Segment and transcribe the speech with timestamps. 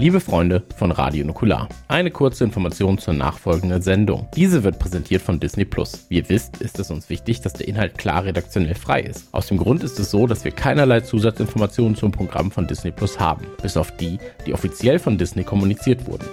[0.00, 4.28] Liebe Freunde von Radio Nukular, eine kurze Information zur nachfolgenden Sendung.
[4.36, 6.06] Diese wird präsentiert von Disney Plus.
[6.08, 9.26] Wie ihr wisst, ist es uns wichtig, dass der Inhalt klar redaktionell frei ist.
[9.32, 13.18] Aus dem Grund ist es so, dass wir keinerlei Zusatzinformationen zum Programm von Disney Plus
[13.18, 16.26] haben, bis auf die, die offiziell von Disney kommuniziert wurden.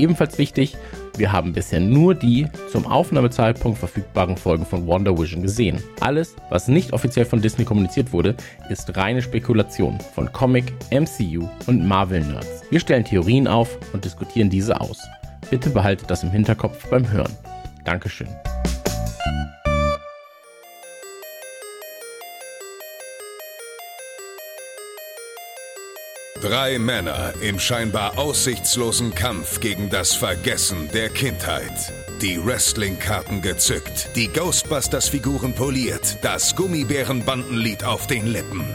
[0.00, 0.78] Ebenfalls wichtig,
[1.18, 5.82] wir haben bisher nur die zum Aufnahmezeitpunkt verfügbaren Folgen von Wonder Vision gesehen.
[6.00, 8.34] Alles, was nicht offiziell von Disney kommuniziert wurde,
[8.70, 12.62] ist reine Spekulation von Comic, MCU und Marvel-Nerds.
[12.70, 15.06] Wir stellen Theorien auf und diskutieren diese aus.
[15.50, 17.36] Bitte behaltet das im Hinterkopf beim Hören.
[17.84, 18.28] Dankeschön.
[26.40, 31.92] Drei Männer im scheinbar aussichtslosen Kampf gegen das Vergessen der Kindheit.
[32.22, 38.74] Die Wrestling-Karten gezückt, die Ghostbusters-Figuren poliert, das Gummibärenbandenlied auf den Lippen.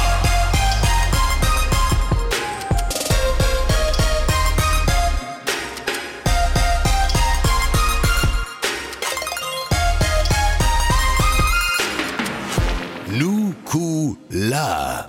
[13.21, 15.07] Nukular.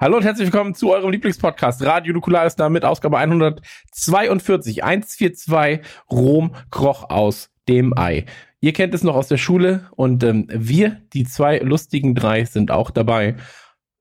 [0.00, 1.84] Hallo und herzlich willkommen zu eurem Lieblingspodcast.
[1.84, 8.24] Radio Nukular ist da mit Ausgabe 142, 142 Rom kroch aus dem Ei.
[8.60, 12.70] Ihr kennt es noch aus der Schule und ähm, wir, die zwei lustigen drei, sind
[12.70, 13.36] auch dabei.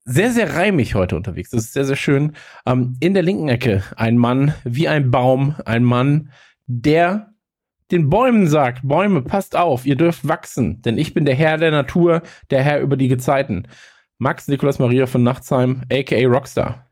[0.05, 1.49] Sehr, sehr reimig heute unterwegs.
[1.49, 2.37] Das ist sehr, sehr schön.
[2.65, 6.31] Ähm, in der linken Ecke ein Mann wie ein Baum, ein Mann,
[6.67, 7.34] der
[7.91, 11.71] den Bäumen sagt, Bäume, passt auf, ihr dürft wachsen, denn ich bin der Herr der
[11.71, 13.67] Natur, der Herr über die Gezeiten.
[14.17, 16.87] Max Nikolaus Maria von Nachtsheim, aka Rockstar.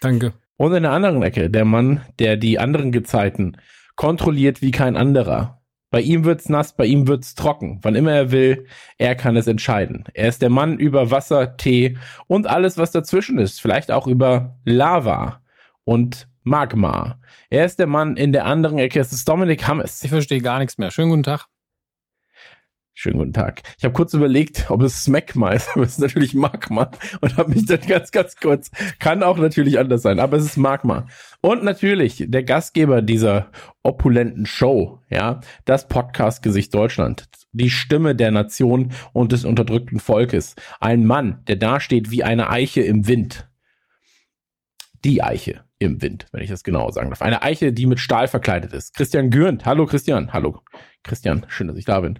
[0.00, 0.32] Danke.
[0.56, 3.56] Und in der anderen Ecke der Mann, der die anderen Gezeiten
[3.96, 5.60] kontrolliert wie kein anderer.
[5.90, 7.78] Bei ihm wird's nass, bei ihm wird's trocken.
[7.82, 8.66] Wann immer er will,
[8.98, 10.04] er kann es entscheiden.
[10.12, 11.96] Er ist der Mann über Wasser, Tee
[12.26, 13.60] und alles, was dazwischen ist.
[13.60, 15.40] Vielleicht auch über Lava
[15.84, 17.18] und Magma.
[17.54, 18.98] Er ist der Mann in der anderen Ecke.
[18.98, 20.02] Es ist Dominik Hammes.
[20.02, 20.90] Ich verstehe gar nichts mehr.
[20.90, 21.46] Schönen guten Tag.
[22.94, 23.62] Schönen guten Tag.
[23.78, 27.50] Ich habe kurz überlegt, ob es Smegma ist, aber es ist natürlich Magma und habe
[27.50, 31.06] mich dann ganz, ganz kurz, kann auch natürlich anders sein, aber es ist Magma.
[31.42, 33.52] Und natürlich der Gastgeber dieser
[33.84, 40.56] opulenten Show, ja, das Podcast-Gesicht Deutschland, die Stimme der Nation und des unterdrückten Volkes.
[40.80, 43.48] Ein Mann, der dasteht wie eine Eiche im Wind.
[45.04, 47.22] Die Eiche im Wind, wenn ich das genau sagen darf.
[47.22, 48.94] Eine Eiche, die mit Stahl verkleidet ist.
[48.94, 49.64] Christian Gürnt.
[49.64, 50.32] Hallo Christian.
[50.32, 50.60] Hallo
[51.02, 51.46] Christian.
[51.48, 52.18] Schön, dass ich da bin.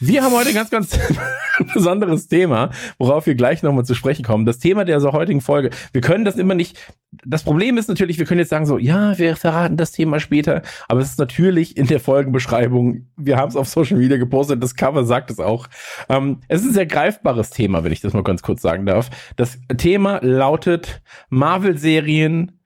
[0.00, 0.98] Wir haben heute ein ganz, ganz
[1.74, 4.44] besonderes Thema, worauf wir gleich nochmal zu sprechen kommen.
[4.44, 5.70] Das Thema der so heutigen Folge.
[5.92, 6.78] Wir können das immer nicht,
[7.24, 10.62] das Problem ist natürlich, wir können jetzt sagen so, ja, wir verraten das Thema später,
[10.88, 14.74] aber es ist natürlich in der Folgenbeschreibung, wir haben es auf Social Media gepostet, das
[14.74, 15.68] Cover sagt es auch.
[16.08, 19.10] Ähm, es ist ein sehr greifbares Thema, wenn ich das mal ganz kurz sagen darf.
[19.36, 22.60] Das Thema lautet Marvel-Serien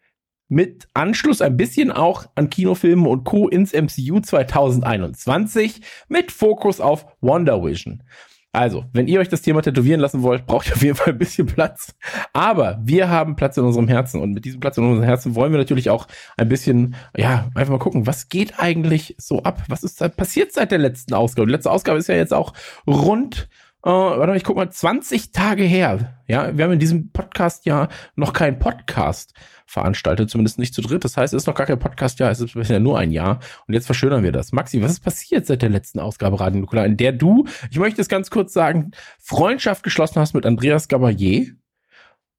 [0.48, 3.48] mit Anschluss ein bisschen auch an Kinofilme und Co.
[3.48, 8.02] ins MCU 2021 mit Fokus auf Wonder Vision.
[8.50, 11.18] Also, wenn ihr euch das Thema tätowieren lassen wollt, braucht ihr auf jeden Fall ein
[11.18, 11.94] bisschen Platz.
[12.32, 15.52] Aber wir haben Platz in unserem Herzen und mit diesem Platz in unserem Herzen wollen
[15.52, 19.62] wir natürlich auch ein bisschen, ja, einfach mal gucken, was geht eigentlich so ab?
[19.68, 21.46] Was ist da passiert seit der letzten Ausgabe?
[21.46, 22.54] Die letzte Ausgabe ist ja jetzt auch
[22.86, 23.48] rund
[23.84, 26.18] äh, warte mal, ich guck mal, 20 Tage her.
[26.26, 29.34] Ja, wir haben in diesem Podcast ja noch keinen Podcast
[29.68, 31.04] veranstaltet, zumindest nicht zu dritt.
[31.04, 33.38] Das heißt, es ist noch gar kein Podcast, ja, es ist bisher nur ein Jahr.
[33.66, 34.52] Und jetzt verschönern wir das.
[34.52, 38.00] Maxi, was ist passiert seit der letzten Ausgabe Radio Nukular, in der du, ich möchte
[38.00, 41.54] es ganz kurz sagen, Freundschaft geschlossen hast mit Andreas Gabalier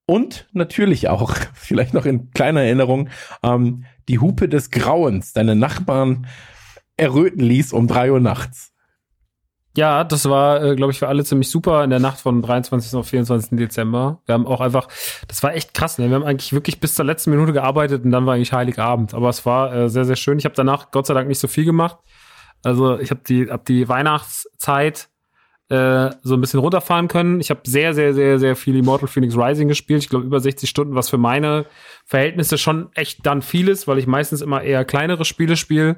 [0.07, 3.09] und natürlich auch, vielleicht noch in kleiner Erinnerung,
[3.43, 6.25] ähm, die Hupe des Grauens, deine Nachbarn
[6.97, 8.73] erröten ließ um drei Uhr nachts.
[9.77, 12.95] Ja, das war, äh, glaube ich, für alle ziemlich super in der Nacht von 23.
[12.95, 13.57] auf 24.
[13.57, 14.19] Dezember.
[14.25, 14.87] Wir haben auch einfach,
[15.27, 16.09] das war echt krass, ne?
[16.09, 19.13] Wir haben eigentlich wirklich bis zur letzten Minute gearbeitet und dann war eigentlich Heiligabend.
[19.13, 20.39] Aber es war äh, sehr, sehr schön.
[20.39, 21.97] Ich habe danach Gott sei Dank nicht so viel gemacht.
[22.63, 25.07] Also ich habe die, hab die Weihnachtszeit
[25.69, 27.39] äh, so ein bisschen runterfahren können.
[27.39, 30.03] Ich habe sehr, sehr, sehr, sehr viel Immortal Phoenix Rising gespielt.
[30.03, 31.67] Ich glaube über 60 Stunden, was für meine
[32.05, 35.97] Verhältnisse schon echt dann viel ist, weil ich meistens immer eher kleinere Spiele spiele.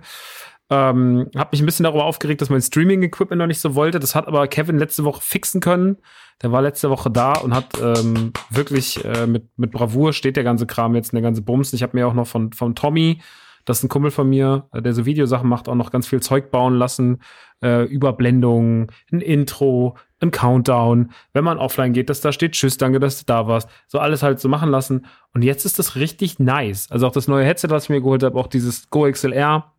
[0.72, 4.00] Ähm, hab mich ein bisschen darüber aufgeregt, dass mein Streaming-Equipment noch nicht so wollte.
[4.00, 5.98] Das hat aber Kevin letzte Woche fixen können.
[6.42, 10.46] Der war letzte Woche da und hat ähm, wirklich äh, mit, mit Bravour steht der
[10.46, 11.74] ganze Kram jetzt, der ganze Bums.
[11.74, 13.20] Ich habe mir auch noch von, von Tommy,
[13.66, 16.22] das ist ein Kumpel von mir, äh, der so Videosachen macht, auch noch ganz viel
[16.22, 17.20] Zeug bauen lassen.
[17.62, 23.00] Äh, Überblendungen, ein Intro, ein Countdown, wenn man offline geht, dass da steht Tschüss, danke,
[23.00, 23.70] dass du da warst.
[23.88, 25.06] So alles halt so machen lassen.
[25.34, 26.90] Und jetzt ist das richtig nice.
[26.90, 29.71] Also auch das neue Headset, was ich mir geholt habe, auch dieses Go XLR,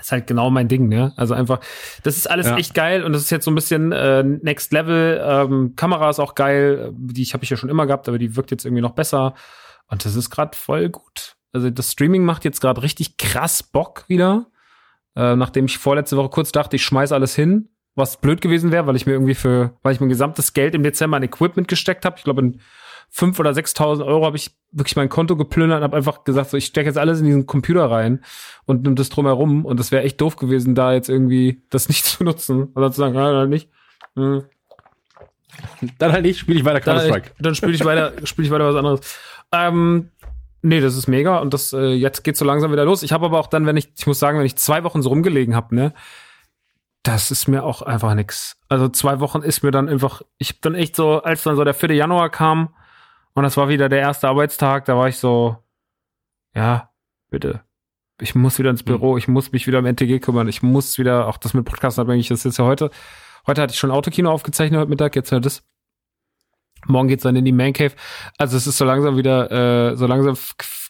[0.00, 1.12] ist halt genau mein Ding, ne?
[1.16, 1.60] Also einfach,
[2.02, 2.56] das ist alles ja.
[2.56, 5.20] echt geil und das ist jetzt so ein bisschen äh, Next Level.
[5.24, 8.50] Ähm, Kamera ist auch geil, die habe ich ja schon immer gehabt, aber die wirkt
[8.50, 9.34] jetzt irgendwie noch besser.
[9.88, 11.36] Und das ist gerade voll gut.
[11.52, 14.46] Also das Streaming macht jetzt gerade richtig krass Bock wieder.
[15.16, 18.86] Äh, nachdem ich vorletzte Woche kurz dachte, ich schmeiß alles hin, was blöd gewesen wäre,
[18.86, 22.04] weil ich mir irgendwie für, weil ich mein gesamtes Geld im Dezember in Equipment gesteckt
[22.04, 22.16] habe.
[22.18, 22.60] Ich glaube, in
[23.10, 26.56] fünf oder 6.000 Euro habe ich wirklich mein Konto geplündert und habe einfach gesagt, so,
[26.56, 28.24] ich stecke jetzt alles in diesen Computer rein
[28.66, 29.64] und nimm das drumherum.
[29.64, 32.70] Und das wäre echt doof gewesen, da jetzt irgendwie das nicht zu nutzen.
[32.74, 33.68] Oder zu sagen, ja, dann nicht.
[34.14, 34.44] Hm.
[35.98, 37.30] Dann halt nicht, spiele ich weiter Counter-Strike.
[37.36, 39.00] Dann, dann spiele ich weiter, spiele ich weiter was anderes.
[39.52, 40.10] Ähm,
[40.62, 43.02] nee, das ist mega und das äh, jetzt geht so langsam wieder los.
[43.02, 45.08] Ich habe aber auch dann, wenn ich, ich muss sagen, wenn ich zwei Wochen so
[45.08, 45.92] rumgelegen habe, ne,
[47.02, 48.56] das ist mir auch einfach nix.
[48.68, 51.74] Also zwei Wochen ist mir dann einfach, ich bin echt so, als dann so der
[51.74, 51.92] 4.
[51.94, 52.74] Januar kam,
[53.40, 55.56] und das war wieder der erste Arbeitstag, da war ich so,
[56.54, 56.90] ja,
[57.30, 57.62] bitte.
[58.20, 61.26] Ich muss wieder ins Büro, ich muss mich wieder um NTG kümmern, ich muss wieder,
[61.26, 62.90] auch das mit Podcast abhängig, das ist jetzt ja heute.
[63.46, 65.62] Heute hatte ich schon Autokino aufgezeichnet heute Mittag, jetzt hört es.
[66.86, 67.94] Morgen geht's dann in die Man Cave.
[68.36, 70.36] Also es ist so langsam wieder, äh, so langsam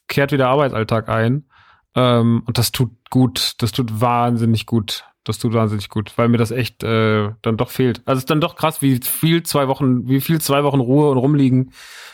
[0.08, 1.48] kehrt wieder Arbeitsalltag ein.
[1.94, 5.04] Ähm, und das tut gut, das tut wahnsinnig gut.
[5.24, 8.00] Das tut wahnsinnig gut, weil mir das echt äh, dann doch fehlt.
[8.06, 11.10] Also es ist dann doch krass, wie viel zwei Wochen, wie viel zwei Wochen Ruhe
[11.10, 11.72] und rumliegen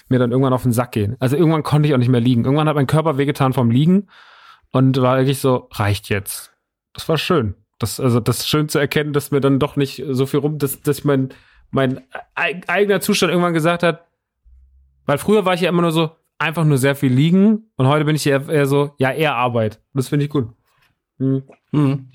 [0.09, 1.17] mir dann irgendwann auf den Sack gehen.
[1.21, 2.45] Also irgendwann konnte ich auch nicht mehr liegen.
[2.45, 4.09] Irgendwann hat mein Körper wehgetan vom Liegen
[4.73, 6.53] und war eigentlich so, reicht jetzt.
[6.95, 7.55] Das war schön.
[7.79, 10.59] Das, also das ist schön zu erkennen, dass mir dann doch nicht so viel rum,
[10.59, 11.29] dass, dass mein,
[11.71, 12.03] mein
[12.35, 14.07] eigener Zustand irgendwann gesagt hat,
[15.05, 18.05] weil früher war ich ja immer nur so, einfach nur sehr viel liegen und heute
[18.05, 19.81] bin ich eher, eher so, ja, eher Arbeit.
[19.95, 20.49] Das finde ich gut.
[21.19, 21.45] Hm.
[21.71, 22.09] Hm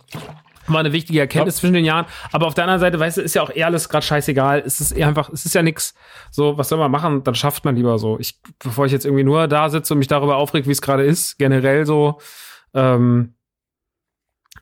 [0.73, 1.59] war eine wichtige Erkenntnis ja.
[1.61, 2.05] zwischen den Jahren.
[2.31, 4.63] Aber auf der anderen Seite, weißt du, ist ja auch eher alles gerade scheißegal.
[4.65, 5.93] Es ist eher einfach, es ist ja nix.
[6.29, 7.23] So, was soll man machen?
[7.23, 8.19] Dann schafft man lieber so.
[8.19, 11.03] Ich, bevor ich jetzt irgendwie nur da sitze und mich darüber aufregt, wie es gerade
[11.03, 12.19] ist, generell so,
[12.73, 13.33] ähm,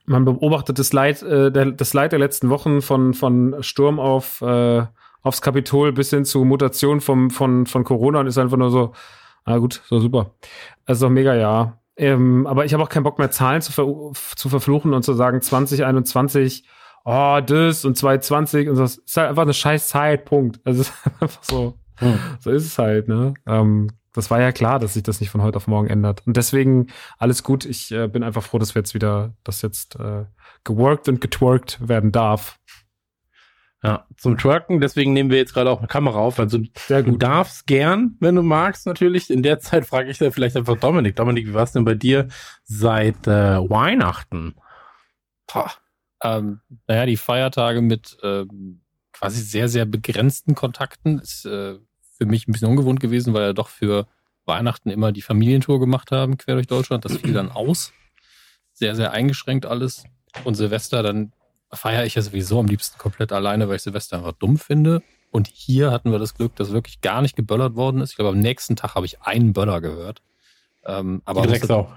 [0.05, 4.41] man beobachtet das Leid, äh, der, das Leid der letzten Wochen von, von Sturm auf,
[4.41, 4.83] äh,
[5.21, 8.93] aufs Kapitol bis hin zu Mutation vom, von, von Corona und ist einfach nur so,
[9.45, 10.33] ah gut, so super.
[10.85, 11.78] Also mega, ja.
[11.99, 13.87] Ähm, aber ich habe auch keinen Bock mehr, Zahlen zu, ver
[14.35, 16.63] zu verfluchen und zu sagen 2021,
[17.03, 20.61] oh, das und 2020 und das ist halt einfach eine scheiß Zeit, Punkt.
[20.63, 21.73] Also ist einfach so.
[21.97, 22.17] Hm.
[22.39, 23.33] So ist es halt, ne?
[23.45, 26.23] Ähm, das war ja klar, dass sich das nicht von heute auf morgen ändert.
[26.25, 26.87] Und deswegen
[27.17, 27.65] alles gut.
[27.65, 30.23] Ich äh, bin einfach froh, dass wir jetzt wieder, dass jetzt äh,
[30.63, 32.58] geworkt und getworkt werden darf.
[33.81, 36.37] Ja, zum Twerken, deswegen nehmen wir jetzt gerade auch eine Kamera auf.
[36.37, 37.13] Also Sehr gut.
[37.13, 39.29] du darfst gern, wenn du magst, natürlich.
[39.29, 41.15] In der Zeit frage ich da vielleicht einfach Dominik.
[41.15, 42.27] Dominik, wie war es denn bei dir
[42.65, 44.55] seit äh, Weihnachten?
[45.47, 45.71] Boah.
[46.21, 48.81] Ähm, naja, die Feiertage mit ähm,
[49.13, 51.75] quasi sehr, sehr begrenzten Kontakten ist äh,
[52.17, 54.07] für mich ein bisschen ungewohnt gewesen, weil ja doch für
[54.45, 57.05] Weihnachten immer die Familientour gemacht haben, quer durch Deutschland.
[57.05, 57.93] Das fiel dann aus.
[58.73, 60.03] Sehr, sehr eingeschränkt alles.
[60.43, 61.31] Und Silvester dann
[61.71, 65.01] feiere ich ja sowieso am liebsten komplett alleine, weil ich Silvester einfach dumm finde.
[65.31, 68.11] Und hier hatten wir das Glück, dass wirklich gar nicht geböllert worden ist.
[68.11, 70.21] Ich glaube, am nächsten Tag habe ich einen Böller gehört.
[70.85, 71.91] Ähm, aber muss, auch.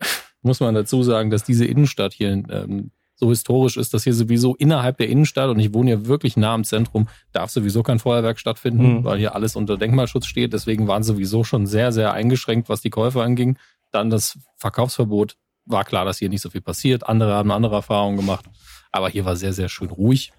[0.42, 4.54] muss man dazu sagen, dass diese Innenstadt hier ähm, so historisch ist, dass hier sowieso
[4.54, 8.38] innerhalb der Innenstadt, und ich wohne ja wirklich nah am Zentrum, darf sowieso kein Feuerwerk
[8.38, 9.04] stattfinden, mhm.
[9.04, 10.52] weil hier alles unter Denkmalschutz steht.
[10.52, 13.58] Deswegen waren sowieso schon sehr, sehr eingeschränkt, was die Käufe anging.
[13.90, 15.36] Dann das Verkaufsverbot.
[15.66, 17.06] War klar, dass hier nicht so viel passiert.
[17.06, 18.46] Andere haben andere Erfahrungen gemacht.
[18.92, 20.32] Aber hier war sehr, sehr schön ruhig.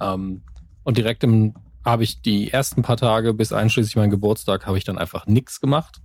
[0.00, 0.42] Ähm,
[0.82, 4.84] und direkt im habe ich die ersten paar Tage bis einschließlich meinen Geburtstag habe ich
[4.84, 6.00] dann einfach nichts gemacht.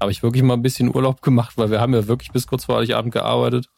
[0.00, 2.64] Habe ich wirklich mal ein bisschen Urlaub gemacht, weil wir haben ja wirklich bis kurz
[2.64, 3.68] vor Heiligabend gearbeitet.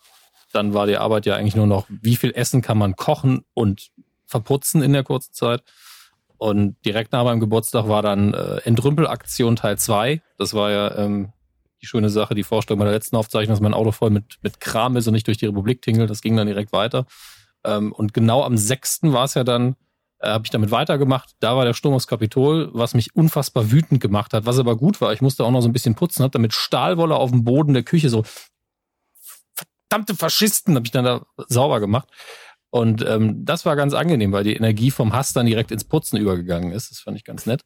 [0.52, 3.90] Dann war die Arbeit ja eigentlich nur noch, wie viel Essen kann man kochen und
[4.26, 5.62] verputzen in der kurzen Zeit.
[6.36, 10.20] Und direkt nach meinem Geburtstag war dann äh, Entrümpelaktion Teil 2.
[10.36, 11.32] Das war ja ähm,
[11.84, 14.60] die schöne Sache, die Vorstellung bei der letzten Aufzeichnung, dass mein Auto voll mit, mit
[14.60, 16.10] Kram ist und nicht durch die Republik tingelt.
[16.10, 17.06] Das ging dann direkt weiter.
[17.64, 19.00] Ähm, und genau am 6.
[19.04, 19.76] war es ja dann,
[20.20, 21.32] äh, habe ich damit weitergemacht.
[21.40, 25.00] Da war der Sturm aufs Kapitol, was mich unfassbar wütend gemacht hat, was aber gut
[25.00, 25.12] war.
[25.12, 27.82] Ich musste auch noch so ein bisschen putzen, habe damit Stahlwolle auf dem Boden der
[27.82, 28.24] Küche so
[29.88, 32.08] verdammte Faschisten habe ich dann da sauber gemacht.
[32.70, 36.16] Und ähm, das war ganz angenehm, weil die Energie vom Hass dann direkt ins Putzen
[36.16, 36.90] übergegangen ist.
[36.90, 37.60] Das fand ich ganz nett.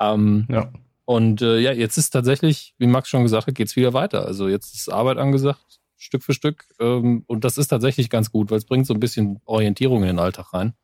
[0.00, 0.72] Ähm, ja.
[1.10, 4.26] Und äh, ja, jetzt ist tatsächlich, wie Max schon gesagt hat, geht's wieder weiter.
[4.26, 6.66] Also jetzt ist Arbeit angesagt, Stück für Stück.
[6.78, 10.06] Ähm, und das ist tatsächlich ganz gut, weil es bringt so ein bisschen Orientierung in
[10.06, 10.74] den Alltag rein.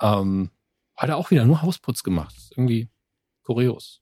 [0.00, 0.50] Ähm,
[0.96, 2.34] hat er auch wieder nur Hausputz gemacht.
[2.52, 2.88] Irgendwie
[3.42, 4.00] kurios.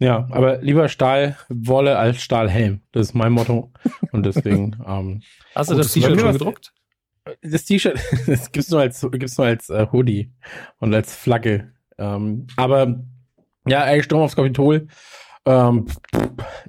[0.00, 2.80] Ja, aber lieber Stahlwolle als Stahlhelm.
[2.90, 3.72] Das ist mein Motto.
[4.10, 4.82] Und deswegen.
[4.84, 5.22] Ähm,
[5.54, 6.74] Hast du das T-Shirt schon gedruckt?
[7.40, 10.32] das T-Shirt, das gibt's nur als, gibt's nur als äh, Hoodie
[10.80, 11.72] und als Flagge.
[11.98, 13.04] Ähm, aber
[13.66, 14.88] ja, ey, Sturm aufs Kapitol.
[15.46, 15.86] Ähm,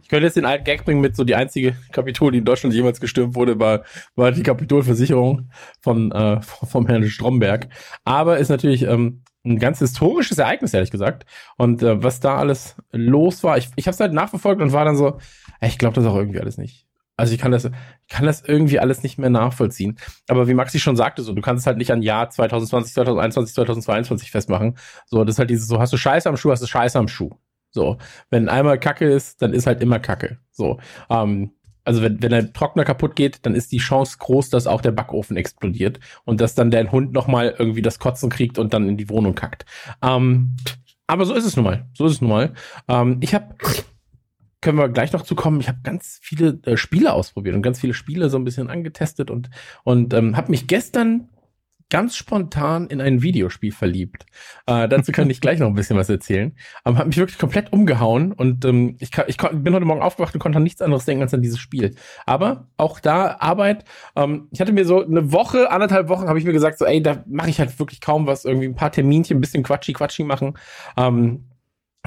[0.02, 2.76] ich könnte jetzt den alten Gag bringen mit so die einzige Kapitol, die in Deutschland
[2.76, 3.84] jemals gestürmt wurde, war,
[4.16, 5.50] war die Kapitolversicherung
[5.82, 7.70] von, äh, vom Herrn Stromberg.
[8.04, 11.26] Aber ist natürlich ähm, ein ganz historisches Ereignis, ehrlich gesagt.
[11.58, 14.86] Und äh, was da alles los war, ich, ich habe es halt nachverfolgt und war
[14.86, 15.20] dann so,
[15.62, 16.85] ey, ich glaube das auch irgendwie alles nicht.
[17.18, 17.72] Also ich kann das, ich
[18.10, 19.98] kann das irgendwie alles nicht mehr nachvollziehen.
[20.28, 23.56] Aber wie Maxi schon sagte, so, du kannst es halt nicht an Jahr 2020, 2021,
[23.56, 24.78] 2022 festmachen.
[25.06, 27.08] So, das ist halt dieses, so hast du Scheiße am Schuh, hast du Scheiße am
[27.08, 27.32] Schuh.
[27.72, 27.98] So,
[28.30, 30.40] wenn einmal Kacke ist, dann ist halt immer Kacke.
[30.52, 30.80] So,
[31.10, 31.52] ähm,
[31.86, 34.92] also wenn, wenn der Trockner kaputt geht, dann ist die Chance groß, dass auch der
[34.92, 38.98] Backofen explodiert und dass dann der Hund nochmal irgendwie das Kotzen kriegt und dann in
[38.98, 39.66] die Wohnung kackt.
[40.02, 40.56] Ähm,
[41.08, 41.86] aber so ist es nun mal.
[41.94, 42.54] So ist es nun mal.
[42.88, 43.56] Ähm, ich habe
[44.62, 45.60] können wir gleich noch zu kommen.
[45.60, 49.30] Ich habe ganz viele äh, Spiele ausprobiert und ganz viele Spiele so ein bisschen angetestet
[49.30, 49.50] und
[49.84, 51.30] und ähm, habe mich gestern
[51.90, 54.26] ganz spontan in ein Videospiel verliebt.
[54.66, 56.56] Äh, dazu kann ich gleich noch ein bisschen was erzählen.
[56.84, 60.34] Aber hat mich wirklich komplett umgehauen und ähm, ich, kann, ich bin heute Morgen aufgewacht
[60.34, 61.96] und konnte an nichts anderes denken als an dieses Spiel.
[62.26, 63.86] Aber auch da Arbeit.
[64.16, 67.02] Ähm, ich hatte mir so eine Woche, anderthalb Wochen, habe ich mir gesagt, so ey,
[67.02, 68.46] da mache ich halt wirklich kaum was.
[68.46, 70.58] Irgendwie ein paar Terminchen, ein bisschen quatschi quatschi machen
[70.98, 71.46] ähm,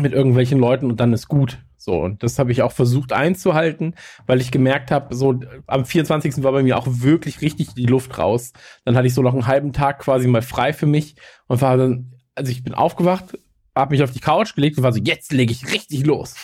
[0.00, 1.58] mit irgendwelchen Leuten und dann ist gut.
[1.78, 3.94] So, und das habe ich auch versucht einzuhalten,
[4.26, 6.42] weil ich gemerkt habe, so am 24.
[6.42, 8.52] war bei mir auch wirklich richtig die Luft raus.
[8.84, 11.14] Dann hatte ich so noch einen halben Tag quasi mal frei für mich
[11.46, 13.38] und war dann, also ich bin aufgewacht,
[13.76, 16.34] habe mich auf die Couch gelegt und war so, jetzt lege ich richtig los.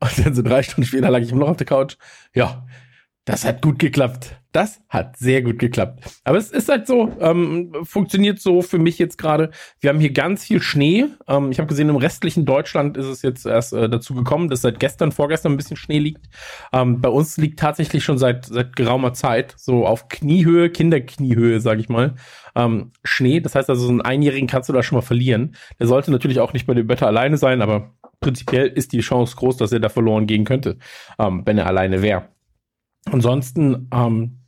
[0.00, 1.96] Und dann so drei Stunden später lag ich immer noch auf der Couch.
[2.34, 2.66] Ja,
[3.28, 4.40] das hat gut geklappt.
[4.52, 6.02] Das hat sehr gut geklappt.
[6.24, 9.50] Aber es ist halt so, ähm, funktioniert so für mich jetzt gerade.
[9.80, 11.04] Wir haben hier ganz viel Schnee.
[11.28, 14.62] Ähm, ich habe gesehen, im restlichen Deutschland ist es jetzt erst äh, dazu gekommen, dass
[14.62, 16.24] seit gestern, vorgestern ein bisschen Schnee liegt.
[16.72, 21.82] Ähm, bei uns liegt tatsächlich schon seit seit geraumer Zeit so auf Kniehöhe, Kinderkniehöhe, sage
[21.82, 22.14] ich mal,
[22.56, 23.40] ähm, Schnee.
[23.40, 25.54] Das heißt also, so einen Einjährigen kannst du da schon mal verlieren.
[25.78, 29.36] Der sollte natürlich auch nicht bei dem Wetter alleine sein, aber prinzipiell ist die Chance
[29.36, 30.78] groß, dass er da verloren gehen könnte,
[31.18, 32.37] ähm, wenn er alleine wäre.
[33.12, 34.40] Ansonsten ähm,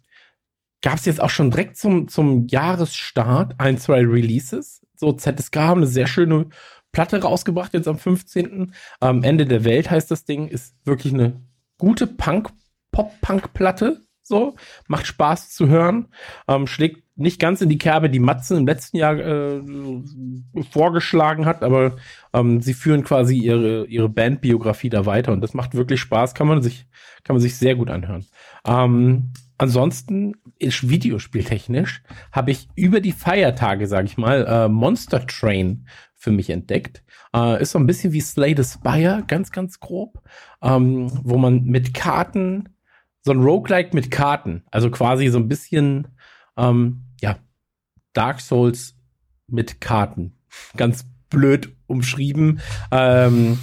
[0.83, 4.87] gab es jetzt auch schon direkt zum, zum Jahresstart ein, zwei Releases.
[4.97, 6.47] So, ZSK haben eine sehr schöne
[6.93, 8.75] Platte rausgebracht, jetzt am 15.
[9.00, 11.40] Ähm, Ende der Welt heißt das Ding, ist wirklich eine
[11.79, 12.50] gute Punk,
[12.90, 14.02] Pop-Punk-Platte.
[14.23, 14.55] So,
[14.87, 16.09] macht Spaß zu hören,
[16.47, 19.60] ähm, schlägt nicht ganz in die Kerbe, die Matzen im letzten Jahr äh,
[20.70, 21.96] vorgeschlagen hat, aber
[22.32, 26.46] ähm, sie führen quasi ihre, ihre Bandbiografie da weiter und das macht wirklich Spaß, kann
[26.46, 26.86] man sich,
[27.24, 28.26] kann man sich sehr gut anhören.
[28.66, 35.86] Ähm, ansonsten ist videospieltechnisch habe ich über die Feiertage, sage ich mal, äh, Monster Train
[36.16, 37.02] für mich entdeckt.
[37.34, 40.20] Äh, ist so ein bisschen wie Slay the Spire, ganz, ganz grob,
[40.62, 42.68] ähm, wo man mit Karten
[43.22, 44.62] so ein Roguelike mit Karten.
[44.70, 46.08] Also quasi so ein bisschen,
[46.56, 47.02] ähm,
[48.12, 48.97] Dark Souls
[49.47, 50.38] mit Karten.
[50.76, 52.61] Ganz blöd umschrieben.
[52.90, 53.59] Ähm,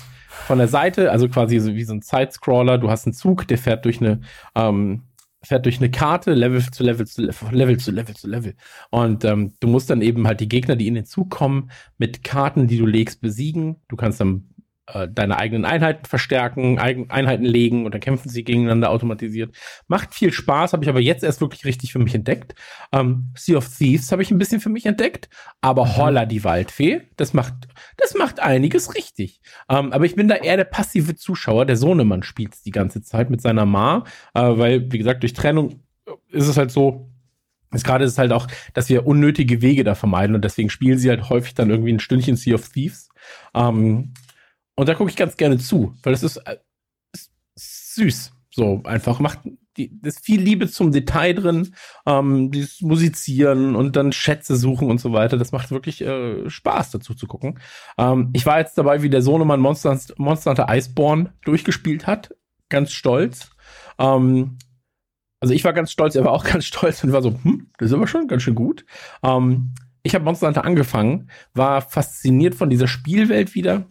[0.46, 2.78] von der Seite, also quasi so wie so ein Sidescroller.
[2.78, 4.22] Du hast einen Zug, der fährt durch eine,
[4.56, 5.04] ähm,
[5.44, 8.56] fährt durch eine Karte, Level zu Level zu Level, Level zu Level zu Level.
[8.90, 12.24] Und ähm, du musst dann eben halt die Gegner, die in den Zug kommen, mit
[12.24, 13.78] Karten, die du legst, besiegen.
[13.90, 14.50] Du kannst dann
[14.88, 19.56] äh, deine eigenen Einheiten verstärken, Eigen Einheiten legen und dann kämpfen sie gegeneinander automatisiert.
[19.88, 22.56] Macht viel Spaß, habe ich aber jetzt erst wirklich richtig für mich entdeckt.
[22.92, 25.30] Ähm, sea of Thieves habe ich ein bisschen für mich entdeckt,
[25.62, 25.98] aber mhm.
[25.98, 27.54] Holla die Waldfee, das macht,
[27.98, 29.42] das macht einiges richtig.
[29.70, 31.66] Ähm, aber ich bin da eher der passive Zuschauer.
[31.66, 35.84] Der Sohnemann spielt die ganze Zeit mit seiner Ma, äh, weil, wie gesagt, durch Trennung
[36.30, 37.12] ist es halt so,
[37.74, 41.10] ist gerade ist halt auch, dass wir unnötige Wege da vermeiden und deswegen spielen sie
[41.10, 43.10] halt häufig dann irgendwie ein Stündchen Sea of Thieves.
[43.54, 44.14] Ähm,
[44.78, 46.58] und da gucke ich ganz gerne zu, weil es ist, äh,
[47.14, 48.32] ist, süß.
[48.52, 49.40] So einfach macht
[49.76, 55.00] die, ist viel Liebe zum Detail drin, ähm, dieses Musizieren und dann Schätze suchen und
[55.00, 55.38] so weiter.
[55.38, 57.60] Das macht wirklich äh, Spaß dazu zu gucken.
[57.98, 62.36] Ähm, ich war jetzt dabei, wie der Sohnemann Monster, Monster Hunter Iceborne durchgespielt hat.
[62.70, 63.52] Ganz stolz.
[64.00, 64.58] Ähm,
[65.40, 67.90] also ich war ganz stolz, er war auch ganz stolz und war so, hm, das
[67.90, 68.86] ist aber schon ganz schön gut.
[69.24, 73.86] Ähm, ich habe Monster Hunter angefangen, war fasziniert von dieser Spielwelt wieder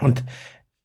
[0.00, 0.24] und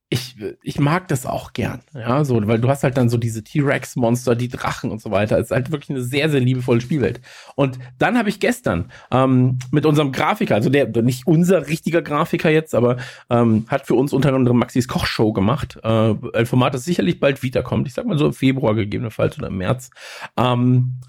[0.09, 3.43] ich, ich mag das auch gern, ja, so, weil du hast halt dann so diese
[3.43, 5.37] T-Rex-Monster, die Drachen und so weiter.
[5.39, 7.21] Es ist halt wirklich eine sehr, sehr liebevolle Spielwelt.
[7.55, 12.51] Und dann habe ich gestern ähm, mit unserem Grafiker, also der, nicht unser richtiger Grafiker
[12.51, 12.97] jetzt, aber
[13.31, 15.79] ähm, hat für uns unter anderem Maxis Kochshow gemacht.
[15.83, 17.87] Äh, ein Format, das sicherlich bald wiederkommt.
[17.87, 19.89] Ich sag mal so im Februar gegebenenfalls oder im März.
[20.37, 20.99] Ähm,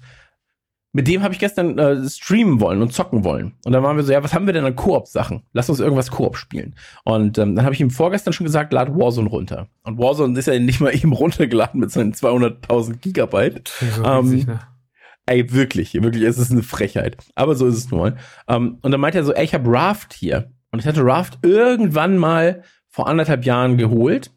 [0.97, 3.53] mit dem habe ich gestern äh, streamen wollen und zocken wollen.
[3.63, 5.43] Und dann waren wir so, ja, was haben wir denn an Koop-Sachen?
[5.53, 6.73] Lass uns irgendwas Koop spielen.
[7.03, 9.67] Und ähm, dann habe ich ihm vorgestern schon gesagt, lad Warzone runter.
[9.83, 13.71] Und Warzone ist ja nicht mal eben runtergeladen mit seinen 200.000 Gigabyte.
[13.95, 14.59] So ähm, ne?
[15.27, 17.17] ey, wirklich, wirklich, es ist eine Frechheit.
[17.35, 18.17] Aber so ist es nun mal.
[18.47, 20.51] Ähm, und dann meinte er so, ey, ich habe Raft hier.
[20.71, 24.31] Und ich hatte Raft irgendwann mal vor anderthalb Jahren geholt.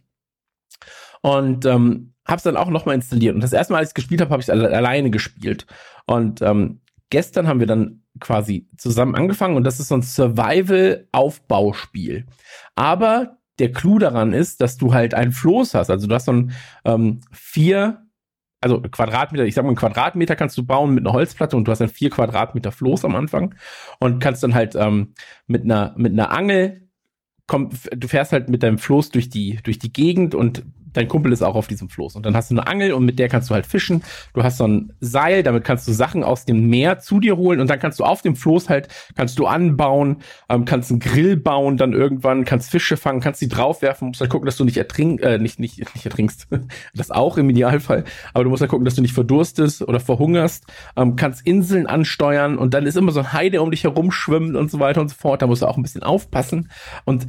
[1.22, 3.34] Und ähm, habe es dann auch nochmal installiert.
[3.34, 5.66] Und das erste Mal, als ich gespielt habe, habe ich alle alleine gespielt.
[6.06, 12.26] Und ähm, gestern haben wir dann quasi zusammen angefangen und das ist so ein Survival-Aufbauspiel.
[12.74, 15.90] Aber der Clou daran ist, dass du halt einen Floß hast.
[15.90, 16.52] Also du hast so ein
[16.84, 18.06] ähm, vier,
[18.60, 21.72] also Quadratmeter, ich sag mal, einen Quadratmeter kannst du bauen mit einer Holzplatte und du
[21.72, 23.54] hast ein vier Quadratmeter Floß am Anfang
[23.98, 25.14] und kannst dann halt ähm,
[25.46, 26.88] mit einer mit einer Angel
[27.46, 31.32] komm, du fährst halt mit deinem Floß durch die durch die Gegend und dein Kumpel
[31.32, 32.16] ist auch auf diesem Floß.
[32.16, 34.02] Und dann hast du eine Angel und mit der kannst du halt fischen.
[34.34, 37.60] Du hast so ein Seil, damit kannst du Sachen aus dem Meer zu dir holen
[37.60, 40.18] und dann kannst du auf dem Floß halt, kannst du anbauen,
[40.48, 44.30] ähm, kannst einen Grill bauen dann irgendwann, kannst Fische fangen, kannst die draufwerfen, musst halt
[44.30, 46.48] gucken, dass du nicht ertrink, äh, nicht, nicht, nicht ertrinkst.
[46.94, 48.04] das auch im Idealfall.
[48.34, 50.64] Aber du musst halt gucken, dass du nicht verdurstest oder verhungerst,
[50.96, 54.56] ähm, kannst Inseln ansteuern und dann ist immer so ein Hai, der um dich herumschwimmt
[54.56, 55.42] und so weiter und so fort.
[55.42, 56.70] Da musst du auch ein bisschen aufpassen.
[57.04, 57.26] Und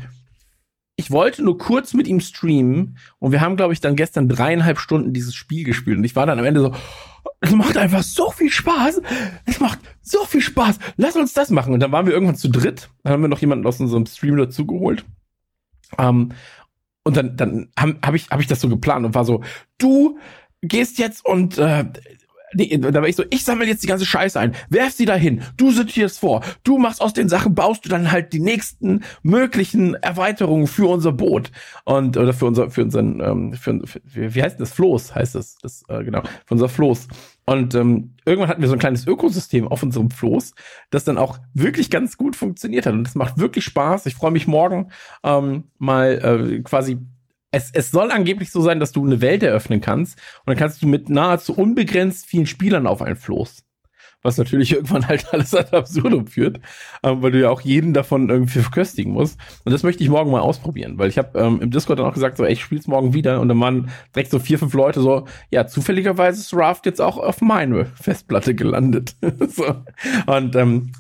[1.02, 4.78] ich wollte nur kurz mit ihm streamen und wir haben, glaube ich, dann gestern dreieinhalb
[4.78, 6.76] Stunden dieses Spiel gespielt und ich war dann am Ende so,
[7.40, 9.02] es macht einfach so viel Spaß.
[9.46, 10.78] Es macht so viel Spaß.
[10.98, 11.74] Lass uns das machen.
[11.74, 12.90] Und dann waren wir irgendwann zu dritt.
[13.04, 15.04] Dann haben wir noch jemanden aus unserem Stream dazugeholt.
[15.98, 16.34] Ähm,
[17.04, 19.44] und dann, dann habe hab ich, hab ich das so geplant und war so,
[19.80, 20.20] du
[20.62, 21.86] gehst jetzt und äh,
[22.54, 25.42] nee, da war ich so, ich sammle jetzt die ganze Scheiße ein, werf sie dahin,
[25.58, 29.96] du sortierst vor, du machst aus den Sachen, baust du dann halt die nächsten möglichen
[29.96, 31.52] Erweiterungen für unser Boot
[31.86, 34.02] und oder für unser, für unseren, ähm, für, für,
[34.36, 37.08] wie heißt das Floß heißt das, das äh, genau, für unser Floß.
[37.46, 40.54] Und ähm, irgendwann hatten wir so ein kleines Ökosystem auf unserem Floß,
[40.90, 42.94] das dann auch wirklich ganz gut funktioniert hat.
[42.94, 44.06] Und das macht wirklich Spaß.
[44.06, 44.92] Ich freue mich morgen
[45.24, 47.00] ähm, mal äh, quasi
[47.52, 50.82] es, es soll angeblich so sein, dass du eine Welt eröffnen kannst und dann kannst
[50.82, 53.64] du mit nahezu unbegrenzt vielen Spielern auf einen Floß.
[54.24, 56.60] Was natürlich irgendwann halt alles ad absurdum führt,
[57.04, 59.40] ähm, weil du ja auch jeden davon irgendwie verköstigen musst.
[59.66, 62.14] Und das möchte ich morgen mal ausprobieren, weil ich habe ähm, im Discord dann auch
[62.14, 65.02] gesagt, so, ey, ich spiel's morgen wieder und dann waren direkt so vier, fünf Leute
[65.02, 69.16] so, ja, zufälligerweise ist Raft jetzt auch auf meine Festplatte gelandet.
[69.50, 69.76] so.
[70.28, 70.92] Und ähm,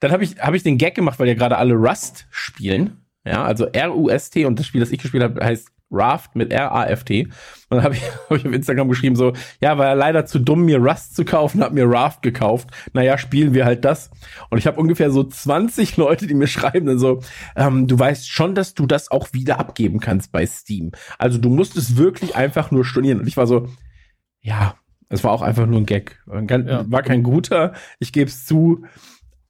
[0.00, 2.96] dann habe ich, hab ich den Gag gemacht, weil ja gerade alle Rust spielen.
[3.24, 7.24] Ja, also R-U-S-T und das Spiel, das ich gespielt habe, heißt Raft mit R-A-F-T.
[7.24, 7.32] Und
[7.70, 10.64] dann habe ich, hab ich auf Instagram geschrieben so, ja, war ja leider zu dumm,
[10.64, 12.70] mir Rust zu kaufen, hab mir Raft gekauft.
[12.92, 14.10] Naja, spielen wir halt das.
[14.50, 17.22] Und ich habe ungefähr so 20 Leute, die mir schreiben dann so,
[17.56, 20.92] ähm, du weißt schon, dass du das auch wieder abgeben kannst bei Steam.
[21.18, 23.20] Also du musst es wirklich einfach nur stornieren.
[23.20, 23.68] Und ich war so,
[24.40, 24.76] ja,
[25.08, 26.20] es war auch einfach nur ein Gag.
[26.26, 28.84] War kein guter, ich gebe es zu.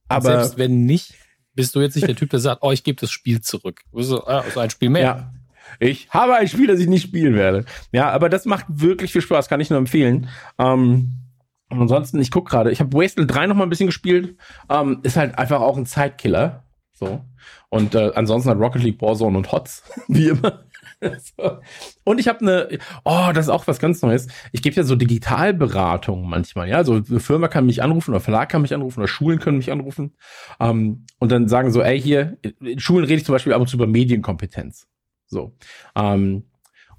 [0.09, 1.15] Aber selbst wenn nicht,
[1.55, 3.83] bist du jetzt nicht der Typ, der sagt, oh, ich gebe das Spiel zurück.
[3.93, 5.03] So, ah, so ein Spiel mehr.
[5.03, 5.33] Ja.
[5.79, 7.65] Ich habe ein Spiel, das ich nicht spielen werde.
[7.93, 10.29] Ja, aber das macht wirklich viel Spaß, kann ich nur empfehlen.
[10.59, 11.13] Ähm,
[11.69, 14.37] ansonsten, ich guck gerade, ich habe Wasteland 3 noch mal ein bisschen gespielt.
[14.69, 16.65] Ähm, ist halt einfach auch ein Zeitkiller.
[16.93, 17.25] So.
[17.71, 20.65] Und äh, ansonsten hat Rocket League, Warzone und HOTS, wie immer.
[21.01, 21.59] so.
[22.05, 24.29] Und ich habe eine, oh, das ist auch was ganz Neues.
[24.53, 26.85] Ich gebe ja so Digitalberatung manchmal, ja.
[26.85, 29.73] So eine Firma kann mich anrufen oder Verlag kann mich anrufen oder Schulen können mich
[29.73, 30.15] anrufen.
[30.61, 33.69] Ähm, und dann sagen so, ey, hier, in Schulen rede ich zum Beispiel ab und
[33.69, 34.87] zu über Medienkompetenz.
[35.31, 35.57] So.
[35.97, 36.45] Ähm,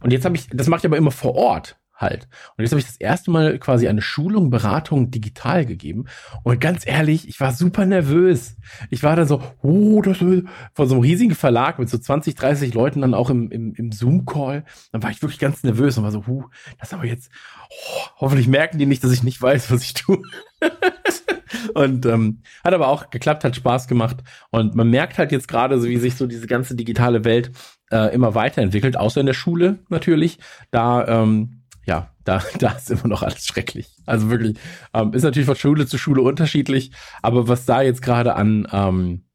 [0.01, 2.27] und jetzt habe ich, das mache ich aber immer vor Ort halt.
[2.57, 6.05] Und jetzt habe ich das erste Mal quasi eine Schulung, Beratung digital gegeben.
[6.43, 8.57] Und ganz ehrlich, ich war super nervös.
[8.89, 12.35] Ich war da so, oh, das ist von so einem riesigen Verlag mit so 20,
[12.35, 14.65] 30 Leuten dann auch im, im, im Zoom-Call.
[14.91, 16.43] Dann war ich wirklich ganz nervös und war so, huh,
[16.79, 17.31] das aber jetzt,
[17.69, 20.21] oh, hoffentlich merken die nicht, dass ich nicht weiß, was ich tue.
[21.73, 24.17] und ähm, hat aber auch geklappt, hat Spaß gemacht.
[24.49, 27.51] Und man merkt halt jetzt gerade, so wie sich so diese ganze digitale Welt
[27.91, 30.39] äh, immer weiterentwickelt, außer in der Schule natürlich.
[30.71, 33.89] Da, ähm, ja, da, da ist immer noch alles schrecklich.
[34.05, 34.57] Also wirklich,
[34.93, 36.91] ähm, ist natürlich von Schule zu Schule unterschiedlich,
[37.21, 39.25] aber was da jetzt gerade an, ähm,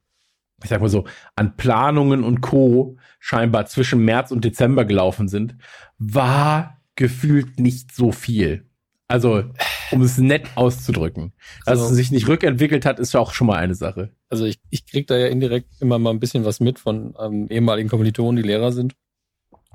[0.63, 1.05] ich sag mal so,
[1.35, 2.97] an Planungen und Co.
[3.19, 5.57] scheinbar zwischen März und Dezember gelaufen sind,
[5.99, 8.65] war gefühlt nicht so viel.
[9.09, 9.45] Also,
[9.93, 11.33] um es nett auszudrücken.
[11.65, 14.11] Dass also, es sich nicht rückentwickelt hat, ist ja auch schon mal eine Sache.
[14.29, 17.47] Also ich, ich krieg da ja indirekt immer mal ein bisschen was mit von ähm,
[17.49, 18.95] ehemaligen Kommilitonen, die Lehrer sind.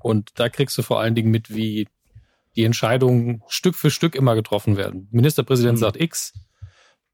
[0.01, 1.87] Und da kriegst du vor allen Dingen mit, wie
[2.55, 5.07] die Entscheidungen Stück für Stück immer getroffen werden.
[5.11, 5.81] Ministerpräsident mhm.
[5.81, 6.33] sagt X,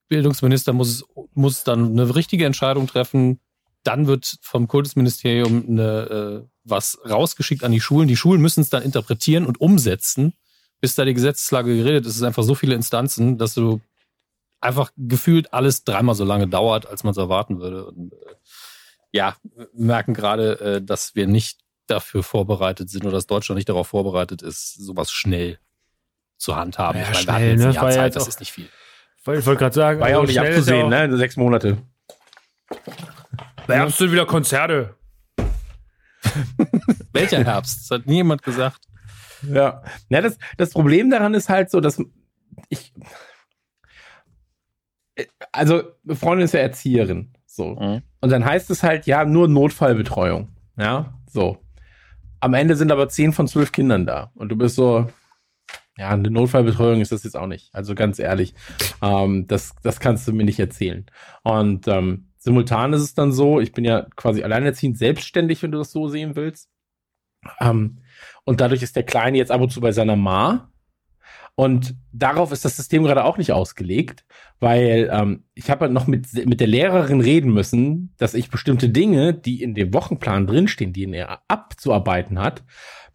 [0.08, 3.39] Bildungsminister muss, muss dann eine richtige Entscheidung treffen.
[3.84, 8.08] Dann wird vom Kultusministerium eine, äh, was rausgeschickt an die Schulen.
[8.08, 10.34] Die Schulen müssen es dann interpretieren und umsetzen
[10.80, 13.82] bis da die Gesetzeslage geredet ist, es einfach so viele Instanzen, dass du
[14.60, 17.86] einfach gefühlt alles dreimal so lange dauert, als man es erwarten würde.
[17.86, 18.36] Und äh,
[19.12, 23.69] ja, wir merken gerade, äh, dass wir nicht dafür vorbereitet sind oder dass Deutschland nicht
[23.69, 25.60] darauf vorbereitet ist, sowas schnell
[26.38, 27.00] zu handhaben.
[27.02, 27.71] Ja, ich meine, schnell, ne?
[27.73, 28.69] Jahr Zeit, das ist nicht viel.
[29.26, 31.17] Weil ich wollte gerade sagen, War ja auch also nicht abzusehen, ja auch- ne?
[31.17, 31.78] Sechs Monate.
[33.67, 34.95] Herbst sind wieder Konzerte.
[37.13, 37.89] Welcher Herbst?
[37.89, 38.82] Das hat niemand gesagt.
[39.43, 39.84] Ja.
[40.10, 42.02] ja das, das Problem daran ist halt so, dass
[42.69, 42.93] ich.
[45.52, 47.34] Also, eine Freundin ist ja Erzieherin.
[47.45, 47.76] So.
[47.76, 48.04] Mhm.
[48.21, 50.50] Und dann heißt es halt, ja, nur Notfallbetreuung.
[50.78, 51.58] Ja, so.
[52.39, 54.32] Am Ende sind aber zehn von zwölf Kindern da.
[54.36, 55.10] Und du bist so,
[55.97, 57.73] ja, eine Notfallbetreuung ist das jetzt auch nicht.
[57.73, 58.54] Also ganz ehrlich,
[59.02, 61.06] ähm, das, das kannst du mir nicht erzählen.
[61.43, 65.80] Und ähm, simultan ist es dann so, ich bin ja quasi alleinerziehend selbstständig, wenn du
[65.80, 66.69] das so sehen willst.
[67.60, 68.00] Ähm,
[68.45, 70.71] und dadurch ist der Kleine jetzt ab und zu bei seiner Ma.
[71.60, 74.26] Und darauf ist das System gerade auch nicht ausgelegt,
[74.60, 78.89] weil ähm, ich habe halt noch mit, mit der Lehrerin reden müssen, dass ich bestimmte
[78.89, 82.63] Dinge, die in dem Wochenplan drinstehen, die er abzuarbeiten hat,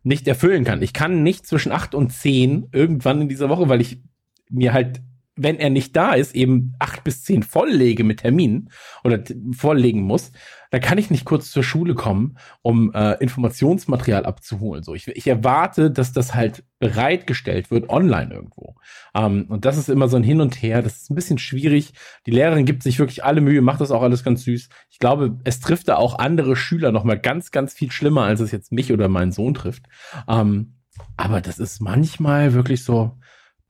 [0.02, 0.82] nicht erfüllen kann.
[0.82, 4.02] Ich kann nicht zwischen acht und zehn irgendwann in dieser Woche, weil ich
[4.50, 5.02] mir halt,
[5.36, 8.70] wenn er nicht da ist, eben acht bis zehn volllege mit Terminen
[9.04, 10.32] oder volllegen muss,
[10.72, 14.82] da kann ich nicht kurz zur Schule kommen, um äh, Informationsmaterial abzuholen.
[14.82, 18.76] So, ich, ich erwarte, dass das halt bereitgestellt wird online irgendwo.
[19.14, 20.80] Ähm, und das ist immer so ein Hin und Her.
[20.80, 21.92] Das ist ein bisschen schwierig.
[22.24, 24.70] Die Lehrerin gibt sich wirklich alle Mühe, macht das auch alles ganz süß.
[24.88, 28.40] Ich glaube, es trifft da auch andere Schüler noch mal ganz, ganz viel schlimmer, als
[28.40, 29.84] es jetzt mich oder meinen Sohn trifft.
[30.26, 30.78] Ähm,
[31.18, 33.18] aber das ist manchmal wirklich so,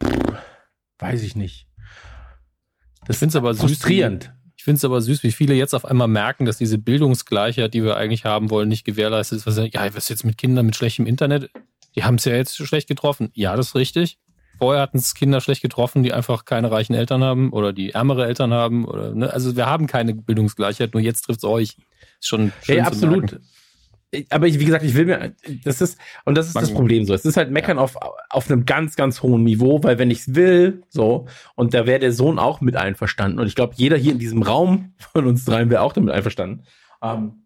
[0.01, 0.35] pff,
[1.01, 1.67] weiß ich nicht.
[3.07, 4.33] Das Ich find's aber frustrierend.
[4.63, 7.83] Ich finde es aber süß, wie viele jetzt auf einmal merken, dass diese Bildungsgleichheit, die
[7.83, 9.47] wir eigentlich haben wollen, nicht gewährleistet ist.
[9.49, 11.51] Was, ja, was ist jetzt mit Kindern mit schlechtem Internet?
[11.97, 13.31] Die haben es ja jetzt schlecht getroffen.
[13.35, 14.21] Ja, das ist richtig.
[14.59, 18.25] Vorher hatten es Kinder schlecht getroffen, die einfach keine reichen Eltern haben oder die ärmere
[18.25, 18.85] Eltern haben.
[18.85, 19.33] Oder, ne?
[19.33, 21.77] Also wir haben keine Bildungsgleichheit, nur jetzt trifft es euch.
[22.21, 23.33] Ist schon schön zu absolut.
[23.33, 23.49] merken.
[24.15, 26.75] Ich- Aber ich, wie gesagt, ich will mir, das ist, und das ist das Man-
[26.75, 27.15] Problem so.
[27.15, 27.97] Es ist halt Meckern auf,
[28.29, 32.13] auf einem ganz, ganz hohen Niveau, weil wenn ich's will, so, und da wäre der
[32.13, 35.71] Sohn auch mit einverstanden, und ich glaube, jeder hier in diesem Raum von uns dreien
[35.71, 36.65] wäre auch damit einverstanden,
[37.03, 37.45] ähm,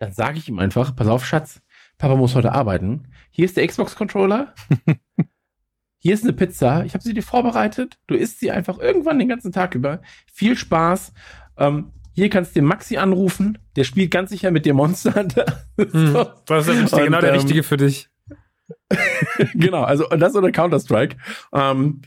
[0.00, 1.62] dann sage ich ihm einfach, pass auf, Schatz,
[1.98, 3.06] Papa muss heute arbeiten.
[3.30, 4.52] Hier ist der Xbox-Controller.
[5.98, 6.84] Hier ist eine Pizza.
[6.84, 7.96] Ich habe sie dir vorbereitet.
[8.08, 10.02] Du isst sie einfach irgendwann den ganzen Tag über.
[10.32, 11.12] Viel Spaß.
[11.58, 13.58] Ähm, hier kannst du den Maxi anrufen.
[13.76, 15.44] Der spielt ganz sicher mit dir Monster Hunter.
[15.78, 16.26] Hm, So.
[16.46, 18.08] Das ist Und, genau der ähm, Richtige für dich.
[19.54, 21.16] genau, also und das oder Counter-Strike.
[21.52, 22.02] Ähm,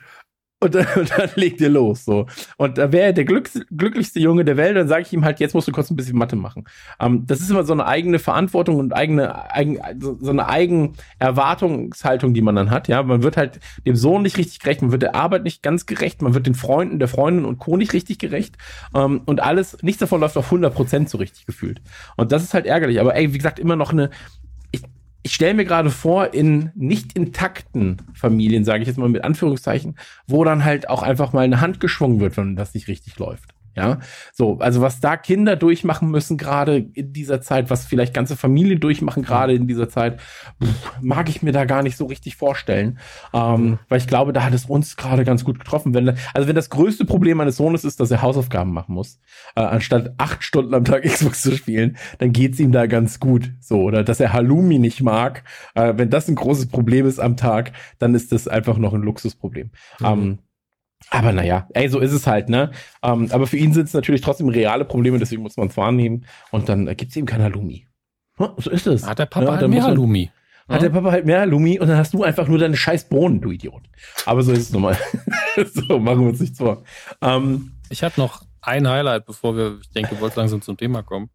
[0.65, 2.05] und, dann- und dann legt ihr los.
[2.05, 2.25] So.
[2.57, 5.53] Und da wäre der glücks glücklichste Junge der Welt, dann sage ich ihm halt, jetzt
[5.53, 6.65] musst du kurz ein bisschen Mathe machen.
[6.99, 12.41] Ähm, das ist immer so eine eigene Verantwortung und eigene, eigen, so eine Eigenerwartungshaltung, die
[12.41, 12.87] man dann hat.
[12.87, 15.85] Ja, man wird halt dem Sohn nicht richtig gerecht, man wird der Arbeit nicht ganz
[15.85, 17.77] gerecht, man wird den Freunden, der Freundin und Co.
[17.77, 18.57] nicht richtig gerecht.
[18.95, 21.81] Ähm, und alles, nichts davon läuft auf 100% so richtig gefühlt.
[22.17, 22.99] Und das ist halt ärgerlich.
[22.99, 24.09] Aber ey, wie gesagt, immer noch eine,
[25.25, 29.95] ich stelle mir gerade vor, in nicht intakten Familien, sage ich jetzt mal mit Anführungszeichen,
[30.27, 33.54] wo dann halt auch einfach mal eine Hand geschwungen wird, wenn das nicht richtig läuft.
[33.75, 33.99] Ja,
[34.31, 38.79] so, also was da Kinder durchmachen müssen, gerade in dieser Zeit, was vielleicht ganze Familien
[38.79, 40.21] durchmachen, gerade in dieser Zeit,
[40.63, 42.99] pff, mag ich mir da gar nicht so richtig vorstellen.
[43.33, 45.93] Ähm, weil ich glaube, da hat es uns gerade ganz gut getroffen.
[45.93, 49.19] Wenn, also wenn das größte Problem meines Sohnes ist, dass er Hausaufgaben machen muss,
[49.55, 53.51] äh, anstatt acht Stunden am Tag Xbox zu spielen, dann geht's ihm da ganz gut.
[53.59, 55.43] So, oder dass er Halloumi nicht mag.
[55.73, 59.01] Äh, wenn das ein großes Problem ist am Tag, dann ist das einfach noch ein
[59.01, 59.71] Luxusproblem.
[60.01, 60.39] Ähm,
[61.09, 62.71] aber naja, ey, so ist es halt, ne?
[63.03, 66.25] Ähm, aber für ihn sind es natürlich trotzdem reale Probleme, deswegen muss man es wahrnehmen.
[66.51, 67.87] Und dann äh, gibt's eben kein Halloumi.
[68.37, 69.07] Hm, so ist es.
[69.07, 70.31] Hat der Papa Ja, halt mehr Halloumi.
[70.67, 73.39] Hat der Papa halt mehr Halloumi und dann hast du einfach nur deine scheiß Bohnen,
[73.39, 73.83] du Idiot.
[74.25, 74.97] Aber so ist es nun mal.
[75.73, 76.83] so, machen wir uns nichts vor.
[77.21, 81.29] Ähm, Ich hatte noch ein Highlight, bevor wir, ich denke, wollt langsam zum Thema kommen.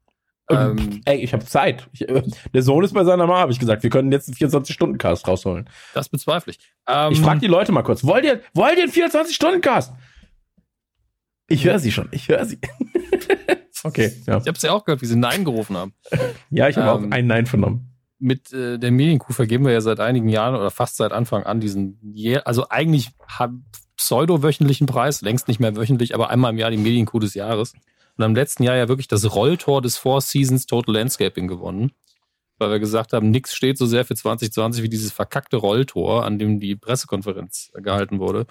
[0.51, 1.89] Ähm, ey, ich habe Zeit.
[1.93, 3.83] Ich, äh, der Sohn ist bei seiner Mama, habe ich gesagt.
[3.83, 5.69] Wir können jetzt einen 24-Stunden-Cast rausholen.
[5.95, 6.59] das bezweifle ich.
[6.89, 9.93] Ähm, Ich frage die Leute mal kurz, wollt ihr, wollt ihr einen 24-Stunden-Cast?
[11.49, 12.59] Ich höre sie schon, ich höre sie.
[13.85, 14.39] okay, ja.
[14.39, 15.95] Ich habe es ja auch gehört, wie sie Nein gerufen haben.
[16.51, 17.87] Ja, ich habe Ähm, auch ein Nein vernommen.
[18.19, 21.59] Mit äh, der Medienkuh vergeben wir ja seit einigen Jahren oder fast seit Anfang an
[21.59, 21.99] diesen,
[22.45, 23.11] also eigentlich
[23.97, 27.73] pseudo-wöchentlichen Preis, längst nicht mehr wöchentlich, aber einmal im Jahr die Medienkuh des Jahres.
[28.21, 31.93] Und im letzten Jahr ja wirklich das Rolltor des Four Seasons Total Landscaping gewonnen.
[32.59, 36.39] Weil wir gesagt haben, nichts steht so sehr für 2020 wie dieses verkackte Rolltor, an
[36.39, 38.45] dem die Pressekonferenz gehalten wurde.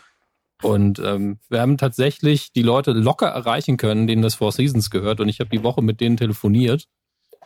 [0.63, 5.19] Und ähm, wir haben tatsächlich die Leute locker erreichen können, denen das Four Seasons gehört.
[5.19, 6.86] Und ich habe die Woche mit denen telefoniert.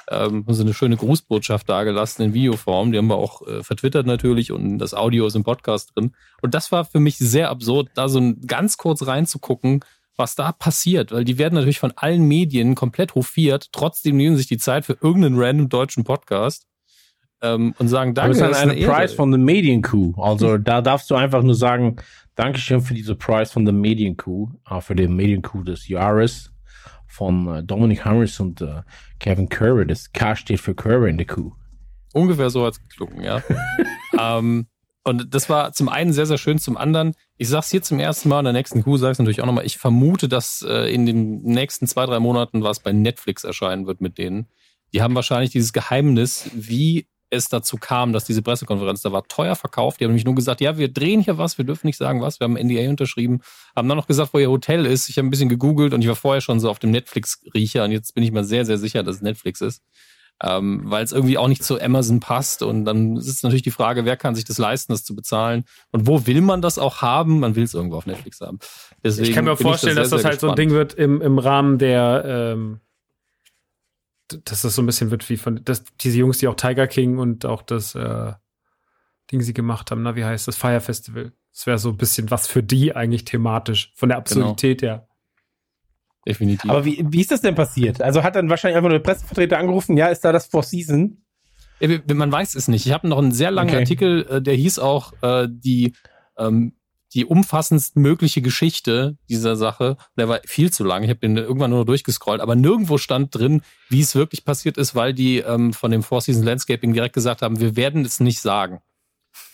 [0.10, 2.94] Ähm, haben sie eine schöne Grußbotschaft dagelassen in Videoform.
[2.94, 6.16] Die haben wir auch äh, vertwittert natürlich und das Audio ist im Podcast drin.
[6.42, 9.82] Und das war für mich sehr absurd, da so ganz kurz reinzugucken,
[10.17, 11.12] was da passiert.
[11.12, 13.69] Weil die werden natürlich von allen Medien komplett hofiert.
[13.71, 16.67] Trotzdem nehmen sich die Zeit für irgendeinen random deutschen Podcast.
[17.41, 18.30] ähm, und sagen Aber Danke.
[18.30, 18.93] das ist dann das eine Ehre.
[18.93, 20.13] Prize von der Medienkuh.
[20.21, 21.97] Also da darfst du einfach nur sagen,
[22.36, 26.52] Dankeschön für diese Prize von der Medienkuh, äh, für den Medienkuh des Jahres
[27.08, 28.82] von äh, Dominic Harris und äh,
[29.19, 29.86] Kevin Curry.
[29.86, 31.52] Das K steht für Curry in der Kuh.
[32.13, 33.41] Ungefähr so hat's geklungen, ja.
[34.19, 34.67] ähm,
[35.04, 38.30] und das war zum einen sehr, sehr schön, zum anderen, ich sag's hier zum ersten
[38.30, 41.06] Mal, in der nächsten Kuh sage ich natürlich auch nochmal, ich vermute, dass äh, in
[41.06, 44.48] den nächsten zwei, drei Monaten was bei Netflix erscheinen wird mit denen.
[44.94, 49.56] Die haben wahrscheinlich dieses Geheimnis, wie es dazu kam, dass diese Pressekonferenz da war, teuer
[49.56, 50.00] verkauft.
[50.00, 52.39] Die haben nämlich nur gesagt, ja, wir drehen hier was, wir dürfen nicht sagen was,
[52.39, 53.42] wir haben NDA unterschrieben,
[53.76, 55.10] haben dann noch gesagt, wo ihr Hotel ist.
[55.10, 57.92] Ich habe ein bisschen gegoogelt und ich war vorher schon so auf dem Netflix-Riecher und
[57.92, 59.82] jetzt bin ich mal sehr, sehr sicher, dass es Netflix ist
[60.41, 62.63] ähm, weil es irgendwie auch nicht zu Amazon passt.
[62.63, 65.65] Und dann ist natürlich die Frage, wer kann sich das leisten, das zu bezahlen?
[65.91, 67.39] Und wo will man das auch haben?
[67.39, 68.60] Man will es irgendwo auf Netflix haben.
[69.04, 70.72] Deswegen ich kann mir vorstellen, da dass sehr, das sehr halt so ein gespannt.
[70.72, 72.80] Ding wird im, im Rahmen der, ähm,
[74.46, 77.19] dass das so ein bisschen wird wie von, dass diese Jungs, die auch Tiger King
[77.19, 78.34] und auch das äh,
[79.32, 80.58] Ding sie gemacht haben, na, wie heißt das?
[80.58, 81.32] Fire Festival.
[81.54, 85.08] Das wäre so ein bisschen was für die eigentlich thematisch, von der Absurdität her.
[86.28, 86.70] Definitiv.
[86.70, 88.02] Aber wie, wie ist das denn passiert?
[88.02, 91.18] Also hat dann wahrscheinlich einfach nur der Pressevertreter angerufen, ja, ist da das Four Season?
[92.14, 92.86] Man weiß es nicht.
[92.86, 93.80] Ich habe noch einen sehr langen Okay.
[93.80, 95.94] Artikel, äh, der hieß auch äh, die
[96.38, 96.74] ähm,
[97.14, 99.98] die umfassendst mögliche Geschichte dieser Sache.
[100.18, 101.04] Der war viel zu lang.
[101.04, 104.78] Ich habe den irgendwann nur noch durchgescrollt, aber nirgendwo stand drin, wie es wirklich passiert
[104.78, 108.20] ist, weil die ähm, von dem Four Seasons Landscaping direkt gesagt haben, wir werden es
[108.20, 108.80] nicht sagen.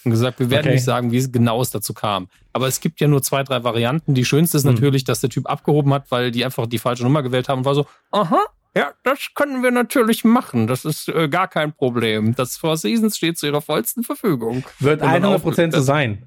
[0.06, 0.76] Und gesagt, wir werden Okay.
[0.76, 2.28] nicht sagen, wie es genau es dazu kam.
[2.54, 4.14] Aber es gibt ja nur zwei, drei Varianten.
[4.14, 4.74] Die schönste ist Hm.
[4.74, 7.66] natürlich, dass der Typ abgehoben hat, weil die einfach die falsche Nummer gewählt haben und
[7.66, 8.40] war so, aha,
[8.76, 10.68] ja, das können wir natürlich machen.
[10.68, 12.36] Das ist äh, gar kein Problem.
[12.36, 14.64] Das Four Seasons steht zu ihrer vollsten Verfügung.
[14.80, 15.88] Wird Und dann 100 Prozent so aufgelöst.
[15.88, 16.26] sein.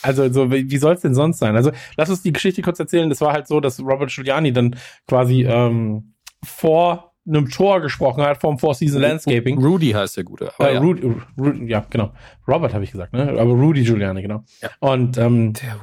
[0.00, 1.54] Also, so, wie, wie soll es denn sonst sein?
[1.56, 3.08] Also, lass uns die Geschichte kurz erzählen.
[3.10, 8.40] Das war halt so, dass Robert Giuliani dann quasi ähm, vor einem Tor gesprochen hat,
[8.40, 9.62] vom Four Season Landscaping.
[9.62, 10.52] Rudy heißt der Gute.
[10.58, 10.80] Aber Äh, ja.
[10.80, 12.12] Rudy, Rudy, ja, genau.
[12.48, 13.30] Robert habe ich gesagt, ne?
[13.30, 14.44] Aber Rudy Giuliani, genau.
[14.60, 14.70] Ja.
[14.80, 15.78] Und ähm, Der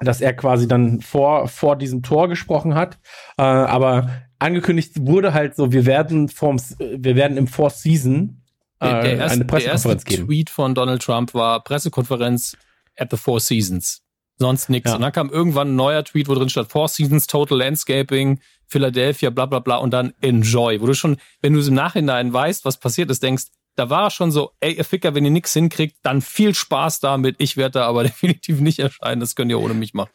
[0.00, 2.98] dass er quasi dann vor, vor diesem Tor gesprochen hat.
[3.36, 8.42] Äh, aber angekündigt wurde halt so, wir werden vorm, wir werden im Four Season
[8.80, 10.26] äh, Der, der, erste, eine der erste Pressekonferenz geben.
[10.26, 12.56] Tweet von Donald Trump war Pressekonferenz
[12.96, 14.02] at the Four Seasons.
[14.40, 14.90] Sonst nichts.
[14.90, 14.96] Ja.
[14.96, 19.30] Und dann kam irgendwann ein neuer Tweet, wo drin stand Four Seasons, Total Landscaping, Philadelphia,
[19.30, 20.80] bla bla bla und dann Enjoy.
[20.80, 24.04] Wo du schon, wenn du es im Nachhinein weißt, was passiert ist, denkst, da war
[24.04, 27.36] er schon so, ey, ihr Ficker, wenn ihr nix hinkriegt, dann viel Spaß damit.
[27.38, 29.20] Ich werde da aber definitiv nicht erscheinen.
[29.20, 30.10] Das könnt ihr ohne mich machen.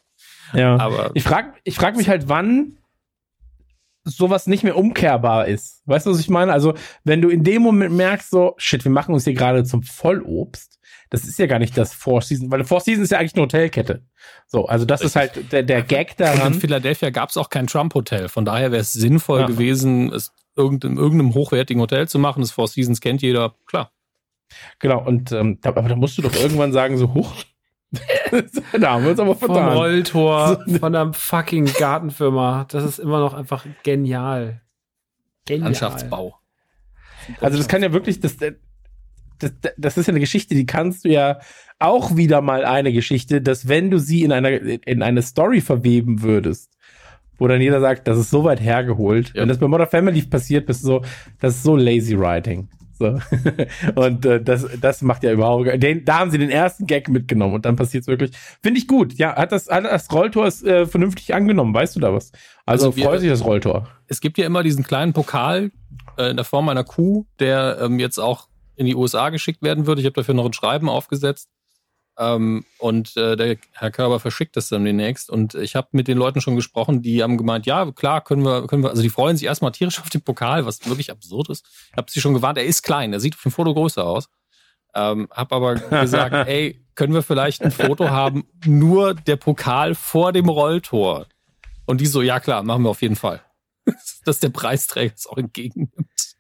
[0.54, 0.78] Ja.
[0.78, 2.78] Aber Ich frage ich frag mich halt, wann
[4.06, 5.82] sowas nicht mehr umkehrbar ist.
[5.86, 6.52] Weißt du, was ich meine?
[6.52, 9.82] Also, wenn du in dem Moment merkst, so, shit, wir machen uns hier gerade zum
[9.82, 10.80] Vollobst,
[11.14, 13.44] das ist ja gar nicht das Four Seasons, weil Four Seasons ist ja eigentlich eine
[13.44, 14.02] Hotelkette.
[14.48, 16.54] So, also das ist halt der, der Gag Und in daran.
[16.56, 18.30] Philadelphia gab es auch kein Trump-Hotel.
[18.30, 19.46] Von daher wäre es sinnvoll Ja.
[19.46, 22.42] gewesen, es irgendeinem, irgendeinem hochwertigen Hotel zu machen.
[22.42, 23.54] Das Four Seasons kennt jeder.
[23.68, 23.92] Klar.
[24.80, 27.32] Genau, und ähm, da, aber da musst du doch irgendwann sagen, so, huch,
[28.80, 29.78] da haben wir uns aber Vom vertan.
[29.78, 32.66] Rolltor, von der fucking Gartenfirma.
[32.70, 34.62] Das ist immer noch einfach genial.
[35.46, 35.66] Genial.
[35.66, 36.40] Landschaftsbau.
[37.40, 38.36] Also das kann ja wirklich, das,
[39.40, 41.40] das, das ist ja eine Geschichte, die kannst du ja
[41.80, 44.52] auch wieder mal eine Geschichte, dass wenn du sie in einer
[44.88, 46.72] in eine Story verweben würdest,
[47.38, 49.34] wo dann jeder sagt, das ist so weit hergeholt.
[49.34, 49.42] Ja.
[49.42, 51.02] Wenn das bei Modern Family passiert, bist du so,
[51.40, 52.70] das ist so lazy writing.
[52.94, 53.20] So.
[53.96, 57.56] und äh, das, das macht ja überhaupt, den, da haben sie den ersten Gag mitgenommen
[57.56, 58.32] und dann passiert es wirklich.
[58.62, 59.16] Finde ich gut.
[59.16, 62.32] Ja, hat das, hat das Rolltor ist, äh, vernünftig angenommen, weißt du da was?
[62.66, 63.90] Also, Also freut sich das Rolltor.
[64.08, 65.72] Es gibt ja immer diesen kleinen Pokal
[66.18, 69.86] äh, in der Form einer Kuh, der ähm, jetzt auch in die USA geschickt werden
[69.86, 70.02] würde.
[70.02, 71.50] Ich habe dafür noch ein Schreiben aufgesetzt.
[72.18, 75.30] Ähm, und äh, der Herr Körber verschickt das dann demnächst.
[75.30, 78.68] Und ich habe mit den Leuten schon gesprochen, die haben gemeint, ja, klar, können wir,
[78.68, 81.66] können wir, also die freuen sich erstmal tierisch auf den Pokal, was wirklich absurd ist.
[81.92, 84.30] Ich habe sie schon gewarnt, er ist klein, er sieht auf dem Foto größer aus.
[84.96, 90.32] Ähm, hab aber gesagt, ey, können wir vielleicht ein Foto haben, nur der Pokal vor
[90.32, 91.26] dem Rolltor.
[91.86, 93.42] Und die so, ja klar, machen wir auf jeden Fall.
[94.26, 96.33] Dass der Preisträger es auch entgegennimmt.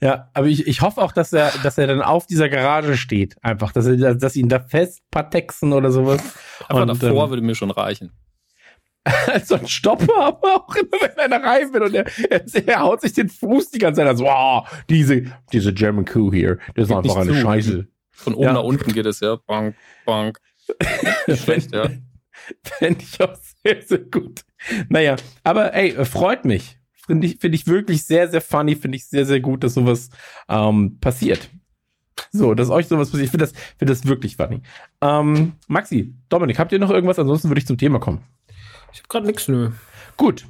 [0.00, 3.36] Ja, aber ich, ich hoffe auch, dass er, dass er dann auf dieser Garage steht.
[3.42, 6.20] Einfach, dass er, dass sie ihn da fest patexen oder sowas.
[6.68, 8.12] Aber Und, davor ähm, würde mir schon reichen.
[9.26, 12.80] als so ein Stopper, aber auch immer wenn einer rein will und er, er, er
[12.80, 14.16] haut sich den Fuß die ganze Zeit an.
[14.16, 17.36] So, wow, diese, diese German Coup hier, das ist einfach eine zu.
[17.40, 17.86] Scheiße.
[18.10, 18.52] Von oben Ja.
[18.54, 19.36] nach unten geht es ja.
[20.06, 20.38] Bonk.
[21.26, 21.88] Nicht schlecht, ja.
[22.62, 24.42] Fände ich auch sehr, sehr gut.
[24.88, 26.78] Naja, aber ey, freut mich.
[27.06, 28.76] Finde ich, finde ich wirklich sehr, sehr funny.
[28.76, 30.10] Finde ich sehr, sehr gut, dass sowas
[30.48, 31.50] ähm, passiert.
[32.32, 33.26] So, dass euch sowas passiert.
[33.26, 34.62] Ich finde das, finde das wirklich funny.
[35.00, 37.18] Ähm, Maxi, Dominik, habt ihr noch irgendwas?
[37.18, 38.22] Ansonsten würde ich zum Thema kommen.
[38.92, 39.70] Ich hab grad nix, nö.
[40.16, 40.46] Gut.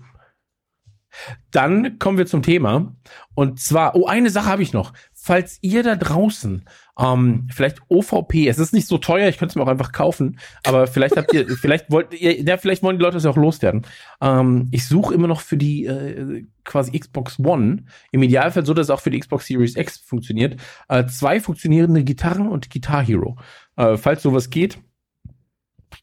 [1.50, 2.94] Dann kommen wir zum Thema.
[3.34, 4.92] Und zwar, oh, eine Sache habe ich noch.
[5.26, 6.66] Falls ihr da draußen
[6.98, 10.38] ähm, vielleicht OVP, es ist nicht so teuer, ich könnte es mir auch einfach kaufen,
[10.66, 13.38] aber vielleicht habt ihr, vielleicht wollt ihr, ja, vielleicht wollen die Leute das ja auch
[13.38, 13.87] loswerden.
[14.20, 18.88] Ähm, ich suche immer noch für die äh, quasi Xbox One, im Idealfall so, dass
[18.88, 20.60] es auch für die Xbox Series X funktioniert,
[20.90, 23.38] äh, zwei funktionierende Gitarren und Guitar Hero.
[23.76, 24.76] Äh, falls sowas geht,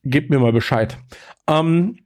[0.03, 0.97] gebt mir mal Bescheid.
[1.47, 1.99] Ähm,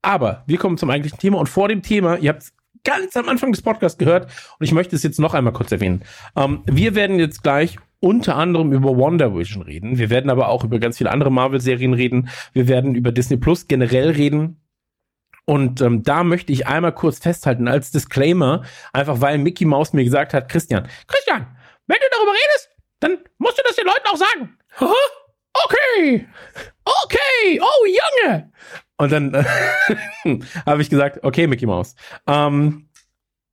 [0.00, 2.52] aber wir kommen zum eigentlichen Thema und vor dem Thema, ihr habt
[2.88, 6.04] ganz am Anfang des Podcasts gehört und ich möchte es jetzt noch einmal kurz erwähnen.
[6.34, 9.98] Ähm, wir werden jetzt gleich unter anderem über Wonder Vision reden.
[9.98, 12.30] Wir werden aber auch über ganz viele andere Marvel-Serien reden.
[12.54, 14.62] Wir werden über Disney Plus generell reden.
[15.44, 18.62] Und ähm, da möchte ich einmal kurz festhalten als Disclaimer,
[18.94, 21.46] einfach weil Mickey Mouse mir gesagt hat, Christian, Christian,
[21.86, 22.70] wenn du darüber redest,
[23.00, 24.58] dann musst du das den Leuten auch sagen.
[25.64, 26.28] Okay,
[26.84, 28.52] okay, oh Junge.
[28.98, 29.32] Und dann
[30.66, 31.94] habe ich gesagt, okay, Mickey Mouse.
[32.26, 32.88] Ähm,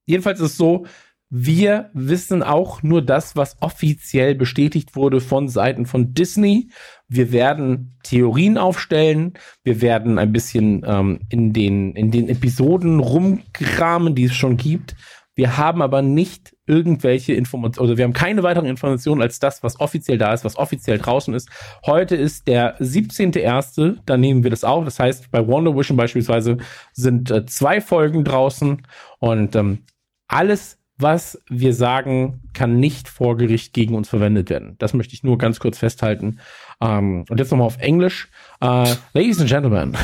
[0.06, 0.86] jedenfalls ist es so,
[1.30, 6.70] wir wissen auch nur das, was offiziell bestätigt wurde von Seiten von Disney.
[7.08, 9.34] Wir werden Theorien aufstellen.
[9.64, 14.96] Wir werden ein bisschen ähm, in den in den Episoden rumkramen, die es schon gibt.
[15.36, 19.80] Wir haben aber nicht irgendwelche Informationen, also wir haben keine weiteren Informationen als das, was
[19.80, 21.50] offiziell da ist, was offiziell draußen ist.
[21.86, 24.84] Heute ist der 17.01., da nehmen wir das auf.
[24.86, 26.58] Das heißt, bei Wonder Vision beispielsweise
[26.94, 28.82] sind äh, zwei Folgen draußen
[29.20, 29.80] und ähm,
[30.28, 34.76] alles, was wir sagen, kann nicht vor Gericht gegen uns verwendet werden.
[34.80, 36.40] Das möchte ich nur ganz kurz festhalten.
[36.82, 38.30] Ähm, und jetzt nochmal auf Englisch.
[38.62, 39.98] Äh, Ladies and Gentlemen.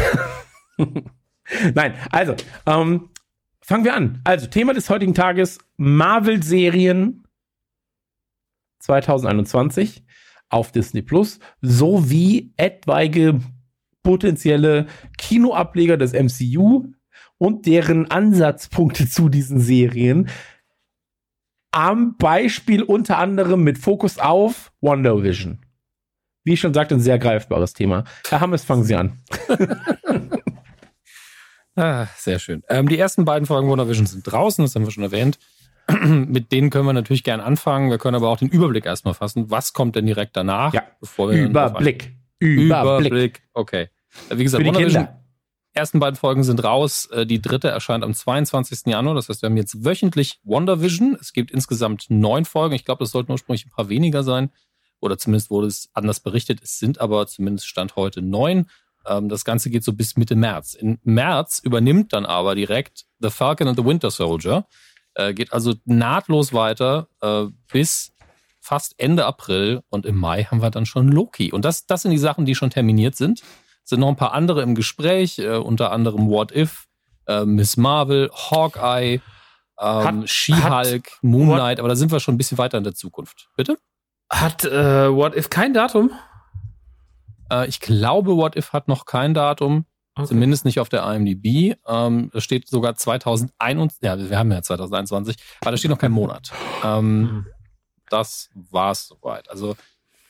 [1.73, 3.09] Nein, also, ähm,
[3.71, 4.19] Fangen wir an.
[4.25, 7.23] Also, Thema des heutigen Tages: Marvel-Serien
[8.79, 10.03] 2021
[10.49, 13.39] auf Disney Plus sowie etwaige
[14.03, 16.87] potenzielle Kinoableger des MCU
[17.37, 20.27] und deren Ansatzpunkte zu diesen Serien.
[21.71, 25.65] Am Beispiel unter anderem mit Fokus auf Wonder Vision.
[26.43, 28.03] Wie ich schon sagte, ein sehr greifbares Thema.
[28.27, 29.19] Herr Hammes, fangen Sie an.
[31.75, 32.63] Ah, sehr schön.
[32.69, 35.39] Ähm, die ersten beiden Folgen WandaVision sind draußen, das haben wir schon erwähnt.
[36.03, 37.89] Mit denen können wir natürlich gern anfangen.
[37.89, 39.49] Wir können aber auch den Überblick erstmal fassen.
[39.49, 40.73] Was kommt denn direkt danach?
[40.73, 40.83] Ja.
[41.01, 41.41] Überblick.
[41.41, 42.13] Überblick.
[42.39, 43.41] Überblick.
[43.53, 43.89] Okay.
[44.29, 45.07] Wie gesagt, WandaVision,
[45.73, 47.07] ersten beiden Folgen sind raus.
[47.07, 48.87] Äh, die dritte erscheint am 22.
[48.87, 49.15] Januar.
[49.15, 51.17] Das heißt, wir haben jetzt wöchentlich WandaVision.
[51.19, 52.75] Es gibt insgesamt neun Folgen.
[52.75, 54.51] Ich glaube, das sollten ursprünglich ein paar weniger sein.
[54.99, 56.61] Oder zumindest wurde es anders berichtet.
[56.61, 58.67] Es sind aber zumindest Stand heute neun.
[59.05, 60.73] Ähm, das Ganze geht so bis Mitte März.
[60.73, 64.65] Im März übernimmt dann aber direkt The Falcon and the Winter Soldier.
[65.13, 68.13] Äh, geht also nahtlos weiter äh, bis
[68.61, 71.51] fast Ende April und im Mai haben wir dann schon Loki.
[71.51, 73.41] Und das, das sind die Sachen, die schon terminiert sind.
[73.83, 76.85] Es sind noch ein paar andere im Gespräch, äh, unter anderem What If,
[77.27, 79.19] äh, Miss Marvel, Hawkeye,
[79.79, 83.49] ähm, She-Hulk, Moon Knight, aber da sind wir schon ein bisschen weiter in der Zukunft.
[83.57, 83.77] Bitte?
[84.29, 86.11] Hat äh, What If kein Datum?
[87.51, 89.85] Äh, ich glaube, What If hat noch kein Datum.
[90.15, 90.27] Okay.
[90.27, 91.77] Zumindest nicht auf der IMDb.
[91.87, 96.11] Ähm, da steht sogar 2021, ja, wir haben ja 2021, aber da steht noch kein
[96.11, 96.51] Monat.
[96.83, 97.45] Ähm.
[98.09, 99.49] Das war's soweit.
[99.49, 99.77] Also,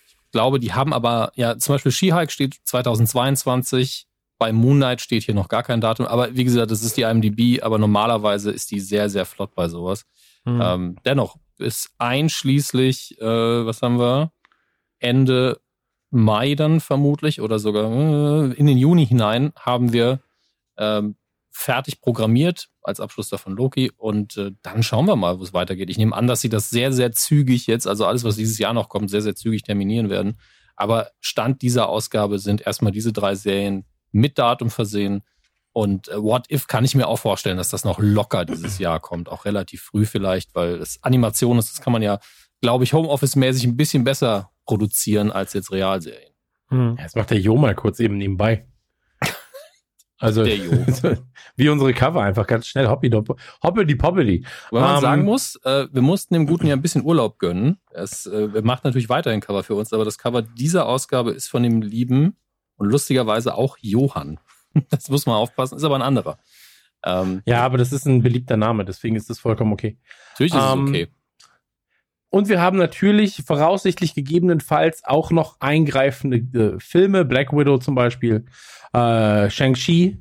[0.06, 4.06] ich glaube, die haben aber, ja, zum Beispiel She-Hulk steht 2022,
[4.38, 7.02] bei Moon Knight steht hier noch gar kein Datum, aber wie gesagt, das ist die
[7.02, 10.06] IMDb, aber normalerweise ist die sehr, sehr flott bei sowas.
[10.46, 10.62] Mhm.
[10.64, 14.32] Ähm, dennoch, bis einschließlich, äh, was haben wir?
[15.00, 15.61] Ende
[16.12, 20.20] Mai dann vermutlich oder sogar äh, in den Juni hinein haben wir
[20.78, 21.16] ähm,
[21.52, 25.90] fertig programmiert als Abschluss davon Loki und äh, dann schauen wir mal, wo es weitergeht.
[25.90, 28.74] Ich nehme an, dass sie das sehr, sehr zügig jetzt, also alles, was dieses Jahr
[28.74, 30.38] noch kommt, sehr, sehr zügig terminieren werden.
[30.76, 35.24] Aber Stand dieser Ausgabe sind erstmal diese drei Serien mit Datum versehen.
[35.74, 39.00] Und äh, What If kann ich mir auch vorstellen, dass das noch locker dieses Jahr
[39.00, 42.20] kommt, auch relativ früh vielleicht, weil es Animation ist, das kann man ja,
[42.62, 46.32] glaube ich, Homeoffice-mäßig ein bisschen besser produzieren als jetzt Realserien.
[46.70, 46.96] Hm.
[46.96, 48.66] Das macht der Jo mal kurz eben nebenbei.
[50.18, 50.46] Also
[51.56, 53.10] wie unsere Cover einfach ganz schnell Hobby
[53.64, 54.46] Hoppity Poppity.
[54.70, 57.80] Weil man um, sagen muss, äh, wir mussten dem Guten ja ein bisschen Urlaub gönnen.
[57.90, 61.64] Es äh, macht natürlich weiterhin Cover für uns, aber das Cover dieser Ausgabe ist von
[61.64, 62.38] dem lieben
[62.76, 64.40] und lustigerweise auch Johann.
[64.90, 66.38] Das muss man aufpassen, ist aber ein anderer.
[67.04, 69.98] Ähm, ja, aber das ist ein beliebter Name, deswegen ist das vollkommen okay.
[70.34, 71.08] Natürlich ist es um, ähm, okay.
[72.32, 78.46] Und wir haben natürlich voraussichtlich gegebenenfalls auch noch eingreifende äh, Filme, Black Widow zum Beispiel,
[78.94, 80.18] äh, Shang-Chi,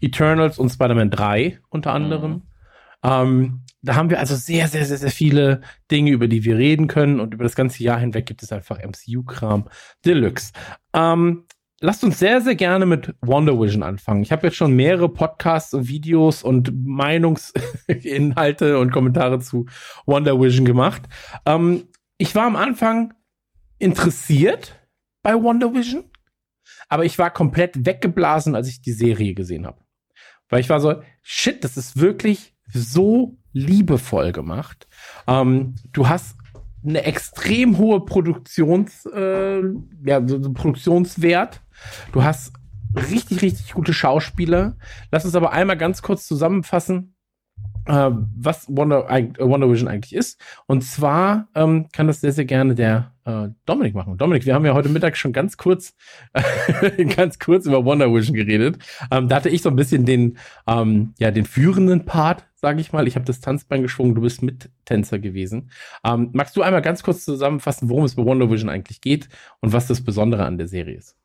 [0.00, 2.30] Eternals und Spider-Man 3 unter anderem.
[2.30, 2.42] Mhm.
[3.02, 6.86] Ähm, da haben wir also sehr, sehr, sehr, sehr viele Dinge, über die wir reden
[6.86, 7.18] können.
[7.18, 9.68] Und über das ganze Jahr hinweg gibt es einfach MCU-Kram
[10.04, 10.52] Deluxe.
[10.94, 11.44] Ähm,
[11.82, 14.22] lasst uns sehr, sehr gerne mit Wonder Vision anfangen.
[14.22, 19.66] Ich habe jetzt schon mehrere Podcasts und Videos und Meinungsinhalte und Kommentare zu
[20.06, 21.02] Wonder Vision gemacht.
[21.44, 23.12] Ähm, ich war am Anfang
[23.78, 24.78] interessiert
[25.22, 26.04] bei Wonder Vision,
[26.88, 29.80] aber ich war komplett weggeblasen, als ich die Serie gesehen habe.
[30.48, 34.86] Weil ich war so, shit, das ist wirklich so liebevoll gemacht.
[35.26, 36.36] Ähm, du hast
[36.84, 39.62] eine extrem hohe Produktions, äh,
[40.04, 41.61] ja, Produktionswert.
[42.12, 42.52] Du hast
[42.94, 44.76] richtig, richtig gute Schauspieler.
[45.10, 47.14] Lass uns aber einmal ganz kurz zusammenfassen,
[47.86, 50.40] äh, was Wonder, äh, Wonder Vision eigentlich ist.
[50.66, 54.16] Und zwar ähm, kann das sehr, sehr gerne der äh, Dominik machen.
[54.18, 55.94] Dominik, wir haben ja heute Mittag schon ganz kurz,
[57.16, 58.78] ganz kurz über Wonder Vision geredet.
[59.10, 62.92] Ähm, da hatte ich so ein bisschen den, ähm, ja, den führenden Part, sage ich
[62.92, 63.08] mal.
[63.08, 65.70] Ich habe das Tanzbein geschwungen, du bist Mittänzer gewesen.
[66.04, 69.28] Ähm, magst du einmal ganz kurz zusammenfassen, worum es bei Wonder Vision eigentlich geht
[69.60, 71.16] und was das Besondere an der Serie ist?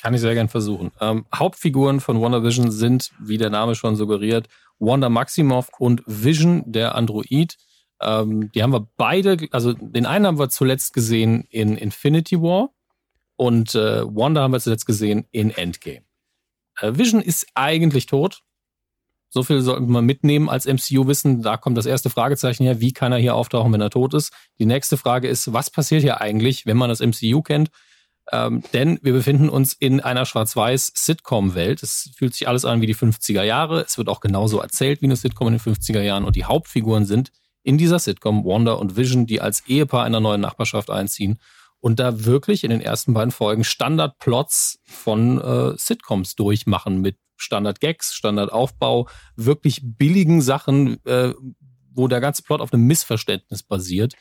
[0.00, 0.92] Kann ich sehr gern versuchen.
[1.00, 6.62] Ähm, Hauptfiguren von Wonder Vision sind, wie der Name schon suggeriert, Wanda Maximoff und Vision,
[6.66, 7.56] der Android.
[8.00, 12.70] Ähm, die haben wir beide, also den einen haben wir zuletzt gesehen in Infinity War
[13.36, 16.04] und äh, Wanda haben wir zuletzt gesehen in Endgame.
[16.80, 18.42] Äh, Vision ist eigentlich tot.
[19.28, 21.42] So viel sollten wir mitnehmen als MCU wissen.
[21.42, 22.80] Da kommt das erste Fragezeichen her.
[22.80, 24.32] Wie kann er hier auftauchen, wenn er tot ist?
[24.58, 27.70] Die nächste Frage ist, was passiert hier eigentlich, wenn man das MCU kennt?
[28.32, 31.82] Ähm, denn wir befinden uns in einer schwarz-weiß Sitcom-Welt.
[31.82, 33.82] Es fühlt sich alles an wie die 50er Jahre.
[33.82, 36.24] Es wird auch genauso erzählt wie eine Sitcom in den 50er Jahren.
[36.24, 37.30] Und die Hauptfiguren sind
[37.62, 41.38] in dieser Sitcom Wanda und Vision, die als Ehepaar in einer neuen Nachbarschaft einziehen
[41.80, 48.14] und da wirklich in den ersten beiden Folgen Standardplots von äh, Sitcoms durchmachen mit Standard-Gags,
[48.14, 51.34] Standardaufbau, wirklich billigen Sachen, äh,
[51.92, 54.14] wo der ganze Plot auf einem Missverständnis basiert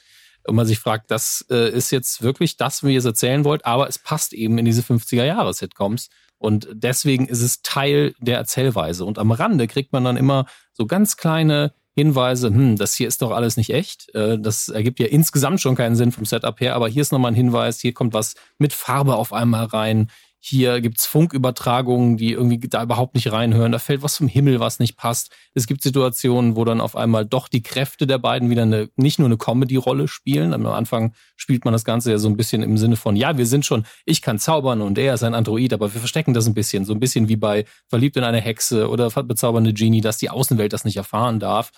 [0.47, 3.65] und man sich fragt, das äh, ist jetzt wirklich das, wie ihr es erzählen wollt,
[3.65, 6.09] aber es passt eben in diese 50er-Jahre-Sitcoms.
[6.37, 9.05] Und deswegen ist es Teil der Erzählweise.
[9.05, 13.21] Und am Rande kriegt man dann immer so ganz kleine Hinweise, hm, das hier ist
[13.21, 14.13] doch alles nicht echt.
[14.13, 17.31] Äh, das ergibt ja insgesamt schon keinen Sinn vom Setup her, aber hier ist nochmal
[17.31, 20.09] ein Hinweis, hier kommt was mit Farbe auf einmal rein.
[20.47, 23.71] Hier gibt's Funkübertragungen, die irgendwie da überhaupt nicht reinhören.
[23.71, 25.31] Da fällt was vom Himmel, was nicht passt.
[25.55, 29.17] Es gibt Situationen, wo dann auf einmal doch die Kräfte der beiden wieder eine, nicht
[29.17, 30.53] nur eine Comedy-Rolle spielen.
[30.53, 33.47] Am Anfang spielt man das Ganze ja so ein bisschen im Sinne von, ja, wir
[33.47, 36.53] sind schon, ich kann zaubern und er ist ein Android, aber wir verstecken das ein
[36.53, 36.85] bisschen.
[36.85, 40.73] So ein bisschen wie bei Verliebt in eine Hexe oder bezaubernde Genie, dass die Außenwelt
[40.73, 41.71] das nicht erfahren darf.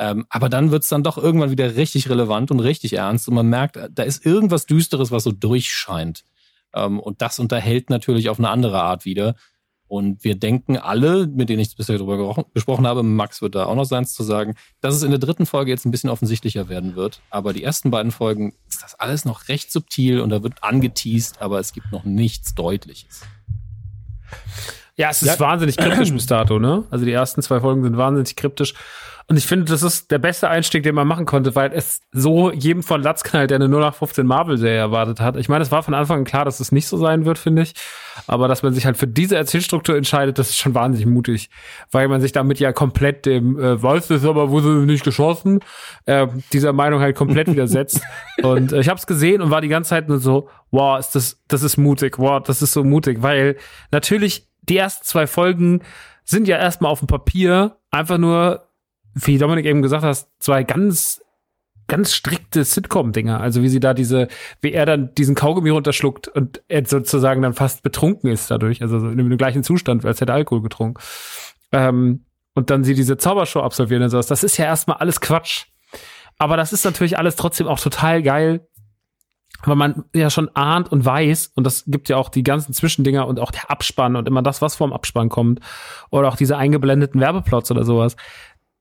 [0.00, 3.46] Ähm, aber dann wird's dann doch irgendwann wieder richtig relevant und richtig ernst und man
[3.46, 6.24] merkt, da ist irgendwas Düsteres, was so durchscheint.
[6.74, 9.34] Ähm, und das unterhält natürlich auf eine andere Art wieder.
[9.88, 13.74] Und wir denken alle, mit denen ich bisher darüber gesprochen habe, Max wird da auch
[13.74, 16.94] noch seins zu sagen, dass es in der dritten Folge jetzt ein bisschen offensichtlicher werden
[16.94, 17.22] wird.
[17.30, 21.40] Aber die ersten beiden Folgen ist das alles noch recht subtil und da wird angeteased,
[21.40, 23.22] aber es gibt noch nichts Deutliches.
[24.96, 25.40] Ja, es ist ja.
[25.40, 26.84] wahnsinnig kryptisch bis dato, ne?
[26.90, 28.74] Also die ersten zwei Folgen sind wahnsinnig kryptisch.
[29.30, 32.50] Und ich finde, das ist der beste Einstieg, den man machen konnte, weil es so
[32.50, 35.36] jedem von Latz knallt, der eine 0815 Marvel-Serie erwartet hat.
[35.36, 37.60] Ich meine, es war von Anfang an klar, dass es nicht so sein wird, finde
[37.60, 37.74] ich.
[38.26, 41.50] Aber dass man sich halt für diese Erzählstruktur entscheidet, das ist schon wahnsinnig mutig.
[41.90, 45.60] Weil man sich damit ja komplett dem, äh, weiß das aber, wurde nicht geschossen,
[46.06, 48.00] äh, dieser Meinung halt komplett widersetzt.
[48.42, 51.14] und äh, ich habe es gesehen und war die ganze Zeit nur so, wow, ist
[51.14, 53.56] das, das ist mutig, wow, das ist so mutig, weil
[53.90, 55.82] natürlich die ersten zwei Folgen
[56.24, 58.67] sind ja erstmal auf dem Papier einfach nur
[59.20, 61.20] wie Dominik eben gesagt hast, zwei ganz
[61.88, 63.40] ganz strikte Sitcom-Dinger.
[63.40, 64.28] Also wie sie da diese,
[64.60, 68.98] wie er dann diesen Kaugummi runterschluckt und er sozusagen dann fast betrunken ist dadurch, also
[69.08, 71.02] in dem gleichen Zustand, als hätte er Alkohol getrunken.
[71.72, 74.26] Ähm, und dann sie diese Zaubershow absolvieren und sowas.
[74.26, 75.66] Das ist ja erstmal alles Quatsch.
[76.38, 78.68] Aber das ist natürlich alles trotzdem auch total geil,
[79.64, 83.26] weil man ja schon ahnt und weiß, und das gibt ja auch die ganzen Zwischendinger
[83.26, 85.60] und auch der Abspann und immer das, was vorm Abspann kommt,
[86.10, 88.16] oder auch diese eingeblendeten Werbeplots oder sowas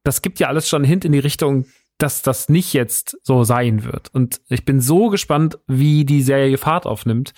[0.08, 1.66] das gibt ja alles schon Hint in die Richtung,
[1.98, 4.10] dass das nicht jetzt so sein wird.
[4.14, 7.34] Und ich bin so gespannt, wie die Serie Fahrt aufnimmt.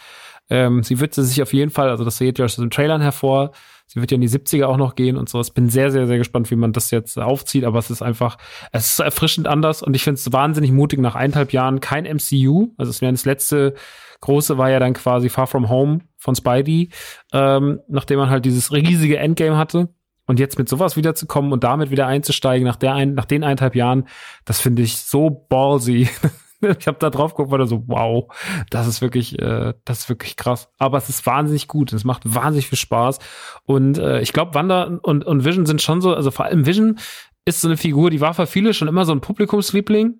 [0.52, 3.52] Ähm, sie wird sich auf jeden Fall, also das seht ihr aus den Trailern hervor,
[3.88, 5.42] sie wird ja in die 70er auch noch gehen und so.
[5.42, 8.38] Ich bin sehr, sehr, sehr gespannt, wie man das jetzt aufzieht, aber es ist einfach,
[8.72, 12.74] es ist erfrischend anders und ich finde es wahnsinnig mutig, nach eineinhalb Jahren kein MCU,
[12.78, 13.74] also es wäre das letzte
[14.22, 16.90] große war ja dann quasi Far From Home von Spidey,
[17.32, 19.90] ähm, nachdem man halt dieses riesige Endgame hatte
[20.30, 23.74] und jetzt mit sowas wiederzukommen und damit wieder einzusteigen nach der ein, nach den eineinhalb
[23.74, 24.08] Jahren,
[24.46, 26.08] das finde ich so ballsy.
[26.62, 28.32] ich habe da drauf geguckt, war da so, wow,
[28.70, 30.70] das ist wirklich, äh, das ist wirklich krass.
[30.78, 31.94] Aber es ist wahnsinnig gut.
[31.94, 33.18] Es macht wahnsinnig viel Spaß.
[33.64, 37.00] Und äh, ich glaube, Wanda und, und Vision sind schon so, also vor allem Vision
[37.46, 40.20] ist so eine Figur, die war für viele schon immer so ein Publikumsliebling.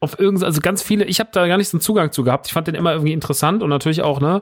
[0.00, 2.46] Auf irgend, also ganz viele, ich habe da gar nicht so einen Zugang zu gehabt.
[2.46, 4.40] Ich fand den immer irgendwie interessant und natürlich auch, ne,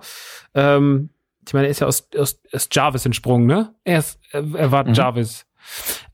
[0.54, 1.10] ähm,
[1.46, 3.74] ich meine, er ist ja aus, aus, aus Jarvis entsprungen, ne?
[3.84, 4.94] Er, ist, er war mhm.
[4.94, 5.46] Jarvis.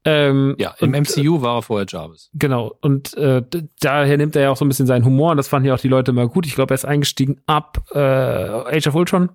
[0.04, 2.30] Ähm, ja, im und, MCU war er vorher Jarvis.
[2.34, 2.74] Genau.
[2.80, 3.42] Und äh,
[3.80, 5.80] daher nimmt er ja auch so ein bisschen seinen Humor und das fanden ja auch
[5.80, 6.46] die Leute immer gut.
[6.46, 9.30] Ich glaube, er ist eingestiegen ab äh, Age of Ultron.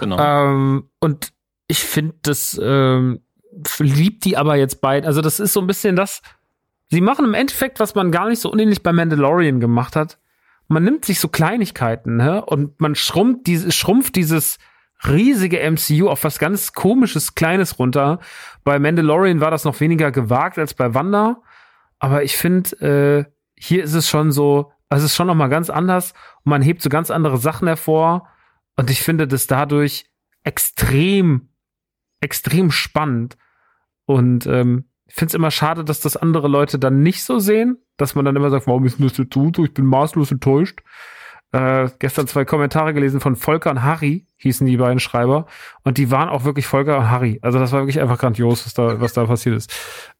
[0.00, 0.18] Genau.
[0.18, 1.32] Ähm, und
[1.66, 3.20] ich finde, das ähm,
[3.78, 5.06] liebt die aber jetzt beide.
[5.06, 6.20] Also, das ist so ein bisschen das.
[6.90, 10.18] Sie machen im Endeffekt, was man gar nicht so unähnlich bei Mandalorian gemacht hat.
[10.72, 12.44] Man nimmt sich so Kleinigkeiten, ne?
[12.44, 14.58] Und man schrumpft, diese, schrumpft dieses
[15.04, 18.20] riesige MCU auf was ganz komisches, kleines runter.
[18.62, 21.42] Bei Mandalorian war das noch weniger gewagt als bei Wanda.
[21.98, 25.48] Aber ich finde, äh, hier ist es schon so, also es ist schon noch mal
[25.48, 26.12] ganz anders.
[26.44, 28.28] Und man hebt so ganz andere Sachen hervor.
[28.76, 30.08] Und ich finde das dadurch
[30.44, 31.48] extrem,
[32.20, 33.36] extrem spannend.
[34.04, 37.78] Und ähm, ich finde es immer schade, dass das andere Leute dann nicht so sehen,
[37.96, 39.64] dass man dann immer sagt, warum ist denn das jetzt so?
[39.64, 40.80] Ich bin maßlos enttäuscht
[41.52, 45.46] äh, gestern zwei Kommentare gelesen von Volker und Harry, hießen die beiden Schreiber.
[45.82, 47.40] Und die waren auch wirklich Volker und Harry.
[47.42, 49.72] Also das war wirklich einfach grandios, was da, was da passiert ist.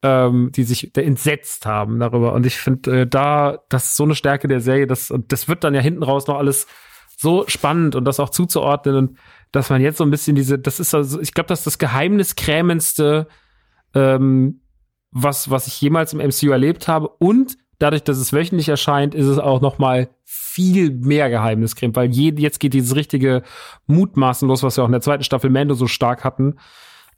[0.02, 2.32] Ähm, die sich entsetzt haben darüber.
[2.32, 5.48] Und ich finde, äh, da, das ist so eine Stärke der Serie, das, und das
[5.48, 6.66] wird dann ja hinten raus noch alles
[7.16, 9.18] so spannend und das auch zuzuordnen und
[9.52, 11.78] dass man jetzt so ein bisschen diese, das ist also, ich glaube, das ist das
[11.78, 13.26] geheimniskrämendste,
[13.94, 14.62] ähm,
[15.12, 17.08] was, was ich jemals im MCU erlebt habe.
[17.08, 22.10] Und dadurch, dass es wöchentlich erscheint, ist es auch noch mal viel mehr Geheimniskrim, weil
[22.10, 23.42] je, jetzt geht dieses richtige
[23.86, 26.56] Mutmaßen los, was wir auch in der zweiten Staffel Mando so stark hatten.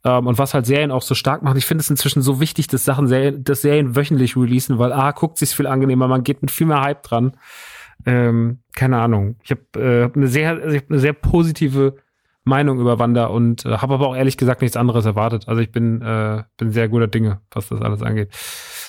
[0.03, 1.57] Ähm, und was halt Serien auch so stark macht.
[1.57, 5.11] Ich finde es inzwischen so wichtig, dass Sachen Serien, dass Serien wöchentlich releasen, weil A,
[5.11, 7.37] guckt sich's viel angenehmer, man geht mit viel mehr Hype dran.
[8.05, 9.37] Ähm, keine Ahnung.
[9.43, 11.95] Ich habe äh, eine sehr, also ich hab eine sehr positive
[12.43, 15.47] Meinung über Wanda und äh, habe aber auch ehrlich gesagt nichts anderes erwartet.
[15.47, 18.29] Also ich bin, äh, bin sehr guter Dinge, was das alles angeht.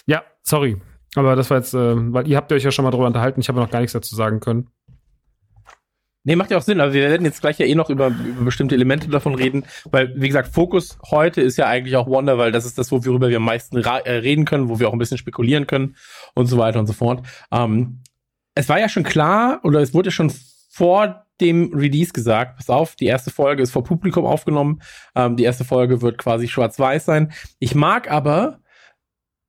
[0.07, 0.81] Ja, sorry.
[1.15, 3.49] Aber das war jetzt, äh, weil ihr habt euch ja schon mal drüber unterhalten, ich
[3.49, 4.69] habe noch gar nichts dazu sagen können.
[6.27, 6.81] Nee, macht ja auch Sinn.
[6.81, 10.15] Also wir werden jetzt gleich ja eh noch über, über bestimmte Elemente davon reden, weil,
[10.17, 13.37] wie gesagt, Fokus heute ist ja eigentlich auch Wonder, weil das ist das, worüber wir
[13.37, 15.97] am meisten äh, reden können, wo wir auch ein bisschen spekulieren können
[16.35, 17.25] und so weiter und so fort.
[17.53, 18.01] Ähm,
[18.55, 20.33] es war ja schon klar, oder es wurde schon
[20.71, 24.81] vor dem Release gesagt, pass auf, die erste Folge ist vor Publikum aufgenommen,
[25.15, 27.33] ähm, die erste Folge wird quasi schwarz-weiß sein.
[27.59, 28.61] Ich mag aber,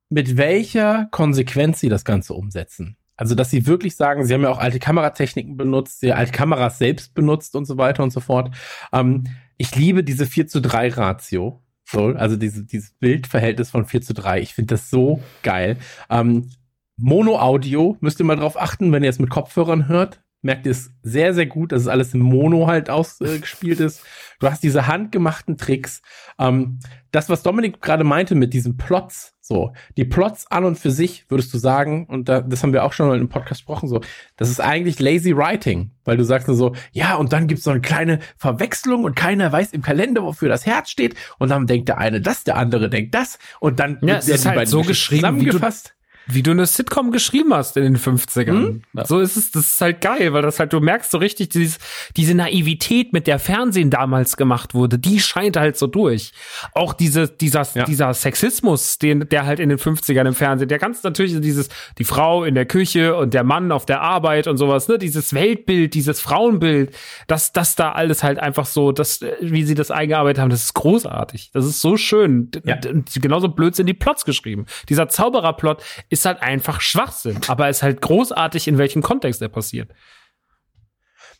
[0.08, 2.96] mit welcher Konsequenz sie das Ganze umsetzen.
[3.16, 6.78] Also, dass sie wirklich sagen, sie haben ja auch alte Kameratechniken benutzt, sie alte Kameras
[6.78, 8.54] selbst benutzt und so weiter und so fort.
[8.92, 9.24] Ähm,
[9.56, 11.62] ich liebe diese 4 zu 3 Ratio.
[11.84, 14.40] So, also diese, dieses Bildverhältnis von 4 zu 3.
[14.40, 15.78] Ich finde das so geil.
[16.10, 16.50] Ähm,
[16.98, 20.90] Mono-Audio, müsst ihr mal drauf achten, wenn ihr es mit Kopfhörern hört merkt ihr es
[21.02, 24.02] sehr, sehr gut, dass es alles im Mono halt ausgespielt ist.
[24.40, 26.02] Du hast diese handgemachten Tricks.
[26.38, 26.78] Ähm,
[27.10, 31.24] das, was Dominik gerade meinte mit diesen Plots, so, die Plots an und für sich,
[31.30, 34.00] würdest du sagen, und da, das haben wir auch schon mal im Podcast gesprochen, so,
[34.36, 37.70] das ist eigentlich lazy writing, weil du sagst nur so, ja, und dann gibt's so
[37.70, 41.88] eine kleine Verwechslung und keiner weiß im Kalender, wofür das Herz steht, und dann denkt
[41.88, 45.20] der eine das, der andere denkt das, und dann ja, es ist halt so geschrieben,
[45.22, 45.95] zusammengefasst
[46.26, 48.46] wie du eine Sitcom geschrieben hast in den 50ern.
[48.46, 48.82] Hm?
[48.92, 49.04] Ja.
[49.04, 51.78] So ist es, das ist halt geil, weil das halt, du merkst so richtig, dieses,
[52.16, 56.32] diese Naivität, mit der Fernsehen damals gemacht wurde, die scheint halt so durch.
[56.72, 57.84] Auch diese, dieser, ja.
[57.84, 61.68] dieser Sexismus, den, der halt in den 50ern im Fernsehen, der ganz natürlich dieses,
[61.98, 65.32] die Frau in der Küche und der Mann auf der Arbeit und sowas, ne, dieses
[65.32, 66.94] Weltbild, dieses Frauenbild,
[67.28, 70.74] dass das da alles halt einfach so, das, wie sie das eingearbeitet haben, das ist
[70.74, 71.50] großartig.
[71.52, 72.50] Das ist so schön.
[72.64, 72.78] Ja.
[73.14, 74.66] Genauso blöd sind die Plots geschrieben.
[74.88, 79.90] Dieser Zaubererplot ist halt einfach Schwachsinn, aber ist halt großartig, in welchem Kontext er passiert.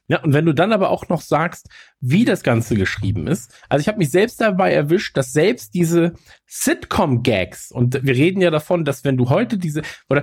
[0.09, 1.68] Ja, und wenn du dann aber auch noch sagst,
[2.01, 3.53] wie das Ganze geschrieben ist.
[3.68, 6.12] Also ich habe mich selbst dabei erwischt, dass selbst diese
[6.47, 10.22] Sitcom-Gags, und wir reden ja davon, dass wenn du heute diese, oder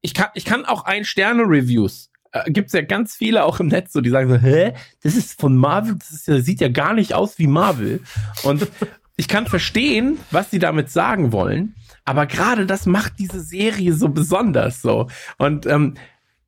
[0.00, 4.00] ich kann, ich kann auch Ein-Sterne-Reviews, äh, gibt's ja ganz viele auch im Netz, so
[4.00, 7.12] die sagen so, hä, das ist von Marvel, das ist ja, sieht ja gar nicht
[7.12, 8.00] aus wie Marvel.
[8.44, 8.68] Und
[9.20, 11.74] ich kann verstehen, was sie damit sagen wollen.
[12.06, 15.08] Aber gerade das macht diese Serie so besonders so.
[15.36, 15.98] Und ähm,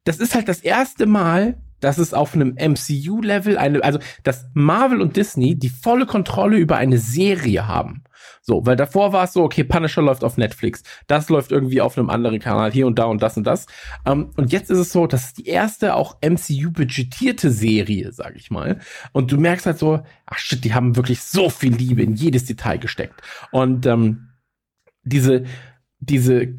[0.04, 5.02] das ist halt das erste Mal, dass es auf einem MCU-Level eine, also dass Marvel
[5.02, 8.04] und Disney die volle Kontrolle über eine Serie haben.
[8.44, 11.96] So, weil davor war es so, okay, Punisher läuft auf Netflix, das läuft irgendwie auf
[11.96, 13.66] einem anderen Kanal, hier und da und das und das.
[14.04, 18.50] Ähm, und jetzt ist es so, das ist die erste auch MCU-budgetierte Serie, sag ich
[18.50, 18.80] mal.
[19.12, 22.44] Und du merkst halt so, ach shit, die haben wirklich so viel Liebe in jedes
[22.44, 23.22] Detail gesteckt.
[23.52, 24.30] Und ähm,
[25.04, 25.44] diese,
[26.00, 26.56] diese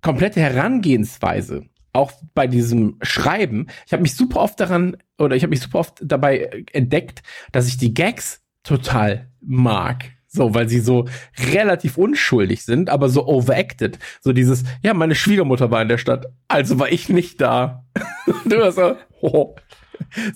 [0.00, 5.50] komplette Herangehensweise, auch bei diesem Schreiben, ich habe mich super oft daran oder ich habe
[5.50, 7.22] mich super oft dabei entdeckt,
[7.52, 10.17] dass ich die Gags total mag.
[10.38, 11.04] So, weil sie so
[11.52, 13.98] relativ unschuldig sind, aber so overacted.
[14.20, 17.84] So dieses, ja, meine Schwiegermutter war in der Stadt, also war ich nicht da.
[18.44, 19.56] du warst so, oh,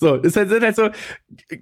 [0.00, 0.90] so, ist halt, sind halt so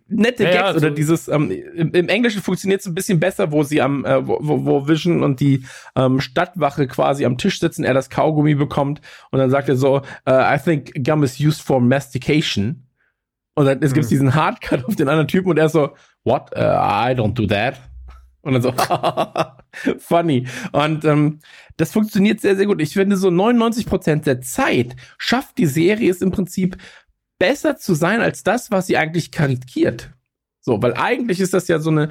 [0.09, 3.53] nette Ja, Gags ja, oder dieses, ähm, im, im Englischen funktioniert es ein bisschen besser,
[3.53, 5.66] wo sie am, äh, wo, wo Vision und die
[5.97, 10.01] ähm, Stadtwache quasi am Tisch sitzen, er das Kaugummi bekommt und dann sagt er so,
[10.24, 12.86] äh, I think gum is used for mastication.
[13.55, 14.09] Und dann es gibt Hm.
[14.09, 15.91] diesen Hardcut auf den anderen Typen und er so,
[16.24, 16.51] what?
[16.57, 17.74] Uh, I don't do that.
[18.43, 18.72] Und dann so,
[19.99, 20.47] funny.
[20.72, 21.41] Und ähm,
[21.76, 22.80] das funktioniert sehr, sehr gut.
[22.80, 26.76] Ich finde, so 99% der Zeit schafft die Serie es im Prinzip
[27.38, 30.12] besser zu sein als das, was sie eigentlich karikiert.
[30.61, 32.09] So, weil eigentlich ist das ja so eine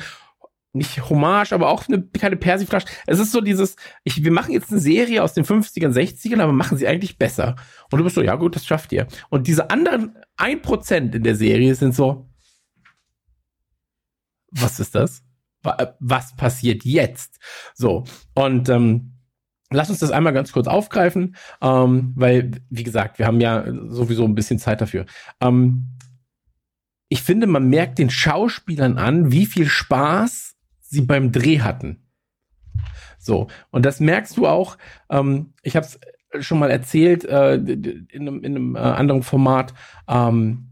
[0.71, 2.85] nicht Hommage, aber auch eine, keine Persiflage.
[3.07, 6.53] Es ist so dieses, ich, wir machen jetzt eine Serie aus den 50ern, 60ern, aber
[6.53, 7.55] machen sie eigentlich besser.
[7.91, 9.07] Und du bist so, ja gut, das schafft ihr.
[9.29, 12.29] Und diese anderen 1% in der Serie sind so,
[14.51, 15.23] was ist das?
[15.63, 17.39] Äh, Was passiert jetzt?
[17.73, 19.13] So, und ähm,
[19.71, 24.25] lass uns das einmal ganz kurz aufgreifen, ähm, weil, wie gesagt, wir haben ja sowieso
[24.25, 25.05] ein bisschen Zeit dafür.
[25.41, 25.97] Ähm,
[27.09, 32.05] ich finde, man merkt den Schauspielern an, wie viel Spaß sie beim Dreh hatten.
[33.17, 34.77] So, und das merkst du auch,
[35.09, 35.99] ähm, ich habe es
[36.45, 39.73] schon mal erzählt äh, in einem, in einem äh, anderen Format,
[40.07, 40.68] ähm,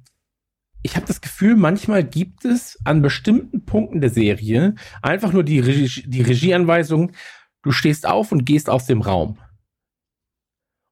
[0.87, 5.59] ich habe das Gefühl, manchmal gibt es an bestimmten Punkten der Serie einfach nur die,
[5.59, 7.11] Regie, die Regieanweisung,
[7.61, 9.37] du stehst auf und gehst aus dem Raum.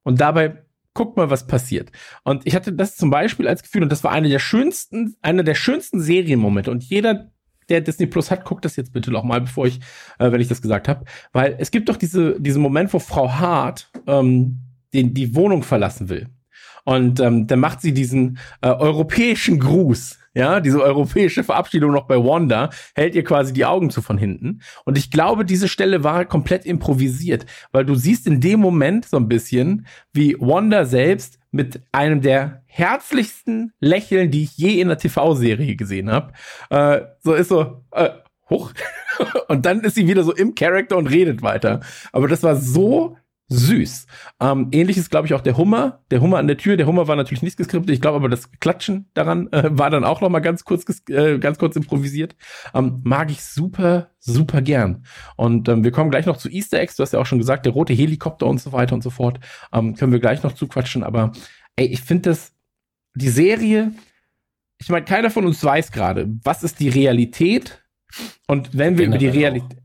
[0.03, 1.93] Und dabei guck mal, was passiert.
[2.25, 5.43] Und ich hatte das zum Beispiel als Gefühl, und das war eine der schönsten, einer
[5.43, 6.71] der schönsten Serienmomente.
[6.71, 7.31] Und jeder,
[7.69, 9.79] der Disney Plus hat, guckt das jetzt bitte noch mal, bevor ich,
[10.19, 11.05] äh, wenn ich das gesagt habe.
[11.31, 14.59] Weil es gibt doch diese, diesen Moment, wo Frau Hart ähm,
[14.93, 16.27] den, die Wohnung verlassen will.
[16.85, 22.17] Und ähm, dann macht sie diesen äh, europäischen Gruß, ja, diese europäische Verabschiedung noch bei
[22.17, 24.61] Wanda, hält ihr quasi die Augen zu von hinten.
[24.83, 29.17] Und ich glaube, diese Stelle war komplett improvisiert, weil du siehst in dem Moment so
[29.17, 34.97] ein bisschen, wie Wanda selbst mit einem der herzlichsten Lächeln, die ich je in einer
[34.97, 36.33] TV-Serie gesehen habe,
[36.69, 38.09] äh, so ist so, äh,
[38.49, 38.73] hoch.
[39.47, 41.79] und dann ist sie wieder so im Charakter und redet weiter.
[42.11, 43.17] Aber das war so
[43.47, 44.07] süß.
[44.39, 46.03] Ähm, ähnliches glaube ich auch der Hummer.
[46.09, 46.77] Der Hummer an der Tür.
[46.77, 47.93] Der Hummer war natürlich nicht geskriptet.
[47.93, 51.37] Ich glaube aber das Klatschen daran äh, war dann auch noch mal ganz kurz, äh,
[51.37, 52.35] ganz kurz improvisiert.
[52.73, 55.05] Ähm, mag ich super, super gern.
[55.35, 56.95] Und ähm, wir kommen gleich noch zu Easter Eggs.
[56.95, 59.39] Du hast ja auch schon gesagt, der rote Helikopter und so weiter und so fort.
[59.71, 61.03] Ähm, können wir gleich noch zuquatschen.
[61.03, 61.31] Aber
[61.75, 62.53] ey, ich finde das,
[63.13, 63.91] die Serie,
[64.79, 67.83] ich meine, keiner von uns weiß gerade, was ist die Realität.
[68.47, 69.77] Und wenn wir über die Realität,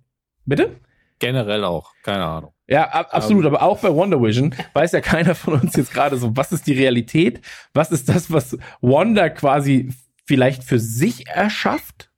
[0.46, 0.80] bitte?
[1.20, 2.52] Generell auch, keine Ahnung.
[2.66, 6.16] Ja, ab, absolut, aber auch bei Wonder Vision weiß ja keiner von uns jetzt gerade
[6.16, 7.40] so, was ist die Realität?
[7.74, 9.92] Was ist das, was Wanda quasi
[10.24, 12.10] vielleicht für sich erschafft?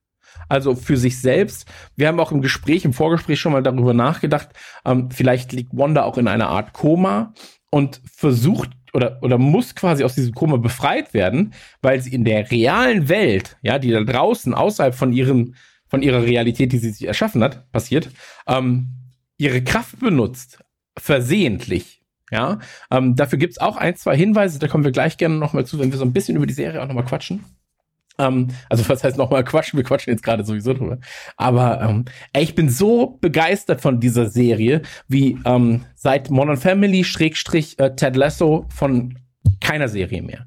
[0.48, 1.66] Also für sich selbst.
[1.96, 4.50] Wir haben auch im Gespräch, im Vorgespräch schon mal darüber nachgedacht,
[4.84, 7.32] ähm, vielleicht liegt Wanda auch in einer Art Koma
[7.70, 12.50] und versucht oder, oder muss quasi aus diesem Koma befreit werden, weil sie in der
[12.50, 15.54] realen Welt, ja, die da draußen außerhalb von ihrem,
[15.92, 18.08] von ihrer Realität, die sie sich erschaffen hat, passiert,
[18.46, 18.88] ähm,
[19.36, 20.64] ihre Kraft benutzt,
[20.96, 22.00] versehentlich.
[22.30, 25.78] Ja, ähm, dafür gibt's auch ein, zwei Hinweise, da kommen wir gleich gerne nochmal zu,
[25.78, 27.44] wenn wir so ein bisschen über die Serie auch nochmal quatschen.
[28.18, 29.76] Ähm, also was heißt nochmal quatschen?
[29.76, 30.96] Wir quatschen jetzt gerade sowieso drüber.
[31.36, 37.04] Aber ähm, ey, ich bin so begeistert von dieser Serie, wie ähm, seit Modern Family
[37.04, 39.18] Schrägstrich äh, Ted Lasso von
[39.60, 40.46] keiner Serie mehr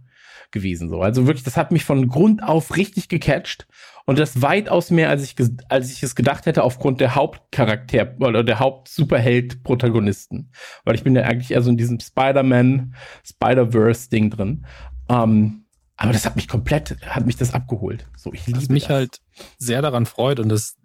[0.49, 0.89] gewesen.
[0.89, 3.67] So, also wirklich, das hat mich von Grund auf richtig gecatcht
[4.05, 5.35] und das weitaus mehr, als ich
[5.69, 10.51] als ich es gedacht hätte, aufgrund der Hauptcharakter oder der Haupt-Superheld-Protagonisten,
[10.83, 14.65] weil ich bin ja eigentlich eher so in diesem Spider-Man, Spider-Verse-Ding drin.
[15.09, 15.65] Ähm,
[15.97, 18.07] aber das hat mich komplett, hat mich das abgeholt.
[18.15, 18.91] So, ich liebe Was mich das.
[18.91, 19.21] halt
[19.57, 20.77] sehr daran freut und das,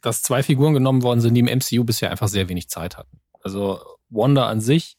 [0.00, 3.20] dass zwei Figuren genommen worden sind, die im MCU bisher einfach sehr wenig Zeit hatten.
[3.42, 4.96] Also Wanda an sich,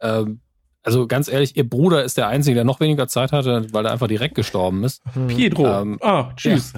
[0.00, 0.40] ähm,
[0.84, 3.92] also ganz ehrlich, ihr Bruder ist der Einzige, der noch weniger Zeit hatte, weil er
[3.92, 5.02] einfach direkt gestorben ist.
[5.28, 5.66] Pietro.
[5.66, 6.74] Ähm, ah, tschüss.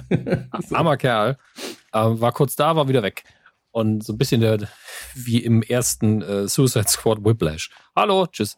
[0.67, 0.75] So.
[0.75, 1.37] Armer Kerl.
[1.93, 3.25] Ähm, war kurz da, war wieder weg.
[3.71, 4.59] Und so ein bisschen der,
[5.13, 7.69] wie im ersten äh, Suicide Squad Whiplash.
[7.95, 8.57] Hallo, tschüss.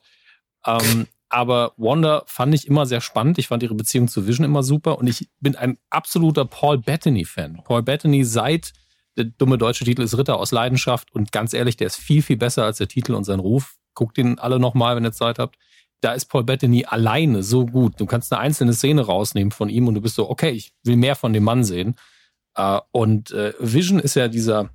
[0.65, 3.39] Ähm, aber Wanda fand ich immer sehr spannend.
[3.39, 4.99] Ich fand ihre Beziehung zu Vision immer super.
[4.99, 7.63] Und ich bin ein absoluter Paul Bettany-Fan.
[7.65, 8.71] Paul Bettany seit
[9.17, 11.11] der dumme deutsche Titel ist Ritter aus Leidenschaft.
[11.11, 13.78] Und ganz ehrlich, der ist viel, viel besser als der Titel und sein Ruf.
[13.99, 15.57] Guckt ihn alle nochmal, wenn ihr Zeit habt.
[15.99, 17.99] Da ist Paul Bettany alleine so gut.
[17.99, 20.95] Du kannst eine einzelne Szene rausnehmen von ihm und du bist so, okay, ich will
[20.95, 21.95] mehr von dem Mann sehen.
[22.55, 24.69] Äh, und äh, Vision ist ja dieser,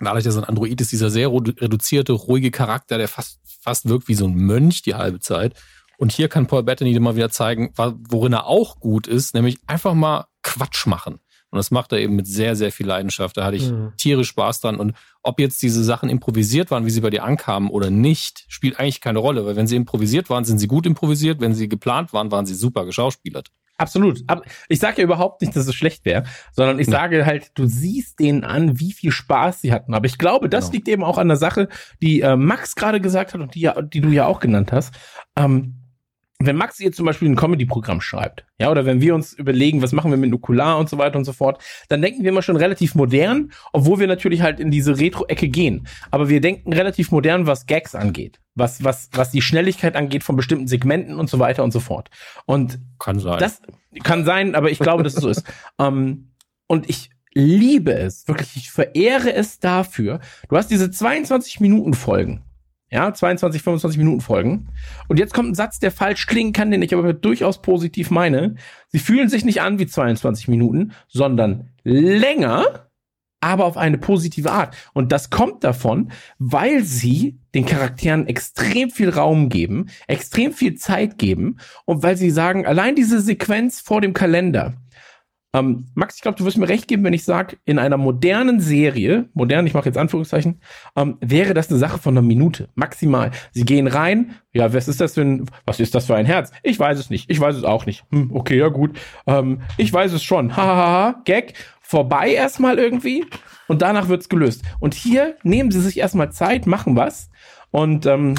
[0.00, 3.90] dadurch, dass er ein Android ist, dieser sehr redu- reduzierte, ruhige Charakter, der fast, fast
[3.90, 5.52] wirkt wie so ein Mönch die halbe Zeit.
[5.98, 9.58] Und hier kann Paul Bettany dir mal wieder zeigen, worin er auch gut ist, nämlich
[9.66, 11.20] einfach mal Quatsch machen.
[11.50, 13.36] Und das macht er eben mit sehr, sehr viel Leidenschaft.
[13.36, 13.92] Da hatte ich Mhm.
[13.96, 14.76] tierisch Spaß dran.
[14.76, 18.78] Und ob jetzt diese Sachen improvisiert waren, wie sie bei dir ankamen oder nicht, spielt
[18.78, 19.46] eigentlich keine Rolle.
[19.46, 21.40] Weil wenn sie improvisiert waren, sind sie gut improvisiert.
[21.40, 23.50] Wenn sie geplant waren, waren sie super geschauspielert.
[23.78, 24.24] Absolut.
[24.68, 28.18] Ich sage ja überhaupt nicht, dass es schlecht wäre, sondern ich sage halt, du siehst
[28.18, 29.92] denen an, wie viel Spaß sie hatten.
[29.92, 30.72] Aber ich glaube, das genau.
[30.72, 31.68] liegt eben auch an der Sache,
[32.00, 34.94] die äh, Max gerade gesagt hat und die, die du ja auch genannt hast.
[35.36, 35.82] Ähm,
[36.38, 39.92] wenn Max jetzt zum Beispiel ein Comedy-Programm schreibt, ja, oder wenn wir uns überlegen, was
[39.92, 42.56] machen wir mit Nukular und so weiter und so fort, dann denken wir immer schon
[42.56, 45.86] relativ modern, obwohl wir natürlich halt in diese Retro-Ecke gehen.
[46.10, 50.36] Aber wir denken relativ modern, was Gags angeht, was, was, was die Schnelligkeit angeht von
[50.36, 52.10] bestimmten Segmenten und so weiter und so fort.
[52.44, 53.38] Und kann sein.
[53.38, 53.62] Das
[54.02, 55.44] kann sein, aber ich glaube, dass es so ist.
[55.78, 56.32] Um,
[56.66, 60.20] und ich liebe es, wirklich, ich verehre es dafür.
[60.48, 62.42] Du hast diese 22 Minuten Folgen
[62.90, 64.68] ja, 22, 25 Minuten Folgen.
[65.08, 68.54] Und jetzt kommt ein Satz, der falsch klingen kann, den ich aber durchaus positiv meine.
[68.88, 72.86] Sie fühlen sich nicht an wie 22 Minuten, sondern länger,
[73.40, 74.76] aber auf eine positive Art.
[74.92, 81.18] Und das kommt davon, weil sie den Charakteren extrem viel Raum geben, extrem viel Zeit
[81.18, 84.74] geben und weil sie sagen, allein diese Sequenz vor dem Kalender,
[85.56, 88.60] ähm, Max, ich glaube, du wirst mir recht geben, wenn ich sage, in einer modernen
[88.60, 90.60] Serie, modern, ich mache jetzt Anführungszeichen,
[90.96, 93.30] ähm, wäre das eine Sache von einer Minute, maximal.
[93.52, 96.50] Sie gehen rein, ja, was ist das für ein, was ist das für ein Herz?
[96.62, 98.04] Ich weiß es nicht, ich weiß es auch nicht.
[98.10, 98.98] Hm, okay, ja gut.
[99.26, 100.56] Ähm, ich weiß es schon.
[100.56, 101.54] Hahaha, Gag.
[101.80, 103.24] Vorbei erstmal irgendwie
[103.68, 104.62] und danach wird's gelöst.
[104.80, 107.30] Und hier nehmen sie sich erstmal Zeit, machen was
[107.70, 108.34] und ähm,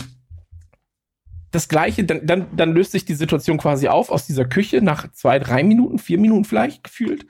[1.51, 5.11] das Gleiche, dann, dann, dann löst sich die Situation quasi auf aus dieser Küche nach
[5.13, 7.25] zwei, drei Minuten, vier Minuten vielleicht gefühlt.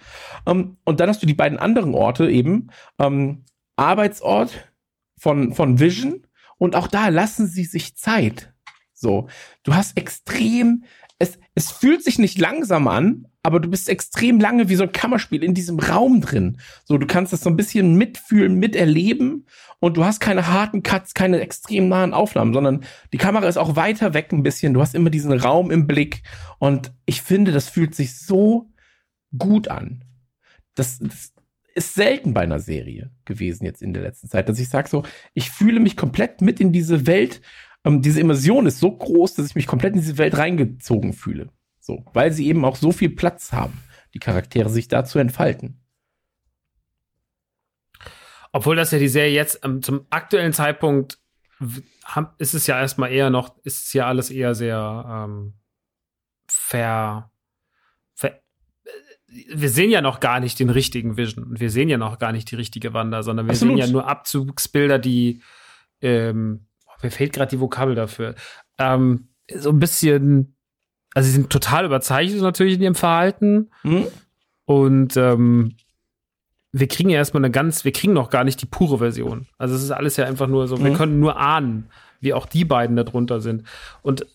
[0.45, 2.67] Ähm, und dann hast du die beiden anderen Orte eben,
[2.99, 3.45] ähm,
[3.75, 4.71] Arbeitsort
[5.17, 6.25] von, von Vision
[6.57, 8.53] und auch da lassen sie sich Zeit.
[8.93, 9.27] So,
[9.63, 10.83] du hast extrem,
[11.19, 14.91] es, es fühlt sich nicht langsam an, aber du bist extrem lange wie so ein
[14.91, 16.57] Kammerspiel in diesem Raum drin.
[16.83, 19.45] So, du kannst das so ein bisschen mitfühlen, miterleben
[19.79, 22.83] und du hast keine harten Cuts, keine extrem nahen Aufnahmen, sondern
[23.13, 24.73] die Kamera ist auch weiter weg ein bisschen.
[24.73, 26.23] Du hast immer diesen Raum im Blick
[26.59, 28.69] und ich finde, das fühlt sich so
[29.37, 30.03] gut an.
[30.75, 31.31] Das, das
[31.73, 35.03] ist selten bei einer Serie gewesen jetzt in der letzten Zeit, dass ich sage so,
[35.33, 37.39] ich fühle mich komplett mit in diese Welt.
[37.85, 41.47] Ähm, diese Immersion ist so groß, dass ich mich komplett in diese Welt reingezogen fühle.
[41.87, 43.81] So, weil sie eben auch so viel Platz haben,
[44.13, 45.79] die Charaktere sich da zu entfalten.
[48.51, 51.17] Obwohl das ja die Serie jetzt ähm, zum aktuellen Zeitpunkt
[52.39, 55.53] ist es ja erstmal eher noch, ist es ja alles eher sehr ähm,
[56.45, 57.31] ver,
[58.15, 58.41] ver,
[59.27, 62.33] wir sehen ja noch gar nicht den richtigen Vision und wir sehen ja noch gar
[62.33, 63.77] nicht die richtige Wanda, sondern wir Absolut.
[63.77, 65.41] sehen ja nur Abzugsbilder, die
[66.01, 66.67] ähm,
[67.01, 68.35] mir fehlt gerade die Vokabel dafür,
[68.77, 70.56] ähm, so ein bisschen
[71.17, 73.71] also sie sind total überzeichnet natürlich in ihrem Verhalten.
[73.81, 74.05] Mhm.
[74.65, 75.73] Und ähm,
[76.71, 79.47] wir kriegen ja erstmal eine ganz, wir kriegen noch gar nicht die pure Version.
[79.57, 80.83] Also es ist alles ja einfach nur so, mhm.
[80.83, 81.89] wir können nur ahnen,
[82.19, 83.63] wie auch die beiden da drunter sind.
[84.03, 84.27] Und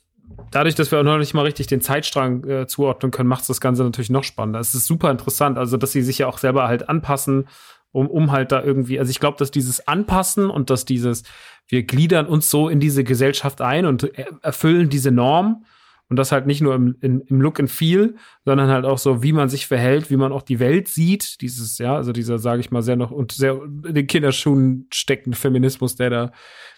[0.50, 3.60] dadurch, dass wir auch noch nicht mal richtig den Zeitstrang äh, zuordnen können, macht das
[3.60, 4.58] Ganze natürlich noch spannender.
[4.58, 7.46] Es ist super interessant, also dass sie sich ja auch selber halt anpassen,
[7.92, 11.22] um, um halt da irgendwie, also ich glaube, dass dieses Anpassen und dass dieses,
[11.68, 14.10] wir gliedern uns so in diese Gesellschaft ein und
[14.42, 15.64] erfüllen diese Norm,
[16.08, 19.22] und das halt nicht nur im, in, im Look and Feel, sondern halt auch so,
[19.22, 21.40] wie man sich verhält, wie man auch die Welt sieht.
[21.40, 25.38] Dieses, ja, also dieser, sage ich mal, sehr noch und sehr in den Kinderschuhen steckende
[25.38, 26.32] Feminismus, der da,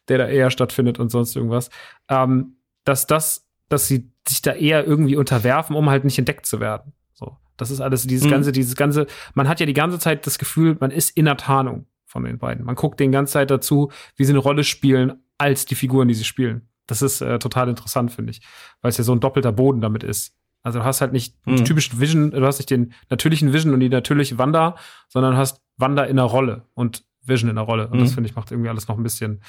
[0.08, 1.70] der da eher stattfindet und sonst irgendwas.
[2.08, 6.60] Ähm, dass das, dass sie sich da eher irgendwie unterwerfen, um halt nicht entdeckt zu
[6.60, 6.92] werden.
[7.12, 7.36] So.
[7.56, 8.30] Das ist alles dieses mhm.
[8.30, 11.36] ganze, dieses ganze, man hat ja die ganze Zeit das Gefühl, man ist in der
[11.36, 12.64] Tarnung von den beiden.
[12.64, 16.14] Man guckt den ganze Zeit dazu, wie sie eine Rolle spielen, als die Figuren, die
[16.14, 16.68] sie spielen.
[16.87, 18.41] Das ist äh, total interessant, finde ich,
[18.82, 20.35] weil es ja so ein doppelter Boden damit ist.
[20.62, 21.57] Also du hast halt nicht mhm.
[21.57, 24.76] den typischen Vision, du hast nicht den natürlichen Vision und die natürliche Wanda,
[25.09, 27.89] sondern hast Wanda in der Rolle und Vision in der Rolle.
[27.89, 28.05] Und mhm.
[28.05, 29.43] das finde ich macht irgendwie alles noch ein bisschen,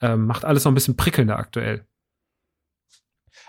[0.00, 1.86] ähm, macht alles noch ein bisschen prickelnder aktuell.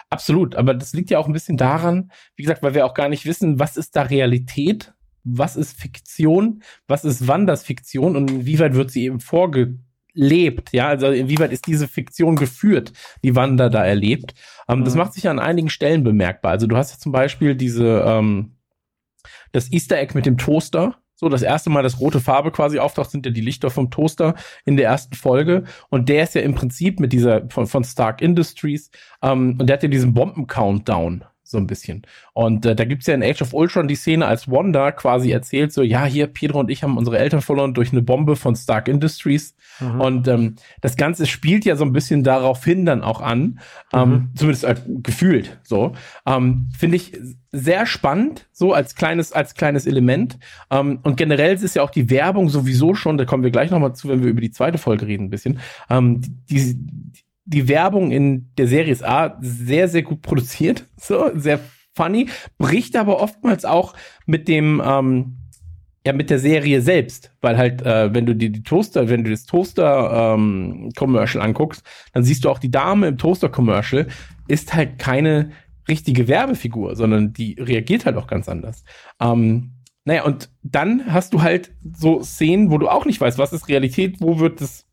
[0.09, 3.09] Absolut, aber das liegt ja auch ein bisschen daran, wie gesagt, weil wir auch gar
[3.09, 8.75] nicht wissen, was ist da Realität, was ist Fiktion, was ist Wanders Fiktion und inwieweit
[8.75, 9.79] wird sie eben vorge
[10.15, 12.93] lebt, ja, also inwieweit ist diese Fiktion geführt,
[13.23, 14.33] die Wanda da erlebt.
[14.67, 14.85] Ähm, mhm.
[14.85, 16.51] Das macht sich an einigen Stellen bemerkbar.
[16.51, 18.55] Also du hast ja zum Beispiel diese, ähm,
[19.51, 20.95] das Easter Egg mit dem Toaster.
[21.17, 24.35] So, das erste Mal, dass rote Farbe quasi auftaucht, sind ja die Lichter vom Toaster
[24.65, 25.63] in der ersten Folge.
[25.89, 28.89] Und der ist ja im Prinzip mit dieser von, von Stark Industries,
[29.21, 32.01] ähm, und der hat ja diesen Bomben-Countdown so ein bisschen.
[32.33, 35.71] Und äh, da gibt's ja in Age of Ultron die Szene, als Wanda quasi erzählt,
[35.71, 38.87] so, ja, hier, Pedro und ich haben unsere Eltern verloren durch eine Bombe von Stark
[38.87, 39.55] Industries.
[39.79, 40.01] Mhm.
[40.01, 43.59] Und ähm, das Ganze spielt ja so ein bisschen darauf hin dann auch an,
[43.93, 44.29] ähm, mhm.
[44.35, 45.93] zumindest äh, gefühlt so.
[46.25, 47.13] Ähm, Finde ich
[47.51, 50.39] sehr spannend, so als kleines, als kleines Element.
[50.71, 53.95] Ähm, und generell ist ja auch die Werbung sowieso schon, da kommen wir gleich nochmal
[53.95, 55.59] zu, wenn wir über die zweite Folge reden, ein bisschen.
[55.89, 61.29] Ähm, die, die die Werbung in der Serie ist A sehr, sehr gut produziert, so
[61.35, 61.59] sehr
[61.95, 62.27] funny,
[62.57, 63.93] bricht aber oftmals auch
[64.25, 65.37] mit dem, ähm,
[66.05, 69.31] ja, mit der Serie selbst, weil halt, äh, wenn du dir die Toaster, wenn du
[69.31, 71.83] das Toaster-Commercial ähm, anguckst,
[72.13, 74.07] dann siehst du auch die Dame im Toaster-Commercial
[74.47, 75.51] ist halt keine
[75.87, 78.83] richtige Werbefigur, sondern die reagiert halt auch ganz anders.
[79.19, 79.71] Ähm,
[80.03, 83.67] naja, und dann hast du halt so Szenen, wo du auch nicht weißt, was ist
[83.67, 84.84] Realität, wo wird es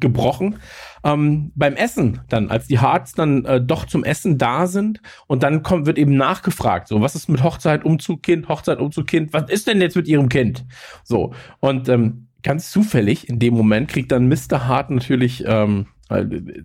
[0.00, 0.56] gebrochen.
[1.04, 5.42] Ähm, beim Essen dann, als die Hearts dann äh, doch zum Essen da sind und
[5.42, 9.32] dann kommt, wird eben nachgefragt, so, was ist mit Hochzeit, Umzug, Kind, Hochzeit, Umzug, Kind,
[9.32, 10.64] was ist denn jetzt mit ihrem Kind?
[11.04, 14.66] So, und ähm, ganz zufällig in dem Moment kriegt dann Mr.
[14.66, 15.86] Hart natürlich ähm,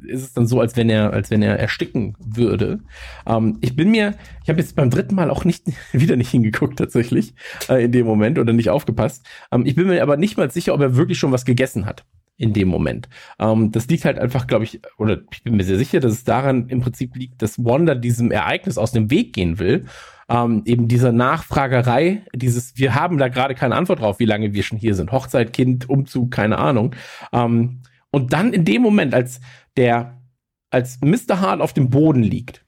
[0.07, 2.79] ist es dann so, als wenn er, als wenn er ersticken würde.
[3.27, 6.79] Ähm, ich bin mir, ich habe jetzt beim dritten Mal auch nicht wieder nicht hingeguckt
[6.79, 7.33] tatsächlich
[7.67, 9.25] äh, in dem Moment oder nicht aufgepasst.
[9.51, 12.05] Ähm, ich bin mir aber nicht mal sicher, ob er wirklich schon was gegessen hat
[12.37, 13.09] in dem Moment.
[13.39, 16.23] Ähm, das liegt halt einfach, glaube ich, oder ich bin mir sehr sicher, dass es
[16.23, 19.85] daran im Prinzip liegt, dass Wanda diesem Ereignis aus dem Weg gehen will.
[20.29, 24.63] Ähm, eben dieser Nachfragerei, dieses, wir haben da gerade keine Antwort drauf, wie lange wir
[24.63, 25.11] schon hier sind.
[25.11, 26.95] Hochzeit, Kind, Umzug, keine Ahnung.
[27.31, 29.41] Ähm, und dann in dem Moment, als
[29.75, 30.21] der,
[30.69, 31.39] als Mr.
[31.39, 32.65] Hart auf dem Boden liegt,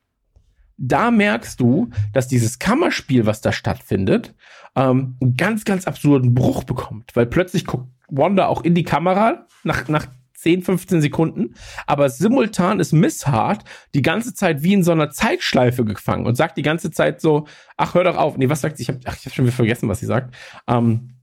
[0.78, 4.36] da merkst du, dass dieses Kammerspiel, was da stattfindet,
[4.76, 9.48] ähm, einen ganz, ganz absurden Bruch bekommt, weil plötzlich guckt Wanda auch in die Kamera
[9.64, 10.08] nach, nach
[10.46, 11.56] 10, 15 Sekunden,
[11.88, 13.64] aber simultan ist Miss Hart
[13.96, 17.48] die ganze Zeit wie in so einer Zeitschleife gefangen und sagt die ganze Zeit so,
[17.78, 18.38] ach, hör doch auf.
[18.38, 18.84] Nee, was sagt sie?
[18.84, 20.36] Ich habe ach, ich hab schon wieder vergessen, was sie sagt.
[20.68, 21.16] Ähm,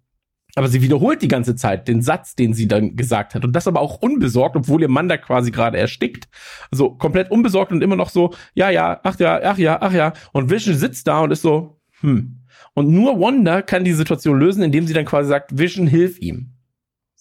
[0.54, 3.44] aber sie wiederholt die ganze Zeit den Satz, den sie dann gesagt hat.
[3.44, 6.28] Und das aber auch unbesorgt, obwohl ihr Mann da quasi gerade erstickt.
[6.70, 10.12] Also komplett unbesorgt und immer noch so, ja, ja, ach ja, ach ja, ach ja.
[10.32, 12.40] Und Vision sitzt da und ist so, hm.
[12.74, 16.51] Und nur Wanda kann die Situation lösen, indem sie dann quasi sagt, Vision, hilf ihm.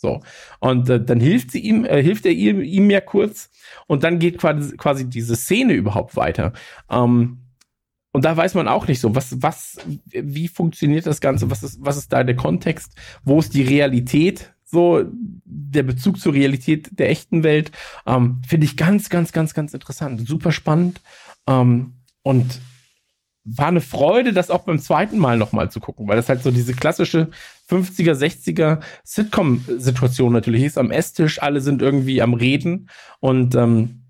[0.02, 0.22] So.
[0.60, 3.52] Und äh, dann hilft sie ihm, äh, hilft er ihm, ihm ja kurz.
[3.88, 6.54] Und dann geht quasi, quasi diese Szene überhaupt weiter.
[6.90, 7.38] Ähm,
[8.12, 11.78] und da weiß man auch nicht so, was, was, wie funktioniert das Ganze, was ist,
[11.82, 12.94] was ist da der Kontext,
[13.24, 15.04] wo ist die Realität, so
[15.46, 17.72] der Bezug zur Realität der echten Welt,
[18.06, 21.00] ähm, finde ich ganz, ganz, ganz, ganz interessant, super spannend
[21.48, 21.94] ähm,
[22.24, 22.60] und
[23.44, 26.52] war eine Freude, das auch beim zweiten Mal nochmal zu gucken, weil das halt so
[26.52, 27.30] diese klassische
[27.70, 30.78] 50er, 60er Sitcom-Situation natürlich ist.
[30.78, 32.90] Am Esstisch, alle sind irgendwie am Reden
[33.20, 34.02] und ähm,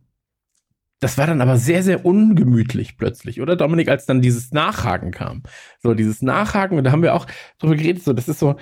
[0.99, 5.41] das war dann aber sehr, sehr ungemütlich plötzlich, oder Dominik, als dann dieses Nachhaken kam.
[5.81, 7.25] So, dieses Nachhaken, und da haben wir auch
[7.57, 8.55] drüber geredet, so, das ist so,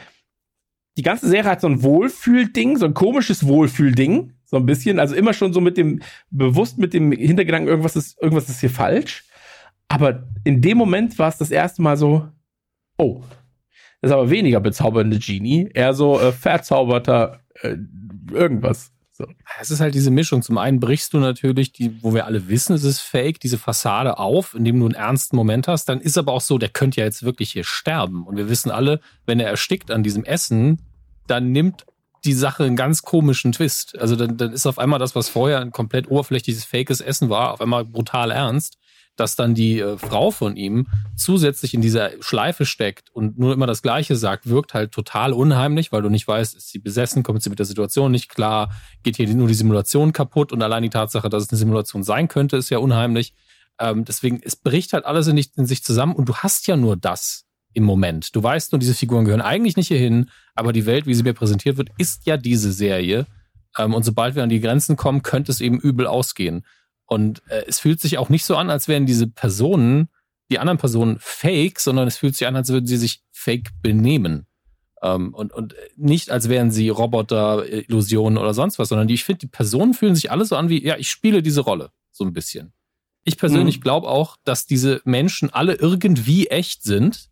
[0.97, 5.15] die ganze Serie hat so ein Wohlfühlding, so ein komisches Wohlfühlding, so ein bisschen, also
[5.15, 9.25] immer schon so mit dem, bewusst mit dem Hintergedanken, irgendwas ist, irgendwas ist hier falsch.
[9.89, 12.27] Aber in dem Moment war es das erste Mal so,
[12.97, 13.23] oh,
[14.01, 17.75] das ist aber weniger bezaubernde Genie, eher so äh, verzauberter äh,
[18.31, 18.91] irgendwas.
[19.11, 19.25] So.
[19.59, 20.41] Es ist halt diese Mischung.
[20.41, 24.17] Zum einen brichst du natürlich, die, wo wir alle wissen, es ist fake, diese Fassade
[24.17, 25.89] auf, indem du einen ernsten Moment hast.
[25.89, 28.25] Dann ist aber auch so, der könnte ja jetzt wirklich hier sterben.
[28.25, 30.81] Und wir wissen alle, wenn er erstickt an diesem Essen,
[31.27, 31.85] dann nimmt
[32.23, 33.99] die Sache einen ganz komischen Twist.
[33.99, 37.51] Also dann, dann ist auf einmal das, was vorher ein komplett oberflächliches, fakes Essen war,
[37.51, 38.78] auf einmal brutal ernst
[39.19, 43.67] dass dann die äh, Frau von ihm zusätzlich in dieser Schleife steckt und nur immer
[43.67, 47.43] das Gleiche sagt, wirkt halt total unheimlich, weil du nicht weißt, ist sie besessen, kommt
[47.43, 48.71] sie mit der Situation nicht klar,
[49.03, 52.27] geht hier nur die Simulation kaputt und allein die Tatsache, dass es eine Simulation sein
[52.27, 53.33] könnte, ist ja unheimlich.
[53.79, 56.97] Ähm, deswegen, es bricht halt alles in, in sich zusammen und du hast ja nur
[56.97, 58.35] das im Moment.
[58.35, 61.33] Du weißt nur, diese Figuren gehören eigentlich nicht hierhin, aber die Welt, wie sie mir
[61.33, 63.25] präsentiert wird, ist ja diese Serie.
[63.77, 66.65] Ähm, und sobald wir an die Grenzen kommen, könnte es eben übel ausgehen.
[67.09, 70.09] Und äh, es fühlt sich auch nicht so an, als wären diese Personen,
[70.51, 74.45] die anderen Personen fake, sondern es fühlt sich an, als würden sie sich fake benehmen.
[75.01, 79.23] Ähm, und, und nicht, als wären sie Roboter, Illusionen oder sonst was, sondern die, ich
[79.23, 81.91] finde, die Personen fühlen sich alle so an wie, ja, ich spiele diese Rolle.
[82.11, 82.73] So ein bisschen.
[83.23, 83.83] Ich persönlich mhm.
[83.83, 87.29] glaube auch, dass diese Menschen alle irgendwie echt sind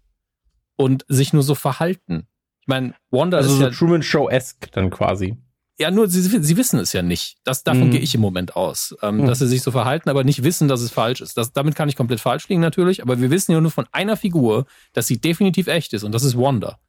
[0.76, 2.28] und sich nur so verhalten.
[2.62, 5.38] Ich meine, Wanda also ist so ja Truman Show-esque dann quasi.
[5.80, 7.38] Ja, nur sie, sie wissen es ja nicht.
[7.44, 7.92] Das, davon mhm.
[7.92, 8.96] gehe ich im Moment aus.
[9.04, 9.28] Ähm, mhm.
[9.28, 11.38] Dass sie sich so verhalten, aber nicht wissen, dass es falsch ist.
[11.38, 14.18] Das, damit kann ich komplett falsch liegen natürlich, aber wir wissen ja nur von einer
[14.18, 16.80] Figur, dass sie definitiv echt ist und das ist Wanda.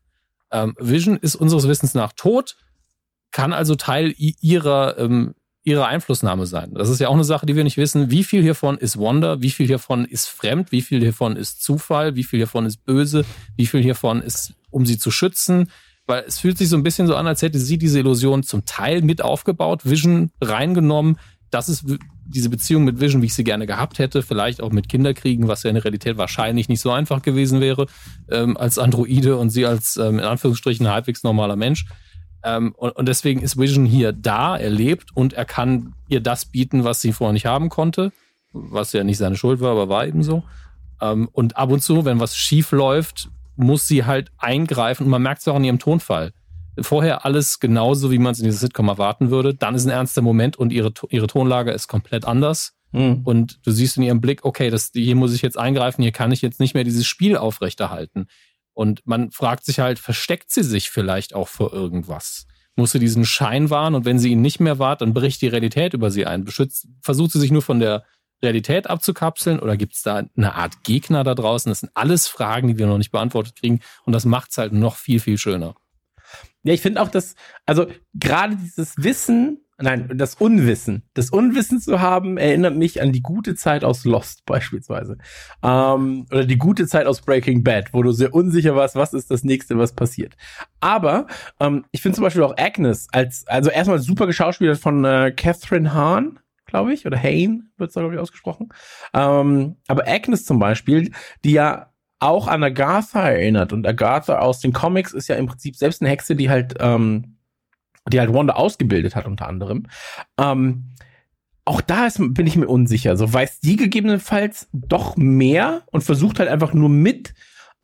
[0.51, 2.57] Ähm, Vision ist unseres Wissens nach tot,
[3.31, 5.35] kann also Teil ihrer, ähm,
[5.65, 6.73] ihrer Einflussnahme sein.
[6.73, 8.11] Das ist ja auch eine Sache, die wir nicht wissen.
[8.11, 9.43] Wie viel hiervon ist Wanda?
[9.43, 10.73] Wie viel hiervon ist fremd?
[10.73, 12.17] Wie viel hiervon ist Zufall?
[12.17, 13.27] Wie viel hiervon ist böse?
[13.55, 15.71] Wie viel hiervon ist, um sie zu schützen?
[16.09, 18.65] Weil es fühlt sich so ein bisschen so an, als hätte sie diese Illusion zum
[18.65, 21.19] Teil mit aufgebaut, Vision reingenommen.
[21.51, 21.85] Das ist
[22.27, 25.63] diese Beziehung mit Vision, wie ich sie gerne gehabt hätte, vielleicht auch mit Kinderkriegen, was
[25.63, 27.87] ja in der Realität wahrscheinlich nicht so einfach gewesen wäre,
[28.31, 31.85] ähm, als Androide und sie als ähm, in Anführungsstrichen halbwegs normaler Mensch.
[32.43, 36.47] Ähm, und, und deswegen ist Vision hier da, er lebt und er kann ihr das
[36.47, 38.13] bieten, was sie vorher nicht haben konnte,
[38.53, 40.43] was ja nicht seine Schuld war, aber war eben so.
[41.03, 43.29] Ähm, und ab und zu, wenn was schief läuft,
[43.59, 46.33] muss sie halt eingreifen und man merkt es auch in ihrem Tonfall.
[46.81, 49.55] Vorher alles genauso, wie man es in dieser Sitcom erwarten würde.
[49.55, 52.75] Dann ist ein ernster Moment und ihre, ihre Tonlage ist komplett anders.
[52.93, 53.23] Mhm.
[53.25, 56.31] Und du siehst in ihrem Blick, okay, das, hier muss ich jetzt eingreifen, hier kann
[56.31, 58.27] ich jetzt nicht mehr dieses Spiel aufrechterhalten.
[58.75, 62.47] Und man fragt sich halt, versteckt sie sich vielleicht auch vor irgendwas?
[62.77, 65.49] Muss sie diesen Schein wahren und wenn sie ihn nicht mehr wahrt, dann bricht die
[65.49, 66.45] Realität über sie ein.
[66.45, 68.05] Beschützt, versucht sie sich nur von der
[68.43, 71.71] Realität abzukapseln oder gibt es da eine Art Gegner da draußen?
[71.71, 74.73] Das sind alles Fragen, die wir noch nicht beantwortet kriegen und das macht es halt
[74.73, 75.75] noch viel, viel schöner.
[76.63, 77.35] Ja, ich finde auch, dass,
[77.67, 83.23] also gerade dieses Wissen, nein, das Unwissen, das Unwissen zu haben, erinnert mich an die
[83.23, 85.19] gute Zeit aus Lost beispielsweise.
[85.63, 89.31] Ähm, oder die gute Zeit aus Breaking Bad, wo du sehr unsicher warst, was ist
[89.31, 90.37] das nächste, was passiert.
[90.81, 91.27] Aber
[91.61, 95.95] ähm, ich finde zum Beispiel auch Agnes als, also erstmal super geschauspielert von äh, Catherine
[95.95, 98.69] Hahn, glaube ich, oder Hain wird es da, glaube ich, ausgesprochen.
[99.13, 101.11] Ähm, aber Agnes zum Beispiel,
[101.45, 103.73] die ja auch an Agatha erinnert.
[103.73, 107.37] Und Agatha aus den Comics ist ja im Prinzip selbst eine Hexe, die halt, ähm,
[108.09, 109.87] die halt Wanda ausgebildet hat, unter anderem.
[110.39, 110.95] Ähm,
[111.65, 113.17] auch da ist, bin ich mir unsicher.
[113.17, 117.35] So weiß die gegebenenfalls doch mehr und versucht halt einfach nur mit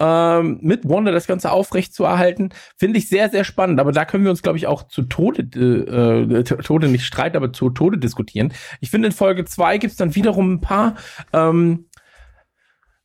[0.01, 3.81] ähm, mit Wanda das Ganze aufrecht zu erhalten, finde ich sehr, sehr spannend.
[3.81, 7.53] Aber da können wir uns, glaube ich, auch zu Tode, äh, Tode nicht streiten, aber
[7.53, 8.53] zu Tode diskutieren.
[8.81, 10.97] Ich finde, in Folge zwei gibt's dann wiederum ein paar
[11.33, 11.87] ähm,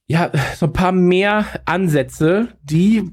[0.09, 3.11] ja, so ein paar mehr Ansätze, die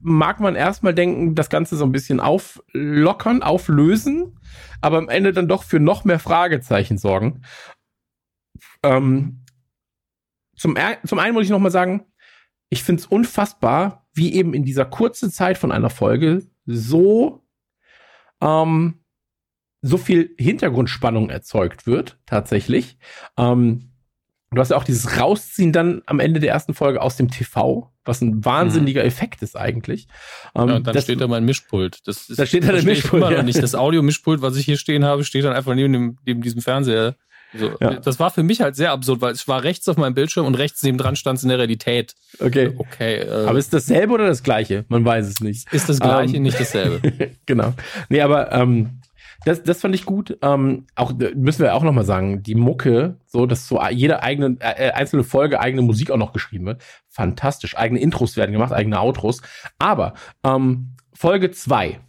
[0.00, 4.38] mag man erstmal denken, das Ganze so ein bisschen auflockern, auflösen,
[4.82, 7.40] aber am Ende dann doch für noch mehr Fragezeichen sorgen.
[8.82, 9.42] Ähm,
[10.54, 12.04] zum, zum einen muss ich noch mal sagen,
[12.74, 17.46] ich finde es unfassbar, wie eben in dieser kurzen Zeit von einer Folge so
[18.40, 19.00] ähm,
[19.80, 22.98] so viel Hintergrundspannung erzeugt wird, tatsächlich.
[23.36, 23.94] Ähm,
[24.54, 27.92] Du hast ja auch dieses Rausziehen dann am Ende der ersten Folge aus dem TV,
[28.04, 29.08] was ein wahnsinniger mhm.
[29.08, 30.06] Effekt ist eigentlich.
[30.54, 32.06] Ähm, ja, und dann das, steht da mein Mischpult.
[32.06, 33.22] Das ist, da steht da der Mischpult.
[33.22, 33.42] Immer ja.
[33.42, 33.60] nicht.
[33.60, 37.16] Das Audio-Mischpult, was ich hier stehen habe, steht dann einfach neben, dem, neben diesem Fernseher.
[37.56, 37.94] So, ja.
[37.94, 40.56] Das war für mich halt sehr absurd, weil es war rechts auf meinem Bildschirm und
[40.56, 42.14] rechts neben dran stand es in der Realität.
[42.40, 42.72] Okay.
[42.76, 43.20] Okay.
[43.20, 44.84] Äh, aber ist dasselbe oder das gleiche?
[44.88, 45.72] Man weiß es nicht.
[45.72, 47.12] Ist das gleiche, um, nicht dasselbe.
[47.46, 47.74] genau.
[48.08, 49.00] Nee, aber ähm,
[49.44, 50.36] das, das fand ich gut.
[50.42, 54.56] Ähm, auch müssen wir auch noch mal sagen, die Mucke, so dass so jede eigene
[54.60, 57.76] äh, einzelne Folge eigene Musik auch noch geschrieben wird, fantastisch.
[57.76, 59.42] Eigene Intros werden gemacht, eigene Outros.
[59.78, 62.00] Aber ähm, Folge zwei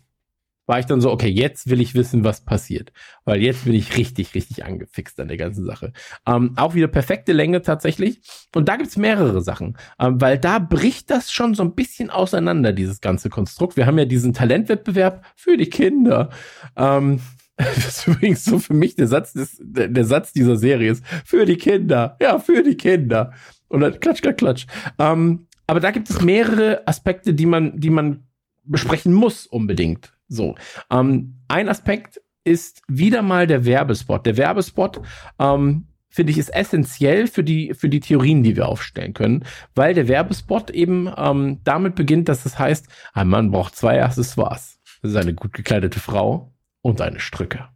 [0.66, 2.92] war ich dann so, okay, jetzt will ich wissen, was passiert.
[3.24, 5.94] Weil jetzt bin ich richtig, richtig angefixt an der ganzen Sache.
[6.26, 8.22] Ähm, auch wieder perfekte Länge tatsächlich.
[8.54, 9.78] Und da gibt's mehrere Sachen.
[10.00, 13.78] Ähm, weil da bricht das schon so ein bisschen auseinander, dieses ganze Konstrukt.
[13.78, 16.30] Wir haben ja diesen Talentwettbewerb für die Kinder.
[16.76, 17.22] Ähm,
[17.58, 21.06] das ist übrigens so für mich der Satz, des, der, der Satz dieser Serie ist,
[21.26, 22.18] für die Kinder.
[22.22, 23.34] Ja, für die Kinder.
[23.68, 24.66] Und dann klatsch, klatsch, klatsch.
[25.00, 28.28] Ähm, aber da gibt es mehrere Aspekte, die man, die man
[28.64, 30.15] besprechen muss unbedingt.
[30.28, 30.56] So.
[30.90, 34.26] Ähm, ein Aspekt ist wieder mal der Werbespot.
[34.26, 35.02] Der Werbespot,
[35.40, 39.94] ähm, finde ich, ist essentiell für die, für die Theorien, die wir aufstellen können, weil
[39.94, 44.80] der Werbespot eben ähm, damit beginnt, dass es heißt, ein Mann braucht zwei Accessoires.
[45.02, 47.68] Das ist eine gut gekleidete Frau und eine Strücke.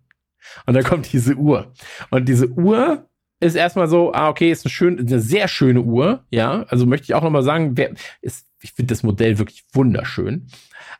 [0.66, 1.74] Und dann kommt diese Uhr.
[2.12, 6.26] Und diese Uhr ist erstmal so, ah, okay, ist eine schön, eine sehr schöne Uhr,
[6.30, 6.64] ja.
[6.70, 10.48] Also möchte ich auch nochmal sagen, wer ist, ich finde das Modell wirklich wunderschön.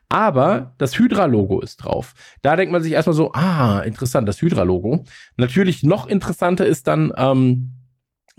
[0.08, 2.14] Aber das Hydra-Logo ist drauf.
[2.42, 5.04] Da denkt man sich erstmal so, ah, interessant, das Hydra-Logo.
[5.36, 7.72] Natürlich noch interessanter ist dann ähm,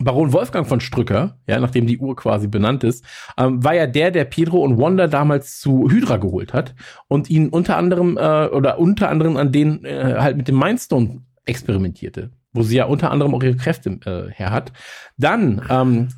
[0.03, 3.05] Baron Wolfgang von Strücker, ja, nachdem die Uhr quasi benannt ist,
[3.37, 6.75] ähm, war ja der, der Pedro und Wanda damals zu Hydra geholt hat
[7.07, 11.21] und ihn unter anderem äh, oder unter anderem an den äh, halt mit dem Mindstone
[11.45, 14.71] experimentierte, wo sie ja unter anderem auch ihre Kräfte äh, her hat.
[15.17, 16.09] Dann ähm,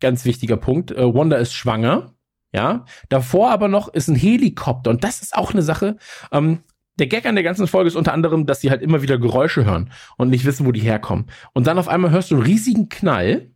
[0.00, 2.14] ganz wichtiger Punkt, äh, Wanda ist schwanger
[2.52, 5.96] ja, davor aber noch ist ein Helikopter und das ist auch eine Sache.
[6.32, 6.60] Ähm,
[6.98, 9.64] der Gag an der ganzen Folge ist unter anderem, dass sie halt immer wieder Geräusche
[9.64, 11.26] hören und nicht wissen, wo die herkommen.
[11.54, 13.52] Und dann auf einmal hörst du einen riesigen Knall.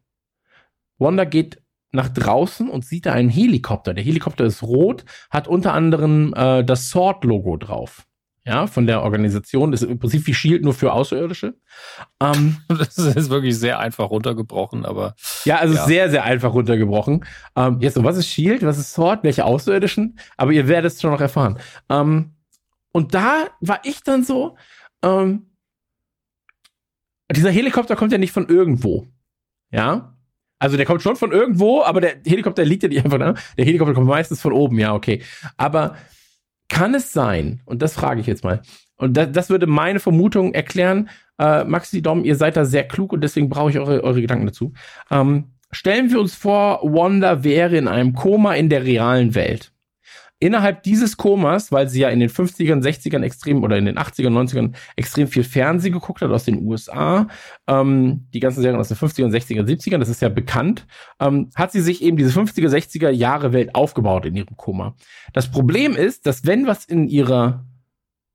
[0.98, 1.60] Wanda geht
[1.92, 3.92] nach draußen und sieht da einen Helikopter.
[3.92, 8.06] Der Helikopter ist rot, hat unter anderem äh, das Sword-Logo drauf
[8.46, 9.70] ja, von der Organisation.
[9.70, 11.54] Das ist im Prinzip wie Shield nur für Außerirdische.
[12.20, 15.14] Ähm, das ist wirklich sehr einfach runtergebrochen, aber.
[15.44, 15.86] Ja, also ja.
[15.86, 17.24] sehr, sehr einfach runtergebrochen.
[17.56, 18.62] Ähm, jetzt so, was ist Shield?
[18.62, 19.24] Was ist Sword?
[19.24, 20.18] Welche Außerirdischen?
[20.36, 21.58] Aber ihr werdet es schon noch erfahren.
[21.88, 22.34] Ähm,
[22.92, 24.56] und da war ich dann so,
[25.02, 25.50] ähm,
[27.32, 29.06] dieser Helikopter kommt ja nicht von irgendwo.
[29.70, 30.16] Ja.
[30.58, 33.34] Also der kommt schon von irgendwo, aber der Helikopter liegt ja nicht einfach da.
[33.56, 35.22] Der Helikopter kommt meistens von oben, ja, okay.
[35.56, 35.96] Aber
[36.68, 38.62] kann es sein, und das frage ich jetzt mal,
[38.96, 43.12] und das, das würde meine Vermutung erklären, äh, Maxi Dom, ihr seid da sehr klug
[43.12, 44.72] und deswegen brauche ich eure, eure Gedanken dazu.
[45.10, 49.73] Ähm, stellen wir uns vor, Wanda wäre in einem Koma in der realen Welt.
[50.44, 54.28] Innerhalb dieses Komas, weil sie ja in den 50ern, 60ern extrem oder in den 80ern,
[54.28, 57.28] 90ern extrem viel Fernsehen geguckt hat aus den USA,
[57.66, 60.86] ähm, die ganzen Serien aus den 50ern, 60ern, 70ern, das ist ja bekannt,
[61.18, 64.94] ähm, hat sie sich eben diese 50er, 60er Jahre Welt aufgebaut in ihrem Koma.
[65.32, 67.64] Das Problem ist, dass wenn was in ihrer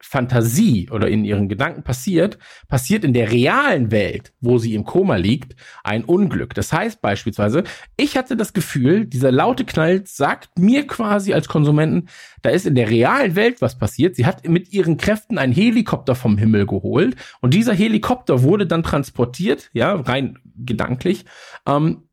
[0.02, 2.38] Fantasie oder in ihren Gedanken passiert,
[2.68, 6.54] passiert in der realen Welt, wo sie im Koma liegt, ein Unglück.
[6.54, 7.64] Das heißt beispielsweise,
[7.98, 12.08] ich hatte das Gefühl, dieser laute Knall sagt mir quasi als Konsumenten,
[12.42, 14.16] da ist in der realen Welt was passiert.
[14.16, 18.84] Sie hat mit ihren Kräften einen Helikopter vom Himmel geholt und dieser Helikopter wurde dann
[18.84, 21.26] transportiert, ja, rein gedanklich,
[21.66, 22.04] ähm,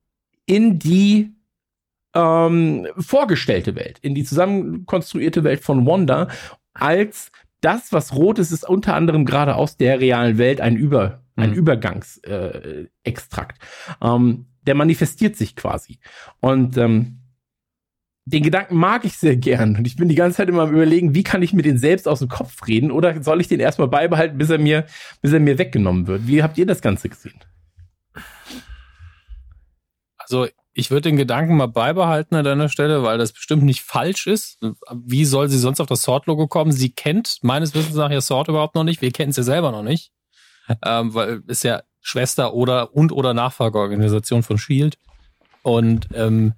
[0.47, 1.37] in die
[2.15, 6.29] ähm, vorgestellte Welt, in die zusammenkonstruierte Welt von Wanda
[6.73, 7.31] als
[7.61, 11.51] das, was rot ist, ist unter anderem gerade aus der realen Welt ein Über, ein
[11.51, 11.57] mhm.
[11.57, 13.59] Übergangsextrakt.
[14.01, 15.99] Äh, ähm, der manifestiert sich quasi.
[16.41, 17.21] Und ähm,
[18.25, 19.77] den Gedanken mag ich sehr gern.
[19.77, 22.09] Und ich bin die ganze Zeit immer am überlegen, wie kann ich mir den selbst
[22.09, 22.91] aus dem Kopf reden?
[22.91, 24.85] Oder soll ich den erstmal beibehalten, bis er mir,
[25.23, 26.27] bis er mir weggenommen wird?
[26.27, 27.39] Wie habt ihr das Ganze gesehen?
[30.19, 30.49] Also
[30.79, 34.59] ich würde den Gedanken mal beibehalten an deiner Stelle, weil das bestimmt nicht falsch ist.
[34.93, 36.71] Wie soll sie sonst auf das Sword-Logo kommen?
[36.71, 39.01] Sie kennt meines Wissens nach ja Sword überhaupt noch nicht.
[39.01, 40.13] Wir kennen es ja selber noch nicht.
[40.85, 44.99] Ähm, weil ist ja Schwester oder und oder Nachfolgeorganisation von Shield.
[45.63, 46.53] Und ähm,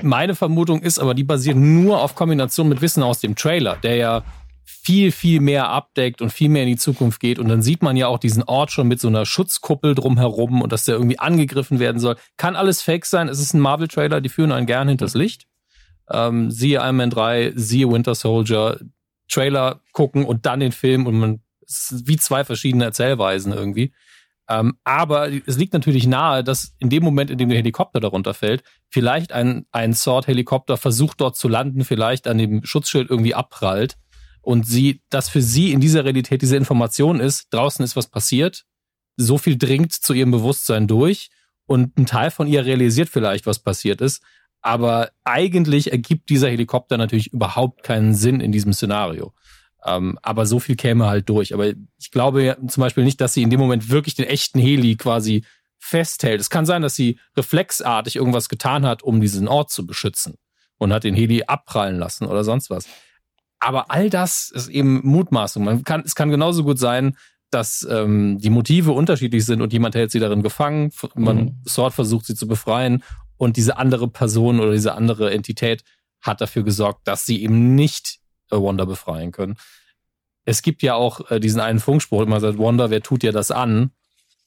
[0.00, 3.96] meine Vermutung ist aber, die basiert nur auf Kombination mit Wissen aus dem Trailer, der
[3.96, 4.24] ja
[4.70, 7.38] viel, viel mehr abdeckt und viel mehr in die Zukunft geht.
[7.38, 10.72] Und dann sieht man ja auch diesen Ort schon mit so einer Schutzkuppel drumherum und
[10.72, 12.16] dass der irgendwie angegriffen werden soll.
[12.36, 13.28] Kann alles fake sein.
[13.28, 15.46] Es ist ein Marvel-Trailer, die führen einen gern hinters Licht.
[16.10, 18.78] Ähm, siehe Iron Man 3, siehe Winter Soldier,
[19.30, 23.94] Trailer gucken und dann den Film und man ist wie zwei verschiedene Erzählweisen irgendwie.
[24.50, 28.34] Ähm, aber es liegt natürlich nahe, dass in dem Moment, in dem der Helikopter darunter
[28.34, 33.96] fällt, vielleicht ein, ein Sword-Helikopter versucht dort zu landen, vielleicht an dem Schutzschild irgendwie abprallt
[34.48, 38.64] und sie, dass für sie in dieser Realität diese Information ist, draußen ist was passiert,
[39.18, 41.28] so viel dringt zu ihrem Bewusstsein durch
[41.66, 44.22] und ein Teil von ihr realisiert vielleicht, was passiert ist,
[44.62, 49.34] aber eigentlich ergibt dieser Helikopter natürlich überhaupt keinen Sinn in diesem Szenario.
[49.84, 51.52] Ähm, aber so viel käme halt durch.
[51.52, 51.66] Aber
[51.98, 55.44] ich glaube zum Beispiel nicht, dass sie in dem Moment wirklich den echten Heli quasi
[55.78, 56.40] festhält.
[56.40, 60.38] Es kann sein, dass sie reflexartig irgendwas getan hat, um diesen Ort zu beschützen
[60.78, 62.86] und hat den Heli abprallen lassen oder sonst was.
[63.60, 65.64] Aber all das ist eben Mutmaßung.
[65.64, 67.16] Man kann, es kann genauso gut sein,
[67.50, 71.62] dass ähm, die Motive unterschiedlich sind und jemand hält sie darin gefangen, man mhm.
[71.66, 73.02] Sword versucht sie zu befreien
[73.36, 75.82] und diese andere Person oder diese andere Entität
[76.20, 78.18] hat dafür gesorgt, dass sie eben nicht
[78.50, 79.56] äh, Wanda befreien können.
[80.44, 83.50] Es gibt ja auch äh, diesen einen Funkspruch, man sagt, Wanda, wer tut dir das
[83.50, 83.92] an?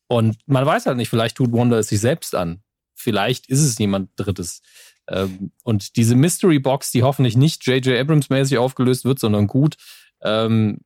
[0.07, 2.61] Und man weiß halt nicht, vielleicht tut Wanda es sich selbst an.
[2.93, 4.61] Vielleicht ist es jemand Drittes.
[5.11, 7.99] Ähm, und diese Mystery Box, die hoffentlich nicht J.J.
[7.99, 9.75] Abrams-mäßig aufgelöst wird, sondern gut,
[10.21, 10.79] ähm,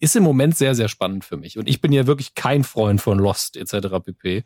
[0.00, 1.58] ist im Moment sehr, sehr spannend für mich.
[1.58, 4.00] Und ich bin ja wirklich kein Freund von Lost etc.
[4.04, 4.44] pp.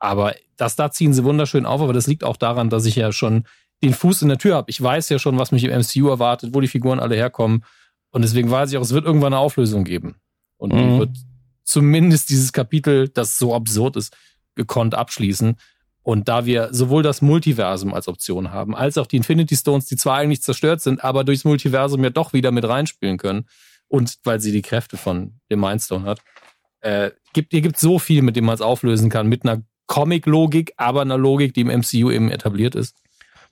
[0.00, 3.12] Aber das da ziehen sie wunderschön auf, aber das liegt auch daran, dass ich ja
[3.12, 3.44] schon
[3.82, 4.70] den Fuß in der Tür habe.
[4.70, 7.64] Ich weiß ja schon, was mich im MCU erwartet, wo die Figuren alle herkommen.
[8.10, 10.16] Und deswegen weiß ich auch, es wird irgendwann eine Auflösung geben.
[10.56, 10.78] Und mhm.
[10.78, 11.16] die wird
[11.62, 14.16] zumindest dieses Kapitel, das so absurd ist,
[14.56, 15.56] gekonnt abschließen.
[16.08, 19.96] Und da wir sowohl das Multiversum als Option haben, als auch die Infinity Stones, die
[19.96, 23.46] zwar eigentlich zerstört sind, aber durchs Multiversum ja doch wieder mit reinspielen können,
[23.88, 26.20] und weil sie die Kräfte von dem Mindstone hat,
[26.80, 30.72] äh, gibt, ihr gibt so viel, mit dem man es auflösen kann, mit einer Comic-Logik,
[30.78, 32.96] aber einer Logik, die im MCU eben etabliert ist.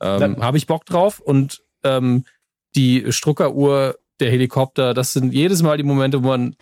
[0.01, 2.25] Ähm, Habe ich Bock drauf und ähm,
[2.75, 6.57] die Struckeruhr, der Helikopter, das sind jedes Mal die Momente, wo man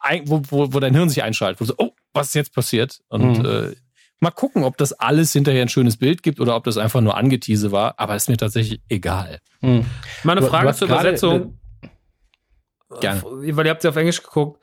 [0.00, 2.98] ein, wo, wo, wo dein Hirn sich einschaltet, wo so, oh, was ist jetzt passiert?
[3.06, 3.44] Und mhm.
[3.44, 3.74] äh,
[4.20, 7.16] Mal gucken, ob das alles hinterher ein schönes Bild gibt oder ob das einfach nur
[7.16, 9.40] Angetease war, aber ist mir tatsächlich egal.
[9.60, 9.84] Hm.
[10.22, 11.58] Meine Frage zur Übersetzung.
[13.00, 13.22] Gerne.
[13.24, 14.62] Weil ihr habt sie auf Englisch geguckt.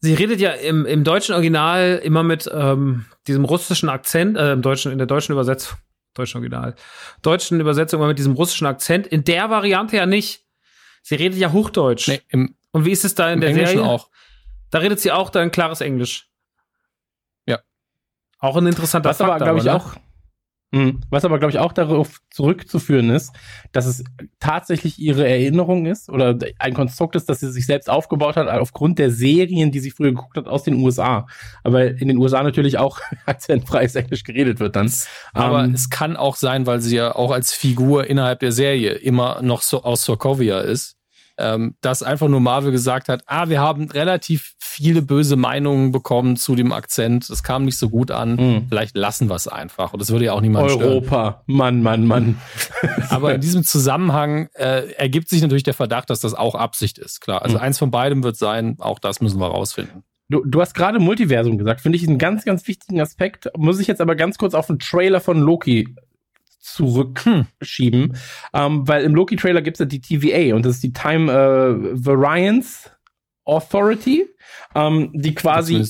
[0.00, 4.62] Sie redet ja im, im deutschen Original immer mit ähm, diesem russischen Akzent, äh, im
[4.62, 5.76] deutschen, in der deutschen Übersetzung,
[6.14, 6.74] deutschen Original,
[7.20, 9.06] deutschen Übersetzung immer mit diesem russischen Akzent.
[9.06, 10.46] In der Variante ja nicht.
[11.02, 12.08] Sie redet ja Hochdeutsch.
[12.08, 13.90] Nee, im, Und wie ist es da in der Englischen Serie?
[13.90, 14.08] auch.
[14.70, 16.29] Da redet sie auch dann klares Englisch.
[18.40, 19.94] Auch ein interessanter was Fakt, aber, glaube ich, auch.
[20.72, 23.32] Hm, was aber, glaube ich, auch darauf zurückzuführen ist,
[23.72, 24.04] dass es
[24.38, 29.00] tatsächlich ihre Erinnerung ist oder ein Konstrukt ist, das sie sich selbst aufgebaut hat, aufgrund
[29.00, 31.26] der Serien, die sie früher geguckt hat aus den USA.
[31.64, 34.92] Aber in den USA natürlich auch akzentfreies Englisch geredet wird dann.
[35.32, 38.52] Aber um, ähm, es kann auch sein, weil sie ja auch als Figur innerhalb der
[38.52, 40.99] Serie immer noch so aus Sokovia ist
[41.38, 46.36] ähm, dass einfach nur Marvel gesagt hat, ah, wir haben relativ viele böse Meinungen bekommen
[46.36, 48.66] zu dem Akzent, es kam nicht so gut an, Mhm.
[48.68, 49.92] vielleicht lassen wir es einfach.
[49.92, 50.82] Und das würde ja auch niemand stören.
[50.88, 52.40] Europa, Mann, Mann, Mann.
[53.10, 57.20] Aber in diesem Zusammenhang äh, ergibt sich natürlich der Verdacht, dass das auch Absicht ist.
[57.20, 57.62] Klar, also Mhm.
[57.64, 60.04] eins von beidem wird sein, auch das müssen wir rausfinden.
[60.28, 63.48] Du, du hast gerade Multiversum gesagt, finde ich einen ganz, ganz wichtigen Aspekt.
[63.56, 65.92] Muss ich jetzt aber ganz kurz auf den Trailer von Loki
[66.60, 68.16] zurückschieben,
[68.54, 72.04] ähm, weil im Loki-Trailer gibt es ja die TVA und das ist die Time äh,
[72.06, 72.90] Variance
[73.44, 74.26] Authority,
[74.74, 75.82] ähm, die quasi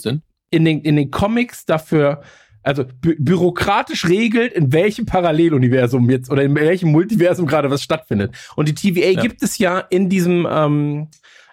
[0.50, 2.22] in den, in den Comics dafür,
[2.62, 8.34] also bü bürokratisch regelt, in welchem Paralleluniversum jetzt oder in welchem Multiversum gerade was stattfindet.
[8.56, 9.20] Und die TVA Ja.
[9.22, 11.08] gibt es ja in diesem, ähm,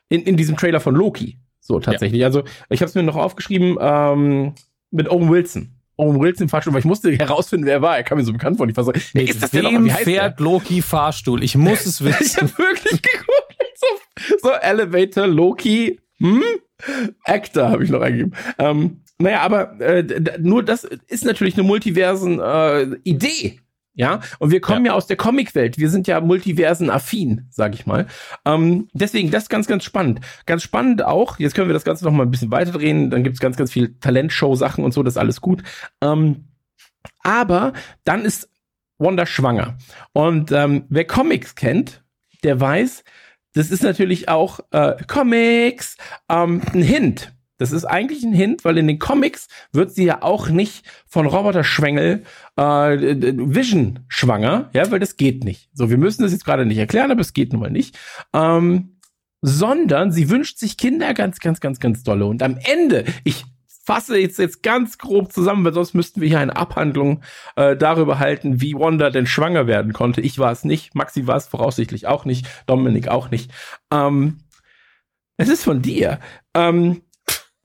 [0.10, 1.38] in, in diesem Trailer von Loki.
[1.60, 2.24] So tatsächlich.
[2.24, 4.54] Also ich habe es mir noch aufgeschrieben ähm,
[4.92, 5.77] mit Owen Wilson.
[5.98, 7.98] Owen Wilson im Fahrstuhl, weil ich musste herausfinden, wer er war.
[7.98, 8.68] Er kam mir so bekannt vor.
[8.70, 10.06] Ich war so, wer ist das denn wem heißt der?
[10.06, 11.44] fährt Loki Fahrstuhl?
[11.44, 12.42] Ich muss es Ich wissen.
[12.42, 13.56] habe wirklich geguckt.
[13.76, 13.88] So,
[14.42, 16.44] so Elevator, Loki, hm?
[17.26, 18.34] Actor habe ich noch eingegeben.
[18.60, 23.60] Ähm, naja, aber äh, nur das ist natürlich eine Multiversen-Idee.
[23.98, 25.80] Ja, und wir kommen ja, aus der Comicwelt.
[25.80, 28.06] Wir sind ja Multiversen-affin, sag ich mal.
[28.46, 30.22] Ähm, deswegen, das ist ganz, ganz spannend.
[30.46, 33.40] Ganz spannend auch, jetzt können wir das Ganze noch mal ein bisschen weiterdrehen, dann gibt's
[33.40, 35.64] ganz, ganz viel Talentshow-Sachen und so, das ist alles gut.
[36.02, 36.46] Ähm,
[37.24, 38.50] aber dann ist
[39.00, 39.80] Wanda schwanger.
[40.14, 42.04] Und ähm, wer Comics kennt,
[42.44, 43.04] der weiß,
[43.54, 45.98] das ist natürlich auch äh, Comics
[46.30, 47.34] ähm, ein Hint.
[47.58, 51.26] Das ist eigentlich ein Hint, weil in den Comics wird sie ja auch nicht von
[51.26, 52.24] Roboter-Schwengel
[52.56, 55.70] äh, Vision schwanger, ja, weil das geht nicht.
[55.74, 57.98] So, wir müssen das jetzt gerade nicht erklären, aber es geht nun mal nicht.
[58.34, 58.98] Ähm,
[59.42, 62.26] sondern sie wünscht sich Kinder ganz, ganz, ganz, ganz dolle.
[62.26, 63.46] Und am Ende, ich
[63.88, 67.22] fasse jetzt jetzt ganz grob zusammen, weil sonst müssten wir hier eine Abhandlung
[67.56, 70.20] äh, darüber halten, wie Wanda denn schwanger werden konnte.
[70.20, 73.50] Ich war es nicht, Maxi war es voraussichtlich auch nicht, Dominik auch nicht.
[73.92, 74.40] Ähm,
[75.38, 76.20] es ist von dir.
[76.54, 77.02] Ähm,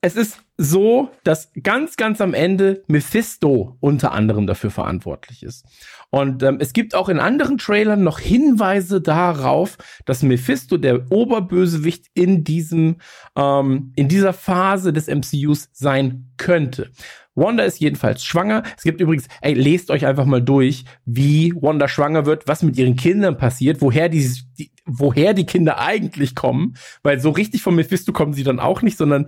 [0.03, 5.65] es ist so, dass ganz, ganz am Ende Mephisto unter anderem dafür verantwortlich ist.
[6.09, 12.07] Und ähm, es gibt auch in anderen Trailern noch Hinweise darauf, dass Mephisto der Oberbösewicht
[12.15, 12.97] in diesem,
[13.37, 16.91] ähm, in dieser Phase des MCUs sein könnte.
[17.33, 18.63] Wanda ist jedenfalls schwanger.
[18.75, 22.77] Es gibt übrigens, ey, lest euch einfach mal durch, wie Wanda schwanger wird, was mit
[22.77, 27.75] ihren Kindern passiert, woher die, die woher die Kinder eigentlich kommen, weil so richtig von
[27.75, 29.27] Mephisto kommen sie dann auch nicht, sondern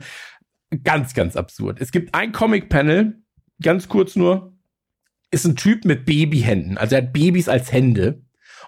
[0.84, 1.80] ganz, ganz absurd.
[1.82, 3.22] Es gibt ein Comic-Panel,
[3.62, 4.54] ganz kurz nur,
[5.32, 6.78] ist ein Typ mit Babyhänden.
[6.78, 8.22] Also er hat Babys als Hände.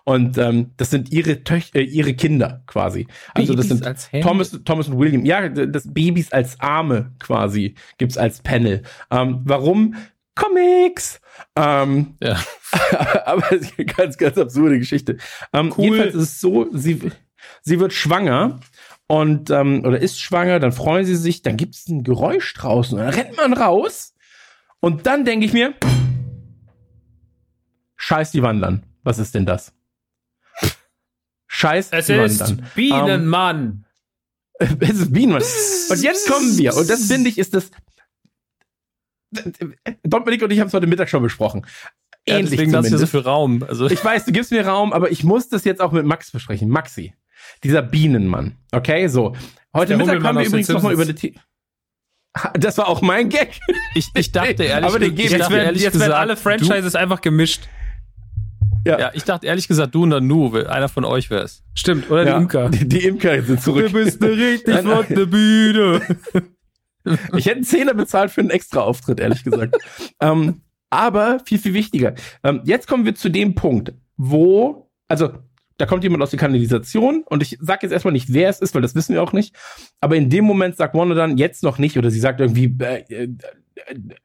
[0.04, 3.08] Und ähm, das sind ihre Töch äh, ihre Kinder quasi.
[3.34, 4.28] Also das Babys sind als Hände?
[4.28, 5.26] Thomas, Thomas und William.
[5.26, 8.84] Ja, das Babys als Arme quasi gibt's als Panel.
[9.12, 9.96] Ähm, warum?
[10.36, 11.20] Comics.
[11.56, 12.40] Ähm, Ja.
[13.26, 15.18] aber es ist eine ganz, ganz absurde Geschichte.
[15.52, 15.86] Ähm, Cool.
[15.86, 17.12] Jedenfalls ist es so, sie,
[17.62, 18.60] sie wird schwanger
[19.08, 22.98] und ähm, oder ist schwanger, dann freuen sie sich, dann gibt es ein Geräusch draußen
[22.98, 24.14] und dann rennt man raus
[24.80, 25.74] und dann denke ich mir,
[27.96, 28.84] scheiß die Wandern.
[29.04, 29.74] Was ist denn das?
[31.48, 32.58] Scheiß Es die ist.
[32.76, 33.86] Bienenmann.
[34.60, 35.44] Es ist Bienenmann.
[35.90, 36.76] Und jetzt kommen wir.
[36.76, 37.70] Und das finde ich ist das.
[40.04, 41.66] Dominik und ich haben es heute Mittag schon besprochen.
[42.28, 43.12] Ja, Ähnlich deswegen hast du so zumindest.
[43.12, 43.64] viel Raum.
[43.64, 46.32] Also Ich weiß, du gibst mir Raum, aber ich muss das jetzt auch mit Max
[46.32, 46.70] besprechen.
[46.70, 47.14] Maxi,
[47.64, 48.58] dieser Bienenmann.
[48.72, 49.36] Okay, so.
[49.76, 51.36] Heute Der Mittag haben wir übrigens nochmal über die.
[52.38, 53.60] Ha, Das war auch mein Gag.
[53.96, 56.20] ich, ich dachte ehrlich, Aber den ich geben- dachte Jetzt werden, ehrlich jetzt gesagt, werden
[56.20, 57.68] alle Franchises einfach gemischt.
[58.86, 61.62] Du, ja, ich dachte ehrlich gesagt, du und dann Nu, einer von euch wär's.
[61.74, 62.70] Stimmt, oder Ja, die Imker.
[62.70, 63.88] Die, die Imker sind zurück.
[63.94, 64.22] eine richtig
[64.68, 65.06] Nein, nein.
[65.06, 66.02] flotte Biene.
[67.38, 69.78] Ich hätte einen Zehner bezahlt für einen extra Auftritt, ehrlich gesagt.
[70.20, 72.16] ähm, aber viel, viel wichtiger.
[72.44, 75.32] Ähm, jetzt kommen wir zu dem Punkt, wo, also,
[75.78, 78.74] da kommt jemand aus der Kanalisation und ich sag jetzt erstmal nicht, wer es ist,
[78.74, 79.56] weil das wissen wir auch nicht.
[80.02, 83.04] Aber in dem Moment sagt Wanda dann jetzt noch nicht oder sie sagt irgendwie äh,
[83.14, 83.30] äh,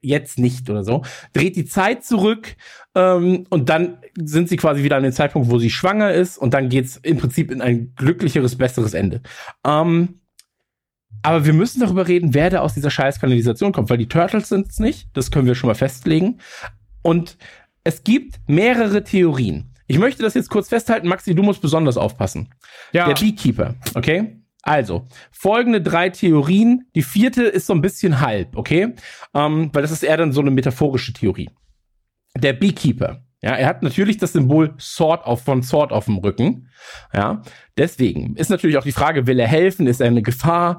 [0.00, 1.02] jetzt nicht oder so,
[1.34, 2.56] dreht die Zeit zurück
[2.94, 6.54] ähm, und dann sind sie quasi wieder an den Zeitpunkt, wo sie schwanger ist und
[6.54, 9.20] dann geht's im Prinzip in ein glücklicheres, besseres Ende.
[9.64, 10.20] Ähm,
[11.22, 14.48] aber wir müssen darüber reden, wer da aus dieser scheiß Kanalisation kommt, weil die Turtles
[14.48, 15.08] sind es nicht.
[15.12, 16.38] Das können wir schon mal festlegen.
[17.02, 17.36] Und
[17.84, 19.72] es gibt mehrere Theorien.
[19.86, 21.09] Ich möchte das jetzt kurz festhalten.
[21.09, 22.54] Maxi, du musst besonders aufpassen.
[22.92, 24.38] Ja, Der Beekeeper, okay?
[24.62, 26.86] Also, folgende drei Theorien.
[26.94, 28.94] Die vierte ist so ein bisschen halb, okay?
[29.34, 31.50] Ähm, weil das ist eher dann so eine metaphorische Theorie.
[32.36, 36.68] Der Beekeeper, ja, er hat natürlich das Symbol Sword auf, von Sword auf dem Rücken,
[37.12, 37.42] ja.
[37.76, 39.86] Deswegen ist natürlich auch die Frage, will er helfen?
[39.88, 40.78] Ist er eine Gefahr?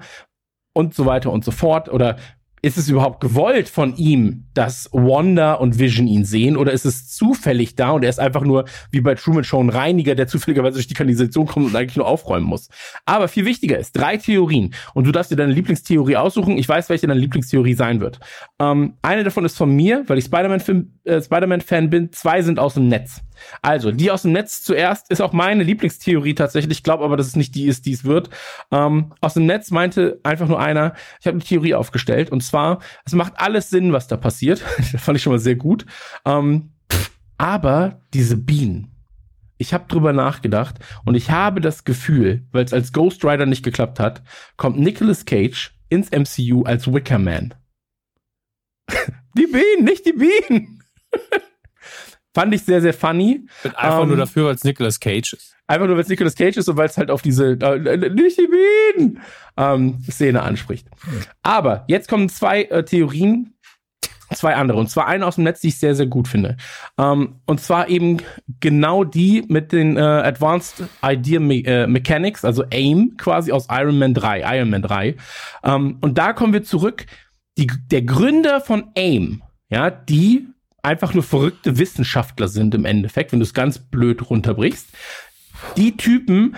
[0.76, 1.90] Und so weiter und so fort.
[1.90, 2.16] Oder
[2.64, 7.10] ist es überhaupt gewollt von ihm, dass Wanda und Vision ihn sehen oder ist es
[7.10, 10.76] zufällig da und er ist einfach nur wie bei Truman Show ein Reiniger, der zufälligerweise
[10.76, 12.70] durch die Kanalisation kommt und eigentlich nur aufräumen muss.
[13.06, 16.58] Aber viel wichtiger ist, drei Theorien und du darfst dir deine Lieblingstheorie aussuchen.
[16.58, 18.22] Ich weiß, welche deine Lieblingstheorie sein wird.
[18.60, 21.48] Ähm, eine davon ist von mir, weil ich Spider-Man-Fan äh, Spider
[21.88, 22.14] bin.
[22.14, 23.22] Zwei sind aus dem Netz.
[23.62, 26.78] Also, die aus dem Netz zuerst ist auch meine Lieblingstheorie tatsächlich.
[26.78, 28.30] Ich glaube aber, dass es nicht die ist, die es wird.
[28.72, 32.53] Ähm, aus dem Netz meinte einfach nur einer, ich habe eine Theorie aufgestellt und zwar,
[33.06, 34.64] es macht alles Sinn, was da passiert.
[34.92, 35.86] das fand ich schon mal sehr gut.
[36.26, 36.72] Ähm,
[37.38, 38.90] aber diese Bienen.
[39.58, 40.76] Ich habe drüber nachgedacht
[41.06, 44.24] und ich habe das Gefühl, weil es als Ghost Rider nicht geklappt hat,
[44.58, 47.54] kommt Nicolas Cage ins MCU als Wicker Man.
[49.38, 50.84] die Bienen, nicht die Bienen.
[52.34, 53.46] Fand ich sehr, sehr funny.
[53.62, 55.56] Bin einfach ähm, nur dafür, weil es Nicolas Cage ist.
[55.74, 58.38] Einfach nur, weil es Nicolas Cage ist und weil es halt auf diese äh, nicht
[58.38, 59.20] die Bienen
[59.58, 60.88] ähm, Szene anspricht.
[61.42, 63.56] Aber jetzt kommen zwei äh, Theorien,
[64.36, 64.78] zwei andere.
[64.78, 66.58] Und zwar eine aus dem Netz, die ich sehr, sehr gut finde.
[67.00, 68.18] Ähm, und zwar eben
[68.60, 73.98] genau die mit den äh, Advanced Idea Me äh, Mechanics, also AIM quasi aus Iron
[73.98, 75.16] Man 3, Iron Man 3.
[75.64, 77.08] Ähm, und da kommen wir zurück.
[77.58, 80.46] Die, der Gründer von AIM, ja, die
[80.84, 84.90] einfach nur verrückte Wissenschaftler sind im Endeffekt, wenn du es ganz blöd runterbrichst.
[85.78, 86.56] Die Typen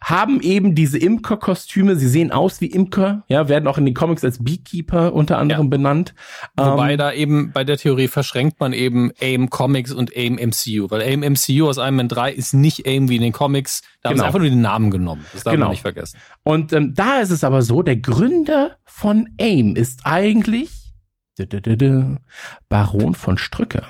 [0.00, 1.96] haben eben diese Imker-Kostüme.
[1.96, 5.66] Sie sehen aus wie Imker, ja, werden auch in den Comics als Beekeeper unter anderem
[5.66, 5.70] ja.
[5.70, 6.14] benannt.
[6.56, 10.90] Wobei ähm, da eben bei der Theorie verschränkt man eben AIM Comics und AIM MCU,
[10.90, 13.82] weil AIM MCU aus Iron Man 3 ist nicht AIM wie in den Comics.
[14.02, 14.10] Da genau.
[14.10, 14.26] haben sie genau.
[14.26, 15.24] einfach nur den Namen genommen.
[15.32, 15.66] Das darf genau.
[15.66, 16.18] man nicht vergessen.
[16.44, 20.70] Und ähm, da ist es aber so, der Gründer von AIM ist eigentlich
[22.68, 23.88] Baron von Strücker.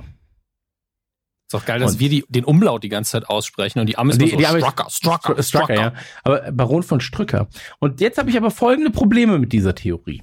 [1.48, 3.96] Ist doch geil, dass und wir die, den Umlaut die ganze Zeit aussprechen und die
[3.96, 5.92] Amis die, so die Strucker, Strucker, Strucker, Strucker, ja.
[6.22, 7.48] Aber Baron von Strücker.
[7.78, 10.22] Und jetzt habe ich aber folgende Probleme mit dieser Theorie.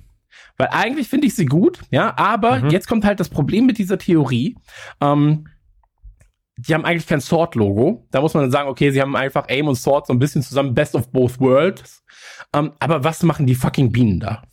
[0.56, 2.70] Weil eigentlich finde ich sie gut, ja, aber mhm.
[2.70, 4.56] jetzt kommt halt das Problem mit dieser Theorie.
[5.02, 5.48] Ähm,
[6.58, 8.06] die haben eigentlich kein Sword-Logo.
[8.12, 10.44] Da muss man dann sagen, okay, sie haben einfach Aim und Sword so ein bisschen
[10.44, 12.04] zusammen, Best of both worlds.
[12.54, 14.44] Ähm, aber was machen die fucking Bienen da?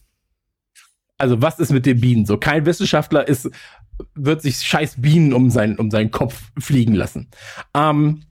[1.19, 2.39] Also was ist mit den Bienen so?
[2.39, 3.51] Kein Wissenschaftler ist
[4.14, 7.28] wird sich scheiß Bienen um, sein, um seinen Kopf fliegen lassen.
[7.74, 8.24] Ähm,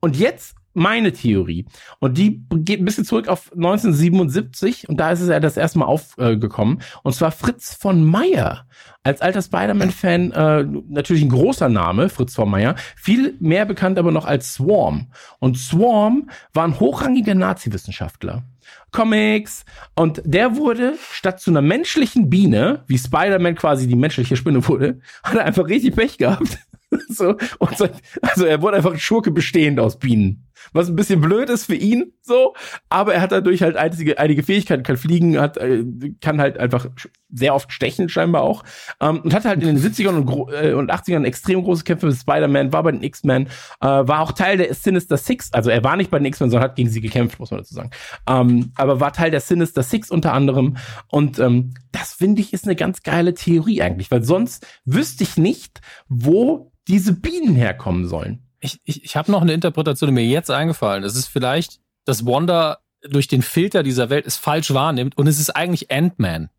[0.00, 1.66] und jetzt meine Theorie.
[1.98, 5.80] Und die geht ein bisschen zurück auf 1977 und da ist es ja das erste
[5.80, 6.80] Mal aufgekommen.
[7.02, 8.66] Und zwar Fritz von Meyer.
[9.02, 12.76] Als alter Spider-Man-Fan äh, natürlich ein großer Name, Fritz von Meyer.
[12.96, 15.08] Viel mehr bekannt aber noch als Swarm.
[15.38, 18.44] Und Swarm war ein hochrangiger Nazi-Wissenschaftler.
[18.92, 19.64] Comics.
[19.94, 25.00] Und der wurde statt zu einer menschlichen Biene, wie Spider-Man quasi die menschliche Spinne wurde,
[25.22, 26.58] hat er einfach richtig Pech gehabt.
[27.08, 27.88] so, und so,
[28.22, 32.12] also er wurde einfach Schurke bestehend aus Bienen was ein bisschen blöd ist für ihn,
[32.22, 32.54] so,
[32.88, 35.84] aber er hat dadurch halt einige, einige Fähigkeiten, kann fliegen, hat, äh,
[36.20, 36.86] kann halt einfach
[37.32, 38.64] sehr oft stechen, scheinbar auch,
[39.00, 42.16] ähm, und hat halt in den 70ern und, äh, und 80ern extrem große Kämpfe mit
[42.16, 45.96] Spider-Man, war bei den X-Men, äh, war auch Teil der Sinister Six, also er war
[45.96, 47.90] nicht bei den X-Men, sondern hat gegen sie gekämpft, muss man dazu sagen,
[48.28, 50.76] ähm, aber war Teil der Sinister Six unter anderem.
[51.08, 55.36] Und ähm, das finde ich ist eine ganz geile Theorie eigentlich, weil sonst wüsste ich
[55.36, 60.26] nicht, wo diese Bienen herkommen sollen ich, ich, ich habe noch eine Interpretation, die mir
[60.26, 61.04] jetzt eingefallen.
[61.04, 65.40] Es ist vielleicht, dass Wanda durch den Filter dieser Welt es falsch wahrnimmt und es
[65.40, 66.50] ist eigentlich Ant-Man.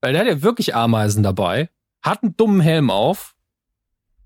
[0.00, 1.70] Weil der hat ja wirklich Ameisen dabei,
[2.00, 3.34] hat einen dummen Helm auf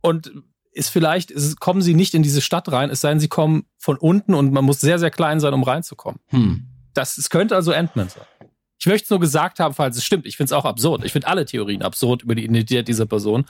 [0.02, 0.30] und
[0.72, 3.66] ist vielleicht, ist, kommen sie nicht in diese Stadt rein, es sei denn, sie kommen
[3.78, 6.20] von unten und man muss sehr, sehr klein sein, um reinzukommen.
[6.28, 6.66] Hm.
[6.92, 8.24] Das, es könnte also Ant-Man sein.
[8.78, 10.26] Ich möchte es nur gesagt haben, falls es stimmt.
[10.26, 11.04] Ich finde es auch absurd.
[11.04, 13.46] Ich finde alle Theorien absurd über die Identität dieser Person.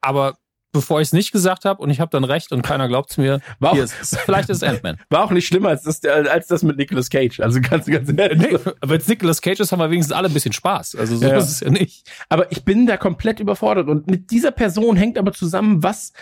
[0.00, 0.38] Aber
[0.72, 3.18] bevor ich es nicht gesagt habe und ich habe dann recht und keiner glaubt es
[3.18, 3.40] mir.
[3.60, 4.98] War auch, ist, vielleicht ist Ant-Man.
[5.10, 7.40] War auch nicht schlimmer als das, als das mit Nicolas Cage.
[7.40, 8.38] Also ganz, ganz ehrlich.
[8.38, 10.96] Nee, wenn es Nicolas Cage ist, haben wir wenigstens alle ein bisschen Spaß.
[10.96, 11.36] Also so ja.
[11.36, 12.10] ist es ja nicht.
[12.28, 16.12] Aber ich bin da komplett überfordert und mit dieser Person hängt aber zusammen, was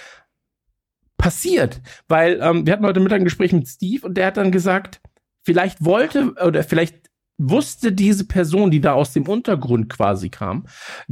[1.16, 1.80] passiert.
[2.08, 5.00] Weil ähm, wir hatten heute Mittag ein Gespräch mit Steve und der hat dann gesagt,
[5.42, 6.96] vielleicht wollte oder vielleicht
[7.38, 10.66] wusste diese Person, die da aus dem Untergrund quasi kam,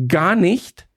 [0.09, 0.89] gar nicht,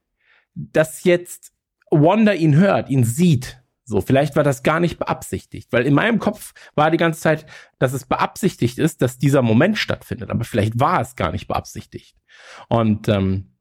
[0.55, 1.50] dass jetzt
[1.91, 3.61] Wanda ihn hört, ihn sieht.
[3.83, 7.45] So, vielleicht war das gar nicht beabsichtigt, weil in meinem Kopf war die ganze Zeit,
[7.77, 12.15] dass es beabsichtigt ist, dass dieser Moment stattfindet, aber vielleicht war es gar nicht beabsichtigt.
[12.69, 13.51] Und ähm,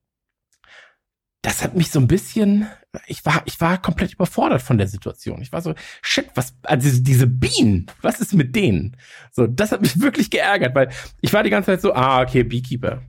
[1.42, 2.66] das hat mich so ein bisschen,
[3.06, 5.40] ich war, ich war komplett überfordert von der Situation.
[5.40, 8.96] Ich war so, shit, was, also diese Bienen, was ist mit denen?
[9.32, 10.90] So, das hat mich wirklich geärgert, weil
[11.22, 13.02] ich war die ganze Zeit so, ah, okay, Beekeeper.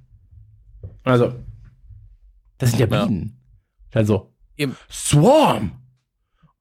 [1.04, 1.36] Also,
[2.58, 3.38] das sind ja Bienen.
[3.94, 4.31] Also,
[4.62, 4.76] Eben.
[4.92, 5.72] Swarm.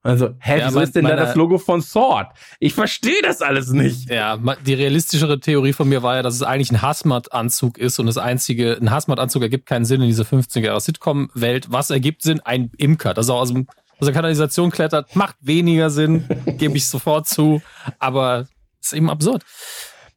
[0.03, 2.29] Also, hä, Ja, wieso mein- ist denn da meine- das Logo von Sword?
[2.59, 4.09] Ich verstehe das alles nicht.
[4.09, 8.07] Ja, die realistischere Theorie von mir war ja, dass es eigentlich ein Hazmat-Anzug ist und
[8.07, 11.67] das einzige, ein Hazmat-Anzug ergibt keinen Sinn in dieser 50er-Jahre-Sitcom-Welt.
[11.71, 12.39] Was ergibt Sinn?
[12.39, 13.67] Ein Imker, das auch aus, dem,
[13.99, 16.25] aus der Kanalisation klettert, macht weniger Sinn,
[16.57, 17.61] gebe ich sofort zu,
[17.99, 18.47] aber
[18.81, 19.43] ist eben absurd.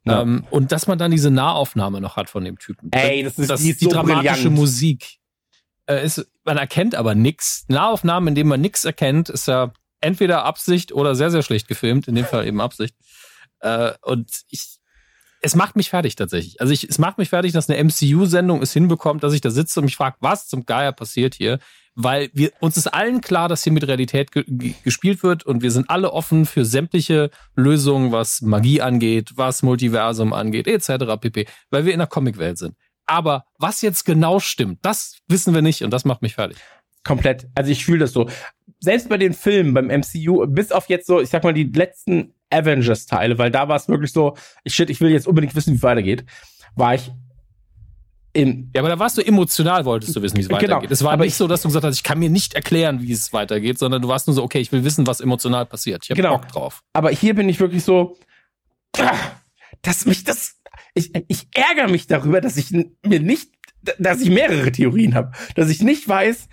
[0.06, 0.22] Ja.
[0.22, 2.90] Ähm, und dass man dann diese Nahaufnahme noch hat von dem Typen.
[2.92, 4.56] Ey, das ist- das, die ist die so dramatische brillant.
[4.56, 5.18] Musik.
[5.86, 7.64] Äh, ist, man erkennt aber nix.
[7.68, 12.08] Nahaufnahmen, in denen man nix erkennt, ist ja entweder Absicht oder sehr, sehr schlecht gefilmt.
[12.08, 12.94] In dem Fall eben Absicht.
[13.60, 14.78] Äh, und ich,
[15.40, 16.60] es macht mich fertig tatsächlich.
[16.60, 19.80] Also ich, es macht mich fertig, dass eine MCU-Sendung es hinbekommt, dass ich da sitze
[19.80, 21.58] und mich frage, was zum Geier passiert hier?
[21.94, 25.70] Weil wir, uns ist allen klar, dass hier mit Realität ge gespielt wird und wir
[25.70, 31.20] sind alle offen für sämtliche Lösungen, was Magie angeht, was Multiversum angeht, etc.
[31.20, 31.46] pp.
[31.70, 32.74] Weil wir in der Comicwelt sind.
[33.06, 36.56] Aber was jetzt genau stimmt, das wissen wir nicht und das macht mich fertig.
[37.04, 37.48] Komplett.
[37.54, 38.28] Also ich fühle das so.
[38.80, 42.32] Selbst bei den Filmen, beim MCU, bis auf jetzt so, ich sag mal, die letzten
[42.50, 45.76] Avengers-Teile, weil da war es wirklich so, ich, shit, ich will jetzt unbedingt wissen, wie
[45.76, 46.24] es weitergeht,
[46.76, 47.10] war ich
[48.32, 50.60] in, Ja, aber da warst du emotional, wolltest du wissen, wie es Genau.
[50.60, 50.90] weitergeht.
[50.90, 53.00] Es war Aber nicht ich- so, dass du gesagt hast, ich kann mir nicht erklären,
[53.00, 56.02] wie es weitergeht, sondern du warst nur so, okay, ich will wissen, was emotional passiert.
[56.04, 56.38] Ich habe Genau.
[56.38, 56.82] Bock drauf.
[56.94, 58.16] aber hier bin ich wirklich so,
[58.98, 59.14] ah,
[59.82, 60.53] dass mich das,
[60.94, 63.50] ich, ich ärgere mich darüber, dass ich mir nicht,
[63.98, 66.48] dass ich mehrere Theorien habe, dass ich nicht weiß,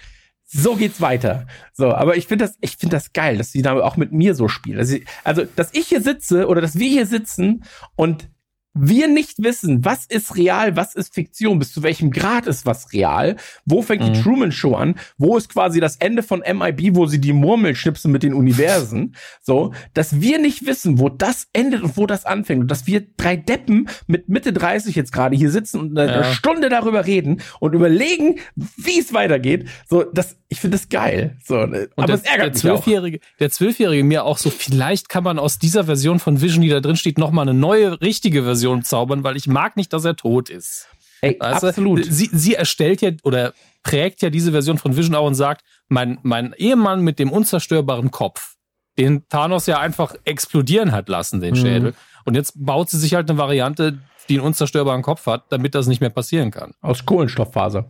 [0.45, 1.47] so geht's weiter.
[1.73, 4.35] So, aber ich finde das, ich finde das geil, dass die da auch mit mir
[4.35, 4.80] so spielen.
[4.80, 7.63] Also, also, dass ich hier sitze oder dass wir hier sitzen
[7.95, 8.30] und
[8.73, 12.93] wir nicht wissen, was ist real, was ist Fiktion, bis zu welchem Grad ist was
[12.93, 13.35] real,
[13.65, 14.23] wo fängt die Mhm.
[14.23, 18.11] Truman Show an, wo ist quasi das Ende von MIB, wo sie die Murmel schnipsen
[18.11, 22.61] mit den Universen, so, dass wir nicht wissen, wo das endet und wo das anfängt
[22.61, 26.23] und dass wir drei Deppen mit Mitte 30 jetzt gerade hier sitzen und eine, Ja.
[26.34, 31.65] Stunde darüber reden und überlegen, wie es weitergeht, so, das, ich finde das geil, so,
[31.65, 32.84] ne, Und aber der, es ärgert der mich auch.
[32.84, 36.69] Zwölfjährige, der Zwölfjährige mir auch so, vielleicht kann man aus dieser Version von Vision, die
[36.69, 40.15] da drin steht, nochmal eine neue, richtige Version zaubern, weil ich mag nicht, dass er
[40.15, 40.88] tot ist.
[41.21, 41.45] Ey, du?
[41.45, 42.05] absolut.
[42.05, 46.17] Sie, sie erstellt ja oder prägt ja diese Version von Vision auch und sagt, mein,
[46.23, 48.55] mein Ehemann mit dem unzerstörbaren Kopf,
[48.97, 51.59] den Thanos ja einfach explodieren hat lassen, den Mhm.
[51.59, 51.93] Schädel.
[52.25, 55.88] Und jetzt baut sie sich halt eine Variante, die einen unzerstörbaren Kopf hat, damit das
[55.88, 56.73] nicht mehr passieren kann.
[56.81, 57.89] Aus Kohlenstofffaser.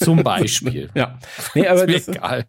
[0.00, 0.90] Zum Beispiel.
[0.94, 1.18] Ja.
[1.54, 2.46] Nee, aber ist mir das, egal.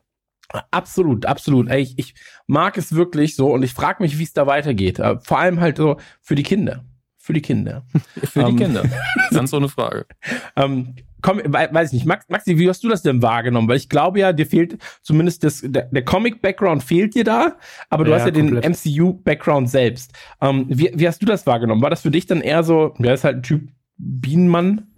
[0.71, 1.69] Absolut, absolut.
[1.69, 2.15] Ey, ich, ich
[2.47, 4.99] mag es wirklich so und ich frage mich, wie es da weitergeht.
[4.99, 6.83] Äh, Vor allem halt so für die Kinder.
[7.17, 7.85] Für die Kinder.
[8.23, 8.57] Für die Ähm.
[8.57, 8.83] Kinder.
[9.31, 10.07] Ganz ohne Frage.
[10.55, 12.05] ähm, komm, we- weiß ich nicht.
[12.07, 13.67] Max, Maxi, wie hast du das denn wahrgenommen?
[13.67, 17.57] Weil ich glaube ja, dir fehlt zumindest das, der, der Comic-Background fehlt dir da,
[17.91, 18.63] aber du Ja, hast ja komplett.
[18.63, 20.13] den MCU-Background selbst.
[20.41, 21.83] Ähm, wie, wie hast du das wahrgenommen?
[21.83, 24.87] War das für dich dann eher so, der ist halt ein Typ Bienenmann?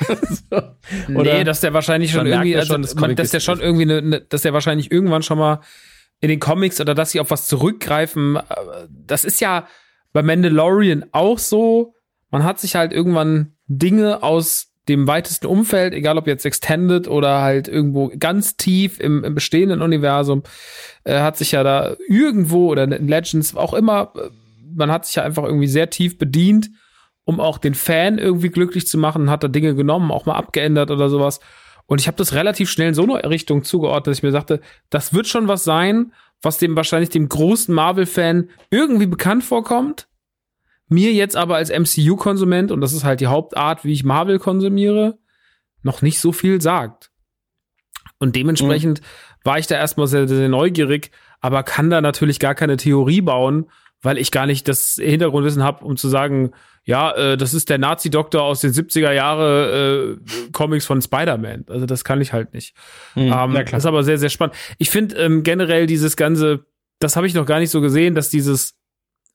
[0.50, 0.62] so,
[1.08, 4.02] Nee, dass der wahrscheinlich schon irgendwie, also, schon, das man, dass der schon irgendwie, ne,
[4.02, 5.60] ne, dass der wahrscheinlich irgendwann schon mal
[6.20, 8.36] in den Comics oder dass sie auf was zurückgreifen.
[8.36, 8.42] äh,
[9.06, 9.66] Das ist ja
[10.12, 11.94] bei Mandalorian auch so.
[12.30, 17.42] Man hat sich halt irgendwann Dinge aus dem weitesten Umfeld, egal ob jetzt Extended oder
[17.42, 20.44] halt irgendwo ganz tief im, im bestehenden Universum,
[21.04, 24.30] äh, hat sich ja da irgendwo oder in Legends auch immer, äh,
[24.74, 26.70] man hat sich ja einfach irgendwie sehr tief bedient,
[27.26, 30.92] um auch den Fan irgendwie glücklich zu machen, hat da Dinge genommen, auch mal abgeändert
[30.92, 31.40] oder sowas.
[31.86, 34.60] Und ich habe das relativ schnell in so eine Richtung zugeordnet, dass ich mir sagte,
[34.90, 40.06] das wird schon was sein, was dem wahrscheinlich dem großen Marvel-Fan irgendwie bekannt vorkommt.
[40.88, 45.18] Mir jetzt aber als MCU-Konsument, und das ist halt die Hauptart, wie ich Marvel konsumiere,
[45.82, 47.10] noch nicht so viel sagt.
[48.20, 49.00] Und dementsprechend
[49.42, 53.66] war ich da erstmal sehr, sehr neugierig, aber kann da natürlich gar keine Theorie bauen,
[54.06, 56.52] weil ich gar nicht das Hintergrundwissen habe, um zu sagen,
[56.84, 61.64] ja, äh, das ist der Nazi-Doktor aus den 70er Jahre äh, Comics von Spider-Man.
[61.68, 62.76] Also das kann ich halt nicht.
[63.14, 63.78] Hm, Ähm, na das klar.
[63.78, 64.54] ist aber sehr, sehr spannend.
[64.78, 66.64] Ich finde ähm, generell dieses ganze,
[67.00, 68.76] das habe ich noch gar nicht so gesehen, dass dieses,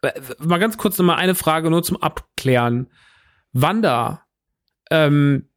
[0.01, 2.87] äh, mal ganz kurz noch mal eine Frage nur zum Abklären.
[3.51, 4.23] Wanda,
[4.89, 5.49] ähm,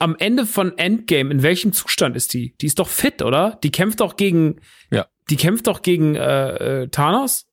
[0.00, 2.56] am Ende von Endgame, in welchem Zustand ist die?
[2.60, 3.58] Die ist doch fit, oder?
[3.62, 4.56] Die kämpft doch gegen,
[4.90, 5.06] Ja.
[5.28, 7.46] die kämpft doch gegen äh, äh, Thanos.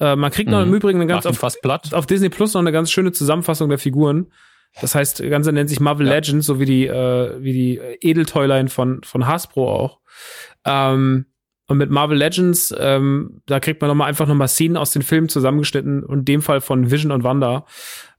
[0.00, 0.68] Äh, man kriegt noch Mhm.
[0.68, 1.92] im Übrigen eine ganz auf, fast platt.
[1.94, 4.28] auf Disney Plus noch eine ganz schöne Zusammenfassung der Figuren.
[4.80, 6.14] Das heißt, das Ganze nennt sich Marvel Ja.
[6.14, 10.00] Legends, so wie die, äh, wie die Edeltoyline von, von Hasbro auch.
[10.64, 11.26] Ähm,
[11.66, 14.90] und mit Marvel Legends, ähm, da kriegt man noch mal einfach noch mal Szenen aus
[14.92, 17.66] den Filmen zusammengeschnitten und in dem Fall von Vision und Wanda.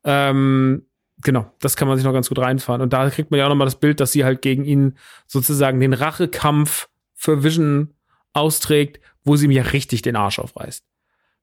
[0.04, 0.86] Ähm,
[1.24, 2.82] genau, das kann man sich noch ganz gut reinfahren.
[2.82, 4.98] Und da kriegt man ja auch noch mal das Bild, dass sie halt gegen ihn
[5.28, 7.94] sozusagen den Rachekampf für Vision
[8.34, 10.84] austrägt, wo sie ihm ja richtig den Arsch aufreißt.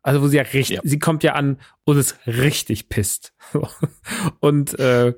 [0.07, 0.81] Also wo sie ja richtig, Ja.
[0.85, 3.33] sie kommt ja an und ist richtig pisst.
[4.41, 5.15] Und äh,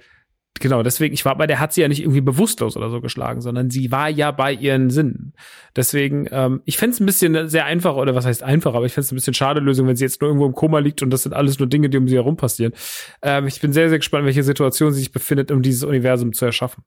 [0.60, 3.42] genau, deswegen, ich war bei der hat sie ja nicht irgendwie bewusstlos oder so geschlagen,
[3.42, 5.34] sondern sie war ja bei ihren Sinnen.
[5.76, 8.92] Deswegen, ähm, ich fände es ein bisschen sehr einfach, oder was heißt einfach, aber ich
[8.94, 11.10] fände es ein bisschen schade Lösung, wenn sie jetzt nur irgendwo im Koma liegt und
[11.10, 12.72] das sind alles nur Dinge, die um sie herum passieren.
[13.20, 16.46] Ähm, ich bin sehr, sehr gespannt, welche Situation sie sich befindet, um dieses Universum zu
[16.46, 16.82] erschaffen.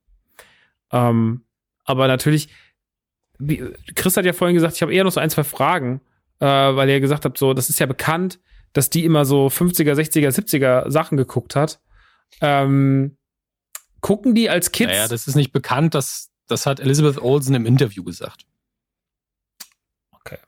[0.92, 1.44] Ähm,
[1.86, 2.50] aber natürlich,
[3.38, 3.64] wie,
[3.94, 6.02] Chris hat ja vorhin gesagt, ich habe eher noch so ein, zwei Fragen,
[6.42, 8.40] äh, weil ihr gesagt habt, so, das ist ja bekannt,
[8.74, 11.80] dass die immer so 50er, 60er, 70er Sachen geguckt hat.
[12.42, 13.18] Ähm,
[14.02, 14.92] gucken die als Kids?
[14.92, 18.46] Naja, das ist nicht bekannt, das, das hat Elizabeth Olsen im Interview gesagt.
[20.12, 20.40] Okay.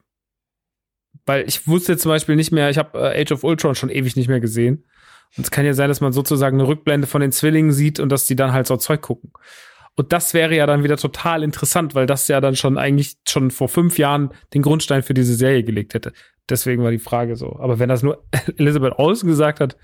[1.26, 4.16] Weil ich wusste zum Beispiel nicht mehr, ich habe äh, Age of Ultron schon ewig
[4.16, 4.84] nicht mehr gesehen.
[5.36, 8.08] Und es kann ja sein, dass man sozusagen eine Rückblende von den Zwillingen sieht und
[8.10, 9.32] dass die dann halt so Zeug gucken.
[9.96, 13.50] Und das wäre ja dann wieder total interessant, weil das ja dann schon eigentlich schon
[13.50, 16.12] vor fünf Jahren den Grundstein für diese Serie gelegt hätte.
[16.48, 17.56] Deswegen war die Frage so.
[17.58, 18.24] Aber wenn das nur
[18.56, 19.76] Elizabeth Olsen gesagt hat,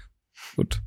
[0.56, 0.82] gut.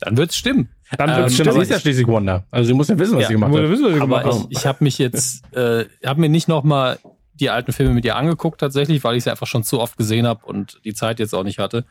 [0.00, 0.68] Dann wird's stimmen.
[0.98, 1.52] Dann ähm, stimmen.
[1.52, 2.46] Sie ist ja schließlich Wonder.
[2.50, 3.70] Also sie muss ja wissen, was ja, sie gemacht hat.
[3.70, 6.62] Wissen, was sie aber gemacht ich, ich habe mich jetzt, äh, habe mir nicht noch
[6.62, 6.98] mal
[7.32, 10.26] die alten Filme mit ihr angeguckt tatsächlich, weil ich sie einfach schon zu oft gesehen
[10.26, 11.84] habe und die Zeit jetzt auch nicht hatte.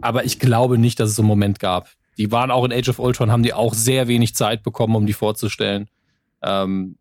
[0.00, 1.88] Aber ich glaube nicht, dass es so einen Moment gab.
[2.18, 5.06] Die waren auch in Age of Ultron, haben die auch sehr wenig Zeit bekommen, um
[5.06, 5.88] die vorzustellen.
[6.42, 6.96] Ähm,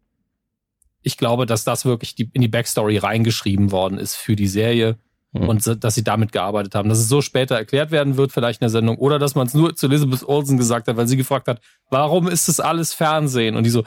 [1.01, 4.97] ich glaube, dass das wirklich die, in die Backstory reingeschrieben worden ist für die Serie
[5.33, 5.49] mhm.
[5.49, 6.89] und dass sie damit gearbeitet haben.
[6.89, 9.53] Dass es so später erklärt werden wird, vielleicht in der Sendung, oder dass man es
[9.53, 13.55] nur zu Elizabeth Olsen gesagt hat, weil sie gefragt hat, warum ist das alles Fernsehen?
[13.55, 13.83] Und die so,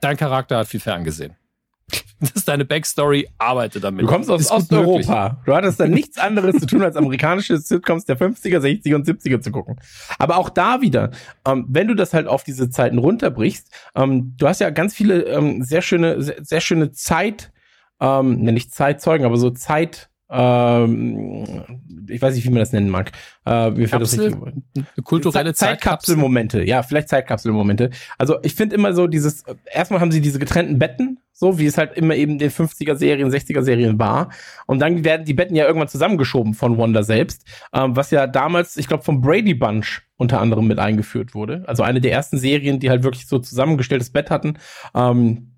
[0.00, 1.36] dein Charakter hat viel Fernsehen.
[2.20, 4.02] Das ist deine Backstory, arbeite damit.
[4.02, 5.40] Du kommst aus Osteuropa.
[5.46, 9.40] Du hattest da nichts anderes zu tun, als amerikanische Sitcoms der 50er, 60er und 70er
[9.40, 9.76] zu gucken.
[10.18, 11.12] Aber auch da wieder,
[11.46, 15.22] ähm, wenn du das halt auf diese Zeiten runterbrichst, ähm, du hast ja ganz viele
[15.26, 17.52] ähm, sehr schöne, sehr, sehr schöne Zeit,
[18.00, 21.64] ähm, ne, nicht Zeitzeugen, aber so Zeit, ähm,
[22.08, 23.12] ich weiß nicht, wie man das nennen mag.
[23.44, 24.36] Äh, wie Kapsel,
[24.74, 26.62] das kulturelle Zeitkapselmomente.
[26.64, 27.90] Ja, vielleicht Zeitkapselmomente.
[28.18, 31.78] Also ich finde immer so dieses, erstmal haben sie diese getrennten Betten, so wie es
[31.78, 34.30] halt immer eben den 50er Serien, 60er Serien war.
[34.66, 38.76] Und dann werden die Betten ja irgendwann zusammengeschoben von Wanda selbst, ähm, was ja damals,
[38.76, 41.64] ich glaube, vom Brady Bunch unter anderem mit eingeführt wurde.
[41.66, 44.58] Also eine der ersten Serien, die halt wirklich so zusammengestelltes Bett hatten.
[44.94, 45.54] Ähm,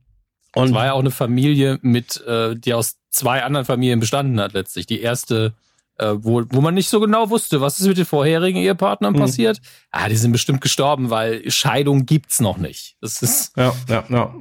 [0.55, 4.41] und es war ja auch eine Familie mit, äh, die aus zwei anderen Familien bestanden
[4.41, 4.87] hat letztlich.
[4.87, 5.55] Die erste,
[5.99, 9.19] äh, wo, wo man nicht so genau wusste, was ist mit den vorherigen Ehepartnern mhm.
[9.19, 9.61] passiert.
[9.91, 12.97] Ah, die sind bestimmt gestorben, weil Scheidung gibt's noch nicht.
[13.01, 14.35] Das ist ja, ja, ja.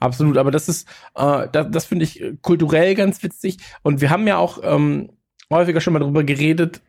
[0.00, 3.58] Absolut, aber das ist, äh, das, das finde ich kulturell ganz witzig.
[3.82, 5.10] Und wir haben ja auch ähm,
[5.50, 6.82] häufiger schon mal darüber geredet.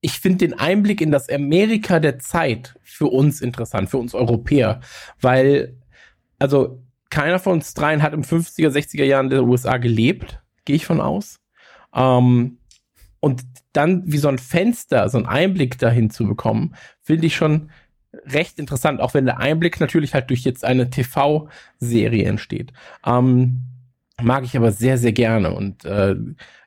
[0.00, 4.80] Ich finde den Einblick in das Amerika der Zeit für uns interessant, für uns Europäer,
[5.20, 5.76] weil,
[6.38, 10.86] also keiner von uns dreien hat im 50er, 60er Jahren der USA gelebt, gehe ich
[10.86, 11.40] von aus.
[11.94, 12.58] Ähm,
[13.20, 13.42] und
[13.72, 17.70] dann wie so ein Fenster, so ein Einblick dahin zu bekommen, finde ich schon
[18.26, 22.72] recht interessant, auch wenn der Einblick natürlich halt durch jetzt eine TV-Serie entsteht.
[23.04, 23.62] Ähm,
[24.20, 25.54] mag ich aber sehr, sehr gerne.
[25.54, 26.16] Und äh,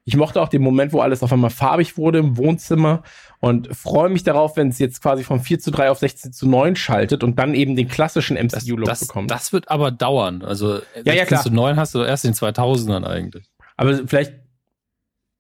[0.04, 3.04] ich mochte auch den Moment, wo alles auf einmal farbig wurde im Wohnzimmer
[3.40, 6.50] und freue mich darauf, wenn es jetzt quasi von 4 zu 3 auf 16 zu
[6.50, 9.30] 9 schaltet und dann eben den klassischen MCU-Look bekommt.
[9.30, 10.42] Das wird aber dauern.
[10.42, 11.44] Also ja, ja, klar.
[11.44, 13.51] zu 9 hast du erst in den 2000ern eigentlich.
[13.78, 14.34] Aber vielleicht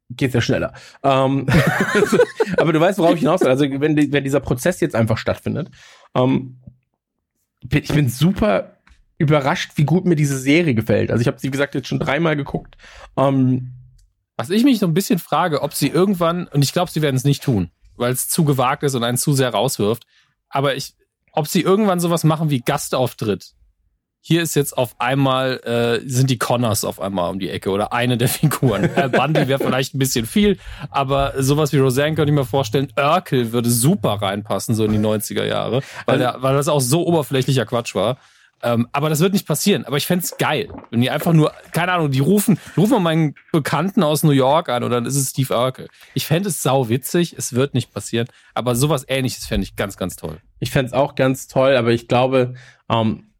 [0.09, 0.73] geht's ja schneller.
[1.03, 1.47] Ähm,
[2.57, 3.49] aber du weißt, worauf ich hinaus will.
[3.49, 5.69] Also wenn, wenn dieser Prozess jetzt einfach stattfindet,
[6.15, 6.59] ähm,
[7.69, 8.77] ich bin super
[9.17, 11.11] überrascht, wie gut mir diese Serie gefällt.
[11.11, 12.75] Also ich habe sie, wie gesagt, jetzt schon dreimal geguckt.
[13.15, 13.73] Ähm,
[14.35, 17.15] Was ich mich so ein bisschen frage, ob sie irgendwann, und ich glaube, sie werden
[17.15, 20.05] es nicht tun, weil es zu gewagt ist und einen zu sehr rauswirft.
[20.49, 20.95] Aber ich,
[21.33, 23.53] ob sie irgendwann sowas machen wie Gastauftritt.
[24.23, 27.91] Hier ist jetzt auf einmal, äh, sind die Connors auf einmal um die Ecke oder
[27.91, 28.83] eine der Figuren.
[28.83, 30.59] Äh, Bundy wäre vielleicht ein bisschen viel,
[30.91, 32.93] aber sowas wie Roseanne könnte ich mir vorstellen.
[32.95, 36.81] Urkel würde super reinpassen, so in die 90er Jahre, weil, also der, weil das auch
[36.81, 38.17] so oberflächlicher Quatsch war.
[38.63, 39.85] Ähm, aber das wird nicht passieren.
[39.85, 40.69] Aber ich fände geil.
[40.91, 44.69] Wenn die einfach nur, keine Ahnung, die rufen, rufen mal meinen Bekannten aus New York
[44.69, 45.87] an und dann ist es Steve Urkel.
[46.13, 47.33] Ich fände es sau witzig.
[47.35, 48.27] Es wird nicht passieren.
[48.53, 50.37] Aber sowas ähnliches fände ich ganz, ganz toll.
[50.59, 52.53] Ich fände es auch ganz toll, aber ich glaube,
[52.87, 53.30] ähm,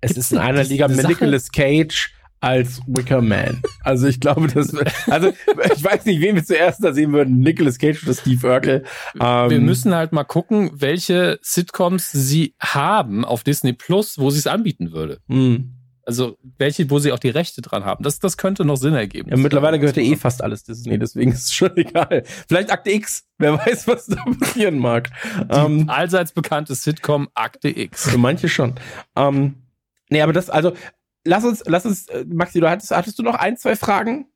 [0.00, 3.60] es Gibt's ist in einer Liga mit Nicolas Cage als Wicker Man.
[3.84, 4.74] Also ich glaube, das
[5.08, 5.28] also
[5.74, 8.84] ich weiß nicht, wen wir zuerst da sehen würden, Nicolas Cage oder Steve Urkel.
[9.20, 14.38] Ähm, wir müssen halt mal gucken, welche Sitcoms sie haben auf Disney Plus, wo sie
[14.38, 15.20] es anbieten würde.
[15.28, 15.64] Mh.
[16.06, 18.02] Also welche, wo sie auch die Rechte dran haben.
[18.02, 19.30] Das, das könnte noch Sinn ergeben.
[19.30, 22.24] Ja, mittlerweile gehört ja eh fast alles Disney, deswegen ist es schon egal.
[22.48, 25.10] Vielleicht Akte X, wer weiß, was da passieren mag.
[25.38, 28.10] Die ähm, allseits bekannte Sitcom Akte X.
[28.10, 28.74] Für manche schon.
[29.14, 29.56] Ähm,
[30.10, 30.72] nee, aber das, also
[31.24, 34.26] lass uns, lass uns, äh, Maxi, du hattest, hattest du noch ein, zwei Fragen?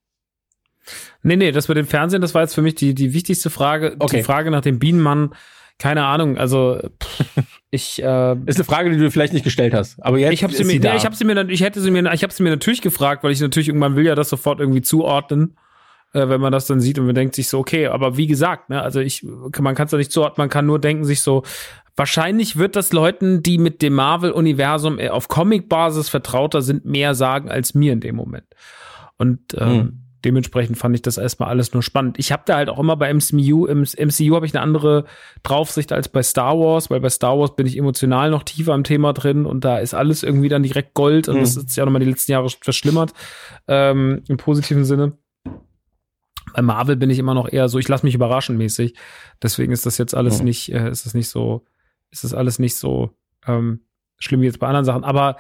[1.23, 3.97] Nee, nee, das mit dem Fernsehen, das war jetzt für mich die, die wichtigste Frage.
[3.99, 4.19] Okay.
[4.19, 5.35] Die Frage nach dem Bienenmann.
[5.79, 7.25] keine Ahnung, also pff,
[7.71, 10.53] ich äh, ist eine Frage, die du vielleicht nicht gestellt hast, aber jetzt ich habe
[10.53, 12.33] sie ist mir, sie nee, ich habe sie mir, ich hätte sie mir, ich habe
[12.33, 15.57] sie mir natürlich gefragt, weil ich natürlich irgendwann will ja das sofort irgendwie zuordnen,
[16.15, 18.71] äh, wenn man das dann sieht und man denkt sich so, okay, aber wie gesagt,
[18.71, 19.25] ne, also ich,
[19.61, 21.43] man kann es ja nicht zuordnen, man kann nur denken sich so,
[21.97, 27.51] wahrscheinlich wird das Leuten, die mit dem Marvel-Universum eher auf Comic-Basis vertrauter sind, mehr sagen
[27.51, 28.47] als mir in dem Moment.
[29.17, 30.01] Und ähm, Hm.
[30.25, 32.19] dementsprechend fand ich das erstmal alles nur spannend.
[32.19, 35.05] Ich habe da halt auch immer bei MCU, im MCU habe ich eine andere
[35.45, 38.83] Draufsicht als bei Star Wars, weil bei Star Wars bin ich emotional noch tiefer im
[38.85, 41.41] Thema drin und da ist alles irgendwie dann direkt Gold und Mhm.
[41.41, 43.13] das ist ja nochmal die letzten Jahre verschlimmert,
[43.69, 45.13] ähm, im positiven Sinne.
[46.55, 48.95] Bei Marvel bin ich immer noch eher so, ich lasse mich überraschen mäßig.
[49.43, 50.45] Deswegen ist das jetzt alles Mhm.
[50.47, 51.65] nicht, äh, ist das nicht so,
[52.11, 53.11] ist das alles nicht so
[53.47, 53.81] ähm,
[54.19, 55.05] schlimm wie jetzt bei anderen Sachen.
[55.05, 55.37] Aber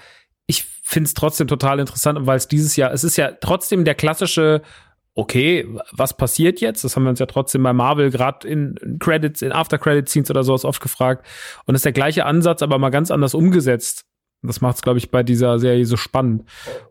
[0.46, 3.94] ich finde es trotzdem total interessant, weil es dieses Jahr, es ist ja trotzdem der
[3.94, 4.60] klassische,
[5.14, 6.82] okay, was passiert jetzt?
[6.84, 10.64] Das haben wir uns ja trotzdem bei Marvel gerade in, Credits, in After-Credit-Scenes oder sowas
[10.64, 11.24] oft gefragt.
[11.64, 14.04] Und das ist der gleiche Ansatz, aber mal ganz anders umgesetzt.
[14.42, 16.44] Das macht es, glaube ich, bei dieser Serie so spannend.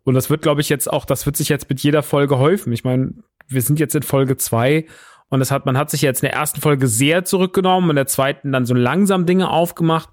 [0.04, 2.74] Und das wird, glaube ich, jetzt auch, das wird sich jetzt mit jeder Folge häufen.
[2.74, 3.14] Ich meine,
[3.48, 4.86] wir sind jetzt in Folge zwei
[5.30, 8.06] und es hat, man hat sich jetzt in der ersten Folge sehr zurückgenommen, in der
[8.06, 10.10] zweiten dann so langsam Dinge aufgemacht.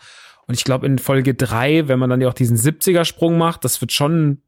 [0.47, 3.83] Und ich glaube, in Folge drei, wenn man dann ja auch diesen 70er-Sprung macht, das
[3.83, 4.41] wird schon,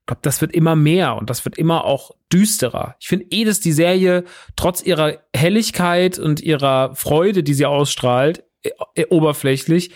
[0.00, 2.94] ich glaube, das wird immer mehr und das wird immer auch düsterer.
[3.00, 4.22] Ich finde eh, dass die Serie
[4.54, 9.90] trotz ihrer Helligkeit und ihrer Freude, die sie ausstrahlt, äh, äh, oberflächlich,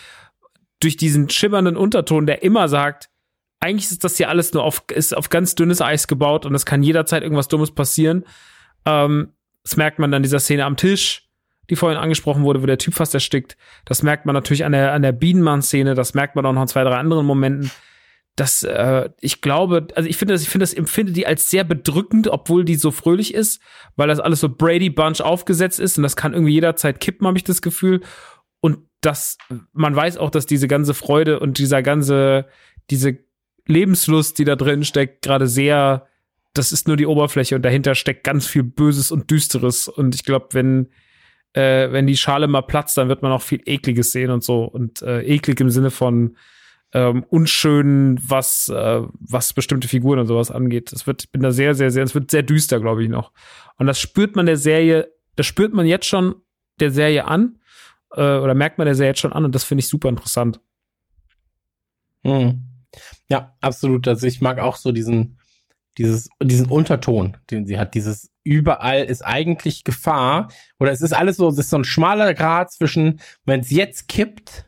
[0.81, 3.10] durch diesen schimmernden Unterton, der immer sagt,
[3.61, 6.65] eigentlich ist das hier alles nur auf, ist auf ganz dünnes Eis gebaut und es
[6.67, 8.25] kann jederzeit irgendwas Dummes passieren.
[8.87, 11.29] Ähm, das merkt man dann in dieser Szene am Tisch,
[11.69, 13.59] die vorhin angesprochen wurde, wo der Typ fast erstickt.
[13.85, 16.69] Das merkt man natürlich an der, an der Bienenmann-Szene, das merkt man auch noch an
[16.69, 17.71] zwei, drei anderen Momenten.
[18.35, 21.65] Das, äh, ich glaube, also ich finde das, ich finde das, empfinde die als sehr
[21.65, 23.61] bedrückend, obwohl die so fröhlich ist,
[23.97, 27.37] weil das alles so Brady Bunch aufgesetzt ist und das kann irgendwie jederzeit kippen, habe
[27.37, 28.01] ich das Gefühl.
[28.61, 29.37] Und das,
[29.73, 32.47] man weiß auch, dass diese ganze Freude und dieser ganze,
[32.89, 33.19] diese
[33.71, 36.07] Lebenslust, die da drin steckt, gerade sehr,
[36.55, 39.89] das ist nur die Oberfläche und dahinter steckt ganz viel Böses und Düsteres.
[39.89, 40.89] Und ich glaube, wenn,
[41.53, 44.65] äh, wenn die Schale mal platzt, dann wird man auch viel Ekliges sehen und so.
[44.65, 46.37] Und äh, eklig im Sinne von
[46.93, 50.93] ähm, unschön, was, äh, was bestimmte Figuren und sowas angeht.
[50.93, 53.33] Es wird, ich bin da sehr, sehr, sehr, es wird sehr düster, glaube ich, noch.
[53.77, 56.35] Und das spürt man der Serie, das spürt man jetzt schon
[56.81, 57.59] der Serie an,
[58.13, 60.61] äh, oder merkt man der Serie jetzt schon an und das finde ich super interessant.
[62.25, 62.70] Hm.
[63.29, 64.07] Ja, absolut.
[64.09, 65.39] Also ich mag auch so diesen,
[65.99, 67.95] dieses, diesen Unterton, den sie hat.
[67.95, 70.49] Dieses überall ist eigentlich Gefahr.
[70.79, 74.09] Oder es ist alles so, es ist so ein schmaler Grad zwischen, wenn es jetzt
[74.09, 74.67] kippt,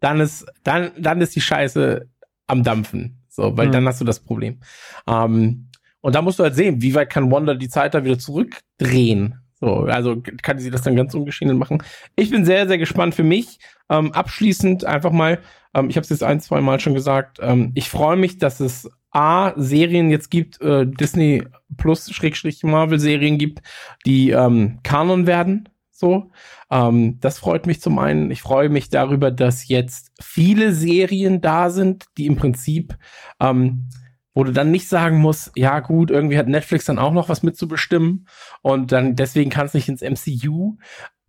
[0.00, 2.08] dann ist, dann, dann ist die Scheiße
[2.46, 3.22] am Dampfen.
[3.28, 3.72] So, weil Mhm.
[3.72, 4.60] dann hast du das Problem.
[5.06, 5.68] Ähm,
[6.00, 9.39] und da musst du halt sehen, wie weit kann Wanda die Zeit da wieder zurückdrehen.
[9.60, 11.82] So, also kann sie das dann ganz ungeschehen machen.
[12.16, 13.58] Ich bin sehr, sehr gespannt für mich.
[13.90, 15.40] Ähm, abschließend einfach mal,
[15.74, 18.60] ähm, ich habe es jetzt ein, zwei Mal schon gesagt, ähm, ich freue mich, dass
[18.60, 21.44] es A, Serien jetzt gibt, äh, Disney
[21.76, 23.60] Plus Schrägstrich Marvel Serien gibt,
[24.06, 25.68] die ähm, Kanon werden.
[25.90, 26.30] So,
[26.70, 28.30] ähm, das freut mich zum einen.
[28.30, 32.96] Ich freue mich darüber, dass jetzt viele Serien da sind, die im Prinzip,
[33.40, 33.88] ähm,
[34.34, 37.42] wo du dann nicht sagen musst, ja gut, irgendwie hat Netflix dann auch noch was
[37.42, 38.26] mitzubestimmen
[38.62, 40.76] und dann deswegen kann es nicht ins MCU.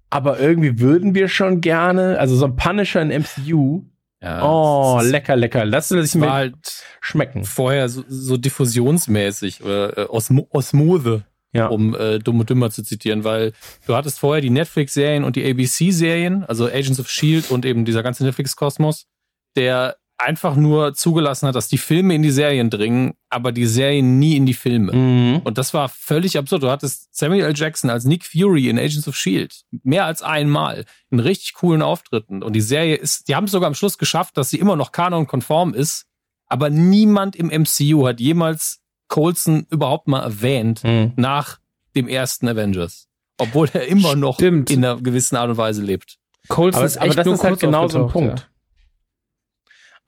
[0.09, 3.83] Aber irgendwie würden wir schon gerne, also so ein Punisher in MCU.
[4.21, 5.65] Ja, oh, lecker, lecker.
[5.65, 7.43] Lass es mir halt schmecken.
[7.43, 8.37] vorher so, so
[8.85, 11.23] diffusionsmäßig oder äh, Osmo Osmose,
[11.53, 11.67] Ja.
[11.67, 13.53] um äh, Dumm und Dümmer zu zitieren, weil
[13.87, 17.51] du hattest vorher die Netflix-Serien und die ABC-Serien, also Agents of S.H.I.E.L.D.
[17.53, 19.07] und eben dieser ganze Netflix-Kosmos,
[19.55, 24.19] der einfach nur zugelassen hat, dass die Filme in die Serien dringen, aber die Serien
[24.19, 24.93] nie in die Filme.
[24.93, 25.41] Mhm.
[25.43, 26.63] Und das war völlig absurd.
[26.63, 27.53] Du hattest Samuel L.
[27.55, 29.53] Jackson als Nick Fury in Agents of S.H.I.E.L.D.
[29.83, 32.43] mehr als einmal in richtig coolen Auftritten.
[32.43, 34.91] Und die Serie ist, die haben es sogar am Schluss geschafft, dass sie immer noch
[34.91, 36.05] kanonkonform ist.
[36.47, 41.13] Aber niemand im MCU hat jemals Coulson überhaupt mal erwähnt Mhm.
[41.15, 41.59] nach
[41.95, 43.07] dem ersten Avengers.
[43.37, 44.69] Obwohl er immer noch Stimmt.
[44.69, 46.17] in einer gewissen Art und Weise lebt.
[46.47, 48.50] Coles Aber, ist aber echt das nur ist halt kurz genau so ein Punkt.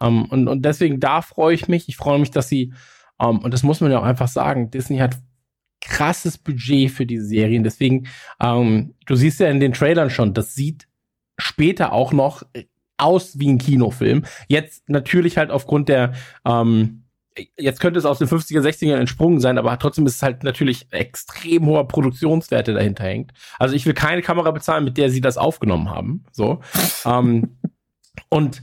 [0.03, 1.87] Ähm, und, und deswegen, da freue ich mich.
[1.87, 2.73] Ich freue mich, dass sie,
[3.19, 5.17] ähm, und das muss man ja auch einfach sagen, Disney hat
[5.81, 7.63] krasses Budget für diese Serien.
[7.63, 8.07] Deswegen,
[8.41, 10.87] ähm, du siehst ja in den Trailern schon, das sieht
[11.37, 12.43] später auch noch
[12.97, 14.23] aus wie ein Kinofilm.
[14.47, 16.13] Jetzt natürlich halt aufgrund der,
[16.45, 17.03] ähm,
[17.57, 20.87] jetzt könnte es aus den 50er, 60ern entsprungen sein, aber trotzdem ist es halt natürlich
[20.91, 23.33] extrem hoher Produktionswerte dahinter hängt.
[23.59, 26.23] Also ich will keine Kamera bezahlen, mit der sie das aufgenommen haben.
[26.31, 26.61] So.
[27.05, 27.57] ähm,
[28.29, 28.61] und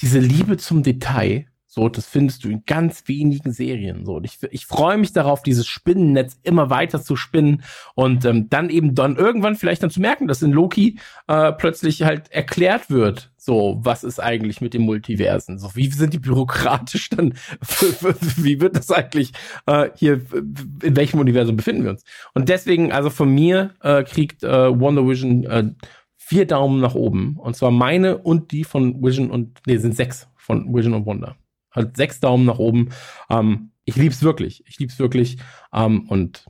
[0.00, 4.06] diese Liebe zum Detail, So, das findest du in ganz wenigen Serien.
[4.06, 7.62] So, und ich, ich freue mich darauf, dieses Spinnennetz immer weiter zu spinnen
[7.94, 12.02] und ähm, dann eben dann irgendwann vielleicht dann zu merken, dass in Loki äh, plötzlich
[12.04, 15.58] halt erklärt wird, so, was ist eigentlich mit dem Multiversen?
[15.58, 17.34] So, wie sind die bürokratisch dann?
[18.36, 19.32] wie wird das eigentlich
[19.66, 20.22] äh, hier?
[20.82, 22.02] In welchem Universum befinden wir uns?
[22.32, 25.70] Und deswegen, also von mir äh, kriegt äh, Wonder Vision äh,
[26.28, 27.36] vier Daumen nach oben.
[27.38, 31.36] Und zwar meine und die von Vision und nee, sind sechs von Vision und Wonder.
[31.70, 32.90] Halt sechs Daumen nach oben.
[33.30, 34.62] Ähm, ich lieb's wirklich.
[34.66, 35.38] Ich lieb's wirklich.
[35.72, 36.44] Ähm, und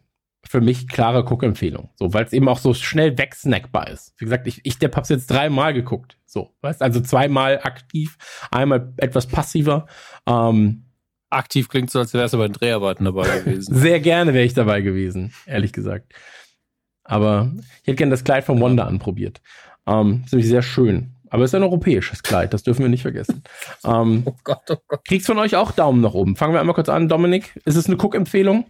[0.44, 1.90] für mich klare Guckempfehlung.
[1.94, 4.14] So, weil es eben auch so schnell wegsnackbar ist.
[4.18, 6.18] Wie gesagt, ich, ich der hab's jetzt dreimal geguckt.
[6.26, 8.18] So, weißt also zweimal aktiv,
[8.50, 9.86] einmal etwas passiver.
[10.26, 10.86] Ähm,
[11.30, 13.76] aktiv klingt so, als wärst du bei den Dreharbeiten dabei gewesen.
[13.76, 16.14] Sehr gerne wäre ich dabei gewesen, ehrlich gesagt.
[17.04, 17.52] Aber
[17.82, 19.40] ich hätte gerne das Kleid von Wanda anprobiert.
[19.88, 21.14] Ähm, ist nämlich sehr schön.
[21.30, 23.42] Aber es ist ein europäisches Kleid, das dürfen wir nicht vergessen.
[23.84, 25.04] Ähm, oh Gott, oh Gott.
[25.06, 26.34] Kriegst von euch auch Daumen nach oben?
[26.36, 27.58] Fangen wir einmal kurz an, Dominik.
[27.64, 28.64] Ist es eine Cook-Empfehlung?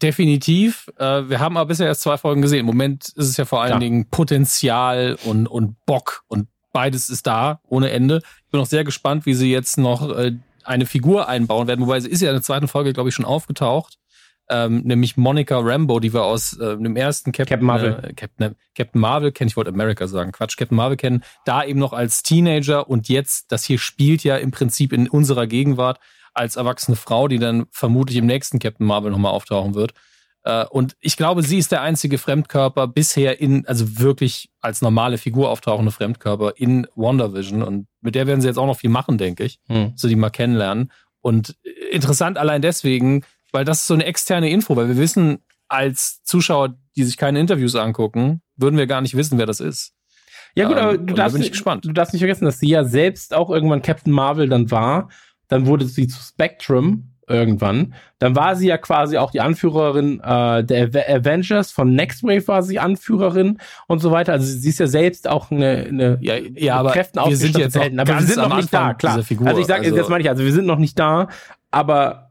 [0.00, 0.88] Definitiv.
[0.98, 2.60] Äh, wir haben aber bisher erst zwei Folgen gesehen.
[2.60, 3.80] Im Moment ist es ja vor allen Klar.
[3.80, 8.20] Dingen Potenzial und, und Bock und beides ist da ohne Ende.
[8.44, 10.32] Ich bin auch sehr gespannt, wie sie jetzt noch äh,
[10.62, 11.80] eine Figur einbauen werden.
[11.80, 13.98] Wobei sie ist ja in der zweiten Folge, glaube ich, schon aufgetaucht
[14.48, 18.54] ähm, nämlich Monica Rambo, die wir aus äh, dem ersten Captain, Captain Marvel, äh, Captain,
[18.74, 22.22] Captain Marvel kennen, ich wollte America sagen, Quatsch, Captain Marvel kennen, da eben noch als
[22.22, 25.98] Teenager und jetzt, das hier spielt ja im Prinzip in unserer Gegenwart
[26.34, 29.94] als erwachsene Frau, die dann vermutlich im nächsten Captain Marvel nochmal auftauchen wird.
[30.44, 35.18] Äh, und ich glaube, sie ist der einzige Fremdkörper bisher in, also wirklich als normale
[35.18, 37.62] Figur auftauchende Fremdkörper in WandaVision.
[37.62, 39.58] Und mit der werden sie jetzt auch noch viel machen, denke ich.
[39.68, 39.92] Hm.
[39.96, 40.92] So die mal kennenlernen.
[41.20, 41.56] Und
[41.90, 43.24] interessant allein deswegen,
[43.54, 47.38] weil das ist so eine externe Info, weil wir wissen als Zuschauer, die sich keine
[47.38, 49.92] Interviews angucken, würden wir gar nicht wissen, wer das ist.
[50.56, 53.32] Ja gut, aber ähm, du darfst, nicht, du darfst nicht vergessen, dass sie ja selbst
[53.32, 55.08] auch irgendwann Captain Marvel dann war.
[55.48, 57.94] Dann wurde sie zu Spectrum irgendwann.
[58.18, 62.62] Dann war sie ja quasi auch die Anführerin äh, der Avengers, von Next Wave war
[62.62, 64.32] sie Anführerin und so weiter.
[64.32, 67.78] Also sie ist ja selbst auch eine, eine ja, ja, aber Kräften wir sind jetzt
[67.78, 68.00] Helden.
[68.00, 69.16] Aber wir sind noch nicht da, klar.
[69.16, 71.28] Also ich sage, also, jetzt meine ich, also wir sind noch nicht da,
[71.70, 72.23] aber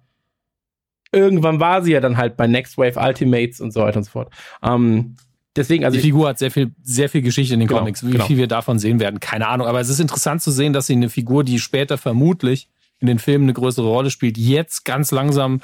[1.14, 4.12] irgendwann war sie ja dann halt bei Next Wave Ultimates und so weiter und so
[4.12, 4.34] fort.
[4.62, 5.16] Ähm,
[5.56, 8.06] deswegen, also die Figur hat sehr viel, sehr viel Geschichte in den genau, Comics.
[8.06, 8.26] Wie genau.
[8.26, 9.68] viel wir davon sehen werden, keine Ahnung.
[9.68, 12.70] Aber es ist interessant zu sehen, dass sie eine Figur, die später vermutlich
[13.00, 15.62] in den Filmen eine größere Rolle spielt, jetzt ganz langsam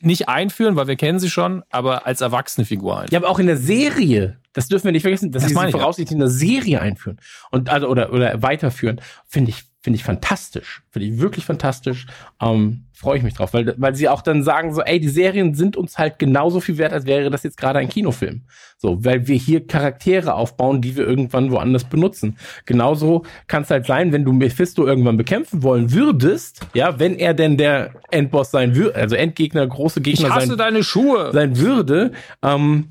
[0.00, 3.12] nicht einführen, weil wir kennen sie schon, aber als erwachsene Figur einführen.
[3.12, 5.70] Ja, aber auch in der Serie, das dürfen wir nicht vergessen, dass das sie sie
[5.70, 7.18] voraussichtlich in der Serie einführen
[7.50, 10.82] und also oder oder weiterführen, finde ich finde ich fantastisch.
[10.90, 12.06] Finde ich wirklich fantastisch.
[12.40, 15.54] Ähm, Freue ich mich drauf, weil, weil sie auch dann sagen so, ey, die Serien
[15.54, 18.42] sind uns halt genauso viel wert, als wäre das jetzt gerade ein Kinofilm.
[18.76, 22.36] So, weil wir hier Charaktere aufbauen, die wir irgendwann woanders benutzen.
[22.66, 27.32] Genauso kann es halt sein, wenn du Mephisto irgendwann bekämpfen wollen würdest, ja, wenn er
[27.32, 31.30] denn der Endboss sein würde, also Endgegner, große Gegner ich hasse sein, deine Schuhe.
[31.32, 32.12] sein würde,
[32.42, 32.88] ähm,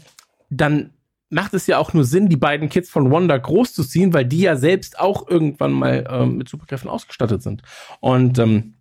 [0.50, 0.90] dann
[1.30, 4.56] macht es ja auch nur Sinn, die beiden Kids von Wanda großzuziehen, weil die ja
[4.56, 7.62] selbst auch irgendwann mal ähm, mit Superkräften ausgestattet sind.
[8.00, 8.76] Und ähm,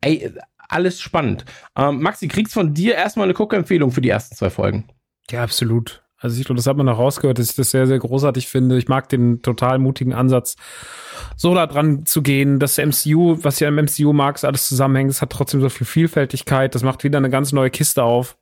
[0.00, 0.32] ey,
[0.68, 1.44] alles spannend.
[1.76, 4.88] Ähm, Maxi, kriegst von dir erstmal eine Guckempfehlung für die ersten zwei Folgen?
[5.30, 6.02] Ja, absolut.
[6.18, 8.78] Also ich glaube, das hat man auch rausgehört, dass ich das sehr, sehr großartig finde.
[8.78, 10.56] Ich mag den total mutigen Ansatz,
[11.36, 15.10] so da dran zu gehen, der MCU, was ja im MCU mag, alles zusammenhängt.
[15.10, 16.74] Es hat trotzdem so viel Vielfältigkeit.
[16.74, 18.38] Das macht wieder eine ganz neue Kiste auf.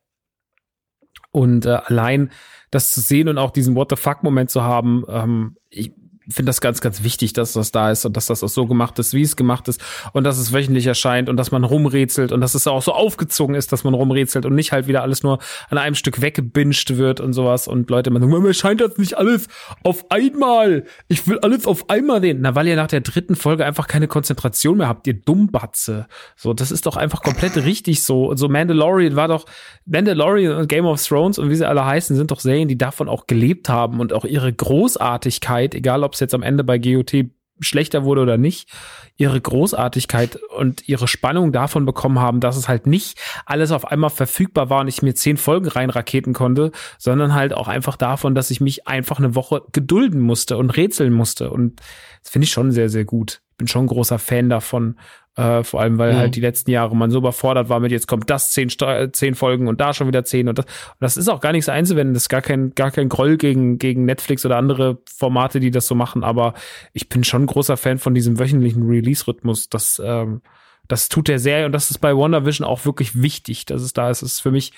[1.33, 2.31] Und äh, allein
[2.73, 5.93] das zu sehen und auch diesen What the fuck-Moment zu haben, ähm, ich,
[6.28, 8.99] finde das ganz, ganz wichtig, dass das da ist und dass das auch so gemacht
[8.99, 9.81] ist, wie es gemacht ist
[10.12, 13.55] und dass es wöchentlich erscheint und dass man rumrätselt und dass es auch so aufgezogen
[13.55, 15.39] ist, dass man rumrätselt und nicht halt wieder alles nur
[15.70, 19.19] an einem Stück weggebinscht wird und sowas und Leute immer sagen, mir scheint das nicht
[19.19, 19.49] alles
[19.82, 20.85] auf einmal.
[21.09, 22.39] Ich will alles auf einmal sehen.
[22.40, 26.07] Na, weil ihr nach der dritten Folge einfach keine Konzentration mehr habt, ihr Dummbatze.
[26.36, 28.35] So, das ist doch einfach komplett richtig so.
[28.36, 29.47] So Mandalorian war doch,
[29.86, 33.09] Mandalorian und Game of Thrones und wie sie alle heißen, sind doch Serien, die davon
[33.09, 36.77] auch gelebt haben und auch ihre Großartigkeit, egal ob ob es jetzt am Ende bei
[36.77, 38.69] GOT schlechter wurde oder nicht,
[39.17, 44.11] ihre Großartigkeit und ihre Spannung davon bekommen haben, dass es halt nicht alles auf einmal
[44.11, 48.51] verfügbar war und ich mir zehn Folgen reinraketen konnte, sondern halt auch einfach davon, dass
[48.51, 51.51] ich mich einfach eine Woche gedulden musste und rätseln musste.
[51.51, 51.81] Und
[52.23, 53.41] das finde ich schon sehr, sehr gut.
[53.53, 54.99] Ich bin schon ein großer Fan davon.
[55.35, 56.19] Äh, vor allem, weil mhm.
[56.19, 59.67] halt die letzten Jahre man so überfordert war mit, jetzt kommt das zehn, zehn Folgen
[59.67, 60.67] und da schon wieder zehn und das.
[60.67, 62.13] Und das ist auch gar nichts einzuwenden.
[62.13, 65.87] Das ist gar kein, gar kein Groll gegen, gegen Netflix oder andere Formate, die das
[65.87, 66.23] so machen.
[66.23, 66.53] Aber
[66.93, 69.71] ich bin schon ein großer Fan von diesem wöchentlichen Release-Rhythmus.
[69.71, 70.43] Das, ähm,
[70.87, 74.11] das tut der Serie und das ist bei WandaVision auch wirklich wichtig, dass es da
[74.11, 74.21] ist.
[74.21, 74.73] Es ist für mich,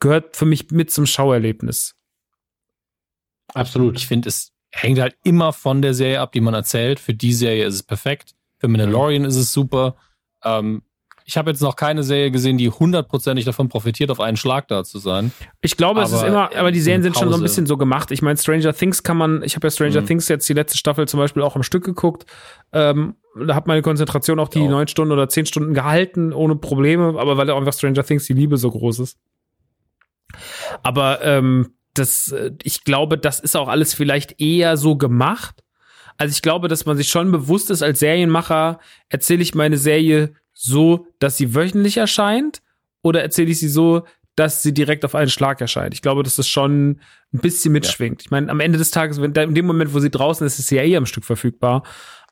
[0.00, 1.94] gehört für mich mit zum Schauerlebnis.
[3.54, 3.96] Absolut.
[3.96, 6.98] Ich finde, es hängt halt immer von der Serie ab, die man erzählt.
[6.98, 8.34] Für die Serie ist es perfekt.
[8.60, 9.96] Für Mandalorian ist es super.
[10.44, 10.82] Ähm,
[11.24, 14.82] ich habe jetzt noch keine Serie gesehen, die hundertprozentig davon profitiert, auf einen Schlag da
[14.84, 15.32] zu sein.
[15.60, 18.10] Ich glaube, es ist immer, aber die Serien sind schon so ein bisschen so gemacht.
[18.10, 20.06] Ich meine, Stranger Things kann man, ich habe ja Stranger Mhm.
[20.06, 22.26] Things jetzt die letzte Staffel zum Beispiel auch am Stück geguckt.
[22.72, 23.14] Ähm,
[23.46, 27.36] da hat meine Konzentration auch die neun Stunden oder zehn Stunden gehalten, ohne Probleme, aber
[27.36, 29.18] weil auch einfach Stranger Things die Liebe so groß ist.
[30.82, 35.62] Aber ähm, das, äh, ich glaube, das ist auch alles vielleicht eher so gemacht.
[36.20, 38.78] Also ich glaube, dass man sich schon bewusst ist, als Serienmacher,
[39.08, 42.60] erzähle ich meine Serie so, dass sie wöchentlich erscheint
[43.02, 44.02] oder erzähle ich sie so,
[44.36, 45.94] dass sie direkt auf einen Schlag erscheint.
[45.94, 47.00] Ich glaube, dass das schon
[47.32, 48.20] ein bisschen mitschwingt.
[48.20, 50.66] Ich meine, am Ende des Tages, wenn, in dem Moment, wo sie draußen ist, ist
[50.66, 51.84] sie ja eh am Stück verfügbar.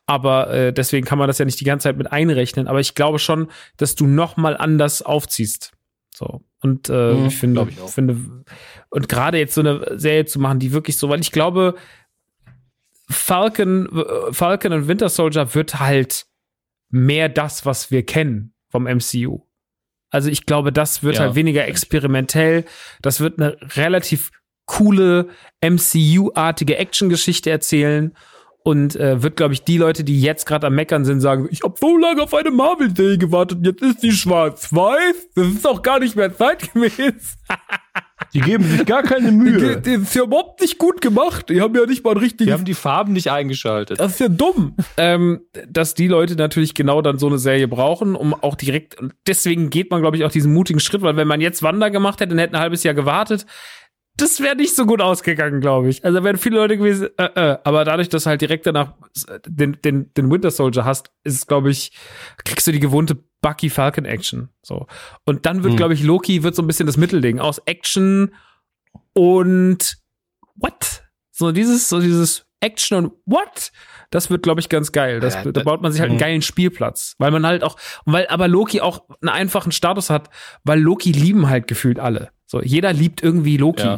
[0.05, 2.67] Aber äh, deswegen kann man das ja nicht die ganze Zeit mit einrechnen.
[2.67, 3.47] Aber ich glaube schon,
[3.77, 5.71] dass du noch mal anders aufziehst.
[6.15, 6.41] So.
[6.61, 8.43] Und äh, Mhm, ich finde, ich finde,
[8.91, 11.73] und gerade jetzt so eine Serie zu machen, die wirklich so, weil ich glaube,
[13.09, 13.87] Falcon,
[14.31, 16.25] Falcon und Winter Soldier wird halt
[16.89, 19.41] mehr das, was wir kennen vom MCU.
[20.11, 22.65] Also ich glaube, das wird Ja, halt weniger experimentell.
[23.01, 24.31] Das wird eine relativ
[24.65, 25.29] coole
[25.63, 28.15] MCU-artige Actiongeschichte erzählen
[28.63, 31.63] und äh, wird, glaube ich, die Leute, die jetzt gerade am Meckern sind, sagen, ich
[31.63, 35.29] habe so lange auf eine Marvel-Serie gewartet, jetzt ist die schwarz-weiß.
[35.35, 37.37] Das ist auch gar nicht mehr zeitgemäß.
[38.33, 39.77] Die geben sich gar keine Die, Mühe.
[39.81, 41.49] die ist ja überhaupt nicht gut gemacht.
[41.49, 43.99] Die haben ja nicht mal einen richtigen Die haben die Farben nicht eingeschaltet.
[43.99, 44.75] das ist ja dumm.
[44.97, 49.13] ähm, dass die Leute natürlich genau dann so eine Serie brauchen, um auch direkt, und
[49.25, 52.19] deswegen geht man, glaube ich, auch diesen mutigen Schritt, weil wenn man jetzt Wander gemacht
[52.19, 53.45] hätte und hätte ein halbes Jahr gewartet,
[54.21, 56.03] das wäre nicht so gut ausgegangen, glaube ich.
[56.05, 57.23] Also wären viele Leute gewesen, äh,
[57.53, 57.57] äh.
[57.63, 58.93] aber dadurch, dass du halt direkt danach
[59.45, 61.91] den, den, den Winter Soldier hast, ist glaube ich,
[62.45, 64.49] kriegst du die gewohnte Bucky Falcon Action.
[64.61, 64.87] So.
[65.25, 65.77] Und dann wird, Hm.
[65.77, 68.33] glaube ich, Loki wird so ein bisschen das Mittelding aus Action
[69.13, 69.97] und
[70.55, 71.03] what?
[71.31, 73.71] So dieses, so dieses Action und what?
[74.11, 75.19] Das wird, glaube ich, ganz geil.
[75.19, 76.21] Das, Ja, da baut man sich halt einen Mhm.
[76.21, 77.15] geilen Spielplatz.
[77.19, 80.29] Weil man halt auch, weil aber Loki auch einen einfachen Status hat,
[80.63, 82.31] weil Loki lieben halt gefühlt alle.
[82.45, 83.83] So, jeder liebt irgendwie Loki.
[83.83, 83.97] Ja.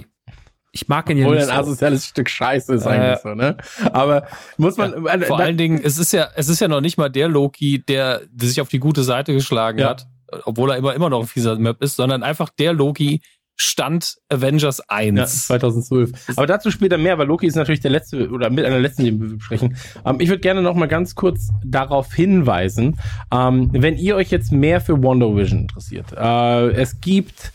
[0.73, 1.49] Ich mag ihn ja Obwohl nicht.
[1.49, 1.61] ein So.
[1.71, 3.57] asoziales Stück Scheiße ist Äh, eigentlich so, ne?
[3.91, 4.27] Aber
[4.57, 6.97] muss man, äh, Vor da- allen Dingen, es ist ja, es ist ja noch nicht
[6.97, 9.89] mal der Loki, der, der sich auf die gute Seite geschlagen Ja.
[9.89, 10.07] hat,
[10.45, 13.21] obwohl er immer, immer noch ein fieser Map ist, sondern einfach der Loki
[13.57, 15.17] stand Avengers 1.
[15.19, 16.11] Ja, 2012.
[16.37, 19.21] Aber dazu später mehr, weil Loki ist natürlich der letzte oder mit einer letzten, den
[19.21, 19.75] wir besprechen.
[20.05, 22.97] Ähm, ich würde gerne noch mal ganz kurz darauf hinweisen,
[23.31, 26.07] ähm, wenn ihr euch jetzt mehr für Wonder Vision interessiert.
[26.17, 27.51] Äh, es gibt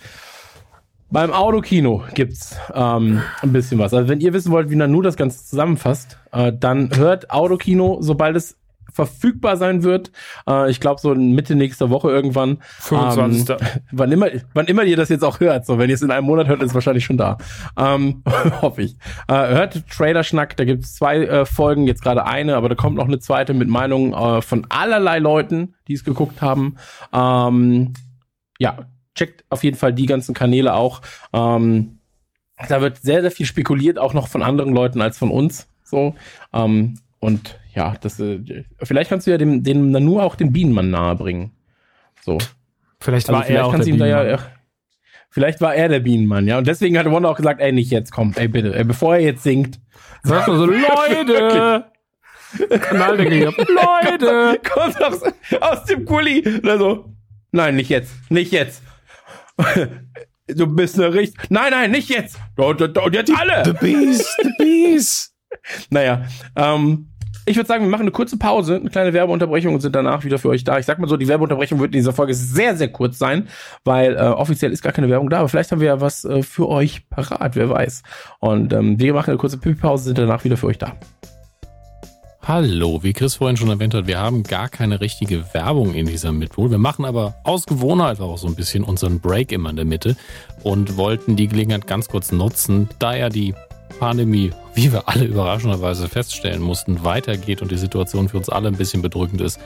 [1.11, 3.95] beim Autokino gibt's ähm, ein bisschen was.
[3.95, 8.37] Also wenn ihr wissen wollt, wie Nanu das Ganze zusammenfasst, äh, dann hört Autokino, sobald
[8.37, 8.57] es
[8.93, 10.11] verfügbar sein wird.
[10.49, 12.59] Äh, ich glaube so in Mitte nächster Woche irgendwann.
[12.81, 13.51] 25.
[13.51, 13.57] Ähm,
[13.93, 16.27] wann immer, wann immer ihr das jetzt auch hört, so wenn ihr es in einem
[16.27, 17.37] Monat hört, ist es wahrscheinlich schon da.
[17.77, 18.23] Ähm,
[18.63, 18.97] hoffe ich.
[19.29, 22.97] Äh, hört Trailer-Schnack, da gibt es zwei äh, Folgen, jetzt gerade eine, aber da kommt
[22.97, 26.77] noch eine zweite mit Meinungen äh, von allerlei Leuten, die es geguckt haben.
[27.13, 27.93] Ähm,
[28.59, 31.03] ja, checkt auf jeden Fall die ganzen Kanäle auch.
[31.33, 31.99] Ähm,
[32.69, 35.69] da wird sehr, sehr viel spekuliert, auch noch von anderen Leuten als von uns.
[35.83, 36.15] So.
[36.53, 40.91] Ähm, und ja, das äh, vielleicht kannst du ja dem, dem Nanu auch den Bienenmann
[40.91, 41.51] nahebringen.
[42.23, 42.39] So.
[43.01, 44.23] Vielleicht Also war er vielleicht auch kannst der da ja.
[44.23, 44.51] Bienenmann.
[45.31, 46.57] Vielleicht war er der Bienenmann, ja.
[46.57, 49.23] Und deswegen hat Wanda auch gesagt, ey, nicht jetzt, komm, ey, bitte, ey, bevor er
[49.23, 49.79] jetzt singt.
[50.23, 51.85] Sagst du so, Leute!
[52.57, 53.59] Gehabt.
[53.69, 54.61] Leute!
[54.67, 55.21] Kommt aus,
[55.61, 56.43] aus dem Kuli.
[56.63, 57.13] Oder so.
[57.53, 58.83] Nein, nicht jetzt, nicht jetzt.
[60.49, 61.51] Du bist eine richtig.
[61.51, 62.39] Nein, nein, nicht jetzt.
[62.57, 63.75] Und, jetzt alle.
[63.75, 65.33] Beast, the Beast.
[65.91, 67.09] Naja, ähm,
[67.49, 70.39] ich würde sagen, wir machen eine kurze Pause, eine kleine Werbeunterbrechung und sind danach wieder
[70.39, 70.79] für euch da.
[70.79, 73.49] Ich sag mal so, die Werbeunterbrechung wird in dieser Folge sehr, sehr kurz sein,
[73.85, 76.43] weil äh, offiziell ist gar keine Werbung da, aber vielleicht haben wir ja was äh,
[76.43, 78.03] für euch parat, wer weiß.
[78.41, 80.97] Und ähm, wir machen eine kurze Pipi-Pause, sind danach wieder für euch da.
[82.49, 86.31] Hallo, wie Chris vorhin schon erwähnt hat, wir haben gar keine richtige Werbung in dieser
[86.31, 86.71] Midpool.
[86.71, 90.17] Wir machen aber aus Gewohnheit auch so ein bisschen unseren Break immer in der Mitte
[90.63, 93.53] und wollten die Gelegenheit ganz kurz nutzen, da ja die
[93.99, 98.77] Pandemie, wie wir alle überraschenderweise feststellen mussten, weitergeht und die Situation für uns alle ein
[98.77, 99.59] bisschen bedrückend ist,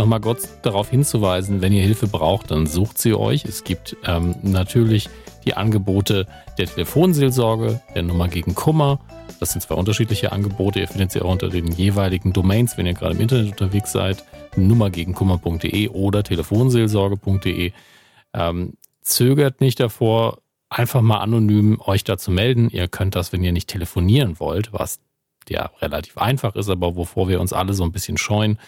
[0.00, 3.44] nochmal kurz darauf hinzuweisen, wenn ihr Hilfe braucht, dann sucht sie euch.
[3.44, 5.08] Es gibt ähm, natürlich
[5.44, 6.26] die Angebote
[6.58, 8.98] der Telefonseelsorge, der Nummer gegen Kummer.
[9.44, 10.80] Das sind zwei unterschiedliche Angebote.
[10.80, 14.24] Ihr findet sie auch unter den jeweiligen Domains, wenn ihr gerade im Internet unterwegs seid.
[14.56, 17.72] Nummergegenkummer.de oder telefonseelsorge.de.
[18.32, 18.72] Ähm,
[19.02, 20.38] zögert nicht davor,
[20.70, 22.70] einfach mal anonym euch da zu melden.
[22.70, 24.98] Ihr könnt das, wenn ihr nicht telefonieren wollt, was
[25.50, 28.58] ja relativ einfach ist, aber wovor wir uns alle so ein bisschen scheuen,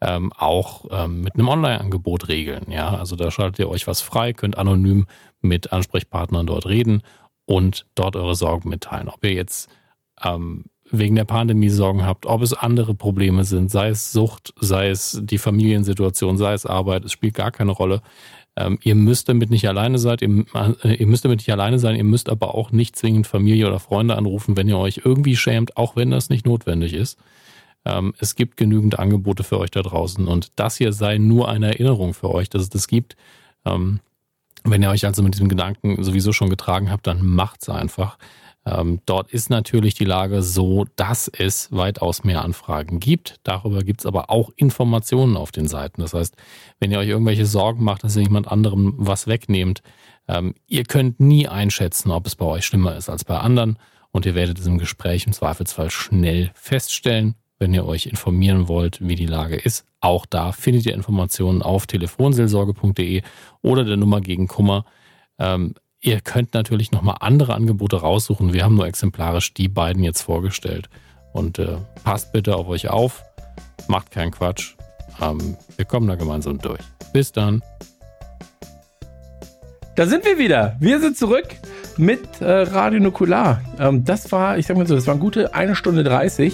[0.00, 2.70] ähm, auch ähm, mit einem Online-Angebot regeln.
[2.70, 5.04] Ja, also da schaltet ihr euch was frei, könnt anonym
[5.42, 7.02] mit Ansprechpartnern dort reden
[7.44, 9.10] und dort eure Sorgen mitteilen.
[9.10, 9.68] Ob ihr jetzt
[10.24, 14.90] ähm, wegen der Pandemie Sorgen habt, ob es andere Probleme sind, sei es Sucht, sei
[14.90, 18.02] es die Familiensituation, sei es Arbeit, es spielt gar keine Rolle.
[18.54, 20.44] Ähm, ihr müsst damit nicht alleine sein, ihr,
[20.84, 23.80] äh, ihr, müsst damit nicht alleine sein, ihr müsst aber auch nicht zwingend Familie oder
[23.80, 27.18] Freunde anrufen, wenn ihr euch irgendwie schämt, auch wenn das nicht notwendig ist.
[27.86, 31.68] Ähm, es gibt genügend Angebote für euch da draußen und das hier sei nur eine
[31.68, 33.16] Erinnerung für euch, dass es das gibt.
[33.64, 34.00] Ähm,
[34.64, 38.18] wenn ihr euch also mit diesem Gedanken sowieso schon getragen habt, dann macht's einfach.
[38.64, 43.40] Ähm, dort ist natürlich die Lage so, dass es weitaus mehr Anfragen gibt.
[43.42, 46.00] Darüber gibt es aber auch Informationen auf den Seiten.
[46.00, 46.36] Das heißt,
[46.78, 49.82] wenn ihr euch irgendwelche Sorgen macht, dass ihr jemand anderem was wegnehmt,
[50.28, 53.78] ähm, ihr könnt nie einschätzen, ob es bei euch schlimmer ist als bei anderen.
[54.12, 59.00] Und ihr werdet es im Gespräch im Zweifelsfall schnell feststellen, wenn ihr euch informieren wollt,
[59.00, 59.86] wie die Lage ist.
[60.00, 63.22] Auch da findet ihr Informationen auf telefonseelsorge.de
[63.62, 64.84] oder der Nummer gegen Kummer.
[65.38, 65.74] Ähm,
[66.04, 68.52] Ihr könnt natürlich nochmal andere Angebote raussuchen.
[68.52, 70.88] Wir haben nur exemplarisch die beiden jetzt vorgestellt.
[71.32, 73.22] Und äh, passt bitte auf euch auf.
[73.86, 74.74] Macht keinen Quatsch.
[75.20, 76.80] Ähm, wir kommen da gemeinsam durch.
[77.12, 77.62] Bis dann.
[79.94, 80.76] Da sind wir wieder.
[80.80, 81.46] Wir sind zurück
[81.96, 83.62] mit äh, Radio Nukular.
[83.78, 86.52] Ähm, das war, ich sag mal so, das war eine gute eine Stunde 30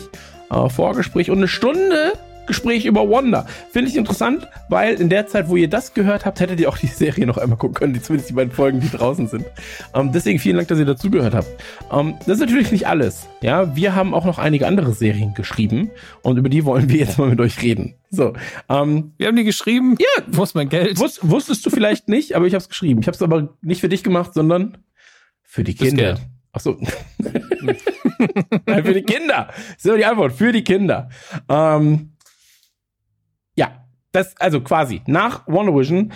[0.50, 2.12] äh, Vorgespräch und eine Stunde
[2.48, 3.46] Gespräch über Wanda.
[3.70, 6.78] Finde ich interessant, weil in der Zeit, wo ihr das gehört habt, hättet ihr auch
[6.78, 9.44] die Serie noch einmal gucken können, die, zumindest die beiden Folgen, die draußen sind.
[9.94, 11.48] Ähm, deswegen vielen Dank, dass ihr dazugehört habt.
[11.92, 13.28] Ähm, das ist natürlich nicht alles.
[13.40, 15.92] Ja, wir haben auch noch einige andere Serien geschrieben
[16.22, 17.94] und über die wollen wir jetzt mal mit euch reden.
[18.10, 18.32] So,
[18.68, 19.96] ähm, wir haben die geschrieben.
[20.00, 20.98] Ja, wo ist mein Geld?
[20.98, 23.00] Wus wusstest du vielleicht nicht, aber ich habe es geschrieben.
[23.00, 24.78] Ich habe es aber nicht für dich gemacht, sondern
[25.42, 26.18] für die Kinder.
[26.52, 26.76] Ach so.
[28.66, 29.48] für die Kinder.
[29.76, 30.32] So die Antwort.
[30.32, 31.08] Für die Kinder.
[31.48, 32.12] Ähm,
[34.12, 36.12] das, also quasi, nach Wonder Vision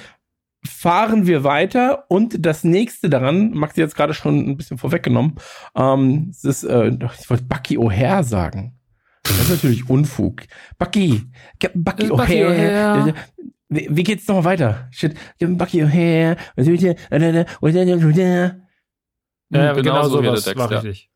[0.64, 5.34] fahren wir weiter und das nächste daran, Max jetzt gerade schon ein bisschen vorweggenommen,
[5.74, 8.78] ähm, das ist, äh, ich wollte Bucky O'Hare sagen.
[9.24, 10.42] Das ist natürlich Unfug.
[10.78, 11.22] Bucky,
[11.74, 13.14] Bucky O'Hare.
[13.68, 14.88] Wie, wie geht's noch weiter?
[14.90, 16.36] Shit, Bucky O'Hare.
[19.50, 20.24] Ja, genau, genau so
[20.56, 21.10] war richtig.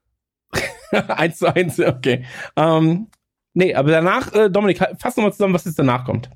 [1.08, 2.24] eins zu eins, okay.
[2.56, 3.08] Ähm,
[3.54, 6.30] nee, aber danach, äh, Dominik, fass nochmal zusammen, was jetzt danach kommt.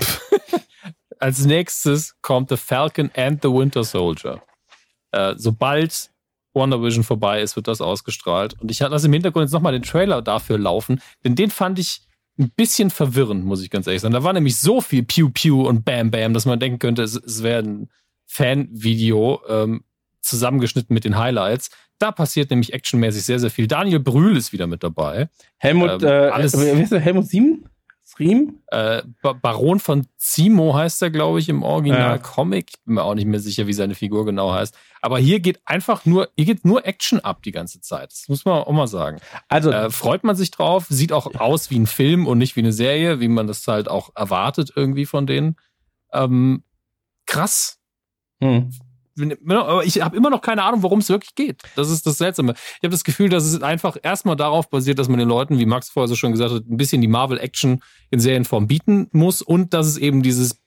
[1.18, 4.42] Als nächstes kommt The Falcon and the Winter Soldier.
[5.12, 6.10] Äh, sobald
[6.54, 8.54] Wonder Vision vorbei ist, wird das ausgestrahlt.
[8.60, 11.78] Und ich hatte das im Hintergrund jetzt nochmal den Trailer dafür laufen, denn den fand
[11.78, 12.02] ich
[12.38, 14.14] ein bisschen verwirrend, muss ich ganz ehrlich sagen.
[14.14, 17.14] Da war nämlich so viel Pew Pew und Bam Bam, dass man denken könnte, es,
[17.14, 17.90] es wäre ein
[18.26, 19.84] Fan-Video ähm,
[20.22, 21.70] zusammengeschnitten mit den Highlights.
[21.98, 23.66] Da passiert nämlich actionmäßig sehr, sehr viel.
[23.66, 25.28] Daniel Brühl ist wieder mit dabei.
[25.58, 27.64] Helmut, ähm, äh, alles, äh, Helmut 7?
[28.10, 28.60] Stream?
[28.68, 32.70] Äh, Baron von Zimo heißt er, glaube ich, im Original-Comic.
[32.70, 32.78] Ja.
[32.84, 34.76] Bin mir auch nicht mehr sicher, wie seine Figur genau heißt.
[35.00, 38.10] Aber hier geht einfach nur, hier geht nur Action ab die ganze Zeit.
[38.12, 39.20] Das muss man auch mal sagen.
[39.48, 42.60] Also äh, freut man sich drauf, sieht auch aus wie ein Film und nicht wie
[42.60, 45.56] eine Serie, wie man das halt auch erwartet irgendwie von denen.
[46.12, 46.64] Ähm,
[47.26, 47.78] krass.
[48.42, 48.72] Hm
[49.48, 51.62] aber ich habe immer noch keine Ahnung, worum es wirklich geht.
[51.76, 52.52] Das ist das Seltsame.
[52.52, 55.66] Ich habe das Gefühl, dass es einfach erstmal darauf basiert, dass man den Leuten, wie
[55.66, 59.74] Max vorher so schon gesagt hat, ein bisschen die Marvel-Action in Serienform bieten muss und
[59.74, 60.60] dass es eben dieses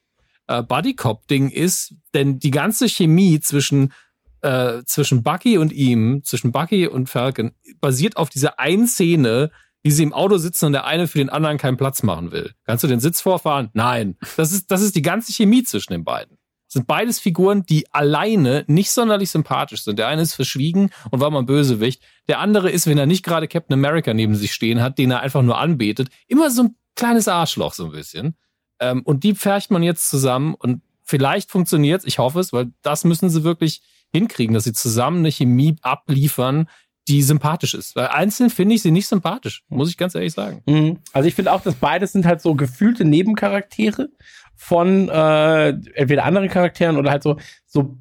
[0.48, 1.96] äh, Buddy-Cop-Ding ist.
[2.14, 3.94] Denn die ganze Chemie zwischen
[4.42, 9.52] äh, zwischen Bucky und ihm, zwischen Bucky und Falcon, basiert auf dieser einen Szene,
[9.84, 12.52] wie sie im Auto sitzen und der eine für den anderen keinen Platz machen will.
[12.66, 13.70] Kannst du den Sitz vorfahren?
[13.74, 14.18] Nein.
[14.38, 16.33] Das ist, das ist die ganze Chemie zwischen den beiden
[16.74, 19.98] sind beides Figuren, die alleine nicht sonderlich sympathisch sind.
[20.00, 22.02] Der eine ist verschwiegen und war mal Bösewicht.
[22.28, 25.22] Der andere ist, wenn er nicht gerade Captain America neben sich stehen hat, den er
[25.22, 28.36] einfach nur anbetet, immer so ein kleines Arschloch so ein bisschen.
[28.80, 32.06] Ähm, und die pfercht man jetzt zusammen und vielleicht funktioniert's.
[32.06, 33.82] Ich hoffe es, weil das müssen sie wirklich
[34.12, 36.68] hinkriegen, dass sie zusammen eine Chemie abliefern,
[37.08, 37.96] die sympathisch ist.
[37.96, 40.62] Weil einzeln finde ich sie nicht sympathisch, muss ich ganz ehrlich sagen.
[40.66, 41.00] Mhm.
[41.12, 44.10] Also ich finde auch, dass beides sind halt so gefühlte Nebencharaktere
[44.56, 47.98] von äh, entweder anderen Charakteren oder halt so, so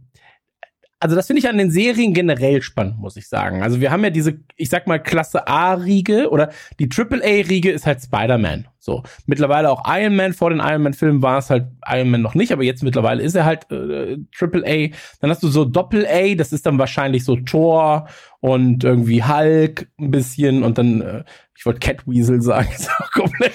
[1.03, 3.65] also das finde ich an den Serien generell spannend, muss ich sagen.
[3.65, 7.87] Also wir haben ja diese, ich sag mal, Klasse A-Riege oder die Triple A-Riege ist
[7.87, 8.69] halt Spider-Man.
[8.79, 9.03] So.
[9.27, 10.33] Mittlerweile auch Iron Man.
[10.33, 13.35] Vor den Iron Man-Filmen war es halt Iron Man noch nicht, aber jetzt mittlerweile ist
[13.35, 14.97] er halt äh, Triple A.
[15.21, 18.07] Dann hast du so Doppel A, das ist dann wahrscheinlich so Thor
[18.43, 21.25] und irgendwie Hulk ein bisschen und dann, äh,
[21.57, 23.55] ich wollte Catweasel sagen, ist auch komplett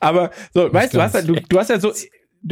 [0.00, 1.92] Aber so, weißt du, hast halt, du, du hast ja so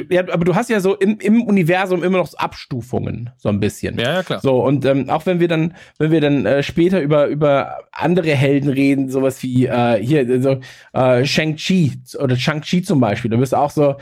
[0.09, 3.61] ja, aber du hast ja so im, im Universum immer noch so Abstufungen, so ein
[3.61, 3.99] bisschen.
[3.99, 4.41] Ja, ja, klar.
[4.41, 8.31] So, und ähm, auch wenn wir dann, wenn wir dann äh, später über, über andere
[8.31, 10.61] Helden reden, sowas wie äh, hier, so
[10.95, 13.97] äh, Shang-Chi oder Shang-Chi zum Beispiel, da bist du auch so,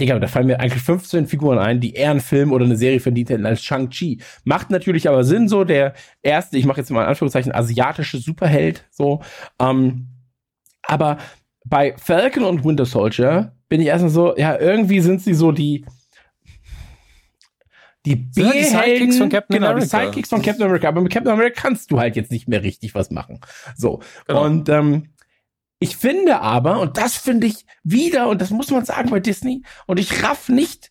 [0.00, 3.00] Digga, da fallen mir eigentlich 15 Figuren ein, die eher einen Film oder eine Serie
[3.00, 4.20] verdient hätten als Shang-Chi.
[4.44, 8.86] Macht natürlich aber Sinn, so der erste, ich mache jetzt mal in Anführungszeichen, asiatische Superheld,
[8.90, 9.20] so.
[9.60, 10.08] Ähm,
[10.82, 11.18] aber
[11.64, 15.84] bei Falcon und Winter Soldier bin ich erstmal so, ja, irgendwie sind sie so die,
[18.04, 19.84] die B-Sidekicks von Captain genau, America.
[19.84, 20.88] die Sidekicks von Captain America.
[20.88, 23.40] Aber mit Captain America kannst du halt jetzt nicht mehr richtig was machen.
[23.76, 24.00] So.
[24.26, 24.44] Genau.
[24.44, 25.10] Und ähm,
[25.82, 29.62] ich finde aber, und das finde ich wieder, und das muss man sagen bei Disney,
[29.86, 30.90] und ich raff nicht,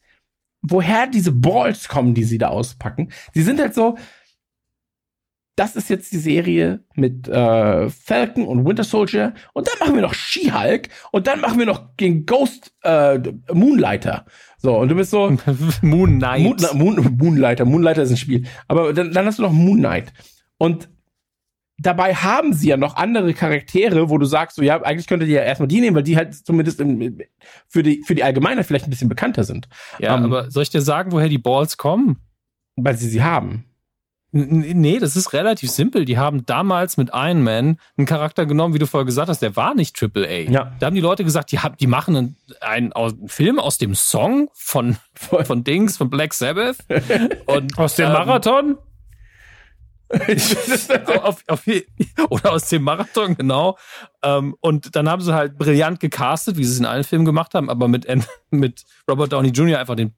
[0.62, 3.12] woher diese Balls kommen, die sie da auspacken.
[3.34, 3.98] Sie sind halt so,
[5.56, 10.02] das ist jetzt die Serie mit äh, Falcon und Winter Soldier und dann machen wir
[10.02, 13.20] noch She-Hulk und dann machen wir noch den Ghost äh,
[13.52, 14.26] Moonlighter.
[14.58, 15.36] So, und du bist so
[15.82, 16.42] Moon Knight.
[16.42, 18.48] Moon, Moon, Moonlighter, Moonlighter ist ein Spiel.
[18.68, 20.14] Aber dann, dann hast du noch Moon Knight.
[20.58, 20.90] Und
[21.82, 25.36] dabei haben sie ja noch andere Charaktere, wo du sagst, so ja, eigentlich könntet ihr
[25.36, 27.20] ja erstmal die nehmen, weil die halt zumindest im,
[27.68, 29.68] für die für die Allgemeinheit vielleicht ein bisschen bekannter sind.
[30.00, 32.18] Ja, um, ähm, aber soll ich dir sagen, woher die Balls kommen?
[32.76, 33.66] Weil sie sie haben.
[34.34, 36.06] Nee, das ist relativ simpel.
[36.06, 39.58] Die haben damals mit Iron Man einen Charakter genommen, wie du vorher gesagt hast, der
[39.58, 40.50] war nicht Triple A.
[40.50, 40.72] Ja.
[40.80, 43.94] Da haben die Leute gesagt, die, haben, die machen einen, einen, einen Film aus dem
[43.94, 46.78] Song von, von Dings, von Black Sabbath.
[47.46, 48.78] Und, aus dem ähm, Marathon?
[51.24, 51.64] auf, auf,
[52.30, 53.78] oder aus dem Marathon, genau.
[54.24, 57.54] Ähm, und dann haben sie halt brillant gecastet, wie sie es in allen Filmen gemacht
[57.54, 58.08] haben, aber mit,
[58.52, 59.80] mit Robert Downey Jr.
[59.80, 60.14] einfach den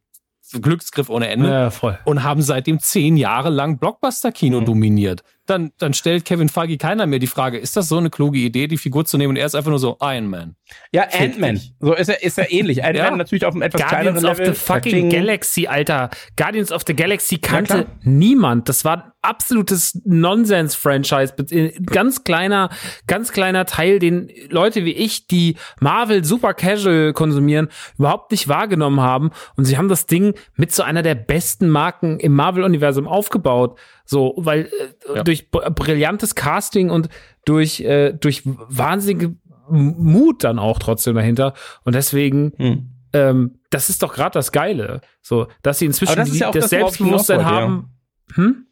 [0.61, 1.49] Glücksgriff ohne Ende.
[1.49, 1.97] Ja, voll.
[2.05, 4.65] Und haben seitdem zehn Jahre lang Blockbuster-Kino mhm.
[4.65, 5.23] dominiert.
[5.45, 8.67] Dann, dann stellt Kevin Feige keiner mehr die Frage, ist das so eine kluge Idee,
[8.67, 9.31] die Figur zu nehmen?
[9.31, 10.55] Und er ist einfach nur so Iron Man.
[10.93, 11.59] Ja, Ant-Man.
[11.79, 12.83] So ist er, ist er ähnlich.
[12.83, 13.15] Ant-Man ja.
[13.15, 14.35] natürlich auf einem etwas Guardians kleineren Level.
[14.35, 16.09] Guardians of the fucking Galaxy, Alter.
[16.37, 18.69] Guardians of the Galaxy kannte ja, niemand.
[18.69, 21.33] Das war ein absolutes Nonsens-Franchise.
[21.85, 22.69] Ganz kleiner,
[23.07, 29.01] ganz kleiner Teil, den Leute wie ich, die Marvel super casual konsumieren, überhaupt nicht wahrgenommen
[29.01, 29.31] haben.
[29.55, 33.79] Und sie haben das Ding mit so einer der besten Marken im Marvel-Universum aufgebaut.
[34.05, 35.23] So, weil äh, ja.
[35.23, 37.09] durch brillantes Casting und
[37.45, 39.35] durch, äh, durch wahnsinnige
[39.69, 41.53] Mut dann auch trotzdem dahinter.
[41.83, 42.89] Und deswegen, hm.
[43.13, 45.01] ähm, das ist doch gerade das Geile.
[45.21, 47.89] So, dass sie inzwischen das, ja das, Selbstbewusstsein haben.
[48.29, 48.35] Ja.
[48.35, 48.67] Hm?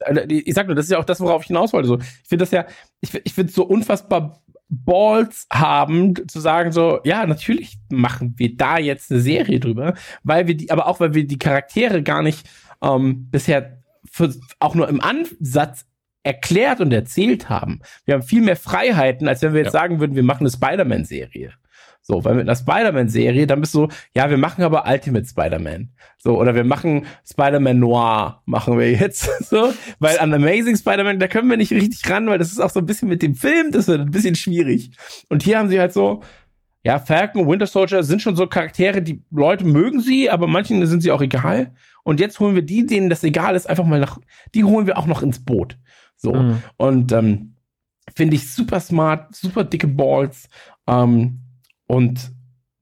[0.00, 1.88] Äh, ich sag nur, das ist ja auch das, worauf ich hinaus wollte.
[1.88, 2.66] So, ich finde das ja,
[3.00, 8.56] ich, ich finde es so unfassbar Balls haben, zu sagen so, ja, natürlich machen wir
[8.56, 9.94] da jetzt eine Serie drüber,
[10.24, 12.48] weil wir die, aber auch weil wir die Charaktere gar nicht
[12.82, 13.75] ähm, bisher
[14.16, 15.84] für, auch nur im Ansatz
[16.22, 17.80] erklärt und erzählt haben.
[18.06, 19.80] Wir haben viel mehr Freiheiten, als wenn wir jetzt ja.
[19.80, 21.52] sagen würden, wir machen eine Spider-Man-Serie.
[22.00, 25.90] So, weil mit einer Spider-Man-Serie, dann bist du so, ja, wir machen aber Ultimate Spider-Man.
[26.16, 29.28] So, oder wir machen Spider-Man Noir, machen wir jetzt.
[29.46, 32.70] So, weil an Amazing Spider-Man, da können wir nicht richtig ran, weil das ist auch
[32.70, 34.92] so ein bisschen mit dem Film, das wird ein bisschen schwierig.
[35.28, 36.22] Und hier haben sie halt so,
[36.86, 40.86] ja, Falcon und Winter Soldier sind schon so Charaktere, die Leute mögen sie, aber manchen
[40.86, 41.72] sind sie auch egal.
[42.04, 44.20] Und jetzt holen wir die, denen das egal ist, einfach mal nach,
[44.54, 45.76] die holen wir auch noch ins Boot.
[46.14, 46.32] So.
[46.32, 46.62] Mhm.
[46.76, 47.56] Und ähm,
[48.14, 50.48] finde ich super smart, super dicke Balls.
[50.86, 51.40] Ähm,
[51.88, 52.30] und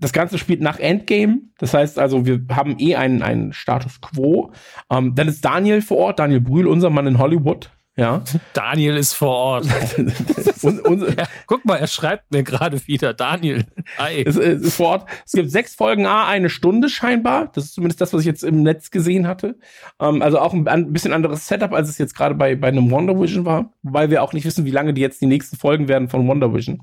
[0.01, 1.39] das Ganze spielt nach Endgame.
[1.57, 4.53] Das heißt also, wir haben eh einen, einen Status quo.
[4.91, 7.71] Ähm, dann ist Daniel vor Ort, Daniel Brühl, unser Mann in Hollywood.
[7.97, 8.25] Ja.
[8.55, 9.67] Daniel ist vor Ort.
[10.63, 13.15] und, und, ja, guck mal, er schreibt mir gerade wieder.
[13.15, 13.67] Daniel.
[13.99, 14.23] Hi.
[14.23, 15.09] Ist, ist vor Ort.
[15.25, 17.53] Es gibt sechs Folgen, A, eine Stunde scheinbar.
[17.53, 19.59] Das ist zumindest das, was ich jetzt im Netz gesehen hatte.
[20.01, 22.91] Ähm, also auch ein, ein, bisschen anderes Setup, als es jetzt gerade bei, bei einem
[22.91, 23.73] Wonder Vision war.
[23.83, 26.53] Weil wir auch nicht wissen, wie lange die jetzt die nächsten Folgen werden von Wonder
[26.53, 26.83] Vision.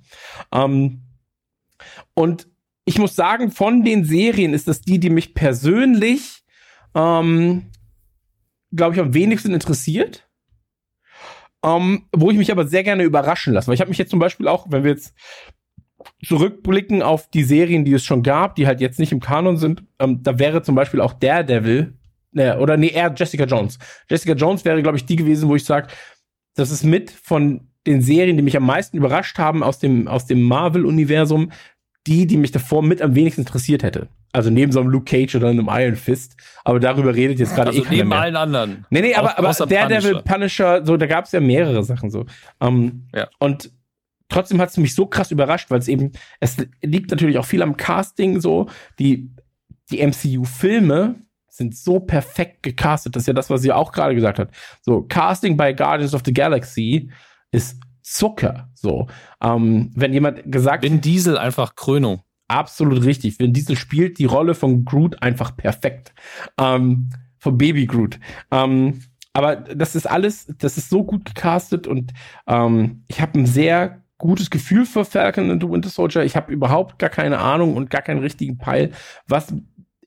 [0.54, 1.02] Ähm,
[2.14, 2.48] und
[2.86, 6.44] ich muss sagen, von den Serien ist das die, die mich persönlich,
[6.96, 7.66] ähm,
[8.74, 10.31] glaube ich, am wenigsten interessiert
[11.64, 13.68] ähm, wo ich mich aber sehr gerne überraschen lasse.
[13.68, 15.14] Weil ich habe mich jetzt zum Beispiel auch, wenn wir jetzt
[16.24, 19.84] zurückblicken auf die Serien, die es schon gab, die halt jetzt nicht im Kanon sind,
[20.00, 21.94] ähm, da wäre zum Beispiel auch Daredevil,
[22.36, 23.78] äh, oder nee, eher Jessica Jones.
[24.10, 25.88] Jessica Jones wäre, glaube ich, die gewesen, wo ich sage,
[26.56, 30.26] das ist mit von den Serien, die mich am meisten überrascht haben aus dem, aus
[30.26, 31.52] dem Marvel-Universum,
[32.08, 34.08] die, die mich davor mit am wenigsten interessiert hätte.
[34.34, 36.36] Also neben so einem Luke Cage oder einem Iron Fist.
[36.64, 38.86] Aber darüber redet jetzt gerade also eh neben allen anderen.
[38.90, 40.24] Nee, nee, aber, aber Daredevil, Punisher.
[40.24, 42.26] Punisher, so, da gab es ja mehrere Sachen so.
[42.60, 43.28] Um, ja.
[43.40, 43.72] Und
[44.30, 47.62] trotzdem hat es mich so krass überrascht, weil es eben, es liegt natürlich auch viel
[47.62, 48.68] am Casting so.
[49.00, 49.30] Die,
[49.92, 51.16] die MCU-Filme
[51.50, 53.16] sind so perfekt gecastet.
[53.16, 54.50] Das ist ja das, was sie auch gerade gesagt hat.
[54.82, 57.12] So, Casting bei Guardians of the Galaxy
[57.52, 58.70] ist Zucker.
[58.74, 59.08] So,
[59.44, 62.22] ähm, wenn jemand gesagt, Vin Diesel einfach Krönung.
[62.52, 63.40] Absolut richtig.
[63.40, 66.14] Vin Diesel spielt die Rolle von Groot einfach perfekt.
[66.60, 68.20] Ähm, von Baby Groot.
[68.52, 69.00] Ähm,
[69.32, 72.12] aber das ist alles, das ist so gut gecastet und
[72.48, 76.24] ähm, ich habe ein sehr gutes Gefühl für Falcon and the Winter Soldier.
[76.24, 78.92] Ich habe überhaupt gar keine Ahnung und gar keinen richtigen Peil,
[79.28, 79.54] was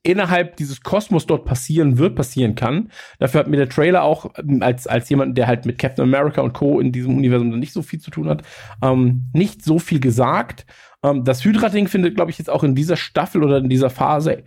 [0.05, 2.91] innerhalb dieses Kosmos dort passieren wird, passieren kann.
[3.19, 6.41] Dafür hat mir der Trailer auch ähm, als, als jemand, der halt mit Captain America
[6.41, 6.79] und Co.
[6.79, 8.43] in diesem Universum nicht so viel zu tun hat,
[8.81, 10.65] ähm, nicht so viel gesagt.
[11.03, 14.43] Ähm, das Hydra-Ding findet, glaube ich, jetzt auch in dieser Staffel oder in dieser Phase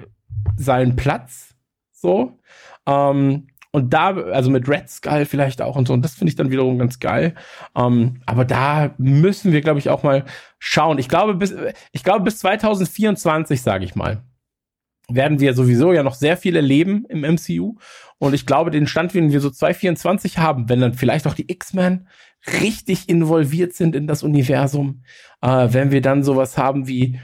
[0.57, 1.55] seinen Platz.
[1.93, 2.39] So.
[2.87, 6.37] Ähm, und da, also mit Red Skull vielleicht auch und so, und das finde ich
[6.37, 7.35] dann wiederum ganz geil.
[7.77, 10.25] Ähm, aber da müssen wir, glaube ich, auch mal
[10.59, 10.99] schauen.
[10.99, 11.55] Ich glaube, bis,
[11.93, 14.23] ich glaube, bis 2024, sage ich mal,
[15.11, 17.77] werden wir sowieso ja noch sehr viel erleben im MCU.
[18.19, 21.51] Und ich glaube, den Stand, den wir so 2024 haben, wenn dann vielleicht auch die
[21.51, 22.09] X-Men
[22.61, 25.03] richtig involviert sind in das Universum,
[25.41, 27.19] äh, wenn wir dann sowas haben wie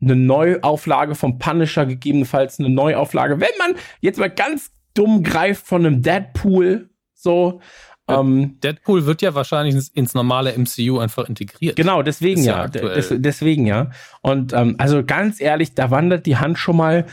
[0.00, 5.86] eine Neuauflage vom Punisher, gegebenenfalls eine Neuauflage, wenn man jetzt mal ganz dumm greift von
[5.86, 7.60] einem Deadpool, so.
[8.08, 11.76] Ähm, Deadpool wird ja wahrscheinlich ins, ins, normale MCU einfach integriert.
[11.76, 12.62] Genau, deswegen ja.
[12.62, 13.90] ja des, deswegen ja.
[14.22, 17.06] Und ähm, also ganz ehrlich, da wandert die Hand schon mal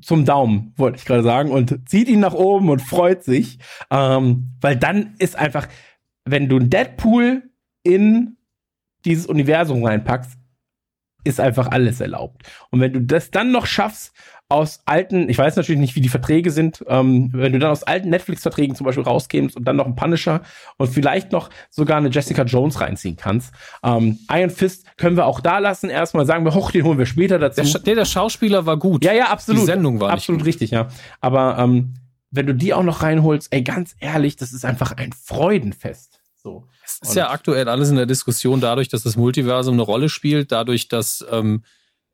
[0.00, 3.58] zum Daumen, wollte ich gerade sagen, und zieht ihn nach oben und freut sich.
[3.90, 5.68] Ähm, weil dann ist einfach,
[6.24, 7.42] wenn du ein Deadpool
[7.82, 8.36] in
[9.04, 10.38] dieses Universum reinpackst,
[11.24, 12.42] ist einfach alles erlaubt.
[12.70, 14.12] Und wenn du das dann noch schaffst,
[14.52, 17.84] aus alten, ich weiß natürlich nicht, wie die Verträge sind, ähm, wenn du dann aus
[17.84, 20.42] alten Netflix-Verträgen zum Beispiel rauskämst und dann noch einen Punisher
[20.76, 23.54] und vielleicht noch sogar eine Jessica Jones reinziehen kannst.
[23.82, 25.88] Ähm, Iron Fist können wir auch da lassen.
[25.88, 27.62] Erstmal sagen wir, hoch, den holen wir später dazu.
[27.62, 29.04] Der, der, der Schauspieler war gut.
[29.04, 29.62] Ja, ja, absolut.
[29.62, 30.88] Die Sendung war absolut richtig, ja.
[31.22, 31.94] Aber ähm,
[32.30, 36.20] wenn du die auch noch reinholst, ey, ganz ehrlich, das ist einfach ein Freudenfest.
[36.36, 36.68] So.
[36.84, 40.10] Es ist und ja aktuell alles in der Diskussion dadurch, dass das Multiversum eine Rolle
[40.10, 41.62] spielt, dadurch, dass ähm,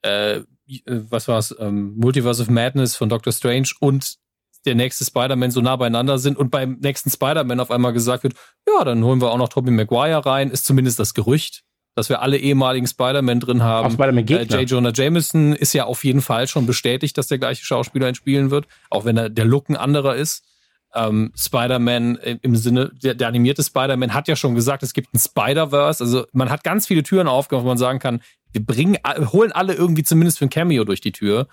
[0.03, 0.45] äh, äh,
[0.87, 4.19] was war's, ähm, Multiverse of Madness von Doctor Strange und
[4.67, 8.35] der nächste Spider-Man so nah beieinander sind und beim nächsten Spider-Man auf einmal gesagt wird,
[8.67, 11.63] ja, dann holen wir auch noch Tobey Maguire rein, ist zumindest das Gerücht,
[11.95, 13.91] dass wir alle ehemaligen Spider-Man drin haben.
[13.93, 14.69] Spider-Man äh, J.
[14.69, 18.67] Jonah Jameson ist ja auf jeden Fall schon bestätigt, dass der gleiche Schauspieler spielen wird,
[18.91, 20.45] auch wenn er, der Look ein anderer ist.
[20.95, 25.19] Ähm, Spider-Man im Sinne, der, der animierte Spider-Man hat ja schon gesagt, es gibt ein
[25.19, 26.03] Spider-Verse.
[26.03, 28.97] Also man hat ganz viele Türen aufgemacht, wo man sagen kann, wir bringen,
[29.33, 31.49] holen alle irgendwie zumindest für ein Cameo durch die Tür.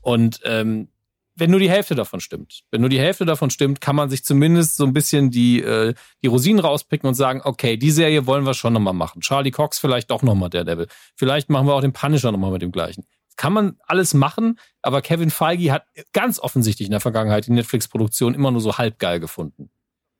[0.00, 0.88] Und ähm,
[1.36, 4.24] wenn nur die Hälfte davon stimmt, wenn nur die Hälfte davon stimmt, kann man sich
[4.24, 8.44] zumindest so ein bisschen die, äh, die Rosinen rauspicken und sagen, okay, die Serie wollen
[8.46, 9.20] wir schon nochmal machen.
[9.20, 10.86] Charlie Cox vielleicht doch nochmal der Devil.
[11.16, 13.04] Vielleicht machen wir auch den Punisher nochmal mit dem gleichen.
[13.36, 18.34] Kann man alles machen, aber Kevin Feige hat ganz offensichtlich in der Vergangenheit die Netflix-Produktion
[18.34, 19.70] immer nur so halbgeil gefunden.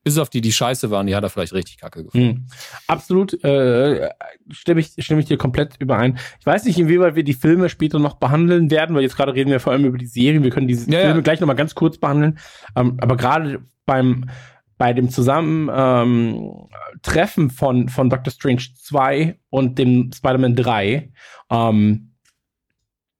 [0.03, 2.37] Bis auf die, die scheiße waren, die hat er vielleicht richtig kacke gefunden.
[2.37, 2.47] Hm.
[2.89, 4.11] Absolut, äh,
[4.51, 6.19] stimme, ich, stimme ich dir komplett überein.
[6.41, 9.51] Ich weiß nicht, inwieweit wir die Filme später noch behandeln werden, weil jetzt gerade reden
[9.51, 10.43] wir vor allem über die Serien.
[10.43, 11.23] Wir können diese ja, Filme ja.
[11.23, 12.39] gleich nochmal ganz kurz behandeln.
[12.77, 14.29] Ähm, aber gerade beim
[14.77, 21.13] bei dem Zusammentreffen ähm, von, von Doctor Strange 2 und dem Spider-Man 3,
[21.51, 22.14] ähm,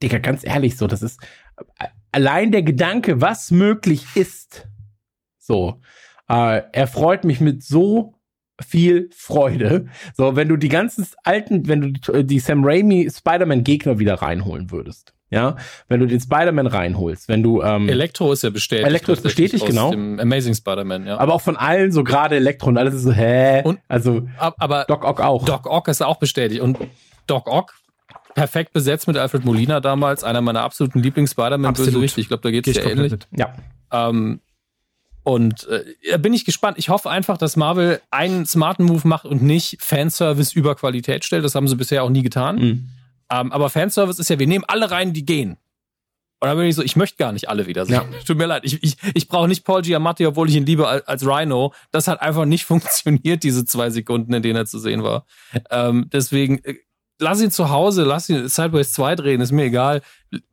[0.03, 1.21] Digga, ganz ehrlich, so, das ist
[2.13, 4.69] allein der Gedanke, was möglich ist,
[5.39, 5.81] so,
[6.29, 8.15] äh, er freut mich mit so
[8.65, 9.87] viel Freude.
[10.17, 14.71] So, wenn du die ganzen alten, wenn du die, die Sam Raimi Spider-Man-Gegner wieder reinholen
[14.71, 15.13] würdest.
[15.31, 15.57] Ja,
[15.89, 18.87] wenn du den Spider-Man reinholst, wenn du ähm, Elektro ist ja bestätigt.
[18.87, 19.91] Elektro ist bestätigt, genau.
[19.93, 21.19] Amazing Spider-Man, ja.
[21.19, 23.63] Aber auch von allen, so gerade Elektro und alles ist so, hä?
[23.65, 25.45] Und, also aber Doc Ock auch.
[25.45, 26.61] Doc Ock ist auch bestätigt.
[26.61, 26.79] Und
[27.27, 27.75] Doc Ock,
[28.35, 32.21] perfekt besetzt mit Alfred Molina damals, einer meiner absoluten Lieblings-Spider-Man-Bösewichte.
[32.21, 33.13] Ich glaube, da geht es ja ähnlich.
[33.13, 33.29] Mit.
[33.37, 33.55] Ja.
[33.91, 34.41] Ähm,
[35.23, 36.79] und äh, da bin ich gespannt.
[36.79, 41.45] Ich hoffe einfach, dass Marvel einen smarten Move macht und nicht Fanservice über Qualität stellt.
[41.45, 42.57] Das haben sie bisher auch nie getan.
[42.57, 42.89] Mhm.
[43.31, 45.57] Ähm, aber Fanservice ist ja, wir nehmen alle rein, die gehen.
[46.41, 47.95] Und dann bin ich so, ich möchte gar nicht alle wieder sehen.
[47.95, 48.19] Ja.
[48.27, 48.65] Tut mir leid.
[48.67, 51.73] Ich, ich, ich brauche nicht Paul Giamatti, obwohl ich ihn liebe als, als Rhino.
[51.91, 55.25] Das hat einfach nicht funktioniert, diese zwei Sekunden, in denen er zu sehen war.
[55.71, 56.75] Ähm, deswegen, äh,
[57.19, 60.03] lass ihn zu Hause, lass ihn Sideways 2 drehen, ist mir egal.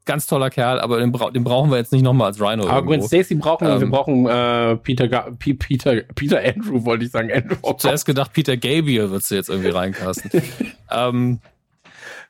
[0.05, 2.67] Ganz toller Kerl, aber den, bra den brauchen wir jetzt nicht nochmal als Rhino.
[2.67, 6.85] Aber Gwen Stacy brauchen wir, ähm, wir brauchen äh, Peter, Ga P Peter, Peter Andrew,
[6.85, 7.31] wollte ich sagen.
[7.31, 7.55] Andrew.
[7.61, 10.29] Ich hab zuerst gedacht, Peter Gabriel würdest du jetzt irgendwie reincasten.
[10.91, 11.39] ähm,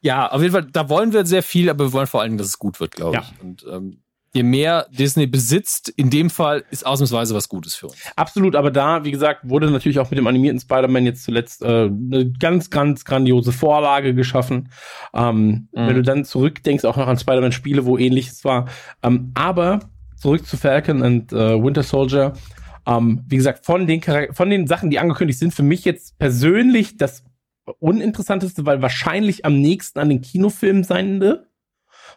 [0.01, 2.37] ja, auf jeden Fall, da wollen wir sehr viel, aber wir wollen vor allen Dingen,
[2.39, 3.21] dass es gut wird, glaube ja.
[3.21, 3.43] ich.
[3.43, 4.01] Und ähm,
[4.33, 7.97] je mehr Disney besitzt, in dem Fall ist ausnahmsweise was Gutes für uns.
[8.15, 11.85] Absolut, aber da, wie gesagt, wurde natürlich auch mit dem animierten Spider-Man jetzt zuletzt äh,
[11.85, 14.69] eine ganz, ganz grandiose Vorlage geschaffen.
[15.13, 15.87] Ähm, mhm.
[15.87, 18.67] Wenn du dann zurückdenkst, auch noch an Spider-Man-Spiele, wo ähnliches war.
[19.03, 19.81] Ähm, aber
[20.15, 22.33] zurück zu Falcon und äh, Winter Soldier.
[22.87, 24.01] Ähm, wie gesagt, von den,
[24.31, 27.23] von den Sachen, die angekündigt sind, für mich jetzt persönlich das
[27.79, 31.47] uninteressanteste, weil wahrscheinlich am nächsten an den Kinofilmen sein wird.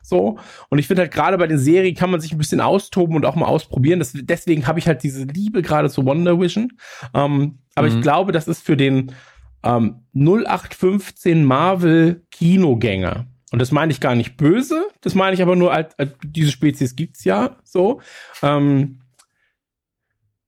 [0.05, 0.39] So.
[0.69, 3.25] Und ich finde halt gerade bei den Serien kann man sich ein bisschen austoben und
[3.25, 3.99] auch mal ausprobieren.
[3.99, 6.73] Das, deswegen habe ich halt diese Liebe gerade zu Wonder Vision.
[7.15, 7.97] Ähm, aber mhm.
[7.97, 9.13] ich glaube, das ist für den
[9.63, 13.27] ähm, 0815 Marvel Kinogänger.
[13.51, 16.51] Und das meine ich gar nicht böse, das meine ich aber nur, als, als diese
[16.51, 18.01] Spezies gibt's ja so.
[18.43, 19.01] Ähm,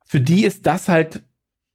[0.04, 1.22] für die ist das halt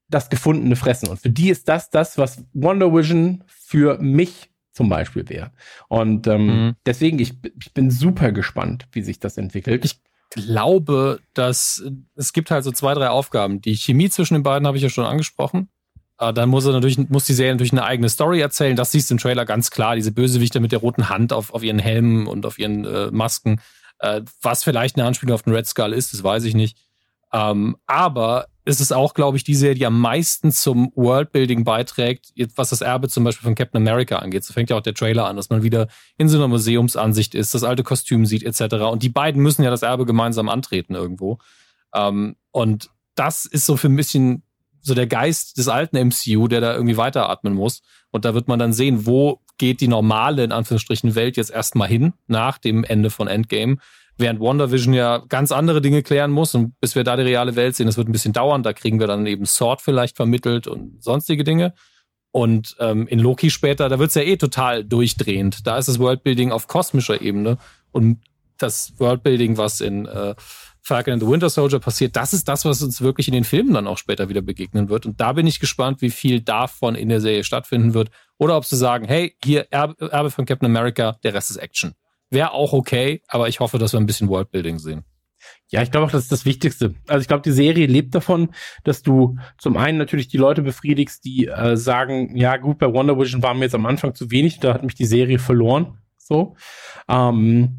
[0.08, 1.08] das gefundene Fressen.
[1.08, 5.52] Und für die ist das das, was Wonder Vision für mich zum Beispiel wäre.
[5.88, 6.76] Und ähm, mhm.
[6.86, 9.86] deswegen, ich, ich bin super gespannt, wie sich das entwickelt.
[9.86, 10.00] Ich
[10.32, 11.84] glaube, dass
[12.16, 13.62] es gibt halt so zwei, drei Aufgaben.
[13.62, 15.70] Die Chemie zwischen den beiden habe ich ja schon angesprochen.
[16.20, 18.76] Äh, dann muss er natürlich, muss die Serie natürlich eine eigene Story erzählen.
[18.76, 19.96] Das siehst du im Trailer ganz klar.
[19.96, 23.60] Diese Bösewichte mit der roten Hand auf, auf ihren Helmen und auf ihren äh, Masken.
[24.00, 26.78] Äh, was vielleicht eine Anspielung auf den Red Skull ist, das weiß ich nicht.
[27.34, 32.32] Ähm, aber es ist auch, glaube ich, die Serie, die am meisten zum Worldbuilding beiträgt,
[32.56, 34.44] was das Erbe zum Beispiel von Captain America angeht.
[34.44, 37.54] So fängt ja auch der Trailer an, dass man wieder in so einer Museumsansicht ist,
[37.54, 38.76] das alte Kostüm sieht, etc.
[38.92, 41.40] Und die beiden müssen ja das Erbe gemeinsam antreten irgendwo.
[41.94, 44.44] Ähm, und das ist so für ein bisschen
[44.82, 47.82] so der Geist des alten MCU, der da irgendwie weiteratmen muss.
[48.12, 51.88] Und da wird man dann sehen, wo geht die normale, in Anführungsstrichen, Welt jetzt erstmal
[51.88, 53.78] hin, nach dem Ende von Endgame
[54.18, 57.76] während WandaVision ja ganz andere Dinge klären muss und bis wir da die reale Welt
[57.76, 61.04] sehen, das wird ein bisschen dauern, da kriegen wir dann eben Sword vielleicht vermittelt und
[61.04, 61.74] sonstige Dinge.
[62.32, 65.68] Und ähm, in Loki später, da wird's ja eh total durchdrehend.
[65.68, 67.58] Da ist das Worldbuilding auf kosmischer Ebene
[67.92, 68.22] und
[68.58, 70.36] das Worldbuilding, was in äh,
[70.82, 73.74] Falcon and the Winter Soldier passiert, das ist das, was uns wirklich in den Filmen
[73.74, 75.06] dann auch später wieder begegnen wird.
[75.06, 78.10] Und da bin ich gespannt, wie viel davon in der Serie stattfinden wird.
[78.38, 81.94] Oder ob sie sagen, hey, hier Erbe, Erbe von Captain America, der Rest ist Action
[82.32, 85.04] wäre auch okay, aber ich hoffe, dass wir ein bisschen Worldbuilding sehen.
[85.70, 86.96] Ja, ich glaube auch, das ist das Wichtigste.
[87.08, 88.50] Also ich glaube, die Serie lebt davon,
[88.84, 93.18] dass du zum einen natürlich die Leute befriedigst, die äh, sagen, ja gut, bei Wonder
[93.18, 95.98] Vision war mir jetzt am Anfang zu wenig, da hat mich die Serie verloren.
[96.18, 96.56] So.
[97.08, 97.78] Ähm,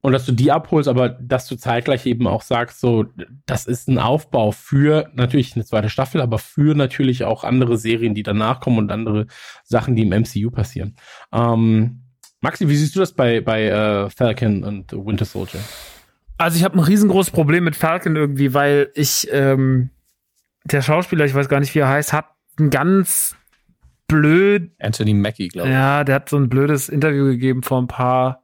[0.00, 3.06] und dass du die abholst, aber dass du zeitgleich eben auch sagst, so,
[3.46, 8.14] das ist ein Aufbau für natürlich eine zweite Staffel, aber für natürlich auch andere Serien,
[8.14, 9.26] die danach kommen und andere
[9.62, 10.96] Sachen, die im MCU passieren.
[11.32, 12.02] Ähm,
[12.42, 15.60] Maxi, wie siehst du das bei, bei äh, Falcon und Winter Soldier?
[16.38, 19.90] Also ich habe ein riesengroßes Problem mit Falcon irgendwie, weil ich, ähm,
[20.64, 22.26] der Schauspieler, ich weiß gar nicht, wie er heißt, hat
[22.58, 23.36] ein ganz
[24.08, 24.72] blöd.
[24.80, 25.74] Anthony Mackie, glaube ich.
[25.74, 28.42] Ja, der hat so ein blödes Interview gegeben vor ein paar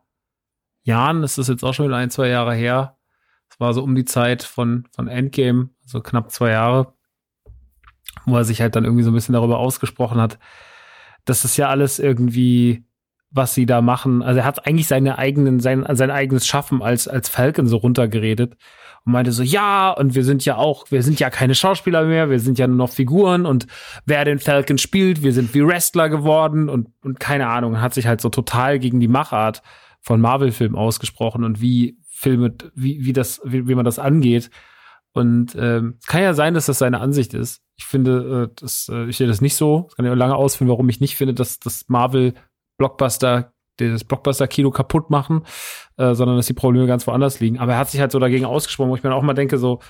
[0.83, 1.21] Jahren.
[1.21, 2.97] Das ist jetzt auch schon ein, zwei Jahre her.
[3.49, 6.95] Das war so um die Zeit von, von Endgame, so knapp zwei Jahre,
[8.27, 10.39] wo er sich halt dann irgendwie so ein bisschen darüber ausgesprochen hat,
[11.25, 12.85] dass das ja alles irgendwie
[13.31, 14.23] was sie da machen.
[14.23, 18.57] Also er hat eigentlich seine eigenen, sein, sein eigenes Schaffen als, als Falcon so runtergeredet
[19.05, 22.31] und meinte so, ja, und wir sind ja auch, wir sind ja keine Schauspieler mehr,
[22.31, 23.67] wir sind ja nur noch Figuren und
[24.07, 28.07] wer den Falcon spielt, wir sind wie Wrestler geworden und, und keine Ahnung, hat sich
[28.07, 29.63] halt so total gegen die Machart
[30.01, 34.51] von Marvel-Filmen ausgesprochen und wie Filme, wie, wie das, wie, wie man das angeht.
[35.13, 37.63] Und ähm, kann ja sein, dass das seine Ansicht ist.
[37.77, 39.87] Ich finde, äh, das, äh, ich sehe das nicht so.
[39.89, 42.35] Es kann ja lange ausführen, warum ich nicht finde, dass, dass Marvel
[42.79, 45.45] Blockbuster das Blockbuster-Kino kaputt machen,
[45.97, 47.59] äh, sondern dass die Probleme ganz woanders liegen.
[47.59, 49.81] Aber er hat sich halt so dagegen ausgesprochen, wo ich mir auch mal denke, so,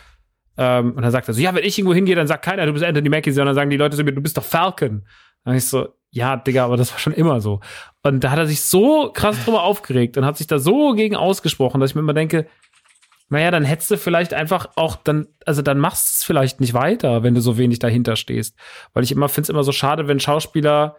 [0.57, 2.73] ähm, und dann sagt er so, ja, wenn ich irgendwo hingehe, dann sagt keiner, du
[2.73, 5.07] bist Anthony Mackie, sondern sagen die Leute zu mir, du bist doch Falcon.
[5.45, 7.61] Dann ich so, ja, Digga, aber das war schon immer so.
[8.03, 11.17] Und da hat er sich so krass drüber aufgeregt und hat sich da so gegen
[11.17, 12.47] ausgesprochen, dass ich mir immer denke,
[13.31, 16.73] naja, dann hättest du vielleicht einfach auch dann, also dann machst du es vielleicht nicht
[16.73, 18.57] weiter, wenn du so wenig dahinter stehst.
[18.95, 20.97] Weil ich immer finde es immer so schade, wenn Schauspieler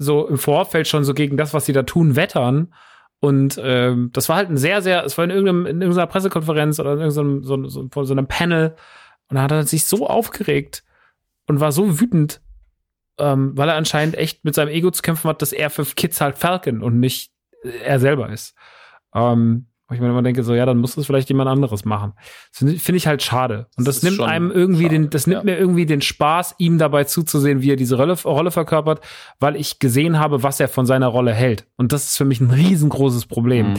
[0.00, 2.72] so im Vorfeld schon so gegen das, was sie da tun, wettern.
[3.20, 6.80] Und ähm, das war halt ein sehr, sehr, es war in, irgendeinem, in irgendeiner Pressekonferenz
[6.80, 8.74] oder in irgendeinem so, so, so, so einem Panel.
[9.28, 10.84] Und da hat er sich so aufgeregt
[11.46, 12.40] und war so wütend,
[13.18, 16.22] ähm, weil er anscheinend echt mit seinem Ego zu kämpfen hat, dass er für Kids
[16.22, 17.30] halt Falcon und nicht
[17.84, 18.54] er selber ist.
[19.14, 22.12] Ähm, wo ich mir immer denke, so, ja, dann muss das vielleicht jemand anderes machen.
[22.52, 23.66] Das finde ich halt schade.
[23.76, 25.44] Und das, das nimmt einem irgendwie schade, den, das nimmt ja.
[25.44, 29.00] mir irgendwie den Spaß, ihm dabei zuzusehen, wie er diese Rolle, Rolle verkörpert,
[29.40, 31.66] weil ich gesehen habe, was er von seiner Rolle hält.
[31.76, 33.70] Und das ist für mich ein riesengroßes Problem.
[33.70, 33.74] Mhm.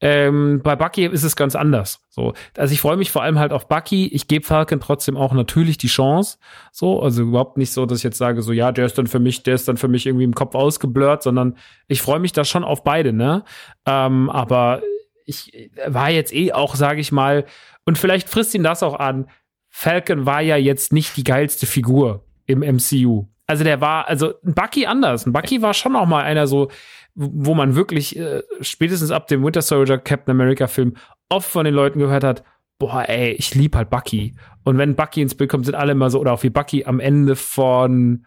[0.00, 2.00] Ähm, bei Bucky ist es ganz anders.
[2.10, 4.08] So, also ich freue mich vor allem halt auf Bucky.
[4.08, 6.38] Ich gebe Falcon trotzdem auch natürlich die Chance.
[6.72, 9.20] So, also überhaupt nicht so, dass ich jetzt sage, so, ja, der ist dann für
[9.20, 11.56] mich, der ist dann für mich irgendwie im Kopf ausgeblurrt, sondern
[11.86, 13.44] ich freue mich da schon auf beide, ne?
[13.86, 14.82] Ähm, aber
[15.26, 17.44] ich war jetzt eh auch, sage ich mal,
[17.84, 19.28] und vielleicht frisst ihn das auch an.
[19.68, 23.26] Falcon war ja jetzt nicht die geilste Figur im MCU.
[23.46, 25.26] Also der war, also ein Bucky anders.
[25.26, 26.70] Ein Bucky war schon auch mal einer so,
[27.14, 30.96] wo man wirklich äh, spätestens ab dem Winter Soldier Captain America Film
[31.28, 32.44] oft von den Leuten gehört hat,
[32.78, 34.34] boah, ey, ich lieb halt Bucky.
[34.64, 37.00] Und wenn Bucky ins Bild kommt, sind alle immer so, oder auch wie Bucky am
[37.00, 38.26] Ende von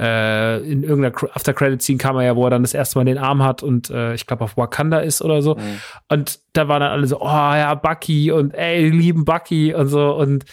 [0.00, 3.42] äh, in irgendeiner After-Credit-Scene kam er ja, wo er dann das erste Mal den Arm
[3.42, 5.56] hat und äh, ich glaube auf Wakanda ist oder so.
[5.56, 5.80] Mhm.
[6.08, 10.12] Und da waren dann alle so, oh ja, Bucky und ey, lieben Bucky und so.
[10.12, 10.46] Und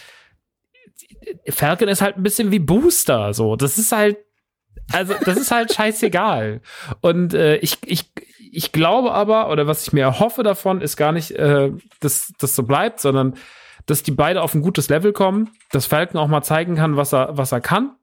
[1.48, 3.56] Falcon ist halt ein bisschen wie Booster, so.
[3.56, 4.18] Das ist halt
[4.92, 6.60] Also, das ist halt scheißegal.
[7.00, 8.12] Und äh, ich, ich,
[8.52, 11.70] ich glaube aber, oder was ich mir erhoffe davon, ist gar nicht, äh,
[12.00, 13.34] dass das so bleibt, sondern
[13.86, 17.14] dass die beide auf ein gutes Level kommen, dass Falcon auch mal zeigen kann, was
[17.14, 17.94] er, was er kann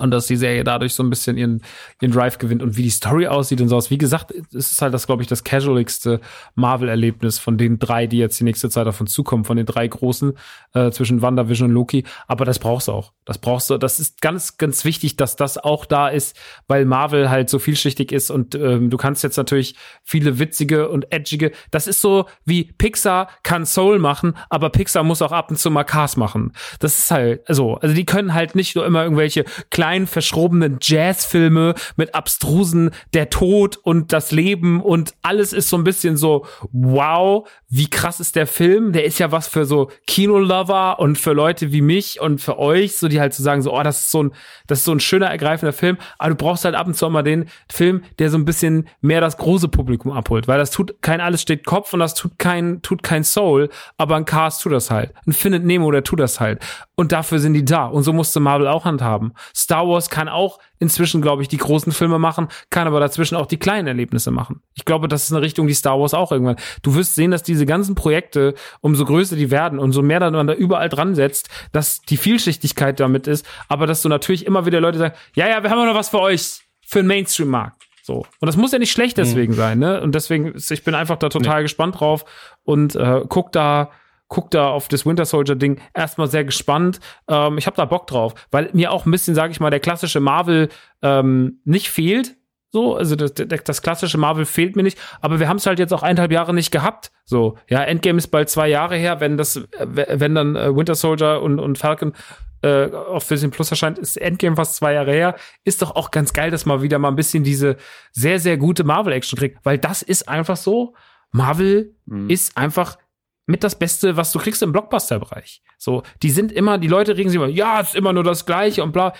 [0.00, 1.62] und dass die Serie dadurch so ein bisschen ihren,
[2.00, 3.90] ihren Drive gewinnt und wie die Story aussieht und sowas.
[3.90, 6.20] Wie gesagt, es ist halt das, glaube ich, das casualigste
[6.54, 10.32] Marvel-Erlebnis von den drei, die jetzt die nächste Zeit davon zukommen, von den drei großen
[10.74, 12.04] äh, zwischen WandaVision und Loki.
[12.26, 13.12] Aber das brauchst du auch.
[13.24, 13.78] Das brauchst du.
[13.78, 16.36] Das ist ganz, ganz wichtig, dass das auch da ist,
[16.68, 21.12] weil Marvel halt so vielschichtig ist und ähm, du kannst jetzt natürlich viele witzige und
[21.12, 21.52] edgige.
[21.70, 25.70] Das ist so wie Pixar kann Soul machen, aber Pixar muss auch ab und zu
[25.70, 26.52] mal Cars machen.
[26.80, 27.74] Das ist halt so.
[27.76, 33.76] Also die können halt nicht nur immer irgendwelche kleinen verschrobenen Jazzfilme mit abstrusen der Tod
[33.76, 38.46] und das Leben und alles ist so ein bisschen so wow, wie krass ist der
[38.46, 38.92] Film?
[38.92, 42.96] Der ist ja was für so Kinolover und für Leute wie mich und für euch,
[42.96, 44.32] so die halt zu so sagen so, oh, das ist so ein
[44.68, 47.22] das ist so ein schöner ergreifender Film, aber du brauchst halt ab und zu mal
[47.22, 51.20] den Film, der so ein bisschen mehr das große Publikum abholt, weil das tut kein
[51.20, 54.90] alles steht Kopf und das tut kein tut kein Soul, aber ein Cast tut das
[54.90, 55.12] halt.
[55.26, 56.62] Ein Findet Nemo, der tut das halt.
[56.94, 57.86] Und dafür sind die da.
[57.86, 59.32] Und so musste Marvel auch handhaben.
[59.54, 63.46] Star Wars kann auch inzwischen, glaube ich, die großen Filme machen, kann aber dazwischen auch
[63.46, 64.62] die kleinen Erlebnisse machen.
[64.74, 66.56] Ich glaube, das ist eine Richtung, die Star Wars auch irgendwann.
[66.82, 70.46] Du wirst sehen, dass diese ganzen Projekte, umso größer die werden, umso mehr dann man
[70.46, 74.80] da überall dran setzt, dass die Vielschichtigkeit damit ist, aber dass du natürlich immer wieder
[74.80, 77.82] Leute sagen, ja, ja, wir haben noch was für euch, für den Mainstream-Markt.
[78.02, 78.24] So.
[78.40, 79.56] Und das muss ja nicht schlecht deswegen mhm.
[79.56, 80.00] sein, ne?
[80.00, 81.62] Und deswegen, ich bin einfach da total nee.
[81.62, 82.24] gespannt drauf
[82.62, 83.90] und äh, guck da,
[84.28, 87.00] guck da auf das Winter Soldier Ding erstmal sehr gespannt.
[87.26, 89.80] Ähm, ich habe da Bock drauf, weil mir auch ein bisschen, sage ich mal, der
[89.80, 90.68] klassische Marvel
[91.02, 92.36] ähm, nicht fehlt.
[92.76, 95.94] So, also das, das klassische Marvel fehlt mir nicht, aber wir haben es halt jetzt
[95.94, 97.10] auch eineinhalb Jahre nicht gehabt.
[97.24, 101.40] So, ja, Endgame ist bald zwei Jahre her, wenn das, wenn dann äh, Winter Soldier
[101.40, 102.12] und, und Falcon
[102.60, 105.36] äh, auf Disney Plus erscheint, ist Endgame fast zwei Jahre her.
[105.64, 107.78] Ist doch auch ganz geil, dass man wieder mal ein bisschen diese
[108.12, 110.94] sehr, sehr gute Marvel-Action kriegt, weil das ist einfach so.
[111.32, 112.28] Marvel mhm.
[112.28, 112.98] ist einfach
[113.46, 115.62] mit das Beste, was du kriegst im Blockbuster-Bereich.
[115.78, 118.44] So, die sind immer, die Leute regen sich immer, ja, es ist immer nur das
[118.44, 119.14] Gleiche und bla.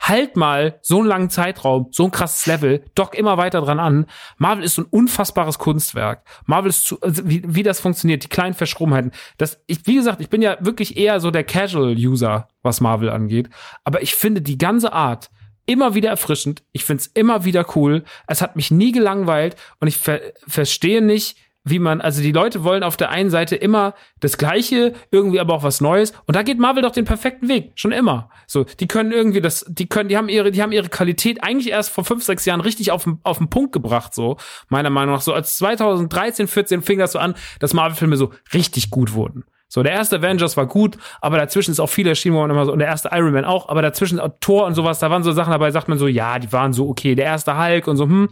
[0.00, 4.06] Halt mal so einen langen Zeitraum, so ein krasses Level, dock immer weiter dran an.
[4.36, 6.22] Marvel ist so ein unfassbares Kunstwerk.
[6.46, 9.12] Marvel ist zu, also wie, wie das funktioniert, die kleinen Verschrobenheiten.
[9.36, 13.50] Das, ich, wie gesagt, ich bin ja wirklich eher so der Casual-User, was Marvel angeht.
[13.84, 15.30] Aber ich finde die ganze Art,
[15.68, 16.62] immer wieder erfrischend.
[16.72, 18.04] Ich find's immer wieder cool.
[18.26, 21.36] Es hat mich nie gelangweilt und ich ver verstehe nicht,
[21.70, 25.54] wie man, also die Leute wollen auf der einen Seite immer das Gleiche, irgendwie aber
[25.54, 26.12] auch was Neues.
[26.26, 28.30] Und da geht Marvel doch den perfekten Weg, schon immer.
[28.46, 31.70] So, die können irgendwie das, die können, die haben ihre, die haben ihre Qualität eigentlich
[31.70, 34.36] erst vor fünf, sechs Jahren richtig auf, auf den Punkt gebracht, so,
[34.68, 35.22] meiner Meinung nach.
[35.22, 39.44] So, als 2013, 14 fing das so an, dass Marvel-Filme so richtig gut wurden.
[39.70, 42.64] So, der erste Avengers war gut, aber dazwischen ist auch viel erschienen, wo man immer
[42.64, 45.32] so, und der erste Iron Man auch, aber dazwischen Thor und sowas, da waren so
[45.32, 48.04] Sachen dabei, sagt man so, ja, die waren so okay, der erste Hulk und so,
[48.04, 48.30] hm.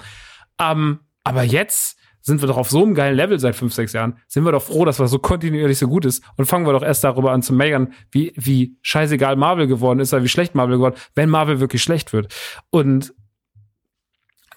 [0.58, 4.19] Um, aber jetzt, sind wir doch auf so einem geilen Level seit fünf, sechs Jahren,
[4.27, 6.82] sind wir doch froh, dass das so kontinuierlich so gut ist und fangen wir doch
[6.82, 10.78] erst darüber an zu meckern, wie, wie scheißegal Marvel geworden ist, oder wie schlecht Marvel
[10.78, 12.35] geworden, wenn Marvel wirklich schlecht wird.
[12.70, 13.15] Und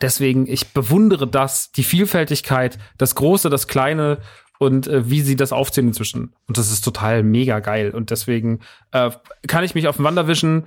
[0.02, 4.18] deswegen, ich bewundere das, die Vielfältigkeit, das Große, das Kleine
[4.58, 6.34] und äh, wie sie das aufziehen inzwischen.
[6.48, 7.92] Und das ist total mega geil.
[7.92, 8.62] Und deswegen
[8.94, 9.12] äh,
[9.48, 10.66] kann ich mich auf dem Wandervision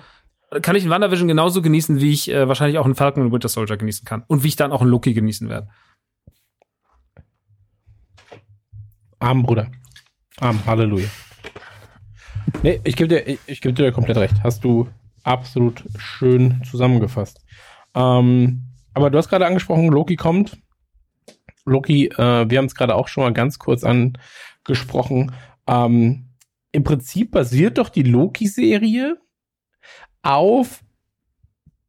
[0.61, 3.49] kann ich in Wandervision genauso genießen, wie ich äh, wahrscheinlich auch einen Falcon und Winter
[3.49, 4.23] Soldier genießen kann.
[4.27, 5.69] Und wie ich dann auch einen Loki genießen werde.
[9.23, 9.71] Arm, Bruder.
[10.41, 11.07] Arm, Halleluja.
[12.65, 14.35] Nee, ich gebe dir, ich, gebe dir komplett recht.
[14.43, 14.89] Hast du
[15.23, 17.41] absolut schön zusammengefasst.
[17.95, 20.59] Ähm, aber du hast gerade angesprochen, Loki kommt.
[21.65, 25.31] Loki, äh, wir haben es gerade auch schon mal ganz kurz angesprochen.
[25.69, 26.31] Ähm,
[26.73, 29.19] Im Prinzip basiert doch die Loki-Serie
[30.23, 30.83] auf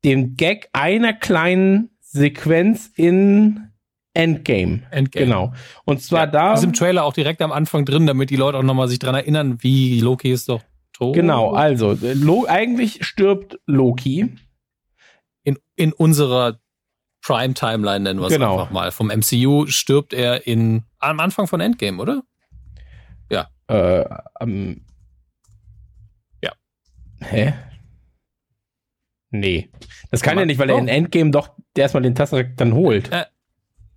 [0.06, 3.73] dem Gag einer kleinen Sequenz in
[4.14, 4.84] Endgame.
[4.92, 5.26] Endgame.
[5.26, 5.54] Genau.
[5.86, 6.54] Und zwar ja, da.
[6.54, 9.16] Ist im Trailer auch direkt am Anfang drin, damit die Leute auch nochmal sich dran
[9.16, 10.62] erinnern, wie Loki ist doch
[10.94, 11.16] tot.
[11.16, 14.36] Genau, also, Lo eigentlich stirbt Loki.
[15.44, 16.60] In, in unserer
[17.24, 18.60] Prime-Timeline nennen wir es genau.
[18.60, 18.92] einfach mal.
[18.92, 22.24] Vom MCU stirbt er in, am Anfang von Endgame, oder?
[23.30, 23.50] Ja.
[23.68, 24.06] Äh,
[24.40, 24.86] um,
[26.42, 26.52] ja.
[27.22, 27.54] Hä?
[29.32, 29.70] Nee.
[30.12, 33.12] Das kann ja nicht, weil er in Endgame doch erstmal den Tesseract dann holt.
[33.12, 33.26] Äh,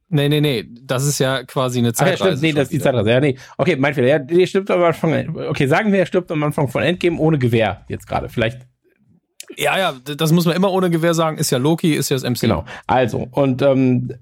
[0.08, 2.14] Nee, nee, nee, das ist ja quasi eine Zeitreise.
[2.14, 3.10] Ach, ja, stimmt, nee, das ist die Zeitreise.
[3.10, 3.36] Ja, nee.
[3.58, 4.06] Okay, mein Fehler.
[4.06, 5.36] Ja, der stirbt am Anfang.
[5.36, 8.28] Okay, sagen wir, er stirbt am Anfang von Endgame ohne Gewehr jetzt gerade.
[8.28, 8.66] Vielleicht.
[9.56, 11.38] Ja, ja, das muss man immer ohne Gewehr sagen.
[11.38, 12.40] Ist ja Loki, ist ja das MC.
[12.40, 12.64] Genau.
[12.86, 14.12] Also, und ähm,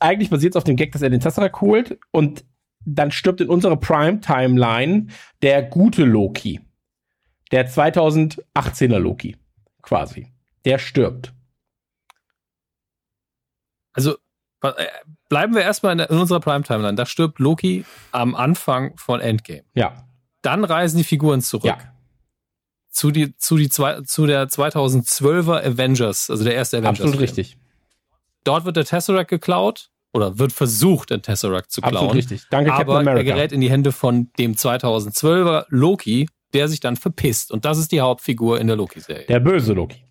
[0.00, 2.44] eigentlich basiert es auf dem Gag, dass er den Tesseract holt und
[2.84, 5.06] dann stirbt in unserer Prime-Timeline
[5.42, 6.60] der gute Loki.
[7.52, 9.36] Der 2018er Loki.
[9.82, 10.26] Quasi.
[10.64, 11.32] Der stirbt.
[13.92, 14.16] Also
[15.28, 16.94] bleiben wir erstmal in, in unserer Prime-Timeline.
[16.94, 19.64] Da stirbt Loki am Anfang von Endgame.
[19.74, 20.06] Ja.
[20.42, 21.64] Dann reisen die Figuren zurück.
[21.64, 21.78] Ja.
[22.90, 27.00] Zu, die, zu, die zwei, zu der 2012er Avengers, also der erste Avengers.
[27.00, 27.58] Absolut richtig.
[28.44, 31.96] Dort wird der Tesseract geklaut oder wird versucht, den Tesseract zu klauen.
[31.96, 32.42] Absolut richtig.
[32.50, 33.18] Danke, Captain aber America.
[33.18, 37.50] er gerät in die Hände von dem 2012er Loki, der sich dann verpisst.
[37.50, 39.26] Und das ist die Hauptfigur in der Loki-Serie.
[39.26, 40.04] Der böse Loki.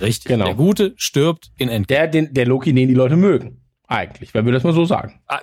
[0.00, 0.28] Richtig.
[0.28, 0.44] genau.
[0.46, 2.00] Der Gute stirbt in Endgame.
[2.00, 3.62] Der, den, der Loki, den die Leute mögen.
[3.86, 5.20] Eigentlich, wenn wir das mal so sagen.
[5.26, 5.40] Ah,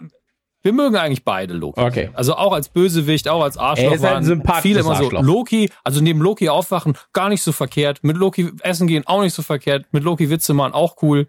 [0.61, 1.80] Wir mögen eigentlich beide Loki.
[1.80, 2.10] Okay.
[2.14, 3.90] Also auch als Bösewicht, auch als Arschloch.
[3.91, 5.10] Er ist halt ein waren sympathisches viele immer so.
[5.22, 8.03] Loki, also neben Loki aufwachen, gar nicht so verkehrt.
[8.03, 9.86] Mit Loki essen gehen, auch nicht so verkehrt.
[9.91, 11.27] Mit Loki Witze machen, auch cool.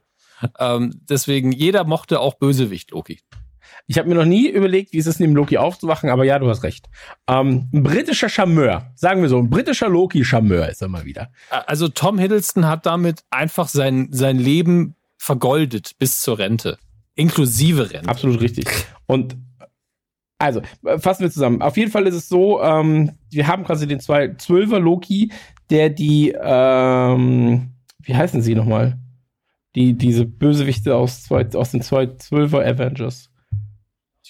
[0.58, 3.20] Ähm, deswegen, jeder mochte auch Bösewicht Loki.
[3.88, 6.48] Ich habe mir noch nie überlegt, wie es ist, neben Loki aufzuwachen, aber ja, du
[6.48, 6.88] hast recht.
[7.28, 11.30] Ähm, ein britischer Charmeur, sagen wir so, ein britischer Loki-Charmeur ist er mal wieder.
[11.50, 16.78] Also Tom Hiddleston hat damit einfach sein, sein Leben vergoldet bis zur Rente.
[17.14, 18.08] Inklusive Rente.
[18.08, 18.66] Absolut richtig.
[19.06, 19.36] Und
[20.38, 20.60] also,
[20.98, 21.62] fassen wir zusammen.
[21.62, 25.32] Auf jeden Fall ist es so, ähm, wir haben quasi den zwei Zwölfer Loki,
[25.70, 27.70] der die, ähm,
[28.02, 28.98] wie heißen sie nochmal?
[29.74, 33.30] Die, diese Bösewichte aus, zwei, aus den zwei Zwölfer Avengers.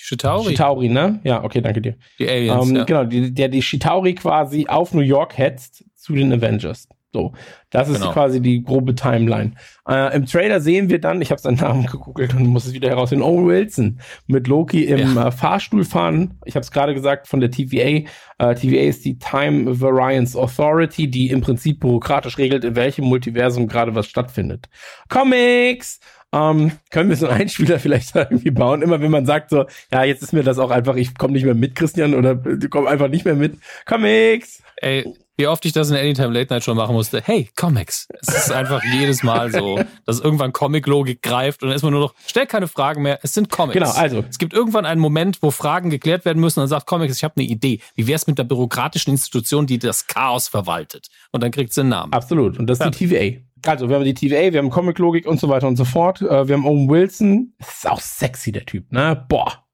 [0.06, 1.20] Die Chitauri, Chitauri, ne?
[1.24, 1.96] Ja, okay, danke dir.
[2.18, 2.68] die Aliens.
[2.68, 2.84] Ähm, ja.
[2.84, 6.88] Genau, die, der die Chitauri quasi auf New York hetzt zu den Avengers.
[7.12, 7.32] So,
[7.70, 8.12] das ist Genau.
[8.12, 9.52] quasi die grobe Timeline.
[9.88, 12.90] Äh, Im Trailer sehen wir dann, ich habe seinen Namen gegoogelt und muss es wieder
[12.90, 16.34] herausfinden, Owen Wilson mit Loki im äh, Fahrstuhl fahren.
[16.44, 18.06] Ich habe es gerade gesagt von der TVA.
[18.38, 23.66] Äh, TVA ist die Time Variance Authority, die im Prinzip bürokratisch regelt, in welchem Multiversum
[23.66, 24.68] gerade was stattfindet.
[25.08, 26.00] Comics!
[26.36, 28.82] Ähm, können wir so einen Einspieler vielleicht irgendwie bauen?
[28.82, 31.44] Immer wenn man sagt so, ja, jetzt ist mir das auch einfach, ich komme nicht
[31.44, 33.58] mehr mit, Christian, oder du komm einfach nicht mehr mit.
[33.86, 34.62] Comics!
[34.76, 35.06] Ey,
[35.38, 37.22] wie oft ich das in Anytime Late Night schon machen musste.
[37.22, 38.08] Hey, Comics.
[38.20, 42.00] Es ist einfach jedes Mal so, dass irgendwann Comic-Logik greift und dann ist man nur
[42.00, 43.74] noch, stell keine Fragen mehr, es sind Comics.
[43.74, 44.24] Genau, also.
[44.28, 47.24] Es gibt irgendwann einen Moment, wo Fragen geklärt werden müssen und dann sagt Comics, ich
[47.24, 47.80] habe eine Idee.
[47.94, 51.08] Wie wär's mit der bürokratischen Institution, die das Chaos verwaltet?
[51.32, 52.12] Und dann kriegt sie einen Namen.
[52.12, 52.58] Absolut.
[52.58, 53.45] Und das ist die TVA.
[53.68, 56.20] Also, wir haben die TVA, wir haben Comic-Logik und so weiter und so fort.
[56.22, 57.54] Äh, wir haben Owen Wilson.
[57.58, 59.24] Das ist auch sexy, der Typ, ne?
[59.28, 59.64] Boah.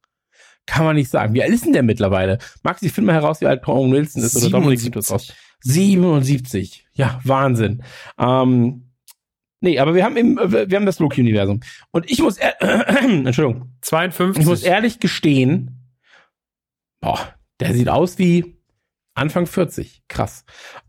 [0.66, 1.34] Kann man nicht sagen.
[1.34, 2.38] Wie alt ist denn der mittlerweile?
[2.62, 4.36] Max, ich finde mal heraus, wie alt Owen Wilson ist.
[4.36, 5.32] Oder Dominik sieht das aus.
[5.62, 6.86] 77.
[6.92, 7.82] Ja, Wahnsinn.
[8.18, 8.90] Ähm,
[9.60, 11.60] nee, aber wir haben eben, äh, wir haben das Loki-Universum.
[11.90, 12.56] Und ich muss, ehr-
[13.02, 14.40] Entschuldigung, 52.
[14.42, 15.90] ich muss ehrlich gestehen,
[17.00, 17.18] boah,
[17.60, 18.56] der sieht aus wie
[19.14, 20.04] Anfang 40.
[20.08, 20.44] Krass.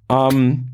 [0.10, 0.73] Ähm,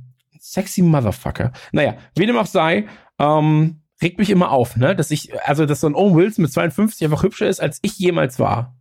[0.51, 1.51] sexy Motherfucker.
[1.71, 2.88] Naja, wie dem auch sei,
[3.19, 6.51] ähm, regt mich immer auf, ne, dass ich, also, dass so ein Owen Wilson mit
[6.53, 8.76] 52 einfach hübscher ist, als ich jemals war.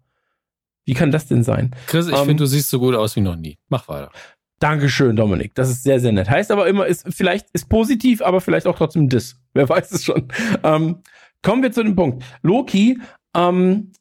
[0.85, 1.75] Wie kann das denn sein?
[1.87, 3.59] Chris, ich Ähm, finde, du siehst so gut aus wie noch nie.
[3.69, 4.11] Mach weiter.
[4.59, 5.55] Dankeschön, Dominik.
[5.55, 6.31] Das ist sehr, sehr nett.
[6.31, 9.39] Heißt aber immer, ist vielleicht ist positiv, aber vielleicht auch trotzdem Diss.
[9.55, 10.29] Wer weiß es schon.
[10.65, 11.03] Ähm,
[11.43, 12.25] kommen wir zu dem Punkt.
[12.43, 12.99] Loki,
[13.37, 13.93] ähm,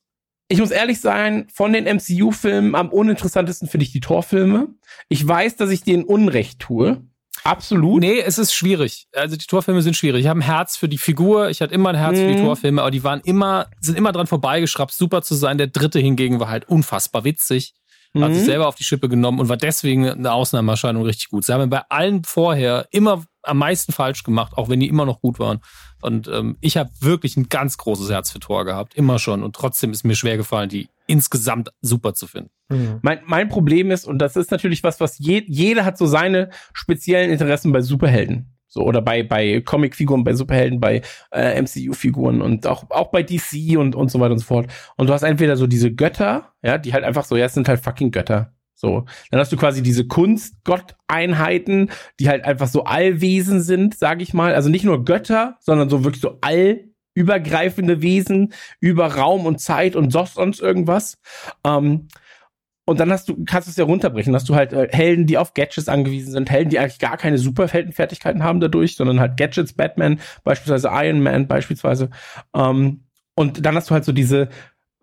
[0.47, 4.69] ich muss ehrlich sein, von den MCU-Filmen am uninteressantesten finde ich die Torfilme.
[5.09, 7.03] Ich weiß, dass ich denen Unrecht tue.
[7.47, 8.01] Absolut.
[8.01, 9.07] Nee, es ist schwierig.
[9.15, 10.21] Also die Torfilme sind schwierig.
[10.21, 12.45] Ich habe ein Herz für die Figur, ich hatte immer ein Herz für die Mhm.
[12.45, 15.57] Torfilme, aber die waren immer, sind immer dran vorbeigeschraubt, super zu sein.
[15.57, 17.73] Der dritte hingegen war halt unfassbar witzig.
[18.15, 18.45] Hat sich Mhm.
[18.45, 21.45] selber auf die Schippe genommen und war deswegen eine Ausnahmeerscheinung richtig gut.
[21.45, 25.21] Sie haben bei allen vorher immer am meisten falsch gemacht, auch wenn die immer noch
[25.21, 25.59] gut waren.
[26.01, 29.43] Und ähm, ich habe wirklich ein ganz großes Herz für Thor gehabt, immer schon.
[29.43, 32.51] Und trotzdem ist mir schwer gefallen, die insgesamt super zu finden.
[32.69, 32.99] Mhm.
[33.01, 36.49] Mein, mein Problem ist, und das ist natürlich was, was je, jeder hat so seine
[36.73, 38.53] speziellen Interessen bei Superhelden.
[38.69, 41.01] So, oder bei, bei Comicfiguren, bei Superhelden, bei
[41.31, 44.67] äh, MCU-Figuren und auch, auch bei DC und, und so weiter und so fort.
[44.97, 47.69] Und du hast entweder so diese Götter, ja, die halt einfach so, ja, es sind
[47.69, 48.53] halt fucking Götter.
[48.79, 49.05] So.
[49.31, 51.89] Dann hast du quasi diese Kunstgotteinheiten,
[52.19, 54.53] die halt einfach so Allwesen sind, sag ich mal.
[54.53, 60.11] Also nicht nur Götter, sondern so wirklich so allübergreifende Wesen über Raum und Zeit und
[60.11, 61.17] sonst irgendwas.
[61.65, 62.07] Ähm,
[62.85, 65.39] und dann hast du, kannst du es ja runterbrechen, hast du halt äh, Helden, die
[65.39, 69.73] auf Gadgets angewiesen sind, Helden, die eigentlich gar keine Superheldenfertigkeiten haben dadurch, sondern halt Gadgets,
[69.73, 72.11] Batman, beispielsweise Iron Man, beispielsweise.
[72.55, 73.05] Ähm,
[73.35, 74.49] und dann hast du halt so diese,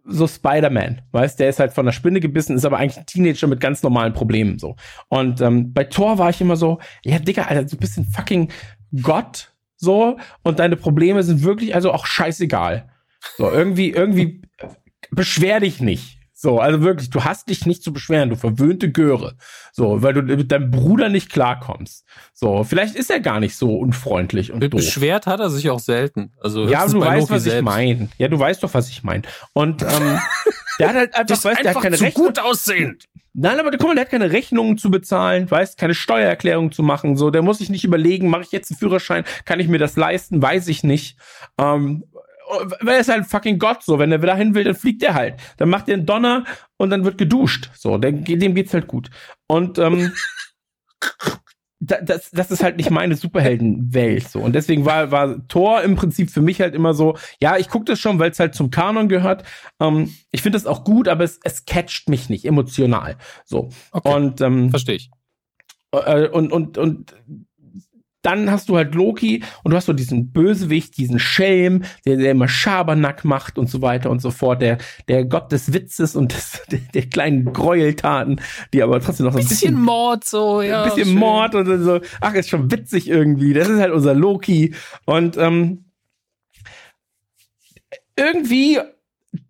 [0.05, 3.47] so Spider-Man, weißt, der ist halt von der Spinne gebissen, ist aber eigentlich ein Teenager
[3.47, 4.77] mit ganz normalen Problemen, so.
[5.09, 8.51] Und ähm, bei Thor war ich immer so, ja, Digga, Alter, du bist ein fucking
[9.03, 12.91] Gott, so, und deine Probleme sind wirklich also auch scheißegal.
[13.37, 14.69] So, irgendwie, irgendwie, äh,
[15.11, 16.14] beschwer dich nicht.
[16.45, 19.35] So, also wirklich, du hast dich nicht zu beschweren, du verwöhnte Göre.
[19.73, 22.05] So, weil du mit deinem Bruder nicht klarkommst.
[22.35, 24.73] So, vielleicht ist er gar nicht so unfreundlich und doof.
[24.73, 26.35] Beschwert hat er sich auch selten.
[26.43, 27.65] Also Ja, du weißt, Loki was ich selbst.
[27.65, 28.11] meine.
[28.19, 29.23] Ja, du weißt doch, was ich meine.
[29.55, 29.89] Und ähm,
[30.79, 32.37] der hat halt einfach, weißt, der hat keine Rechnung.
[32.43, 33.05] aussehend.
[33.33, 37.17] Nein, aber guck mal, der hat keine Rechnungen zu bezahlen, weißt, keine Steuererklärung zu machen.
[37.17, 39.97] So, der muss sich nicht überlegen, mache ich jetzt einen Führerschein, kann ich mir das
[39.97, 41.17] leisten, weiß ich nicht.
[41.57, 42.05] Ähm,
[42.81, 43.99] weil er ist halt fucking Gott, so.
[43.99, 45.41] Wenn er wieder hin will, dann fliegt er halt.
[45.57, 46.45] Dann macht er einen Donner
[46.77, 47.71] und dann wird geduscht.
[47.75, 49.11] So, dem geht's halt gut.
[49.47, 50.13] Und, ähm,
[51.81, 56.31] das, das ist halt nicht meine Superheldenwelt so und deswegen war war Thor im Prinzip
[56.31, 59.09] für mich halt immer so ja ich gucke das schon weil es halt zum Kanon
[59.09, 59.45] gehört
[59.81, 64.15] ähm, ich finde das auch gut aber es, es catcht mich nicht emotional so Okay.
[64.15, 65.11] und ähm, Verstehe ich.
[65.93, 67.15] äh, und und und
[68.25, 72.31] dann hast du halt Loki und du hast so diesen Bösewicht, diesen Schelm, der, der
[72.31, 74.79] immer Schabernack macht und so weiter und so fort, der,
[75.09, 78.41] der Gott des Witzes und des, der, der kleinen Gräueltaten,
[78.73, 80.83] die aber trotzdem noch so ein bisschen Mord so, ja.
[80.83, 81.19] ein bisschen schön.
[81.19, 82.01] Mord und so.
[82.21, 83.53] Ach, ist schon witzig irgendwie.
[83.53, 84.75] Das ist halt unser Loki.
[85.05, 85.85] Und ähm,
[88.17, 88.79] irgendwie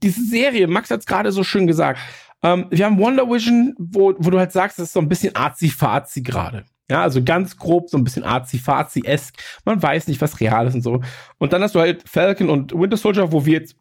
[0.03, 2.01] diese Serie, Max hat es gerade so schön gesagt.
[2.43, 5.35] Ähm, wir haben Wonder Vision, wo, wo du halt sagst, das ist so ein bisschen
[5.35, 6.65] arzi-fazi gerade.
[6.91, 9.35] Ja, also ganz grob so ein bisschen arzi-fazi-esk.
[9.65, 11.01] Man weiß nicht, was real ist und so.
[11.39, 13.77] Und dann hast du halt Falcon und Winter Soldier, wo wir jetzt,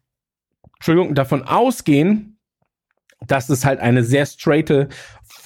[0.76, 2.38] Entschuldigung, davon ausgehen,
[3.26, 4.88] dass es halt eine sehr straighte,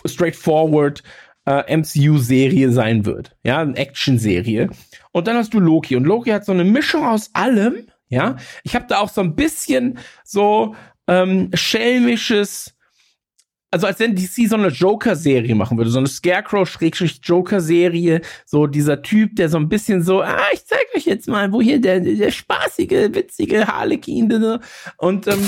[0.04, 1.02] straightforward
[1.46, 3.36] äh, MCU-Serie sein wird.
[3.42, 4.70] Ja, eine Action-Serie.
[5.12, 5.96] Und dann hast du Loki.
[5.96, 7.86] Und Loki hat so eine Mischung aus allem.
[8.08, 10.74] Ja, ich habe da auch so ein bisschen so
[11.06, 12.74] ähm, schelmisches,
[13.70, 19.36] also als wenn DC so eine Joker-Serie machen würde, so eine Scarecrow-Joker-Serie, so dieser Typ,
[19.36, 22.30] der so ein bisschen so, ah, ich zeig euch jetzt mal, wo hier der, der
[22.30, 24.60] spaßige, witzige Harlequin, ne?
[24.96, 25.44] und ähm,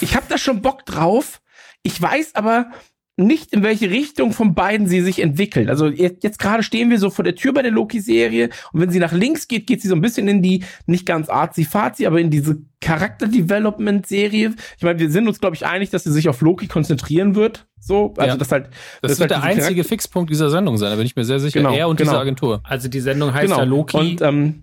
[0.00, 1.40] ich habe da schon Bock drauf.
[1.82, 2.70] Ich weiß aber
[3.16, 5.68] nicht, in welche Richtung von beiden sie sich entwickeln.
[5.68, 8.90] Also jetzt, jetzt gerade stehen wir so vor der Tür bei der Loki-Serie und wenn
[8.90, 12.20] sie nach links geht, geht sie so ein bisschen in die, nicht ganz arzi-fazi, aber
[12.20, 14.54] in diese Charakter-Development-Serie.
[14.76, 17.66] Ich meine, wir sind uns, glaube ich, einig, dass sie sich auf Loki konzentrieren wird.
[17.78, 18.36] So, also Ja.
[18.36, 18.70] das halt.
[19.00, 21.24] Das, ist wird halt der einzige Charakter- Fixpunkt dieser Sendung sein, da bin ich mir
[21.24, 21.60] sehr sicher.
[21.60, 22.10] Genau, er und genau.
[22.10, 22.62] diese Agentur.
[22.64, 23.58] Also die Sendung heißt genau.
[23.58, 23.96] ja Loki.
[23.96, 24.62] Und ähm,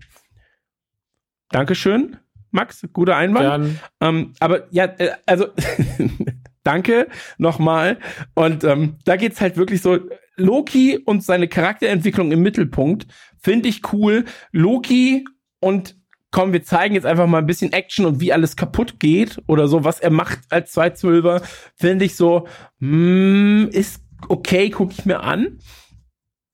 [1.49, 2.18] Dankeschön,
[2.52, 3.80] Max, guter Einwand.
[4.02, 5.48] Ähm, aber ja, äh, also
[6.64, 7.08] danke
[7.38, 7.98] nochmal.
[8.34, 10.00] Und ähm, da geht's halt wirklich so,
[10.38, 13.08] Loki und seine Charakterentwicklung im Mittelpunkt
[13.40, 14.26] finde ich cool.
[14.52, 15.26] Loki
[15.60, 15.96] und
[16.32, 19.68] komm, wir zeigen jetzt einfach mal ein bisschen Action und wie alles kaputt geht oder
[19.68, 21.42] so, was er macht als Zweizwölfer,
[21.76, 22.48] finde ich so,
[22.80, 25.60] mm, ist okay, gucke ich mir an.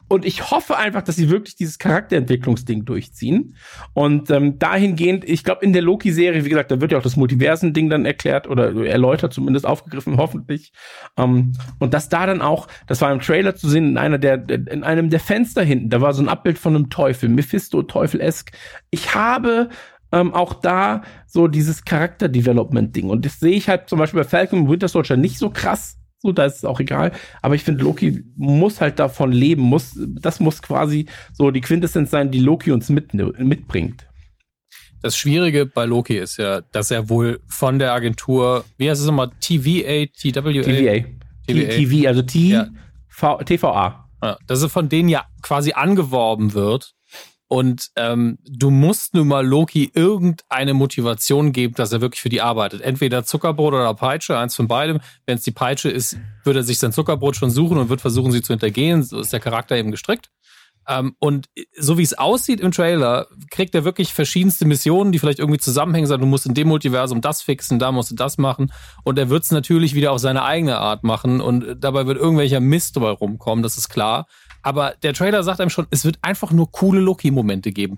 [0.08, 3.56] Und ich hoffe einfach, dass sie wirklich dieses Charakterentwicklungsding durchziehen.
[3.94, 7.18] Und ähm, dahingehend, ich glaube, in der Loki-Serie, wie gesagt, da wird ja auch das
[7.18, 10.72] Multiversen-Ding dann erklärt oder erläutert, zumindest aufgegriffen, hoffentlich.
[11.18, 14.48] Ähm, und dass da dann auch, das war im Trailer zu sehen, in einer der,
[14.50, 18.52] in einem der Fenster hinten, da war so ein Abbild von einem Teufel, Mephisto, Teufel-esk.
[18.92, 19.70] Ich habe
[20.12, 23.10] ähm, auch da so dieses Charakter-Development-Ding.
[23.10, 25.98] Und das sehe ich halt zum Beispiel bei Falcon Winter Soldier nicht so krass.
[26.20, 27.12] So, da ist es auch egal.
[27.42, 32.10] Aber ich finde, Loki muss halt davon leben, muss, das muss quasi so die Quintessenz
[32.10, 34.08] sein, die Loki uns mit, mitbringt.
[35.02, 39.06] Das Schwierige bei Loki ist ja, dass er wohl von der Agentur, wie heißt es
[39.06, 40.42] nochmal, TVA, TWA?
[40.64, 41.06] TVA.
[41.46, 41.70] TVA.
[41.70, 42.68] TV, also T, Ja.
[43.08, 44.10] v, TVA.
[44.24, 46.96] Ja, dass er von denen ja quasi angeworben wird.
[47.50, 52.42] Und ähm, du musst nun mal Loki irgendeine Motivation geben, dass er wirklich für die
[52.42, 52.82] arbeitet.
[52.82, 55.00] Entweder Zuckerbrot oder Peitsche, eins von beidem.
[55.26, 58.32] Wenn es die Peitsche ist, wird er sich sein Zuckerbrot schon suchen und wird versuchen,
[58.32, 59.02] sie zu hintergehen.
[59.04, 60.30] So ist der Charakter eben gestrickt.
[60.90, 65.40] Ähm, und so wie es aussieht im Trailer, kriegt er wirklich verschiedenste Missionen, die vielleicht
[65.40, 66.08] irgendwie zusammenhängen.
[66.08, 68.72] Sagen, du musst in dem Multiversum das fixen, da musst du das machen.
[69.04, 71.42] Und er wird es natürlich wieder auf seine eigene Art machen.
[71.42, 74.28] Und dabei wird irgendwelcher Mist dabei rumkommen, das ist klar.
[74.68, 77.96] Aber der Trailer sagt einem schon, es wird einfach nur coole Loki-Momente geben.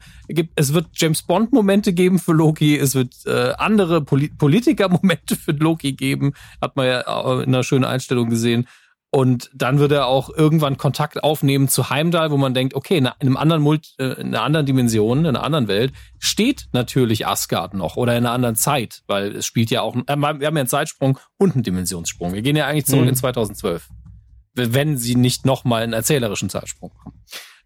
[0.55, 5.93] Es wird James Bond-Momente geben für Loki, es wird äh, andere Poli Politiker-Momente für Loki
[5.93, 6.33] geben.
[6.61, 8.67] Hat man ja in einer schönen Einstellung gesehen.
[9.09, 13.07] Und dann wird er auch irgendwann Kontakt aufnehmen zu Heimdall, wo man denkt, okay, in
[13.07, 17.73] einem anderen Mult äh, in einer anderen Dimension, in einer anderen Welt steht natürlich Asgard
[17.73, 20.49] noch oder in einer anderen Zeit, weil es spielt ja auch, äh, wir haben ja
[20.49, 22.33] einen Zeitsprung und einen Dimensionssprung.
[22.33, 23.09] Wir gehen ja eigentlich zurück Mhm.
[23.09, 23.89] in 2012
[24.53, 27.13] wenn sie nicht nochmal einen erzählerischen Zeitsprung machen.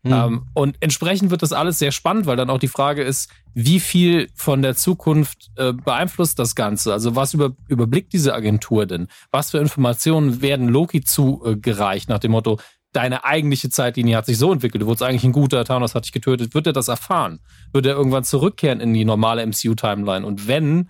[0.03, 0.11] Mhm.
[0.11, 3.79] Ähm, und entsprechend wird das alles sehr spannend, weil dann auch die Frage ist, wie
[3.79, 6.91] viel von der Zukunft äh, beeinflusst das Ganze?
[6.91, 9.07] Also was über, überblickt diese Agentur denn?
[9.31, 12.59] Was für Informationen werden Loki zugereicht nach dem Motto,
[12.91, 16.11] deine eigentliche Zeitlinie hat sich so entwickelt, du wurdest eigentlich ein guter, Thanos hat dich
[16.11, 16.53] getötet.
[16.53, 17.39] Wird er das erfahren?
[17.71, 20.25] Wird er irgendwann zurückkehren in die normale MCU-Timeline?
[20.25, 20.89] Und wenn,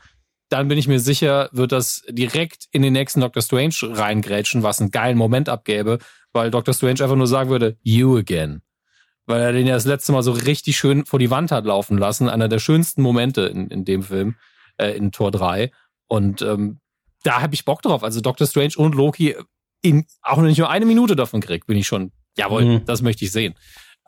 [0.50, 4.80] dann bin ich mir sicher, wird das direkt in den nächsten Doctor Strange reingrätschen, was
[4.82, 6.00] einen geilen Moment abgäbe,
[6.32, 8.62] weil Doctor Strange einfach nur sagen würde, you again.
[9.26, 11.98] Weil er den ja das letzte Mal so richtig schön vor die Wand hat laufen
[11.98, 12.28] lassen.
[12.30, 14.36] Einer der schönsten Momente in, in dem Film,
[14.78, 15.72] äh, in Tor 3.
[16.08, 16.80] Und ähm,
[17.24, 18.04] da habe ich Bock drauf.
[18.04, 19.36] Also Doctor Strange und Loki
[19.82, 22.86] in auch nicht nur eine Minute davon kriegt, bin ich schon, jawohl, Mhm.
[22.86, 23.54] das möchte ich sehen.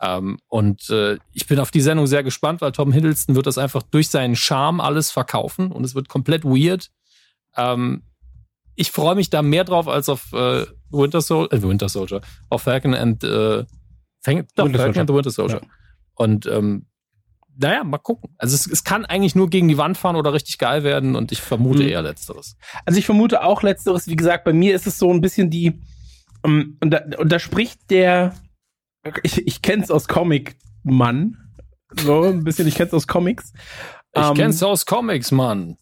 [0.00, 3.56] Ähm, und äh, ich bin auf die Sendung sehr gespannt, weil Tom Hiddleston wird das
[3.58, 6.90] einfach durch seinen Charme alles verkaufen und es wird komplett weird.
[7.56, 8.02] Ähm,
[8.74, 12.62] ich freue mich da mehr drauf als auf äh, Winter, Sol äh, Winter Soldier, auf
[12.62, 13.64] Falcon and äh,
[14.20, 15.00] Fang doch, Winter Falcon Soldier.
[15.00, 15.60] and the Winter Soldier.
[15.62, 15.68] Ja.
[16.14, 16.86] Und ähm,
[17.58, 18.34] naja, mal gucken.
[18.36, 21.32] Also es, es kann eigentlich nur gegen die Wand fahren oder richtig geil werden und
[21.32, 21.88] ich vermute Mhm.
[21.88, 22.56] eher letzteres.
[22.84, 24.08] Also ich vermute auch letzteres.
[24.08, 25.80] Wie gesagt, bei mir ist es so ein bisschen die,
[26.44, 28.34] ähm, und, da, und da spricht der,
[29.22, 31.36] ich, ich kenne es aus Comic Mann,
[31.94, 33.52] so ein bisschen, ich kenne es aus Comics.
[34.14, 35.76] Ich Ähm, kenn's aus Comics, Mann.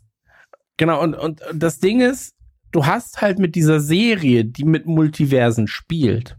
[0.77, 2.35] Genau, und, und das Ding ist,
[2.73, 6.37] du hast halt mit dieser Serie, die mit Multiversen spielt,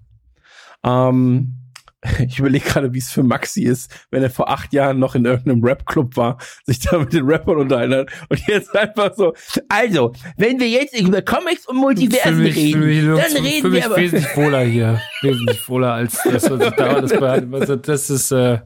[0.83, 1.65] ähm,
[2.19, 5.25] ich überlege gerade, wie es für Maxi ist, wenn er vor acht Jahren noch in
[5.25, 9.34] irgendeinem Rap-Club war, sich da mit den Rappern unterhalten hat und jetzt einfach so,
[9.69, 13.98] also, wenn wir jetzt über Comics und Multiversen reden, dann reden für mich wir aber...
[13.98, 15.01] wesentlich wohler hier.
[15.22, 17.48] Wesentlich wohler als das, was ich da alles behalte.
[17.53, 18.59] Also das ist, äh,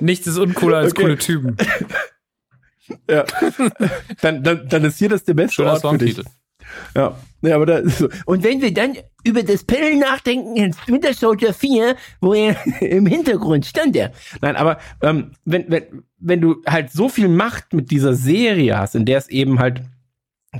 [0.00, 1.02] nichts ist uncooler als Okay.
[1.02, 1.56] coole Typen.
[3.08, 3.24] Ja.
[4.20, 6.20] Dann, dann, dann ist hier das der beste Schöner Ort für dich.
[6.94, 7.16] Ja.
[7.42, 8.08] Ja, aber da so.
[8.24, 13.06] Und wenn wir dann über das Panel nachdenken in Winter Soldier 4, wo er im
[13.06, 14.12] Hintergrund stand er.
[14.40, 18.94] Nein, aber ähm, wenn, wenn, wenn du halt so viel Macht mit dieser Serie hast,
[18.94, 19.82] in der es eben halt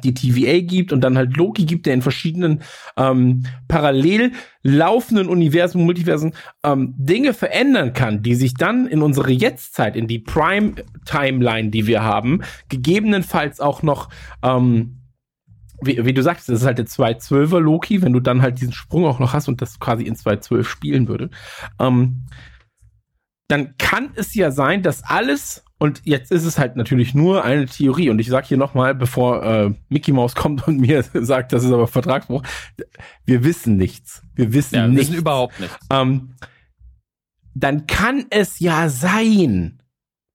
[0.03, 2.63] die TVA gibt und dann halt Loki gibt, der in verschiedenen
[2.97, 6.33] ähm, parallel laufenden Universen, Multiversen
[6.65, 12.03] ähm, Dinge verändern kann, die sich dann in unsere Jetztzeit, in die Prime-Timeline, die wir
[12.03, 14.09] haben, gegebenenfalls auch noch
[14.43, 15.02] ähm,
[15.85, 18.73] wie, wie du sagst, das ist halt der 212er Loki, wenn du dann halt diesen
[18.73, 21.31] Sprung auch noch hast und das quasi in 212 spielen würde,
[21.79, 22.25] ähm,
[23.49, 27.67] dann kann es ja sein, dass alles, und jetzt ist es halt natürlich nur eine
[27.67, 31.65] Theorie, und ich sag hier nochmal, bevor äh, Mickey Mouse kommt und mir sagt, das
[31.65, 32.43] ist aber Vertragsbruch,
[33.27, 34.23] wir wissen nichts.
[34.35, 35.09] Wir wissen Ja, wir nichts.
[35.09, 35.77] wissen überhaupt nicht.
[35.91, 36.35] ähm,
[37.55, 39.83] dann kann es ja sein,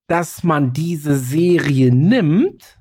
[0.08, 2.77] dass man diese Serie nimmt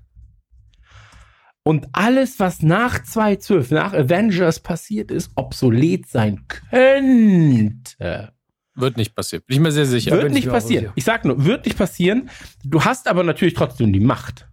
[1.66, 8.32] und alles, was nach 2012, nach Avengers passiert ist, obsolet sein könnte.
[8.76, 9.42] Wird nicht passieren.
[9.48, 10.12] Bin ich mir sehr sicher.
[10.12, 10.92] wird nicht passieren.
[10.94, 12.30] Ich sag nur, wird nicht passieren.
[12.62, 14.48] Du hast aber natürlich trotzdem die Macht.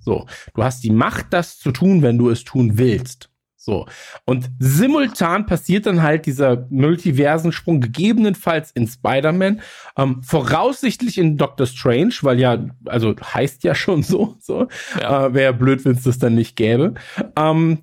[0.00, 3.28] So, du hast die Macht, das zu tun, wenn du es tun willst.
[3.64, 3.86] So.
[4.26, 9.62] Und simultan passiert dann halt dieser Multiversensprung gegebenenfalls in Spider-Man,
[9.96, 14.68] ähm, voraussichtlich in Doctor Strange, weil ja, also heißt ja schon so, so.
[15.00, 15.26] Ja.
[15.26, 16.94] Äh, Wäre ja blöd, wenn es das dann nicht gäbe.
[17.36, 17.78] Ähm,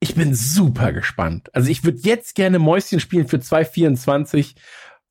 [0.00, 1.54] ich bin super gespannt.
[1.54, 4.56] Also ich würde jetzt gerne Mäuschen spielen für 224,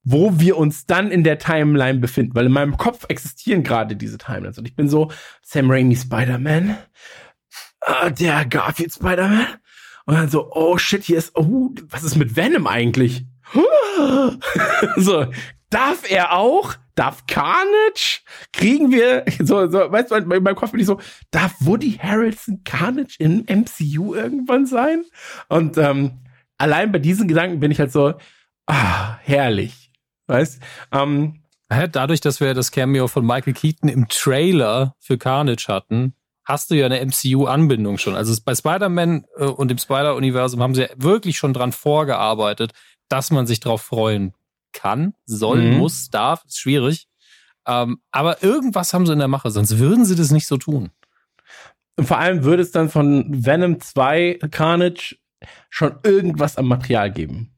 [0.04, 4.18] wo wir uns dann in der Timeline befinden, weil in meinem Kopf existieren gerade diese
[4.18, 5.12] Timelines und ich bin so
[5.44, 6.78] Sam Raimi Spider-Man,
[7.86, 9.48] äh, der Garfield Spider-Man
[10.08, 13.26] und dann so, oh shit, hier ist, oh, was ist mit Venom eigentlich?
[14.96, 15.28] so,
[15.70, 16.76] darf er auch?
[16.96, 18.22] Darf Carnage?
[18.54, 22.64] Kriegen wir, so, so, weißt du, in meinem Kopf bin ich so, darf Woody Harrelson
[22.64, 25.04] Carnage im MCU irgendwann sein?
[25.50, 26.22] Und ähm,
[26.58, 28.14] allein bei diesen Gedanken bin ich halt so,
[28.66, 29.92] ah, herrlich.
[30.28, 30.62] Weißt
[30.94, 36.14] ähm, Dadurch, dass wir das Cameo von Michael Keaton im Trailer für Carnage hatten,
[36.48, 38.16] hast du ja eine MCU-Anbindung schon.
[38.16, 42.72] Also bei Spider-Man äh, und dem Spider-Universum haben sie ja wirklich schon dran vorgearbeitet,
[43.10, 44.34] dass man sich drauf freuen
[44.72, 45.78] kann, soll, Mhm.
[45.78, 47.08] muss, darf, ist schwierig.
[47.68, 50.90] Ähm, aber irgendwas haben sie in der Mache, sonst würden sie das nicht so tun.
[51.98, 55.18] und vor allem würde es dann von Venom 2 Carnage
[55.70, 57.56] schon irgendwas am Material geben.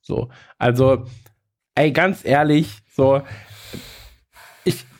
[0.00, 1.04] So, also,
[1.74, 3.22] ey, ganz ehrlich, so,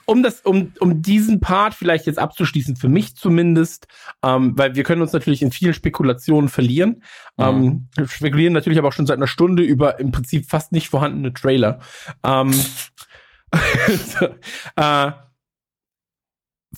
[0.08, 3.88] um das, um, um diesen Part vielleicht jetzt abzuschließen, für mich zumindest,
[4.22, 7.02] ähm, weil wir können uns natürlich in vielen Spekulationen verlieren.
[7.36, 10.88] Ähm, wir spekulieren natürlich aber auch schon seit einer Stunde über im Prinzip fast nicht
[10.88, 11.80] vorhandene Trailer.
[12.24, 12.52] Ähm,
[13.88, 14.28] so,
[14.76, 15.12] äh,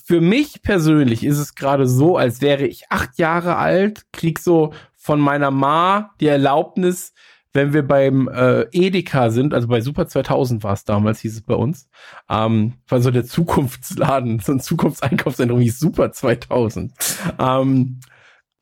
[0.03, 4.73] für mich persönlich ist es gerade so, als wäre ich acht Jahre alt, krieg so
[4.97, 7.13] von meiner Ma die Erlaubnis,
[7.53, 11.41] wenn wir beim äh, Edeka sind, also bei Super 2000 war es damals, hieß es
[11.41, 11.89] bei uns,
[12.29, 16.93] ähm, war so der Zukunftsladen, so ein Zukunftseinkaufszentrum hieß Super 2000.
[17.39, 17.99] Ähm,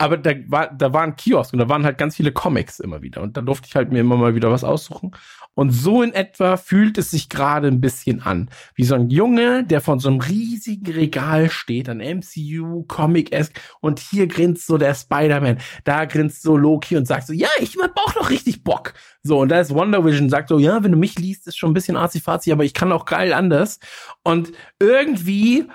[0.02, 3.02] aber da war, da war ein Kiosk und da waren halt ganz viele Comics immer
[3.02, 3.22] wieder.
[3.22, 5.12] Und da durfte ich halt mir immer mal wieder was aussuchen.
[5.56, 8.50] Und so in etwa fühlt es sich gerade ein bisschen an.
[8.76, 14.00] Wie so ein Junge, der von so einem riesigen Regal steht, an MCU, Comic-esque, und
[14.00, 17.92] hier grinst so der Spider-Man, da grinst so Loki und sagt so, ja, ich hab
[17.98, 18.94] auch noch richtig Bock.
[19.22, 21.72] So, und da ist Wonder Vision, sagt so, ja, wenn du mich liest, ist schon
[21.72, 23.80] ein bisschen arzi-fazi, aber ich kann auch geil anders.
[24.24, 25.68] Und irgendwie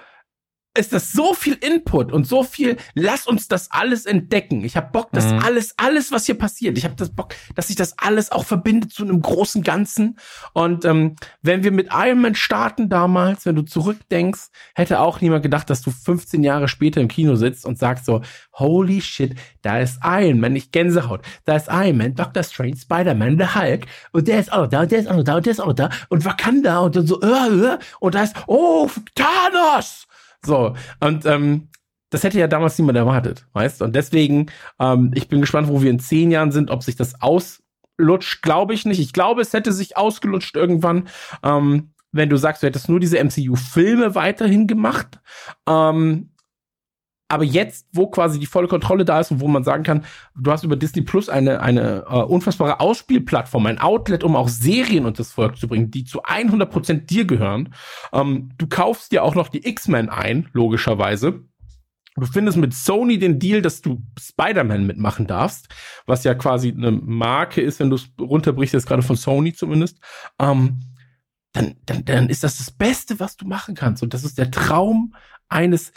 [0.76, 4.64] ist das so viel Input und so viel, lass uns das alles entdecken.
[4.64, 5.38] Ich habe Bock, dass mhm.
[5.38, 8.92] alles, alles, was hier passiert, ich habe das Bock, dass sich das alles auch verbindet
[8.92, 10.18] zu einem großen Ganzen.
[10.52, 15.44] Und ähm, wenn wir mit Iron Man starten damals, wenn du zurückdenkst, hätte auch niemand
[15.44, 18.22] gedacht, dass du 15 Jahre später im Kino sitzt und sagst so,
[18.52, 23.38] holy shit, da ist Iron Man, nicht Gänsehaut, da ist Iron Man, Doctor Strange, Spider-Man,
[23.38, 25.46] der Hulk und der ist auch noch da und der ist auch noch da und
[25.46, 28.34] der ist auch noch da und Wakanda und dann so, äh, äh, und da ist,
[28.48, 30.06] oh, Thanos!
[30.44, 31.68] So, und ähm,
[32.10, 34.46] das hätte ja damals niemand erwartet, weißt Und deswegen,
[34.78, 38.74] ähm, ich bin gespannt, wo wir in zehn Jahren sind, ob sich das auslutscht, glaube
[38.74, 39.00] ich nicht.
[39.00, 41.08] Ich glaube, es hätte sich ausgelutscht irgendwann,
[41.42, 45.18] ähm, wenn du sagst, du hättest nur diese MCU-Filme weiterhin gemacht.
[45.68, 46.30] Ähm,
[47.34, 50.04] aber jetzt, wo quasi die volle Kontrolle da ist und wo man sagen kann,
[50.36, 55.04] du hast über Disney Plus eine, eine uh, unfassbare Ausspielplattform, ein Outlet, um auch Serien
[55.04, 57.74] und das Volk zu bringen, die zu 100% dir gehören.
[58.12, 61.42] Ähm, du kaufst dir auch noch die X-Men ein, logischerweise.
[62.16, 65.68] Du findest mit Sony den Deal, dass du Spider-Man mitmachen darfst,
[66.06, 69.98] was ja quasi eine Marke ist, wenn du es runterbrichst, jetzt gerade von Sony zumindest.
[70.38, 70.78] Ähm,
[71.52, 74.02] dann, dann, dann ist das das Beste, was du machen kannst.
[74.02, 75.14] Und das ist der Traum
[75.48, 75.92] eines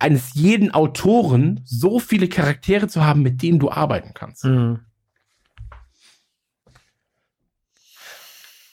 [0.00, 4.44] eines jeden Autoren so viele Charaktere zu haben, mit denen du arbeiten kannst.
[4.44, 4.80] Mhm.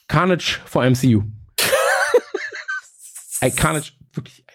[0.07, 1.23] Carnage vor MCU.
[3.41, 4.45] Ey, Carnage, wirklich.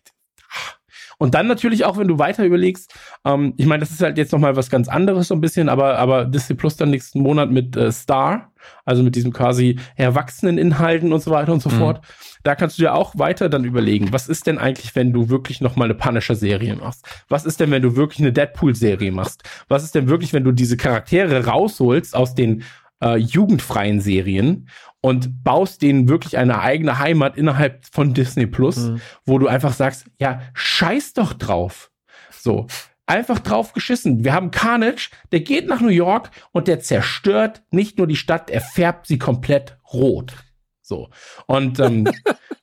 [1.19, 2.93] Und dann natürlich auch, wenn du weiter überlegst,
[3.25, 5.97] ähm, ich meine, das ist halt jetzt nochmal was ganz anderes so ein bisschen, aber,
[5.99, 8.51] aber Disney Plus dann nächsten Monat mit äh, Star,
[8.85, 11.79] also mit diesem quasi erwachsenen Inhalten und so weiter und so mhm.
[11.79, 12.01] fort.
[12.43, 15.61] Da kannst du dir auch weiter dann überlegen, was ist denn eigentlich, wenn du wirklich
[15.61, 17.07] noch mal eine Punisher-Serie machst?
[17.29, 19.43] Was ist denn, wenn du wirklich eine Deadpool-Serie machst?
[19.69, 22.65] Was ist denn wirklich, wenn du diese Charaktere rausholst aus den
[23.03, 24.69] äh, jugendfreien Serien
[25.01, 29.01] und baust denen wirklich eine eigene Heimat innerhalb von Disney Plus, mhm.
[29.27, 31.91] wo du einfach sagst, ja, scheiß doch drauf.
[32.31, 32.67] So,
[33.07, 34.25] einfach drauf geschissen.
[34.25, 38.51] Wir haben Carnage, der geht nach New York und der zerstört nicht nur die Stadt,
[38.51, 40.33] er färbt sie komplett rot.
[40.93, 41.09] So.
[41.47, 42.07] Und ähm,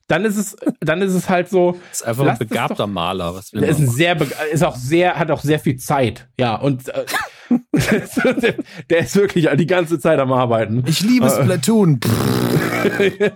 [0.08, 1.80] dann ist es, dann ist es halt so.
[1.92, 3.34] Ist einfach ein begabter doch, Maler.
[3.34, 4.18] Was ist ein sehr,
[4.52, 6.30] ist auch sehr, hat auch sehr viel Zeit.
[6.40, 7.06] Ja, und äh,
[8.92, 10.84] der ist wirklich die ganze Zeit am Arbeiten.
[10.86, 12.00] Ich liebe äh, Splatoon.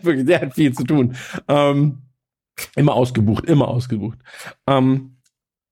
[0.04, 1.16] wirklich, der hat viel zu tun.
[1.48, 2.04] Ähm,
[2.76, 4.20] immer ausgebucht, immer ausgebucht.
[4.68, 5.18] Ähm,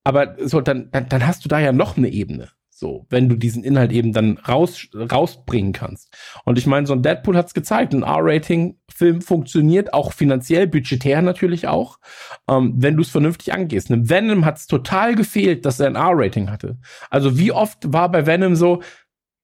[0.02, 2.48] aber so, dann, dann, dann hast du da ja noch eine Ebene.
[2.82, 6.12] So, wenn du diesen Inhalt eben dann raus, rausbringen kannst.
[6.44, 7.94] Und ich meine, so ein Deadpool hat's gezeigt.
[7.94, 12.00] Ein R-Rating-Film funktioniert auch finanziell, budgetär natürlich auch,
[12.48, 13.92] ähm, wenn du es vernünftig angehst.
[13.92, 16.76] Einem Venom hat's total gefehlt, dass er ein R-Rating hatte.
[17.08, 18.82] Also wie oft war bei Venom so,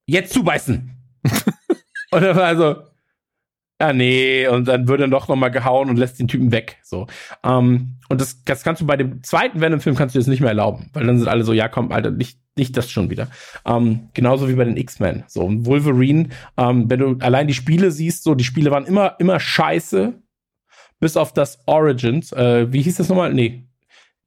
[0.04, 0.90] jetzt zubeißen.
[2.10, 2.87] Und er war also,
[3.80, 6.78] ja, nee, und dann wird er doch nochmal gehauen und lässt den Typen weg.
[6.82, 7.06] So.
[7.44, 10.50] Ähm, und das, das kannst du bei dem zweiten Venom-Film kannst du das nicht mehr
[10.50, 13.28] erlauben, weil dann sind alle so, ja, komm, Alter, nicht, nicht das schon wieder.
[13.64, 15.24] Ähm, genauso wie bei den X-Men.
[15.28, 19.14] So, und Wolverine, ähm, wenn du allein die Spiele siehst, so, die Spiele waren immer,
[19.20, 20.14] immer scheiße,
[20.98, 22.32] bis auf das Origins.
[22.32, 23.32] Äh, wie hieß das nochmal?
[23.32, 23.67] Nee,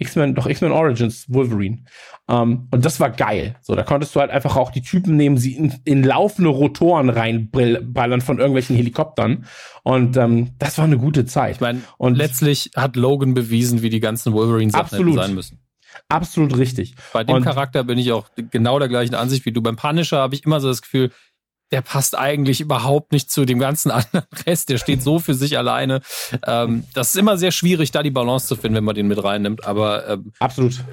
[0.01, 1.83] X-Men, doch X-Men Origins, Wolverine.
[2.27, 3.55] Um, ähm, und das war geil.
[3.61, 7.09] So, da konntest du halt einfach auch die Typen nehmen, sie in, in laufende Rotoren
[7.09, 9.45] reinballern von irgendwelchen Helikoptern.
[9.83, 11.55] Und ähm, das war eine gute Zeit.
[11.55, 15.59] Ich meine, und letztlich hat Logan bewiesen, wie die ganzen Wolverine-Sachen sein müssen.
[16.09, 16.95] Absolut richtig.
[17.13, 19.61] Bei dem und Charakter bin ich auch genau der gleichen Ansicht wie du.
[19.61, 21.11] Beim Punisher habe ich immer so das Gefühl,
[21.71, 24.69] der passt eigentlich überhaupt nicht zu dem ganzen anderen Rest.
[24.69, 26.01] Der steht so für sich alleine.
[26.45, 29.23] Ähm, das ist immer sehr schwierig, da die Balance zu finden, wenn man den mit
[29.23, 29.65] reinnimmt.
[29.65, 30.83] Aber ähm, absolut.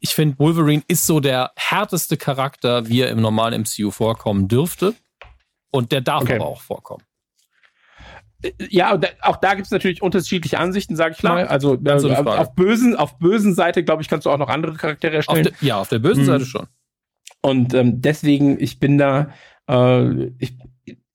[0.00, 4.94] Ich finde, Wolverine ist so der härteste Charakter, wie er im normalen MCU vorkommen dürfte.
[5.70, 6.36] Und der darf okay.
[6.36, 7.02] aber auch vorkommen.
[8.42, 11.46] Äh, ja, auch da gibt es natürlich unterschiedliche Ansichten, sage ich Klar, mal.
[11.46, 14.74] Also äh, auf, auf, bösen, auf bösen Seite, glaube ich, kannst du auch noch andere
[14.74, 15.48] Charaktere erstellen.
[15.48, 16.26] Auf de, ja, auf der bösen mhm.
[16.26, 16.66] Seite schon.
[17.40, 19.30] Und ähm, deswegen, ich bin da,
[19.68, 20.56] äh, ich,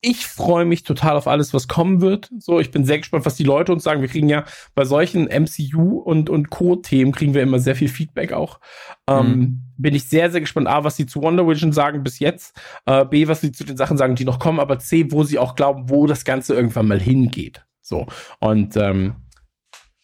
[0.02, 2.30] ich freue mich total auf alles, was kommen wird.
[2.38, 4.00] So, ich bin sehr gespannt, was die Leute uns sagen.
[4.00, 8.32] Wir kriegen ja bei solchen MCU und, und Co-Themen kriegen wir immer sehr viel Feedback
[8.32, 8.60] auch.
[9.06, 9.32] Ähm, mhm.
[9.32, 10.68] Ähm, bin ich sehr, sehr gespannt.
[10.68, 12.58] A, was sie zu Wonder Vision sagen bis jetzt.
[12.86, 14.60] Äh, B, was sie zu den Sachen sagen, die noch kommen.
[14.60, 17.64] Aber C, wo sie auch glauben, wo das Ganze irgendwann mal hingeht.
[17.82, 18.06] So.
[18.38, 19.16] Und, ähm,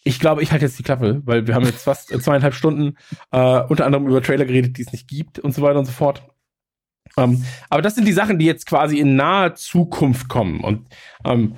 [0.05, 2.97] ich glaube, ich halte jetzt die Klappe, weil wir haben jetzt fast zweieinhalb Stunden
[3.33, 5.91] äh, unter anderem über Trailer geredet, die es nicht gibt und so weiter und so
[5.91, 6.23] fort.
[7.17, 10.60] Ähm, aber das sind die Sachen, die jetzt quasi in naher Zukunft kommen.
[10.60, 10.86] Und
[11.25, 11.57] ähm,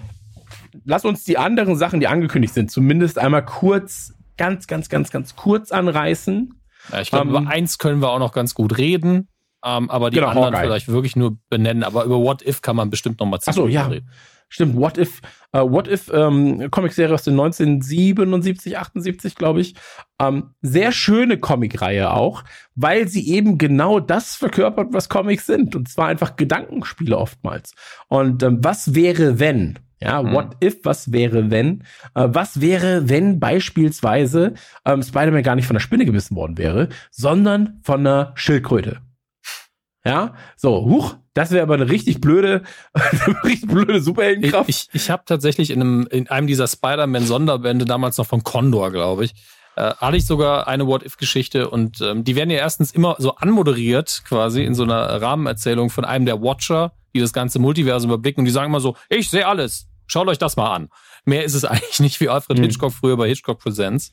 [0.85, 5.37] lass uns die anderen Sachen, die angekündigt sind, zumindest einmal kurz, ganz, ganz, ganz, ganz
[5.37, 6.55] kurz anreißen.
[6.93, 9.29] Ja, ich glaube, ähm, über eins können wir auch noch ganz gut reden,
[9.65, 10.67] ähm, aber die genau, anderen Hawkeye.
[10.67, 11.83] vielleicht wirklich nur benennen.
[11.83, 13.87] Aber über What If kann man bestimmt noch mal Ach so, ja.
[13.87, 14.09] reden.
[14.49, 15.21] Stimmt, What If,
[15.53, 19.75] äh, What If, ähm, Comicserie aus den 1977, 78, glaube ich.
[20.21, 22.45] Ähm, sehr schöne Comicreihe auch,
[22.75, 25.75] weil sie eben genau das verkörpert, was Comics sind.
[25.77, 27.75] Und zwar einfach Gedankenspiele oftmals.
[28.09, 29.79] Und ähm, was wäre, wenn?
[30.01, 30.33] Ja, Mhm.
[30.33, 31.83] what if, was wäre, wenn?
[32.15, 34.55] Äh, was wäre, wenn beispielsweise
[34.85, 39.01] ähm, Spider-Man gar nicht von der Spinne gebissen worden wäre, sondern von einer Schildkröte?
[40.05, 42.63] Ja, so, huch, das wäre aber eine richtig blöde,
[43.45, 44.69] richtig blöde Ich, Superheldenkraft.
[44.69, 49.25] ich, ich habe tatsächlich in einem, in einem dieser Spider-Man-Sonderbände, damals noch von Condor, glaube
[49.25, 49.35] ich,
[49.77, 54.23] äh, hatte ich sogar eine What-If-Geschichte und ähm, die werden ja erstens immer so anmoderiert,
[54.29, 58.45] quasi in so einer Rahmenerzählung von einem der Watcher, die das ganze Multiversum überblicken und
[58.47, 60.89] die sagen immer so, ich sehe alles, schaut euch das mal an.
[61.25, 62.65] Mehr ist es eigentlich nicht wie Alfred Hm.
[62.65, 64.13] Hitchcock früher bei Hitchcock Presents.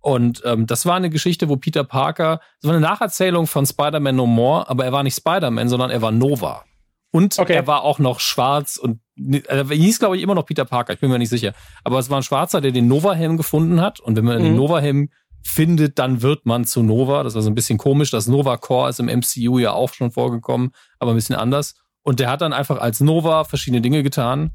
[0.00, 4.26] Und ähm, das war eine Geschichte, wo Peter Parker, war eine Nacherzählung von Spider-Man No
[4.26, 6.64] More, aber er war nicht Spider-Man, sondern er war Nova.
[7.12, 7.54] Und Okay.
[7.54, 9.00] er war auch noch schwarz und
[9.48, 11.54] er hieß, glaube ich, immer noch Peter Parker, ich bin mir nicht sicher.
[11.82, 13.98] Aber es war ein Schwarzer, der den Nova-Helm gefunden hat.
[14.00, 14.58] Und wenn man den Mhm.
[14.58, 15.08] Nova-Helm
[15.42, 17.22] findet, dann wird man zu Nova.
[17.22, 18.10] Das war so ein bisschen komisch.
[18.10, 21.74] Das Nova-Core ist im MCU ja auch schon vorgekommen, aber ein bisschen anders.
[22.02, 24.50] Und der hat dann einfach als Nova verschiedene Dinge getan.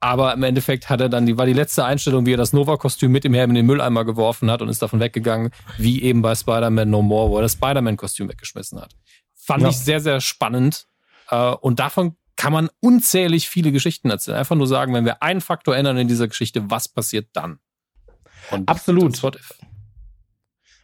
[0.00, 3.10] Aber im Endeffekt hat er dann, die war die letzte Einstellung, wie er das Nova-Kostüm
[3.10, 6.34] mit dem Helm in den Mülleimer geworfen hat und ist davon weggegangen, wie eben bei
[6.36, 8.94] Spider-Man No More, wo er das Spider-Man-Kostüm weggeschmissen hat.
[9.34, 9.70] Fand Ja.
[9.70, 10.86] ich sehr, sehr spannend.
[11.30, 14.36] Äh, und davon kann man unzählig viele Geschichten erzählen.
[14.38, 17.58] Einfach nur sagen, wenn wir einen Faktor ändern in dieser Geschichte, was passiert dann?
[18.52, 19.08] Und Absolut.
[19.08, 19.52] das ist What if.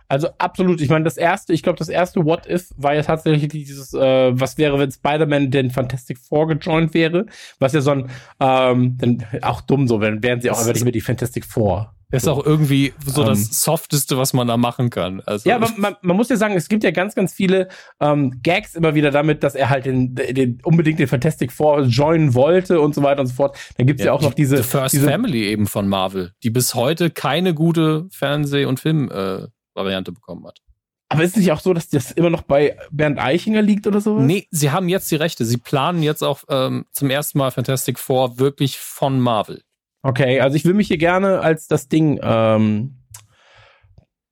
[0.08, 0.80] Also absolut.
[0.80, 4.38] Ich meine, das erste, ich glaube, das erste What If war ja tatsächlich dieses, äh,
[4.38, 7.26] was wäre, wenn Spider-Man den Fantastic Four gejoint wäre,
[7.58, 8.10] was ja so ein,
[8.40, 11.94] ähm, dann auch dumm so, wenn wären sie auch einfach nicht mehr die Fantastic Four.
[12.14, 13.28] Das ist auch irgendwie so Ähm.
[13.28, 15.20] das Softeste, was man da machen kann.
[15.26, 17.66] Also, Ja, aber man, man muss ja sagen, es gibt ja ganz, ganz viele
[17.98, 22.34] ähm, Gags immer wieder damit, dass er halt den, den unbedingt den Fantastic Four joinen
[22.34, 23.56] wollte und so weiter und so fort.
[23.78, 26.76] Dann gibt's ja, auch noch diese, The First diese Family eben von Marvel, die bis
[26.76, 30.60] heute keine gute Fernseh- und Film-Variante äh, Variante bekommen hat.
[31.08, 34.00] aber ist es nicht auch so, dass das immer noch bei Bernd Eichinger liegt oder
[34.00, 34.24] sowas?
[34.24, 35.44] Nee, sie haben jetzt die Rechte.
[35.44, 39.62] Sie planen jetzt auch ähm, zum ersten Mal Fantastic Four wirklich von Marvel.
[40.02, 42.98] Okay, also ich will mich hier gerne als das Ding ähm,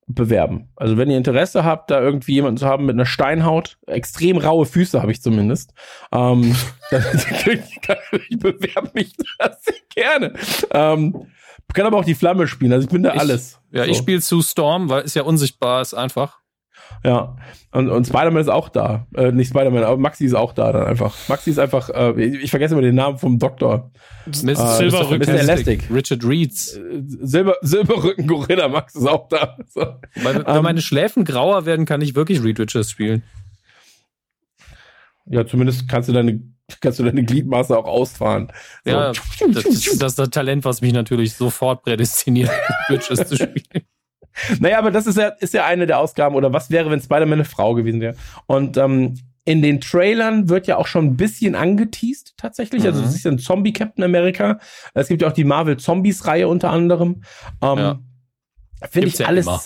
[0.06, 0.70] bewerben.
[0.76, 4.66] Also wenn ihr Interesse habt, da irgendwie jemanden zu haben mit einer Steinhaut, extrem raue
[4.66, 5.72] Füße habe ich zumindest,
[6.12, 6.54] ähm,
[6.90, 7.04] dann,
[8.28, 10.34] ich bewerbe mich da sehr gerne.
[10.72, 11.26] Ähm,
[11.74, 13.60] kann aber auch die Flamme spielen, also ich bin da Ich- alles.
[13.70, 14.02] Ja, ich So.
[14.02, 16.38] spiele zu Storm, weil ist ja unsichtbar, ist einfach.
[17.04, 17.36] Ja,
[17.72, 19.06] und, und Spider-Man ist auch da.
[19.14, 21.14] Äh, nicht Spider-Man, aber Maxi ist auch da dann einfach.
[21.28, 23.90] Maxi ist einfach, äh, ich vergesse immer den Namen vom Doktor.
[24.26, 24.50] Mr.
[24.50, 25.18] Äh, Silberrücken.
[25.34, 25.40] Mr.
[25.40, 25.84] Elastic.
[25.92, 26.76] Richard Reeds.
[26.76, 29.56] Äh, Silber, Silberrücken Gorilla Max ist auch da.
[29.68, 29.80] So.
[30.22, 33.22] Weil, wenn Ähm, meine Schläfen grauer werden, kann ich wirklich Reed Richards spielen.
[35.26, 36.40] Ja, zumindest kannst du deine,
[36.80, 38.52] kannst du deine Gliedmaße auch ausfahren.
[38.84, 38.90] So.
[38.90, 39.12] Ja,
[39.52, 42.50] das, ist das Talent, was mich natürlich sofort prädestiniert,
[42.88, 43.84] Richards zu spielen.
[44.60, 46.34] Naja, aber das ist ja, ist ja eine der Ausgaben.
[46.34, 48.16] Oder was wäre, wenn Spider-Man eine Frau gewesen wäre?
[48.46, 52.84] Und ähm, in den Trailern wird ja auch schon ein bisschen angeteased, tatsächlich.
[52.84, 53.08] Also, Mhm.
[53.08, 54.58] es ist ja ein Zombie-Captain America.
[54.94, 57.22] Es gibt ja auch die Marvel-Zombies-Reihe unter anderem.
[57.60, 57.98] Ähm, Ja.
[58.90, 59.46] Finde ich ja alles.
[59.46, 59.60] immer.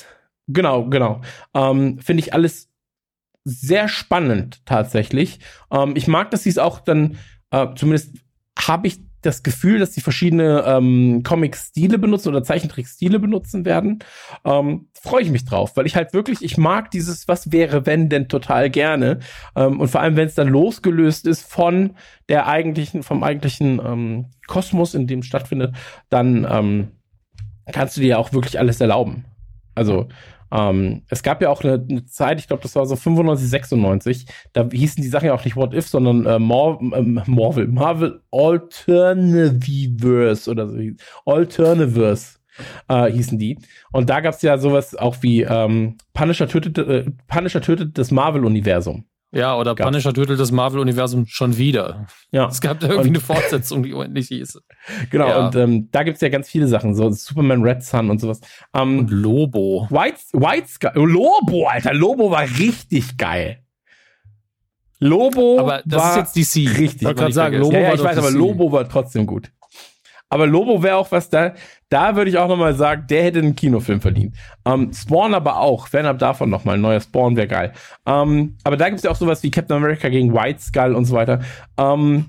[0.48, 1.20] Genau, genau.
[1.54, 2.68] Ähm, Finde ich alles
[3.48, 5.38] sehr spannend, tatsächlich.
[5.70, 7.16] Ähm, ich mag, dass sie es auch dann,
[7.52, 8.16] äh, zumindest
[8.58, 14.00] habe ich das Gefühl, dass sie verschiedene ähm, Comic-Stile benutzen oder Zeichentrick-Stile benutzen werden.
[14.44, 18.08] Ähm, Freue ich mich drauf, weil ich halt wirklich, ich mag dieses Was wäre, wenn
[18.08, 19.20] denn total gerne.
[19.54, 21.94] Ähm, und vor allem, wenn es dann losgelöst ist von
[22.28, 25.74] der eigentlichen, vom eigentlichen ähm, Kosmos, in dem es stattfindet,
[26.08, 26.88] dann ähm,
[27.72, 29.24] kannst du dir ja auch wirklich alles erlauben.
[29.74, 30.08] Also,
[30.52, 34.26] ähm, es gab ja auch eine, eine Zeit, ich glaube, das war so 95, 96,
[34.52, 38.20] da hießen die Sachen ja auch nicht What If, sondern äh, Mar ähm, Marvel, Marvel
[38.30, 40.78] Alternativerse oder so.
[41.24, 42.38] Alterniverse
[42.88, 43.58] äh, hießen die.
[43.92, 48.10] Und da gab es ja sowas auch wie ähm, Punisher tötet, äh, Punisher tötet das
[48.10, 49.04] Marvel-Universum.
[49.36, 49.88] Ja, oder Gab's.
[49.90, 52.06] Punisher tötet das Marvel-Universum schon wieder.
[52.30, 52.46] Ja.
[52.48, 54.60] Es gab da irgendwie Und- eine Fortsetzung, die unendlich hieß.
[55.10, 55.46] Genau, Ja.
[55.46, 58.40] und ähm, da gibt's ja ganz viele Sachen, so Superman Red Sun und sowas.
[58.74, 59.86] Ähm, Und Lobo.
[59.90, 63.58] White, White Sky, Lobo, Alter, Lobo war richtig geil.
[64.98, 66.78] Lobo Aber das war ist jetzt DC.
[66.78, 67.02] richtig.
[67.02, 67.58] Man grad nicht sagen.
[67.58, 68.30] Lobo ja, ja, ich weiß, aber.
[68.30, 69.50] Lobo war trotzdem gut.
[70.28, 71.54] Aber Lobo wäre auch was da,
[71.88, 74.34] da würde ich auch nochmal sagen, der hätte einen Kinofilm verdient.
[74.64, 77.72] Ähm, Spawn aber auch, fernab davon nochmal, ein neuer Spawn wäre geil.
[78.06, 81.14] Ähm, aber da gibt's ja auch sowas wie Captain America gegen White Skull und so
[81.14, 81.40] weiter.
[81.78, 82.26] Ähm,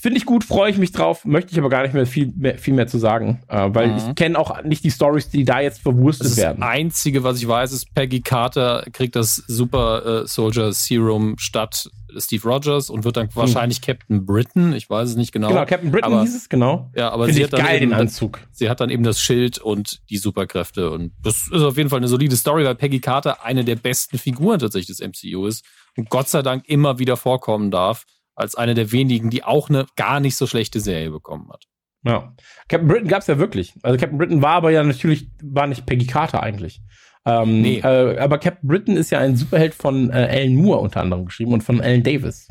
[0.00, 2.58] Finde ich gut, freue ich mich drauf, möchte ich aber gar nicht mehr viel mehr,
[2.58, 3.96] viel mehr zu sagen, äh, weil Mhm.
[3.98, 6.60] ich kenne auch nicht die Stories, die da jetzt verwurstet Das werden.
[6.64, 12.48] Einzige, was ich weiß, ist, Peggy Carter kriegt das Super äh, Soldier Serum statt Steve
[12.48, 14.72] Rogers und wird dann wahrscheinlich Captain Britain.
[14.72, 15.48] Ich weiß es nicht genau.
[15.48, 16.90] Genau, Captain Britain aber, hieß es, genau.
[16.94, 18.40] Ja, aber sie hat dann geil, eben den das- Anzug.
[18.50, 20.90] Sie hat dann eben das Schild und die Superkräfte.
[20.90, 24.18] Und das ist auf jeden Fall eine solide Story, weil Peggy Carter eine der besten
[24.18, 25.64] Figuren tatsächlich des MCU ist.
[25.96, 29.86] Und Gott sei Dank immer wieder vorkommen darf, als eine der wenigen, die auch eine
[29.96, 31.64] gar nicht so schlechte Serie bekommen hat.
[32.04, 32.34] Ja.
[32.68, 33.74] Captain Britain gab's ja wirklich.
[33.82, 36.80] Also Captain Britain war aber ja natürlich, war nicht Peggy Carter eigentlich.
[37.24, 37.78] Ähm, Nee.
[37.78, 41.52] äh, aber Captain Britain ist ja ein Superheld von äh, Alan Moore unter anderem geschrieben
[41.52, 42.48] und von Alan Davis.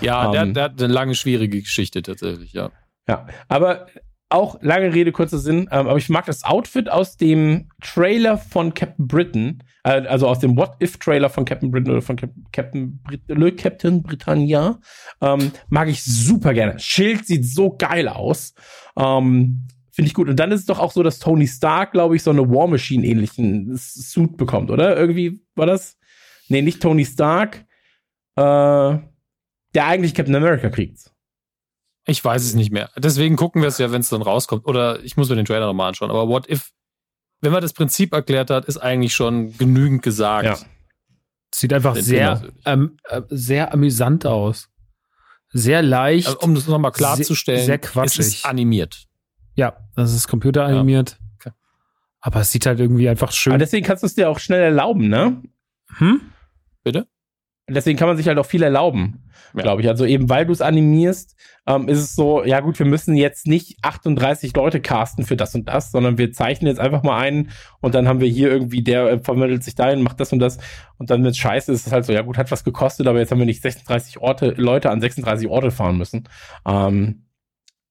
[0.00, 0.54] Ja, der, Ähm.
[0.54, 2.70] der hat eine lange, schwierige Geschichte tatsächlich, ja.
[3.08, 3.86] Ja, aber
[4.32, 5.62] auch lange Rede, kurzer Sinn.
[5.72, 10.38] Ähm, aber ich mag das Outfit aus dem Trailer von Captain Britain, äh, also aus
[10.38, 14.78] dem What If Trailer von Captain Britain oder von Cap Captain Brit Le Captain Britannia.
[15.20, 16.78] Ähm, mag ich super gerne.
[16.78, 18.54] Schild sieht so geil aus.
[18.96, 19.66] Ähm,
[20.00, 20.30] Finde ich gut.
[20.30, 22.66] Und dann ist es doch auch so, dass Tony Stark, glaube ich, so eine War
[22.68, 24.96] Machine ähnlichen Suit bekommt, oder?
[24.96, 25.98] Irgendwie war das?
[26.48, 27.66] Nee, nicht Tony Stark.
[28.36, 28.40] Äh,
[29.74, 31.10] der eigentlich Captain America kriegt.
[32.06, 32.88] Ich weiß es nicht mehr.
[32.96, 34.64] Deswegen gucken wir es ja, wenn es dann rauskommt.
[34.64, 36.10] Oder ich muss mir den Trailer nochmal anschauen.
[36.10, 36.70] Aber What If,
[37.42, 40.46] wenn man das Prinzip erklärt hat, ist eigentlich schon genügend gesagt.
[40.46, 40.58] Ja.
[41.54, 44.70] Sieht einfach Den sehr, ähm, äh, sehr amüsant aus.
[45.52, 46.28] Sehr leicht.
[46.28, 48.20] Also, um das nochmal klarzustellen, Sehr- sehr es quatschig.
[48.20, 49.06] ist animiert.
[49.60, 51.18] Ja, das ist computeranimiert.
[51.38, 51.50] Okay.
[52.20, 53.52] Aber es sieht halt irgendwie einfach schön.
[53.52, 55.42] Aber deswegen kannst du es dir auch schnell erlauben, ne?
[55.98, 56.20] hm?
[56.82, 57.06] Bitte?
[57.68, 59.62] Deswegen kann man sich halt auch viel erlauben, Ja.
[59.62, 59.88] glaube ich.
[59.88, 63.46] Also eben weil du es animierst, ähm, ist es so, ja gut, wir müssen jetzt
[63.46, 67.50] nicht 38 Leute casten für das und das, sondern wir zeichnen jetzt einfach mal einen
[67.80, 70.58] und dann haben wir hier irgendwie, der äh, vermittelt sich dahin, macht das und das
[70.98, 73.06] und dann, wenn es scheiße ist, ist es halt so, ja gut, hat was gekostet,
[73.06, 76.28] aber jetzt haben wir nicht 36 Orte, Leute an 36 Orte fahren müssen.
[76.66, 77.26] Ähm,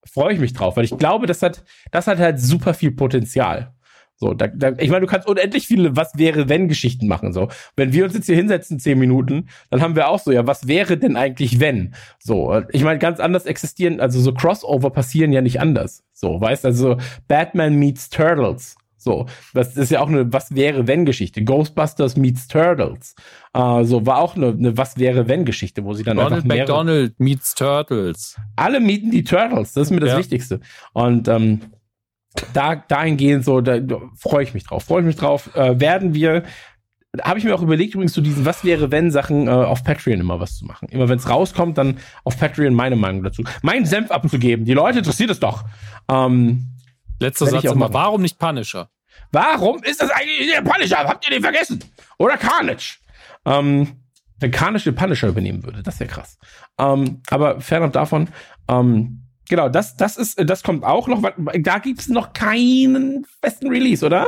[0.05, 3.73] Freue ich mich drauf, weil ich glaube, das hat, das hat halt super viel Potenzial.
[4.19, 7.31] So, da, da, ich meine, du kannst unendlich viele Was wäre, wenn Geschichten machen.
[7.31, 7.47] So,
[7.77, 10.67] wenn wir uns jetzt hier hinsetzen, zehn Minuten, dann haben wir auch so, ja, was
[10.67, 11.95] wäre denn eigentlich, wenn?
[12.19, 16.03] So, ich meine, ganz anders existieren, also so Crossover passieren ja nicht anders.
[16.11, 16.97] So, weißt also
[17.29, 18.75] Batman meets Turtles.
[19.01, 21.43] So, das ist ja auch eine Was wäre, wenn Geschichte.
[21.43, 23.15] Ghostbusters meets Turtles.
[23.53, 26.47] Äh, so, war auch eine, eine Was wäre, wenn Geschichte, wo sie dann Ronald einfach
[26.47, 28.35] mehrere McDonald meets Turtles.
[28.57, 29.73] alle mieten die Turtles.
[29.73, 30.17] Das ist mir das Ja.
[30.17, 30.59] Wichtigste.
[30.93, 31.61] Und ähm,
[32.53, 34.83] da dahingehend so, da, da freue ich mich drauf.
[34.83, 35.49] Freue ich mich drauf.
[35.55, 36.43] Äh, werden wir,
[37.21, 40.19] habe ich mir auch überlegt, übrigens zu diesen Was wäre wenn Sachen äh, auf Patreon
[40.19, 40.89] immer was zu machen.
[40.89, 43.43] Immer wenn es rauskommt, dann auf Patreon meine Meinung dazu.
[43.61, 44.65] Meinen Senf abzugeben.
[44.65, 45.63] Die Leute interessiert es doch.
[46.11, 46.67] Ähm,
[47.19, 48.89] Letzter Satz auch immer, warum nicht Punisher?
[49.31, 50.99] Warum ist das eigentlich der Punisher?
[50.99, 51.83] Habt ihr den vergessen?
[52.17, 52.99] Oder Carnage?
[53.45, 53.97] Ähm,
[54.39, 56.37] wenn Carnage den Punisher übernehmen würde, das wäre krass.
[56.77, 58.29] Ähm, aber fernab davon,
[58.69, 61.21] ähm, genau, das, das ist, das kommt auch noch.
[61.59, 64.27] Da gibt's noch keinen festen Release, oder?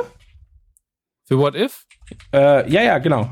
[1.26, 1.86] Für What If?
[2.34, 3.32] Äh, ja, ja, genau.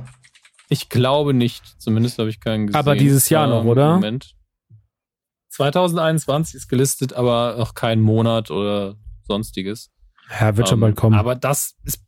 [0.69, 1.81] Ich glaube nicht.
[1.81, 2.79] Zumindest habe ich keinen gesehen.
[2.79, 3.95] Aber dieses Jahr noch, oder?
[3.95, 4.35] Moment.
[5.49, 8.95] 2021 ist gelistet, aber noch kein Monat oder
[9.29, 9.91] sonstiges.
[10.39, 11.17] Ja, wird schon Ähm, bald kommen.
[11.17, 12.03] Aber das ist,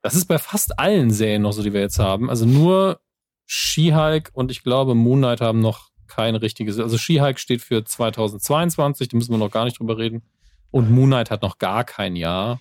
[0.00, 2.30] das ist bei fast allen Serien noch so, die wir jetzt haben.
[2.30, 3.00] Also nur
[3.46, 6.78] She-Hulk und ich glaube Moon Knight haben noch kein richtiges.
[6.78, 10.22] Also She-Hulk steht für 2022, da müssen wir noch gar nicht drüber reden.
[10.70, 12.60] Und Moon Knight hat noch gar kein Jahr.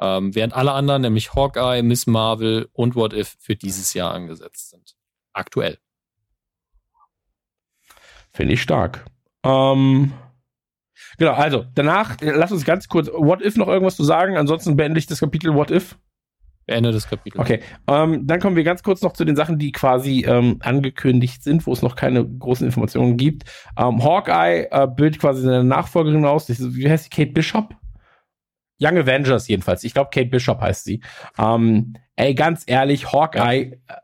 [0.00, 4.70] Ähm, während alle anderen, nämlich Hawkeye, Miss Marvel und What If, für dieses Jahr angesetzt
[4.70, 4.96] sind.
[5.32, 5.78] Aktuell.
[8.32, 9.04] Finde ich stark.
[9.44, 10.12] Ähm,
[11.18, 14.36] genau, also danach, lass uns ganz kurz, What If noch irgendwas zu sagen?
[14.36, 15.96] Ansonsten beende ich das Kapitel What If.
[16.66, 17.40] Ende des Kapitels.
[17.40, 21.42] Okay, ähm, dann kommen wir ganz kurz noch zu den Sachen, die quasi ähm, angekündigt
[21.42, 23.44] sind, wo es noch keine großen Informationen gibt.
[23.76, 26.48] Ähm, Hawkeye äh, bildet quasi seine Nachfolgerin aus.
[26.48, 27.10] Wie heißt sie?
[27.10, 27.74] Kate Bishop?
[28.80, 29.84] Young Avengers jedenfalls.
[29.84, 31.02] Ich glaube, Kate Bishop heißt sie.
[31.38, 33.94] Ähm, ey, ganz ehrlich, Hawkeye, äh,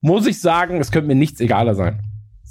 [0.00, 2.02] muss ich sagen, es könnte mir nichts egaler sein.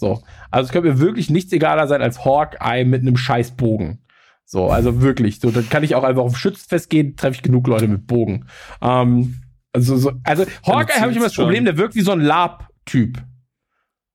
[0.02, 0.24] So.
[0.50, 4.00] Also es könnte mir wirklich nichts egaler sein als Hawkeye mit einem scheiß Bogen.
[4.46, 5.40] So, also wirklich.
[5.40, 8.48] So, dann kann ich auch einfach auf Schützenfest gehen, treffe ich genug Leute mit Bogen.
[8.82, 11.46] Ähm, also, so, also Hawkeye habe ich immer das schon.
[11.46, 13.20] Problem, der wirkt wie so ein Lab-Typ.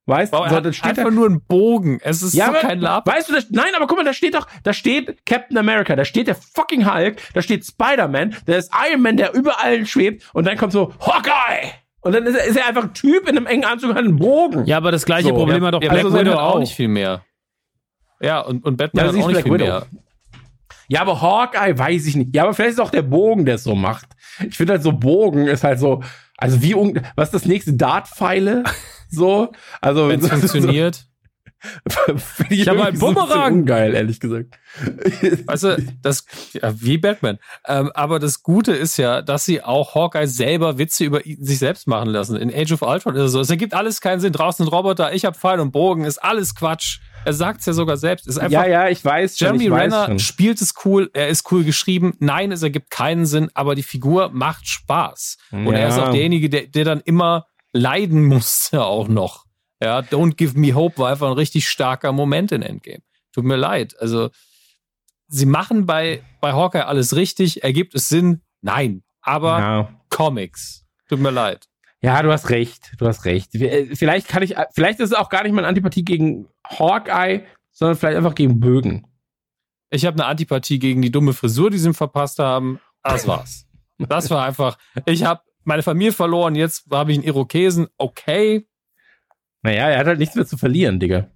[0.08, 2.00] Weißt er so, dann steht einfach da, nur einen Bogen.
[2.02, 3.06] Es ist ja, aber, kein Lab.
[3.06, 6.04] Weißt du, das, nein, aber guck mal, da steht doch, da steht Captain America, da
[6.04, 10.46] steht der fucking Hulk, da steht Spider-Man, da ist Iron Man, der überall schwebt und
[10.46, 11.72] dann kommt so Hawkeye!
[12.06, 14.04] Und dann ist er, ist er einfach ein Typ in einem engen Anzug und hat
[14.04, 14.64] einen Bogen.
[14.66, 16.54] ja, aber das gleiche So, Problem ja, hat doch ja, Black also Widow auch.
[16.54, 17.22] auch nicht viel mehr.
[18.20, 19.64] Ja, und, und Batman Ja, hat auch nicht Black viel Widow.
[19.64, 19.86] mehr.
[20.88, 22.34] Ja, aber Hawkeye weiß ich nicht.
[22.34, 24.06] Ja, aber vielleicht ist auch der Bogen, der es so macht.
[24.48, 26.02] Ich finde halt so Bogen ist halt so,
[26.36, 26.74] also wie,
[27.16, 27.74] was ist das nächste?
[27.74, 28.62] Dartpfeile?
[29.08, 29.52] So?
[29.80, 30.96] Also, Wenn es so- funktioniert.
[30.96, 31.15] ich,
[32.50, 33.52] ich habe einen Bumerang.
[33.54, 34.58] So ungeil, ehrlich gesagt.
[35.46, 36.24] Weißt du, das,
[36.74, 37.38] wie Batman.
[37.66, 41.86] Ähm, aber das Gute ist ja, dass sie auch Hawkeye selber Witze über sich selbst
[41.88, 42.36] machen lassen.
[42.36, 43.40] In Age of Ultron ist es so.
[43.40, 44.32] Es ergibt alles keinen Sinn.
[44.32, 46.98] Draußen ein Roboter, ich habe Pfeil und Bogen, ist alles Quatsch.
[47.24, 48.28] Er sagt es ja sogar selbst.
[48.28, 49.46] Ist einfach, ja, ja, ich weiß schon.
[49.46, 50.18] Jeremy ich Renner schon.
[50.20, 52.14] spielt es cool, er ist cool geschrieben.
[52.20, 55.36] Nein, es ergibt keinen Sinn, aber die Figur macht Spaß.
[55.50, 55.78] Und Ja.
[55.78, 59.45] er ist auch derjenige, der, der dann immer leiden musste auch noch.
[59.82, 63.02] Ja, Don't Give Me Hope war einfach ein richtig starker Moment in Endgame.
[63.32, 63.94] Tut mir leid.
[64.00, 64.30] Also,
[65.28, 67.62] sie machen bei, bei Hawkeye alles richtig.
[67.62, 68.42] Ergibt es Sinn?
[68.62, 69.02] Nein.
[69.20, 70.00] Aber Ja.
[70.08, 70.86] Comics.
[71.08, 71.66] Tut mir leid.
[72.00, 73.54] Ja, du hast recht, du hast recht.
[73.54, 77.96] Äh, Vielleicht kann ich, vielleicht ist es auch gar nicht meine Antipathie gegen Hawkeye, sondern
[77.96, 79.06] vielleicht einfach gegen Bögen.
[79.90, 82.80] Ich habe eine Antipathie gegen die dumme Frisur, die sie ihm verpasst haben.
[83.02, 83.66] Das war's.
[83.98, 84.78] Das war einfach.
[85.06, 87.88] Ich habe meine Familie verloren, jetzt habe ich einen Irokesen.
[87.96, 88.66] Okay.
[89.66, 91.26] Naja, er hat halt nichts mehr zu verlieren, Digga.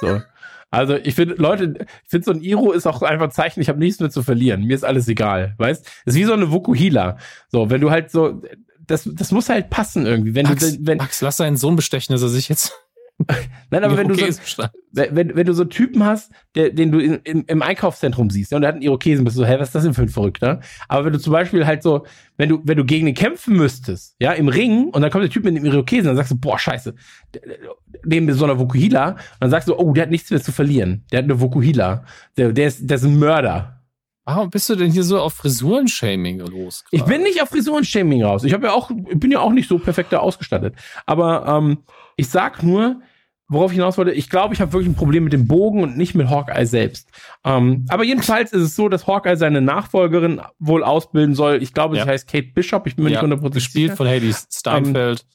[0.00, 0.20] So.
[0.72, 3.68] Also ich finde, Leute, ich finde so ein Iro ist auch einfach ein Zeichen, ich
[3.68, 4.64] habe nichts mehr zu verlieren.
[4.64, 5.88] Mir ist alles egal, weißt?
[6.04, 7.16] ist wie so eine Vokuhila.
[7.48, 8.42] So, wenn du halt so,
[8.88, 10.34] das, das muss halt passen irgendwie.
[10.34, 12.72] Wenn Max, du, wenn, Max, lass seinen Sohn bestechen, dass er sich jetzt.
[13.70, 16.98] Nein, aber wenn du so, wenn, wenn du so einen Typen hast, der, den du
[16.98, 19.56] in, im, im Einkaufszentrum siehst, ja, und der hat einen Irokesen, bist du so, hä,
[19.58, 20.60] was ist das denn für ein Verrückter?
[20.88, 24.16] Aber wenn du zum Beispiel halt so, wenn du, wenn du gegen den kämpfen müsstest,
[24.18, 26.58] ja, im Ring, und dann kommt der Typ mit dem Irokesen, dann sagst du, boah,
[26.58, 26.94] scheiße,
[28.04, 31.04] neben so einer Vokuhila, und dann sagst du, oh, der hat nichts mehr zu verlieren.
[31.12, 32.04] Der hat eine Vokuhila.
[32.36, 33.80] Der, der ist, der ist ein Mörder.
[34.24, 36.84] Warum bist du denn hier so auf Frisuren-Shaming los?
[36.90, 38.44] Ich bin nicht auf Frisuren-Shaming raus.
[38.44, 40.76] Ich habe ja auch, ich bin ja auch nicht so perfekt da ausgestattet.
[41.06, 41.78] Aber ähm,
[42.16, 43.00] ich sag nur,
[43.50, 45.98] worauf ich hinaus wollte, ich glaube, ich habe wirklich ein Problem mit dem Bogen und
[45.98, 47.10] nicht mit Hawkeye selbst.
[47.44, 51.62] Ähm, aber jedenfalls ist es so, dass Hawkeye seine Nachfolgerin wohl ausbilden soll.
[51.62, 52.04] Ich glaube, Ja.
[52.04, 52.86] sie heißt Kate Bishop.
[52.86, 53.96] Ich bin mir ja, nicht 100% gespielt sicher.
[53.96, 55.26] von Haley Steinfeld.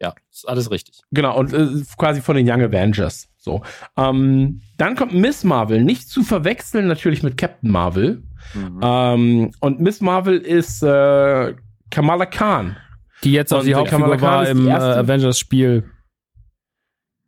[0.00, 1.00] ja, ist alles richtig.
[1.10, 1.66] Genau, und äh,
[1.98, 3.28] quasi von den Young Avengers.
[3.38, 3.62] So.
[3.96, 8.22] Ähm, dann kommt Miss Marvel, nicht zu verwechseln natürlich mit Captain Marvel.
[8.54, 8.80] Mhm.
[8.82, 11.54] Ähm, und Miss Marvel ist äh,
[11.90, 12.76] Kamala Khan.
[13.24, 15.90] Die jetzt auch die Hauptfigur war im äh, Avengers-Spiel.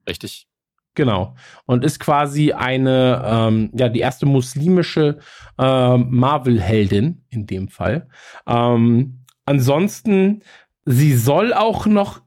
[0.08, 0.48] Richtig.
[0.94, 1.36] Genau.
[1.64, 5.18] Und ist quasi eine, ähm, ja, die erste muslimische
[5.56, 8.08] ähm, Marvel-Heldin in dem Fall.
[8.48, 10.42] Ähm, ansonsten,
[10.84, 12.22] sie soll auch noch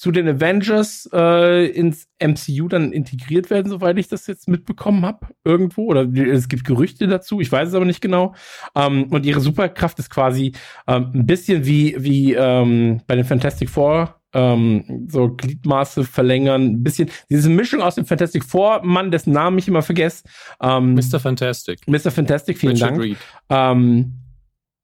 [0.00, 5.26] zu den Avengers äh, ins MCU dann integriert werden, soweit ich das jetzt mitbekommen habe,
[5.44, 5.84] irgendwo.
[5.88, 8.34] Oder es gibt Gerüchte dazu, ich weiß es aber nicht genau.
[8.74, 10.52] Ähm, und ihre Superkraft ist quasi
[10.86, 16.82] ähm, ein bisschen wie, wie ähm, bei den Fantastic Four, ähm, so Gliedmaße verlängern, ein
[16.82, 20.24] bisschen diese Mischung aus dem Fantastic Four Mann, dessen Namen ich immer vergesse.
[20.62, 21.20] Ähm, Mr.
[21.20, 21.86] Fantastic.
[21.86, 22.10] Mr.
[22.10, 23.02] Fantastic, vielen Richard Dank.
[23.02, 23.18] Reed.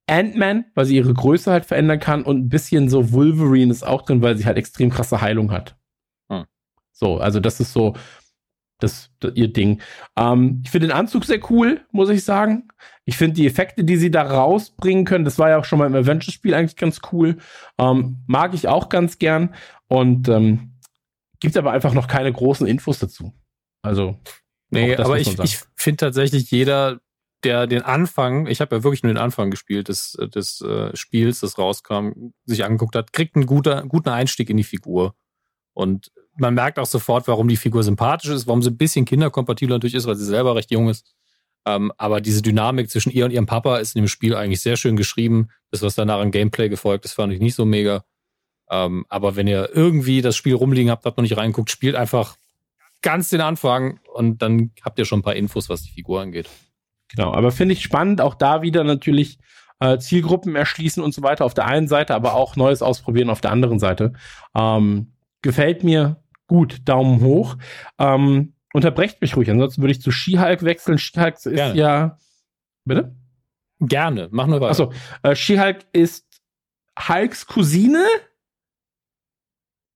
[0.08, 4.02] Ant-Man, weil sie ihre Größe halt verändern kann und ein bisschen so Wolverine ist auch
[4.02, 5.76] drin, weil sie halt extrem krasse Heilung hat.
[6.30, 6.44] Hm.
[6.92, 7.94] So, also das ist so
[8.78, 9.80] das, das ihr Ding.
[10.16, 12.68] Ähm, ich finde den Anzug sehr cool, muss ich sagen.
[13.04, 15.86] Ich finde die Effekte, die sie da rausbringen können, das war ja auch schon mal
[15.86, 17.38] im Avengers-Spiel eigentlich ganz cool.
[17.78, 19.54] Ähm, mag ich auch ganz gern
[19.88, 20.72] und ähm,
[21.40, 23.32] gibt aber einfach noch keine großen Infos dazu.
[23.82, 24.18] Also
[24.70, 27.00] Nee, aber ich, ich finde tatsächlich jeder,
[27.46, 31.40] der den Anfang, ich habe ja wirklich nur den Anfang gespielt des, des äh, Spiels,
[31.40, 35.14] das rauskam, sich angeguckt hat, kriegt einen guter, guten Einstieg in die Figur.
[35.72, 39.74] Und man merkt auch sofort, warum die Figur sympathisch ist, warum sie ein bisschen kinderkompatibel
[39.74, 41.14] natürlich ist, weil sie selber recht jung ist.
[41.64, 44.76] Ähm, aber diese Dynamik zwischen ihr und ihrem Papa ist in dem Spiel eigentlich sehr
[44.76, 45.48] schön geschrieben.
[45.70, 48.04] Das, was danach an Gameplay gefolgt ist, fand ich nicht so mega.
[48.68, 52.36] Ähm, aber wenn ihr irgendwie das Spiel rumliegen habt, habt noch nicht reinguckt, spielt einfach
[53.02, 56.48] ganz den Anfang und dann habt ihr schon ein paar Infos, was die Figur angeht.
[57.16, 59.38] Genau, aber finde ich spannend, auch da wieder natürlich
[59.80, 63.40] äh, Zielgruppen erschließen und so weiter auf der einen Seite, aber auch Neues ausprobieren auf
[63.40, 64.12] der anderen Seite.
[64.54, 65.12] Ähm,
[65.42, 67.56] gefällt mir gut, Daumen hoch.
[67.98, 70.98] Ähm, unterbrecht mich ruhig, ansonsten würde ich zu She-Hulk wechseln.
[70.98, 71.74] She-Hulk ist Gerne.
[71.78, 72.18] ja.
[72.84, 73.16] Bitte?
[73.80, 74.70] Gerne, mach nur weiter.
[74.70, 76.26] Achso, äh, She-Hulk ist
[77.08, 78.04] Hulks Cousine.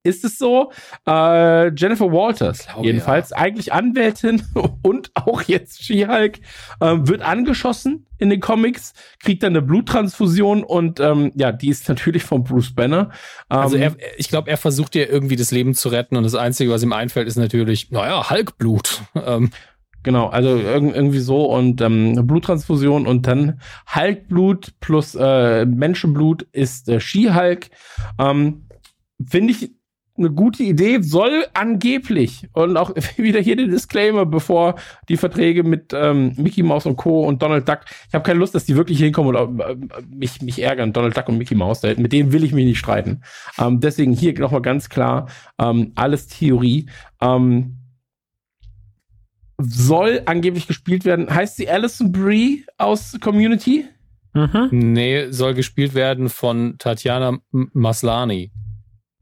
[0.03, 0.73] Ist es so?
[1.07, 4.43] Äh, Jennifer Walters, glaube, jedenfalls, eigentlich Anwältin
[4.83, 6.39] und auch jetzt She-Hulk,
[6.81, 11.89] ähm, wird angeschossen in den Comics, kriegt dann eine Bluttransfusion und ähm, ja, die ist
[11.89, 13.11] natürlich von Bruce Banner.
[13.51, 16.35] Ähm, also er, ich glaube, er versucht ja irgendwie das Leben zu retten und das
[16.35, 19.03] Einzige, was ihm einfällt, ist natürlich, naja, Hulkblut.
[19.15, 19.51] Ähm,
[20.03, 23.61] Genau, also irg irgendwie so und ähm, Bluttransfusion und dann
[23.95, 27.69] Hulkblut plus äh, Menschenblut ist äh, She-Hulk.
[28.19, 28.62] Ähm,
[29.23, 29.73] Finde ich
[30.20, 34.76] eine gute Idee, soll angeblich und auch wieder hier der Disclaimer, bevor
[35.08, 37.24] die Verträge mit ähm, Mickey Mouse und Co.
[37.24, 39.76] und Donald Duck, ich habe keine Lust, dass die wirklich hinkommen und äh,
[40.08, 43.23] mich, mich ärgern, Donald Duck und Mickey Mouse, mit denen will ich mich nicht streiten.
[43.58, 46.86] Ähm, deswegen hier nochmal ganz klar, ähm, alles Theorie.
[47.20, 47.76] Ähm,
[49.58, 51.32] soll angeblich gespielt werden.
[51.32, 53.86] Heißt sie Alison Brie aus Community?
[54.32, 54.68] Mhm.
[54.70, 58.52] Nee, soll gespielt werden von Tatjana Maslani.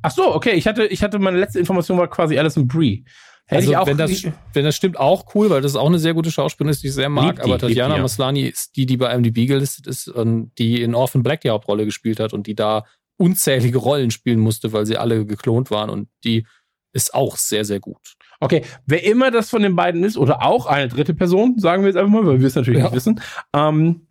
[0.02, 0.52] Ach so, okay.
[0.52, 3.04] Ich hatte, ich hatte meine letzte Information war quasi Alison Brie.
[3.46, 5.86] Hätte also, ich auch wenn das, wenn das stimmt, auch cool, weil das ist auch
[5.86, 7.36] eine sehr gute Schauspielerin ist, die ich sehr mag.
[7.36, 8.02] Die, aber Tatjana die, ja.
[8.02, 11.86] Maslani ist die, die bei IMDb gelistet ist und die in Orphan Black die Hauptrolle
[11.86, 12.84] gespielt hat und die da
[13.16, 16.46] unzählige Rollen spielen musste, weil sie alle geklont waren und die
[16.92, 18.16] ist auch sehr, sehr gut.
[18.40, 21.88] Okay, wer immer das von den beiden ist oder auch eine dritte Person, sagen wir
[21.88, 22.86] jetzt einfach mal, weil wir es natürlich ja.
[22.86, 23.20] nicht wissen,
[23.54, 24.08] ähm,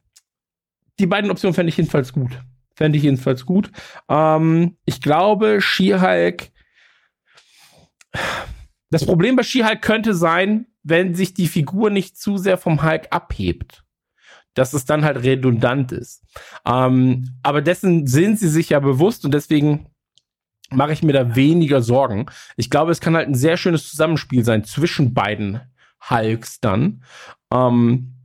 [1.00, 2.32] die beiden Optionen fände ich jedenfalls gut.
[2.78, 3.72] Fände ich jedenfalls gut.
[4.08, 6.52] Ähm, ich glaube, She-Hulk.
[8.92, 13.08] Das Problem bei She-Hulk könnte sein, wenn sich die Figur nicht zu sehr vom Hulk
[13.10, 13.84] abhebt.
[14.54, 16.24] Dass es dann halt redundant ist.
[16.68, 19.88] Ähm, aber dessen sind sie sich ja bewusst und deswegen
[20.70, 22.28] mache ich mir da weniger Sorgen.
[22.58, 25.62] Ich glaube, es kann halt ein sehr schönes Zusammenspiel sein zwischen beiden
[26.12, 27.04] Hulks dann.
[27.52, 28.17] Ähm,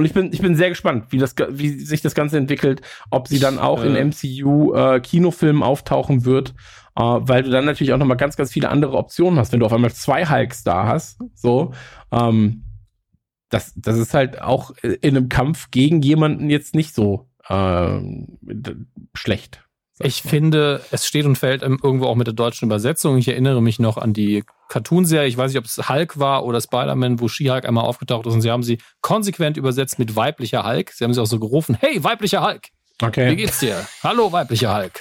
[0.00, 2.80] und ich bin, ich bin sehr gespannt, wie, das, wie sich das Ganze entwickelt,
[3.10, 6.54] ob sie dann auch in MCU äh, Kinofilmen auftauchen wird,
[6.96, 9.66] äh, weil du dann natürlich auch nochmal ganz, ganz viele andere Optionen hast, wenn du
[9.66, 11.20] auf einmal zwei Hulks da hast.
[11.34, 11.72] So,
[12.12, 12.64] ähm,
[13.50, 18.00] das, das ist halt auch in einem Kampf gegen jemanden jetzt nicht so äh,
[19.12, 19.68] schlecht.
[20.02, 23.18] Ich finde, es steht und fällt irgendwo auch mit der deutschen Übersetzung.
[23.18, 26.60] Ich erinnere mich noch an die Cartoon-Serie, ich weiß nicht, ob es Hulk war oder
[26.60, 30.92] Spider-Man, wo She-Hulk einmal aufgetaucht ist und sie haben sie konsequent übersetzt mit weiblicher Hulk.
[30.92, 32.68] Sie haben sie auch so gerufen, hey, weiblicher Hulk!
[33.02, 33.30] Okay.
[33.30, 33.86] Wie geht's dir?
[34.02, 35.00] Hallo, weiblicher Hulk.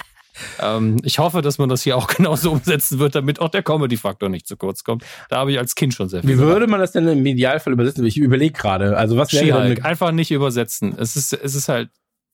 [0.60, 4.28] Ähm, ich hoffe, dass man das hier auch genauso umsetzen wird, damit auch der Comedy-Faktor
[4.30, 5.06] nicht zu kurz kommt.
[5.30, 6.32] Da habe ich als Kind schon sehr viel.
[6.32, 8.06] Wie würde man das denn im Idealfall übersetzen?
[8.06, 8.98] Ich überlege gerade.
[8.98, 9.82] Also was wäre?
[9.84, 10.96] Einfach nicht übersetzen.
[10.98, 11.90] Es ist, es ist halt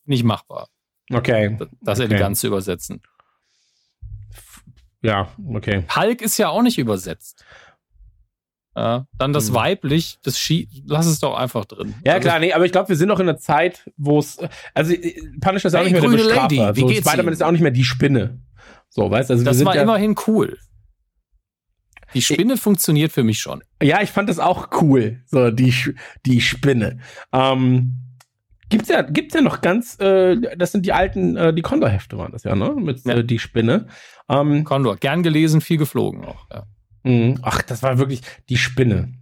[0.05, 0.67] nicht machbar.
[1.11, 1.57] Okay.
[1.81, 2.09] Das okay.
[2.09, 3.01] elegant zu übersetzen.
[5.01, 5.83] Ja, okay.
[5.95, 7.45] Hulk ist ja auch nicht übersetzt.
[8.75, 9.55] Ja, dann das hm.
[9.55, 11.95] weiblich, das Ski, lass es doch einfach drin.
[12.03, 14.37] Ja, also, klar, nee, aber ich glaube, wir sind noch in einer Zeit, wo es,
[14.73, 14.93] also
[15.39, 16.55] Punisher ist hey, auch nicht mehr der Bestrafer.
[16.55, 18.41] Lady, so, Spider-Man ist auch nicht mehr die Spinne.
[18.89, 20.57] So, weißt also Das war ja, immerhin cool.
[22.13, 23.63] Die Spinne ich, funktioniert für mich schon.
[23.81, 25.21] Ja, ich fand das auch cool.
[25.25, 25.73] So, die,
[26.25, 26.99] die Spinne.
[27.31, 28.04] Ähm,
[28.69, 32.31] Gibt's ja, gibt's ja noch ganz, äh, das sind die alten, äh, die Condor-Hefte waren
[32.31, 32.73] das ja, ne?
[32.75, 33.15] Mit ja.
[33.15, 33.87] Äh, die Spinne.
[34.27, 36.65] Ähm, Condor, gern gelesen, viel geflogen auch, ja.
[37.03, 39.13] Mh, ach, das war wirklich die Spinne.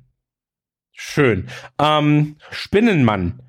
[0.94, 1.48] Schön.
[1.80, 3.42] Ähm, Spinnenmann.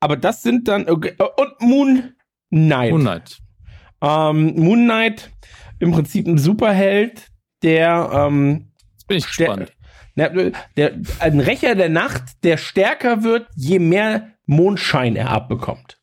[0.00, 2.14] Aber das sind dann, okay, äh, und Moon
[2.50, 2.92] Knight.
[2.92, 3.38] Moon Knight.
[4.00, 5.32] Ähm, Moon Knight,
[5.80, 7.28] im Prinzip ein Superheld,
[7.62, 9.58] der, ähm, Jetzt bin ich gespannt.
[9.58, 9.77] Der,
[10.18, 15.98] der, ein Rächer der Nacht, der stärker wird, je mehr Mondschein er abbekommt.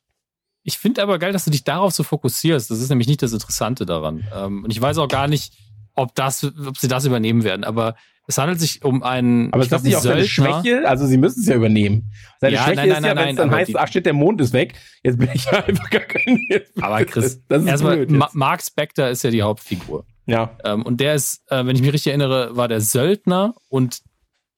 [0.62, 2.70] Ich finde aber geil, dass du dich darauf so fokussierst.
[2.70, 4.24] Das ist nämlich nicht das Interessante daran.
[4.34, 5.52] Ähm, und ich weiß auch gar nicht,
[5.94, 7.62] ob das, ob sie das übernehmen werden.
[7.62, 7.94] Aber
[8.26, 9.52] es handelt sich um einen.
[9.52, 10.82] Aber ist das nicht auch seine Schwäche?
[10.84, 12.10] Also sie müssen es ja übernehmen.
[12.40, 14.40] Seine ja, Schwäche nein, nein, ist ja, wenn es dann heißt, ach shit, der Mond
[14.40, 14.74] ist weg.
[15.04, 16.40] Jetzt bin ich einfach gar kein.
[16.80, 20.04] Aber Chris, das ist erstmal, Mark Spector ist ja die Hauptfigur.
[20.26, 20.56] Ja.
[20.64, 24.00] Ähm, und der ist, äh, wenn ich mich richtig erinnere, war der Söldner und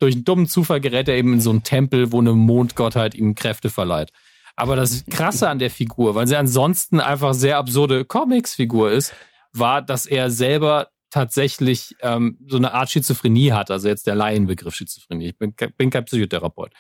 [0.01, 3.35] durch einen dummen Zufall gerät er eben in so einen Tempel, wo eine Mondgottheit ihm
[3.35, 4.13] Kräfte verleiht.
[4.57, 9.15] Aber das Krasse an der Figur, weil sie ansonsten einfach sehr absurde Comics-Figur ist,
[9.53, 13.71] war, dass er selber tatsächlich ähm, so eine Art Schizophrenie hat.
[13.71, 15.29] Also jetzt der Laienbegriff Schizophrenie.
[15.29, 16.73] Ich bin, bin kein Psychotherapeut.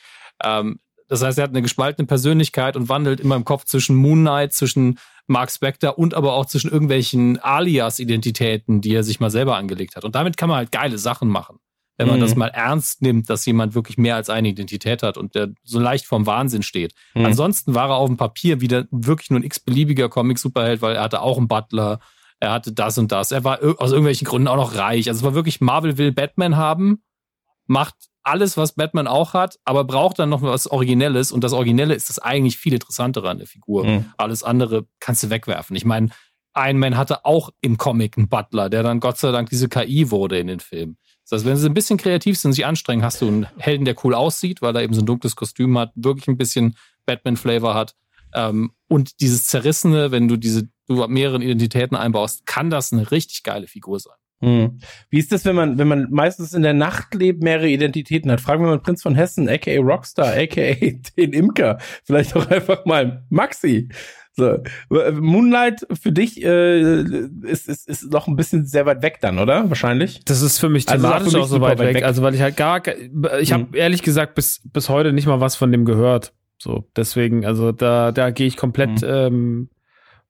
[0.42, 4.20] Ähm, das heißt, er hat eine gespaltene Persönlichkeit und wandelt immer im Kopf zwischen Moon
[4.20, 9.56] Knight, zwischen Mark Spector und aber auch zwischen irgendwelchen Alias-Identitäten, die er sich mal selber
[9.56, 10.04] angelegt hat.
[10.04, 11.58] Und damit kann man halt geile Sachen machen
[11.98, 12.22] wenn man mhm.
[12.22, 15.80] das mal ernst nimmt, dass jemand wirklich mehr als eine Identität hat und der so
[15.80, 16.94] leicht vorm Wahnsinn steht.
[17.14, 17.26] Mhm.
[17.26, 21.20] Ansonsten war er auf dem Papier wieder wirklich nur ein x-beliebiger Comic-Superheld, weil er hatte
[21.20, 21.98] auch einen Butler,
[22.38, 23.32] er hatte das und das.
[23.32, 25.08] Er war aus irgendwelchen Gründen auch noch reich.
[25.08, 27.02] Also es war wirklich, Marvel will Batman haben,
[27.66, 27.96] macht
[28.28, 31.32] alles, was Batman auch hat, aber braucht dann noch was Originelles.
[31.32, 33.84] Und das Originelle ist das eigentlich viel interessantere an der Figur.
[33.84, 34.12] Mhm.
[34.16, 35.76] Alles andere kannst du wegwerfen.
[35.76, 36.10] Ich meine,
[36.56, 40.10] Iron Man hatte auch im Comic einen Butler, der dann Gott sei Dank diese KI
[40.10, 40.98] wurde in den Filmen.
[41.22, 43.96] Das heißt, wenn sie ein bisschen kreativ sind, sich anstrengen, hast du einen Helden, der
[44.04, 46.76] cool aussieht, weil er eben so ein dunkles Kostüm hat, wirklich ein bisschen
[47.06, 47.94] Batman-Flavor hat.
[48.34, 53.42] Ähm, und dieses Zerrissene, wenn du diese du mehreren Identitäten einbaust, kann das eine richtig
[53.42, 54.16] geile Figur sein.
[54.40, 54.78] Hm.
[55.10, 58.40] Wie ist das, wenn man, wenn man meistens in der Nacht lebt, mehrere Identitäten hat?
[58.40, 60.74] Fragen wir mal Prinz von Hessen, aka Rockstar, aka
[61.16, 63.88] den Imker, vielleicht auch einfach mal Maxi.
[64.38, 64.58] So.
[64.88, 67.02] Moonlight für dich äh,
[67.42, 69.68] ist, ist, ist noch ein bisschen sehr weit weg dann, oder?
[69.68, 70.20] Wahrscheinlich.
[70.26, 71.94] Das ist für mich also thematisch also auch, so weit, weit weg.
[71.96, 72.04] weg.
[72.04, 72.80] Also weil ich halt gar,
[73.40, 73.74] ich habe hm.
[73.74, 76.32] ehrlich gesagt bis bis heute nicht mal was von dem gehört.
[76.56, 79.08] So deswegen, also da da gehe ich komplett hm.
[79.08, 79.70] ähm,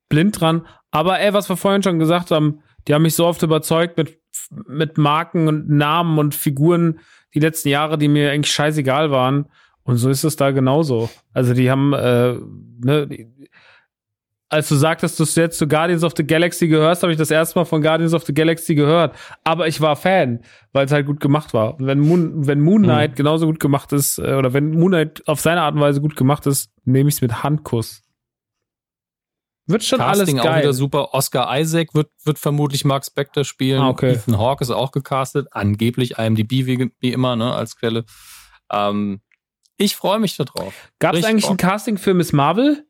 [0.09, 0.65] blind dran.
[0.89, 4.19] Aber ey, was wir vorhin schon gesagt haben, Die haben mich so oft überzeugt mit,
[4.67, 6.99] mit Marken und Namen und Figuren
[7.35, 9.45] die letzten Jahre, die mir eigentlich scheißegal waren.
[9.83, 11.09] Und so ist es da genauso.
[11.31, 12.33] Also die haben, äh,
[12.83, 13.27] ne, die,
[14.49, 17.29] als du sagtest, dass du jetzt zu Guardians of the Galaxy gehörst, habe ich das
[17.29, 19.15] erste Mal von Guardians of the Galaxy gehört.
[19.43, 20.39] Aber ich war Fan,
[20.73, 21.79] weil es halt gut gemacht war.
[21.79, 22.85] Und wenn Moon, wenn Moon mhm.
[22.85, 23.15] Knight mhm.
[23.15, 26.15] genauso gut gemacht ist, äh, oder wenn Moon Knight auf seine Art und Weise gut
[26.15, 28.01] gemacht ist, nehme ich es mit Handkuss.
[29.69, 30.53] Wird schon Casting alles geil.
[30.53, 31.13] auch wieder super.
[31.13, 33.81] Oscar Isaac wird, wird vermutlich Mark Spector spielen.
[33.81, 34.13] Ah, okay.
[34.13, 35.47] Ethan Hawke ist auch gecastet.
[35.51, 38.03] Angeblich IMDb wie, wie immer, ne, als Quelle.
[38.71, 39.21] Ähm,
[39.77, 40.73] ich freue mich darauf.
[40.97, 41.51] Gab es eigentlich Bock.
[41.51, 42.83] ein Casting für Miss Marvel?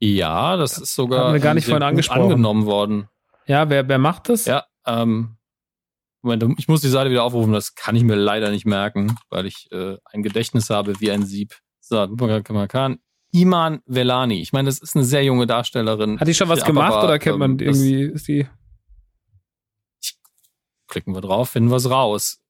[0.00, 2.22] Ja, das ist sogar Haben wir gar nicht vorhin angesprochen.
[2.22, 3.08] angenommen worden.
[3.46, 4.46] Ja, wer, wer macht das?
[4.46, 5.36] Ja, ähm,
[6.22, 9.46] Moment, ich muss die Seite wieder aufrufen, das kann ich mir leider nicht merken, weil
[9.46, 11.56] ich äh, ein Gedächtnis habe wie ein Sieb.
[11.80, 12.98] So, man kann.
[13.32, 14.40] Iman Velani.
[14.40, 16.18] Ich meine, das ist eine sehr junge Darstellerin.
[16.18, 18.46] Hat die schon was gemacht aber, oder kennt man ähm, irgendwie, ist die?
[20.86, 22.40] Klicken wir drauf, finden wir es raus.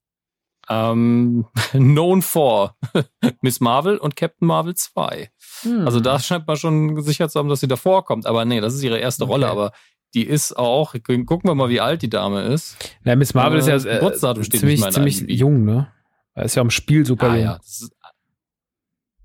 [0.69, 2.77] Ähm, known for
[3.41, 5.31] Miss Marvel und Captain Marvel 2.
[5.63, 5.87] Hm.
[5.87, 8.27] Also da scheint man schon sicher zu haben, dass sie davor kommt.
[8.27, 9.33] Aber nee, das ist ihre erste okay.
[9.33, 9.49] Rolle.
[9.49, 9.73] Aber
[10.15, 12.77] die ist auch, gucken wir mal, wie alt die Dame ist.
[13.05, 15.89] Ja, Miss Marvel äh, ist ja äh, ziemlich, ziemlich jung, ne?
[16.35, 17.45] Ist ja am Spiel super ah, jung.
[17.45, 17.91] Ja, ist,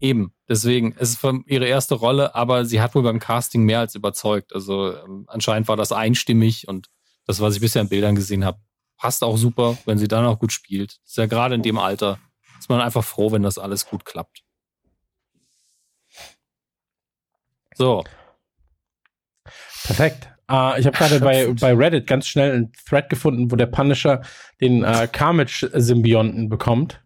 [0.03, 0.33] eben.
[0.49, 4.53] Deswegen, es ist ihre erste Rolle, aber sie hat wohl beim Casting mehr als überzeugt.
[4.53, 6.89] Also ähm, anscheinend war das einstimmig und
[7.25, 8.59] das, was ich bisher in Bildern gesehen habe,
[8.97, 10.99] passt auch super, wenn sie dann auch gut spielt.
[11.05, 12.19] Ist ja gerade in dem Alter,
[12.59, 14.43] ist man einfach froh, wenn das alles gut klappt.
[17.75, 18.03] So.
[19.85, 20.29] Perfekt.
[20.51, 24.21] Uh, ich habe gerade bei, bei Reddit ganz schnell einen Thread gefunden, wo der Punisher
[24.59, 27.01] den uh, Carnage-Symbionten bekommt.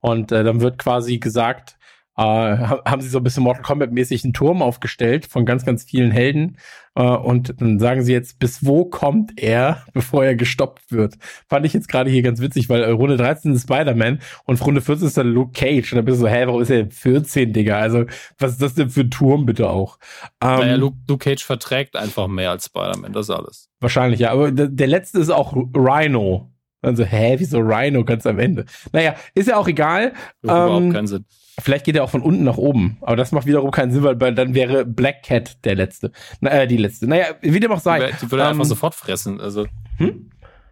[0.00, 1.76] Und uh, dann wird quasi gesagt,
[2.16, 6.10] äh, haben sie so ein bisschen Mortal Kombat-mäßig einen Turm aufgestellt von ganz, ganz vielen
[6.10, 6.58] Helden.
[6.94, 11.14] Äh, und dann sagen sie jetzt, bis wo kommt er, bevor er gestoppt wird?
[11.48, 15.06] Fand ich jetzt gerade hier ganz witzig, weil Runde 13 ist Spider-Man und Runde 14
[15.06, 15.92] ist dann Luke Cage.
[15.92, 17.78] Und dann bist du so, hä, warum ist er 14, Digga?
[17.78, 18.04] Also,
[18.38, 19.98] was ist das denn für ein Turm bitte auch?
[20.42, 23.70] Ähm, naja, Luke, Luke Cage verträgt einfach mehr als Spider-Man, das ist alles.
[23.80, 24.32] Wahrscheinlich, ja.
[24.32, 26.50] Aber der, letzte ist auch Rhino.
[26.82, 28.64] Dann so, hä, wieso Rhino ganz am Ende?
[28.92, 30.12] Naja, ist ja auch egal.
[30.42, 31.24] Überhaupt ähm, keinen Sinn.
[31.60, 34.34] Vielleicht geht er auch von unten nach oben, aber das macht wiederum keinen Sinn, weil
[34.34, 36.10] dann wäre Black Cat der letzte.
[36.40, 37.06] Na, äh, die letzte.
[37.06, 38.12] Naja, wie dem auch sei.
[38.22, 39.40] Die würde er um, einfach ähm, sofort fressen.
[39.40, 39.66] Also.
[39.98, 40.30] Hm?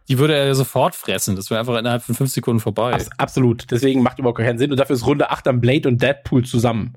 [0.09, 1.37] Die würde er sofort fressen.
[1.37, 2.95] Das wäre einfach innerhalb von fünf Sekunden vorbei.
[2.95, 3.71] Abs absolut.
[3.71, 4.71] Deswegen macht überhaupt keinen Sinn.
[4.71, 6.95] Und dafür ist Runde 8 dann Blade und Deadpool zusammen.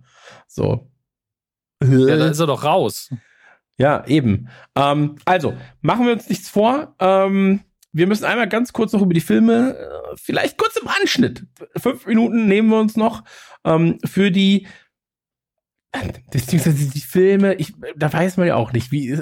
[0.48, 0.90] So.
[1.84, 3.14] Ja, da ist er doch raus.
[3.78, 4.48] Ja, eben.
[4.76, 6.96] Ähm, also, machen wir uns nichts vor.
[7.00, 7.62] Ähm,
[7.94, 11.46] wir müssen einmal ganz kurz noch über die Filme, äh, vielleicht kurz im Anschnitt.
[11.78, 13.24] Fünf Minuten nehmen wir uns noch
[13.64, 14.68] ähm, für die,
[16.32, 19.18] beziehungsweise die Filme, ich, da weiß man ja auch nicht, wie,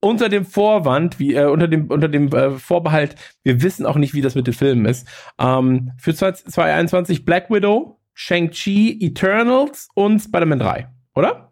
[0.00, 4.14] unter dem Vorwand, wie äh, unter dem unter dem äh, Vorbehalt, wir wissen auch nicht,
[4.14, 5.06] wie das mit den Filmen ist.
[5.38, 11.49] Ähm, für 2021 Black Widow, Shang-Chi, Eternals und Spider-Man 3, oder?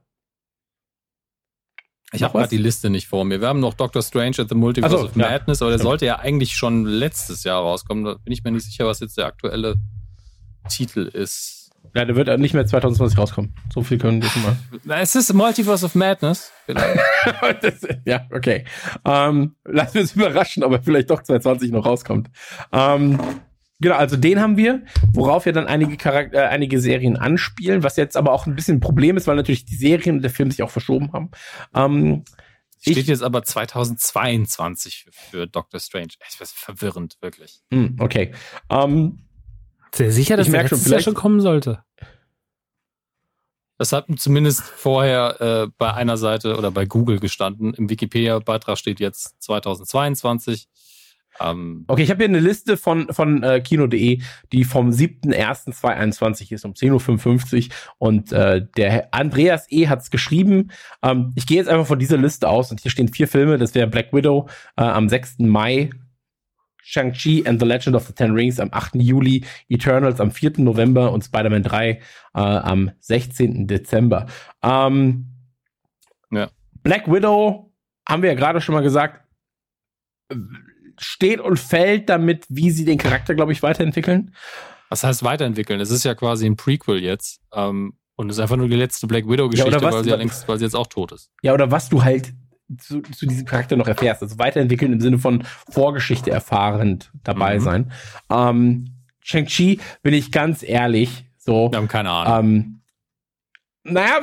[2.13, 3.41] Ich habe gerade die Liste nicht vor mir.
[3.41, 5.67] Wir haben noch Doctor Strange at the Multiverse so, of Madness, ja.
[5.67, 8.05] aber der sollte ja eigentlich schon letztes Jahr rauskommen.
[8.05, 9.77] Da bin ich mir nicht sicher, was jetzt der aktuelle
[10.69, 11.71] Titel ist.
[11.95, 13.55] Ja, der wird nicht mehr 2020 rauskommen.
[13.73, 15.01] So viel können wir schon mal.
[15.01, 16.53] Es ist Multiverse of Madness.
[16.67, 18.65] das, ja, okay.
[19.05, 22.29] Ähm, lassen wir uns überraschen, ob er vielleicht doch 2020 noch rauskommt.
[22.73, 23.19] Ähm,
[23.81, 24.83] Genau, also den haben wir,
[25.13, 28.79] worauf ja dann einige Charakter, äh, einige Serien anspielen, was jetzt aber auch ein bisschen
[28.79, 31.31] ein Problem ist, weil natürlich die Serien und der Film sich auch verschoben haben.
[31.75, 32.25] Ähm,
[32.81, 36.09] Steht ich, jetzt aber 2022 für, für Doctor Strange.
[36.19, 37.61] Das ist verwirrend, wirklich.
[37.73, 38.33] Hm, okay.
[38.69, 39.21] Ähm,
[39.95, 41.83] Sehr sicher, dass der schon, vielleicht schon kommen sollte.
[43.79, 47.75] Das hat zumindest vorher äh, bei einer Seite oder bei Google gestanden.
[47.75, 50.67] Im Wikipedia-Beitrag steht jetzt 2022.
[51.41, 54.21] Ähm, okay, ich habe hier eine Liste von, von äh, Kino.de,
[54.53, 57.75] die vom 7.1.2021 ist, um 10.55 Uhr.
[57.99, 59.89] Und äh, der Andreas E.
[59.89, 60.71] hat's geschrieben.
[61.03, 63.59] Ähm, ich gehe jetzt einfach von dieser Liste aus und hier stehen vier Filme.
[63.59, 65.41] Das wäre Black Widow äh, am 6.
[65.41, 65.91] Mai,
[66.83, 68.95] Shang-Chi and the Legend of the Ten Rings am 8.
[68.95, 70.53] Juli, Eternals am 4.
[70.59, 71.99] November und Spider-Man 3 äh,
[72.33, 73.67] am 16.
[73.67, 74.27] Dezember.
[74.63, 75.27] Ähm,
[76.31, 76.49] ja.
[76.83, 77.73] Black Widow
[78.09, 79.23] haben wir ja gerade schon mal gesagt,
[80.99, 84.35] steht und fällt damit, wie sie den Charakter, glaube ich, weiterentwickeln.
[84.89, 85.81] Was heißt weiterentwickeln?
[85.81, 87.41] Es ist ja quasi ein Prequel jetzt.
[87.53, 90.49] Ähm, und es ist einfach nur die letzte Black Widow-Geschichte, ja, weil, sie ja längst,
[90.49, 91.31] weil sie jetzt auch tot ist.
[91.43, 92.33] Ja, oder was du halt
[92.77, 94.23] zu, zu diesem Charakter noch erfährst.
[94.23, 97.63] Also weiterentwickeln im Sinne von Vorgeschichte erfahrend dabei mhm.
[97.63, 97.93] sein.
[98.29, 101.71] Ähm, Shang-Chi, bin ich ganz ehrlich, so.
[101.71, 102.51] Wir haben keine Ahnung.
[102.51, 102.81] Ähm,
[103.85, 104.21] naja,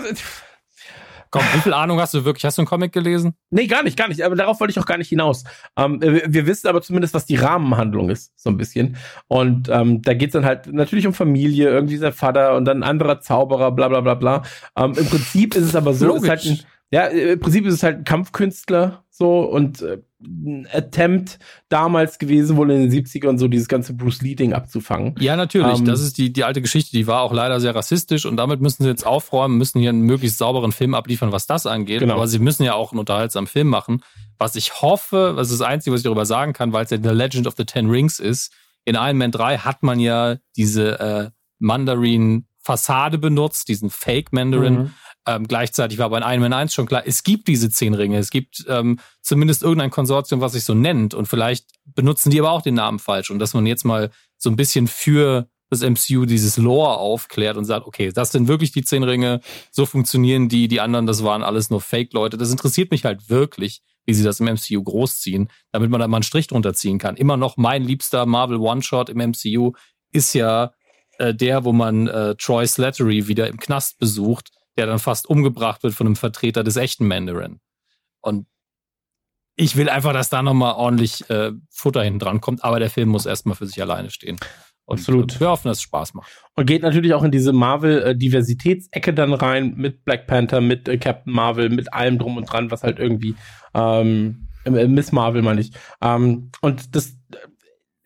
[1.35, 2.45] Komm, wie viel Ahnung hast du wirklich?
[2.45, 3.33] Hast du einen Comic gelesen?
[3.49, 4.21] Nee, gar nicht, gar nicht.
[4.23, 5.43] Aber darauf wollte ich auch gar nicht hinaus.
[5.75, 8.95] Ähm, wir, wir, wissen aber zumindest, was die Rahmenhandlung ist, so ein bisschen.
[9.27, 12.89] Und ähm, da geht's dann halt natürlich um Familie, irgendwie sein Vater und dann ein
[12.89, 14.43] anderer Zauberer, bla bla bla bla.
[14.77, 16.59] Ähm, Im Prinzip ist es aber so, ist halt ein,
[16.91, 21.39] ja, im Prinzip ist es halt ein Kampfkünstler so und äh, ein Attempt
[21.69, 25.15] damals gewesen, wohl in den 70ern so dieses ganze Bruce Lee-Ding abzufangen.
[25.19, 25.79] Ja, natürlich.
[25.79, 28.61] Ähm, das ist die, die alte Geschichte, die war auch leider sehr rassistisch und damit
[28.61, 31.99] müssen sie jetzt aufräumen, müssen hier einen möglichst sauberen Film abliefern, was das angeht.
[31.99, 32.15] Genau.
[32.15, 34.03] Aber sie müssen ja auch einen unterhaltsamen Film machen.
[34.37, 36.97] Was ich hoffe, das ist das Einzige, was ich darüber sagen kann, weil es ja
[37.01, 38.51] The Legend of the Ten Rings ist.
[38.83, 44.73] In Iron Man 3 hat man ja diese äh, Mandarin-Fassade benutzt, diesen Fake Mandarin.
[44.73, 44.93] Mhm.
[45.27, 48.17] Ähm, gleichzeitig war bei Iron Man 1 schon klar, es gibt diese zehn Ringe.
[48.17, 51.13] Es gibt ähm, zumindest irgendein Konsortium, was sich so nennt.
[51.13, 53.31] Und vielleicht benutzen die aber auch den Namen falsch.
[53.31, 57.65] Und dass man jetzt mal so ein bisschen für das MCU dieses Lore aufklärt und
[57.65, 61.43] sagt, okay, das sind wirklich die zehn Ringe, so funktionieren die, die anderen, das waren
[61.43, 62.37] alles nur Fake-Leute.
[62.37, 66.17] Das interessiert mich halt wirklich, wie sie das im MCU großziehen, damit man da mal
[66.17, 67.17] einen Strich drunter ziehen kann.
[67.17, 69.73] Immer noch mein liebster Marvel One-Shot im MCU
[70.11, 70.71] ist ja
[71.17, 75.83] äh, der, wo man äh, Troy Slattery wieder im Knast besucht der dann fast umgebracht
[75.83, 77.59] wird von einem Vertreter des echten Mandarin.
[78.21, 78.47] Und
[79.55, 83.09] ich will einfach, dass da nochmal ordentlich äh, Futter hinten dran kommt, aber der Film
[83.09, 84.37] muss erstmal für sich alleine stehen.
[84.85, 85.39] Und Absolut.
[85.39, 86.29] Wir hoffen, dass es Spaß macht.
[86.55, 91.33] Und geht natürlich auch in diese Marvel-Diversitätsecke dann rein mit Black Panther, mit äh, Captain
[91.33, 93.35] Marvel, mit allem drum und dran, was halt irgendwie
[93.73, 95.71] ähm, äh, Miss Marvel meine ich.
[96.01, 97.17] Ähm, und das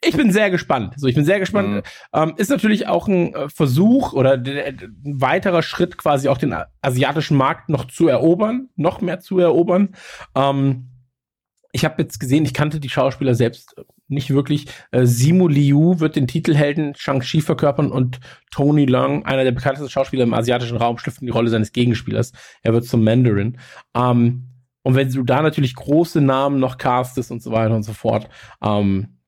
[0.04, 0.94] ich bin sehr gespannt.
[0.98, 1.70] So, ich bin sehr gespannt.
[1.70, 1.82] Mhm.
[2.14, 7.38] Ähm, ist natürlich auch ein äh, Versuch oder ein weiterer Schritt, quasi auch den asiatischen
[7.38, 9.90] Markt noch zu erobern, noch mehr zu erobern.
[10.36, 10.90] Ähm,
[11.72, 13.76] ich habe jetzt gesehen, ich kannte die Schauspieler selbst
[14.08, 14.66] nicht wirklich.
[14.92, 18.20] Äh, Simu Liu wird den Titelhelden Shang-Chi verkörpern und
[18.52, 22.32] Tony Leung, einer der bekanntesten Schauspieler im asiatischen Raum, schlüpft in die Rolle seines Gegenspielers.
[22.64, 23.60] Er wird zum Mandarin.
[23.96, 24.46] Ähm,
[24.82, 28.30] und wenn du da natürlich große Namen noch castest und so weiter und so fort,
[28.64, 29.19] ähm,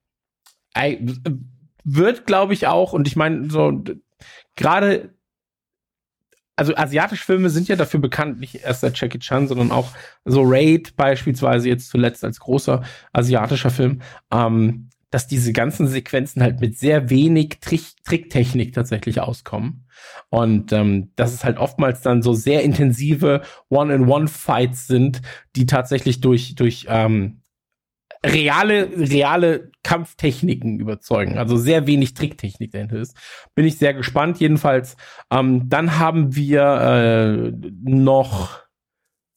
[1.83, 3.83] wird, glaube ich, auch, und ich meine, so
[4.55, 5.13] gerade,
[6.55, 9.89] also asiatische Filme sind ja dafür bekannt, nicht erst seit Jackie Chan, sondern auch
[10.25, 12.83] so Raid beispielsweise jetzt zuletzt als großer
[13.13, 14.01] asiatischer Film,
[14.31, 19.85] ähm, dass diese ganzen Sequenzen halt mit sehr wenig Trick Tricktechnik tatsächlich auskommen.
[20.29, 25.21] Und ähm, dass es halt oftmals dann so sehr intensive One-in-One-Fights sind,
[25.55, 27.40] die tatsächlich durch, durch ähm,
[28.25, 31.37] reale, reale Kampftechniken überzeugen.
[31.37, 33.15] Also sehr wenig Tricktechnik dahinter ist.
[33.55, 34.39] Bin ich sehr gespannt.
[34.39, 34.95] Jedenfalls,
[35.31, 37.51] ähm, dann haben wir äh,
[37.83, 38.59] noch,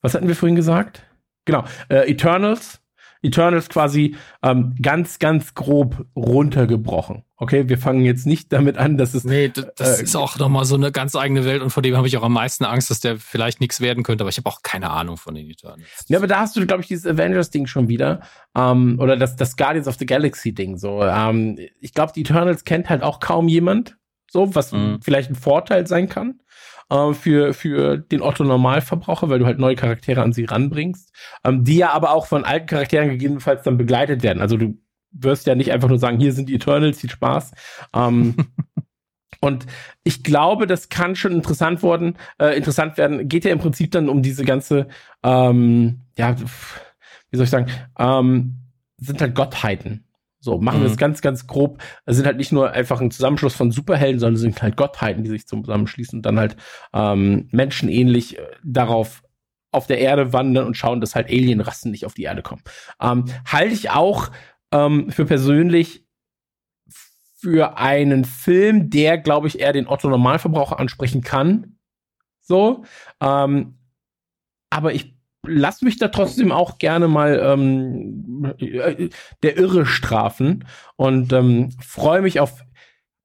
[0.03, 1.07] was hatten wir vorhin gesagt?
[1.47, 2.81] Genau, äh, Eternals
[3.25, 7.25] Eternals quasi ähm, ganz, ganz grob runtergebrochen.
[7.37, 9.25] Okay, wir fangen jetzt nicht damit an, dass es.
[9.25, 12.07] Nee, das äh, ist auch nochmal so eine ganz eigene Welt und vor dem habe
[12.07, 14.63] ich auch am meisten Angst, dass der vielleicht nichts werden könnte, aber ich habe auch
[14.63, 16.05] keine Ahnung von den Eternals.
[16.09, 18.21] Ja, aber da hast du, glaube ich, dieses Avengers-Ding schon wieder.
[18.57, 21.03] Ähm, oder das, das Guardians of the Galaxy-Ding so.
[21.03, 23.97] Ähm, ich glaube, die Eternals kennt halt auch kaum jemand.
[24.31, 25.01] So, was mhm.
[25.01, 26.41] vielleicht ein Vorteil sein kann
[26.95, 31.13] äh, für, für den Otto-Normalverbraucher, weil du halt neue Charaktere an sie ranbringst,
[31.45, 34.41] ähm, die ja aber auch von alten Charakteren gegebenenfalls dann begleitet werden.
[34.41, 34.79] Also du
[35.11, 37.53] wirst ja nicht einfach nur sagen, hier sind die Eternals, viel Spaß.
[37.95, 38.37] Ähm,
[39.41, 39.67] Und
[40.05, 43.29] ich glaube, das kann schon interessant worden, äh, interessant werden.
[43.29, 44.89] Geht ja im Prinzip dann um diese ganze,
[45.23, 46.35] ähm, ja,
[47.31, 47.67] wie soll ich sagen,
[47.99, 48.57] ähm,
[48.97, 50.04] sind halt Gottheiten.
[50.45, 50.99] So, machen wir es mhm.
[50.99, 51.83] ganz, ganz grob.
[52.05, 55.31] Es sind halt nicht nur einfach ein Zusammenschluss von Superhelden, sondern sind halt Gottheiten, die
[55.31, 56.57] sich zusammenschließen und dann halt
[56.93, 59.23] ähm, menschenähnlich äh, darauf
[59.71, 62.63] auf der Erde wandern und schauen, dass halt Alienrassen nicht auf die Erde kommen.
[63.01, 64.31] Ähm, halte ich auch
[64.71, 66.07] ähm, für persönlich
[66.91, 71.79] für einen Film, der, glaube ich, eher den Otto-Normalverbraucher ansprechen kann.
[72.41, 72.85] So.
[73.21, 73.79] Ähm,
[74.69, 75.14] aber ich
[75.47, 78.55] lass mich da trotzdem auch gerne mal ähm,
[79.43, 80.65] der Irre strafen
[80.97, 82.65] und ähm, freue mich auf,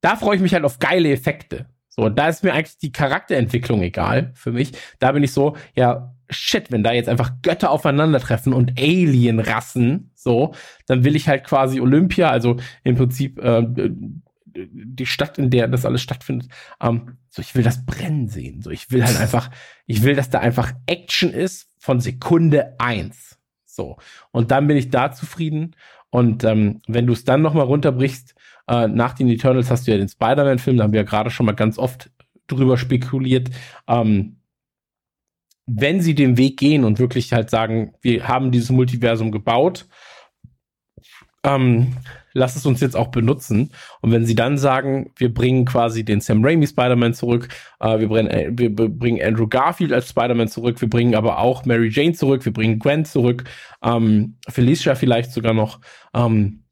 [0.02, 1.68] da freue ich mich halt auf geile Effekte.
[1.90, 4.72] So, da ist mir eigentlich die Charakterentwicklung egal für mich.
[5.00, 10.54] Da bin ich so, ja, shit, wenn da jetzt einfach Götter aufeinandertreffen und Alien-Rassen, so,
[10.86, 13.66] dann will ich halt quasi Olympia, also im Prinzip äh,
[14.56, 16.50] die Stadt, in der das alles stattfindet,
[16.82, 18.62] ähm, so ich will das brennen sehen.
[18.62, 19.50] So, ich will halt einfach,
[19.86, 23.40] ich will, dass da einfach Action ist von Sekunde eins.
[23.66, 23.98] So.
[24.32, 25.76] Und dann bin ich da zufrieden.
[26.12, 28.36] Und ähm, wenn du es dann nochmal runterbrichst,
[28.68, 31.46] äh, nach den Eternals hast du ja den Spider-Man-Film, da haben wir ja gerade schon
[31.46, 32.12] mal ganz oft
[32.48, 33.50] drüber spekuliert.
[33.88, 34.38] Ähm,
[35.66, 39.88] wenn sie den Weg gehen und wirklich halt sagen, wir haben dieses Multiversum gebaut,
[41.44, 41.96] ähm,
[42.34, 43.72] lass es uns jetzt auch benutzen.
[44.02, 47.48] Und wenn sie dann sagen, wir bringen quasi den Sam Raimi Spider-Man zurück,
[47.80, 51.66] äh, wir, bringen, äh, wir bringen Andrew Garfield als Spider-Man zurück, wir bringen aber auch
[51.66, 53.44] Mary Jane zurück, wir bringen Gwen zurück,
[53.84, 55.80] ähm, Felicia vielleicht sogar noch.
[56.14, 56.64] Ähm,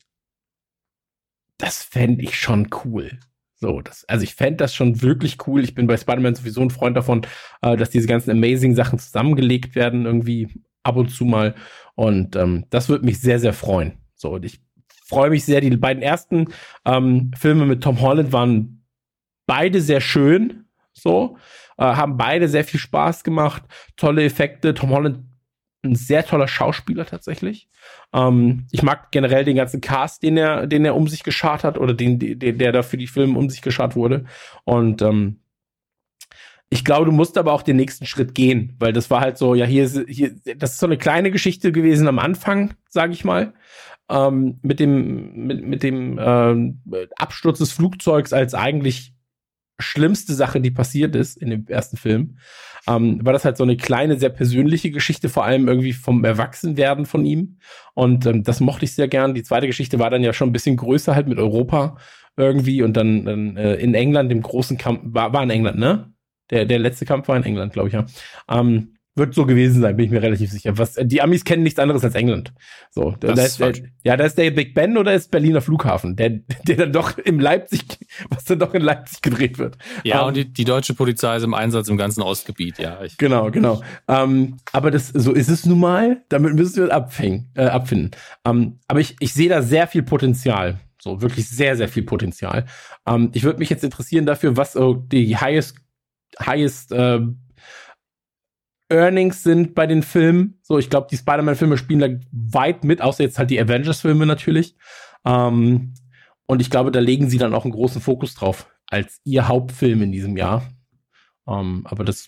[1.58, 3.20] das fände ich schon cool.
[3.60, 5.64] So, das, also ich fände das schon wirklich cool.
[5.64, 7.26] Ich bin bei Spider-Man sowieso ein Freund davon,
[7.62, 11.56] äh, dass diese ganzen amazing Sachen zusammengelegt werden, irgendwie ab und zu mal.
[11.96, 13.98] Und ähm, das würde mich sehr, sehr freuen.
[14.14, 14.60] So, und ich
[15.08, 15.62] freue mich sehr.
[15.62, 16.48] Die beiden ersten
[16.86, 18.84] ähm, Filme mit Tom Holland waren
[19.46, 20.66] beide sehr schön.
[20.94, 21.38] So,
[21.78, 23.64] äh, haben beide sehr viel Spaß gemacht.
[23.96, 24.74] Tolle Effekte.
[24.74, 25.20] Tom Holland
[25.84, 27.70] ein sehr toller Schauspieler tatsächlich.
[28.14, 31.78] Ähm, ich mag generell den ganzen Cast, den er, den er um sich geschart hat
[31.78, 34.26] oder den, den der da für die Filme um sich geschart wurde.
[34.66, 35.40] Und ähm,
[36.70, 39.56] ich glaube, du musst aber auch den nächsten Schritt gehen, weil das war halt so,
[39.56, 43.24] ja, hier ist, hier, das ist so eine kleine Geschichte gewesen am Anfang, sage ich
[43.24, 43.54] mal
[44.10, 46.82] ähm, mit dem, mit, mit dem ähm,
[47.18, 49.14] Absturz des Flugzeugs als eigentlich
[49.80, 52.38] schlimmste Sache, die passiert ist in dem ersten Film,
[52.88, 57.06] ähm, war das halt so eine kleine, sehr persönliche Geschichte, vor allem irgendwie vom Erwachsenwerden
[57.06, 57.60] von ihm.
[57.94, 59.34] Und ähm, das mochte ich sehr gern.
[59.34, 61.98] Die zweite Geschichte war dann ja schon ein bisschen größer halt mit Europa
[62.38, 66.14] irgendwie und dann, dann äh, in England, dem großen Kampf, war, war in England, ne?
[66.50, 68.06] Der, der letzte Kampf war in England, glaube ich, ja.
[68.48, 70.78] Ähm, wird so gewesen sein, bin ich mir relativ sicher.
[70.78, 72.54] Was, die Amis kennen nichts anderes als England.
[72.92, 73.74] So, das da ist, der,
[74.04, 77.40] ja, da ist der Big Ben oder ist Berliner Flughafen, der, der dann doch im
[77.40, 77.84] Leipzig,
[78.30, 79.78] was dann doch in Leipzig gedreht wird.
[80.04, 83.04] Ja, um, ähm, und die, die deutsche Polizei ist im Einsatz im ganzen Ostgebiet, ja.
[83.04, 83.82] Ich, genau, genau.
[84.06, 86.22] Um, aber das, so ist es nun mal.
[86.30, 88.12] Damit müssen wir abfängen, äh, abfinden.
[88.44, 90.80] Um, aber ich, ich sehe da sehr viel Potenzial.
[91.00, 92.66] So, wirklich sehr, sehr viel Potenzial.
[93.32, 95.78] ich würde mich jetzt interessieren dafür, was so die highest,
[96.44, 97.20] highest, äh,
[98.90, 100.60] Earnings sind bei den Filmen.
[100.62, 104.76] So, ich glaube, die Spider-Man-Filme spielen da weit mit, außer jetzt halt die Avengers-Filme natürlich.
[105.26, 105.94] Ähm,
[106.46, 110.02] und ich glaube, da legen sie dann auch einen großen Fokus drauf als ihr Hauptfilm
[110.02, 110.68] in diesem Jahr.
[111.48, 112.28] Ähm, aber das,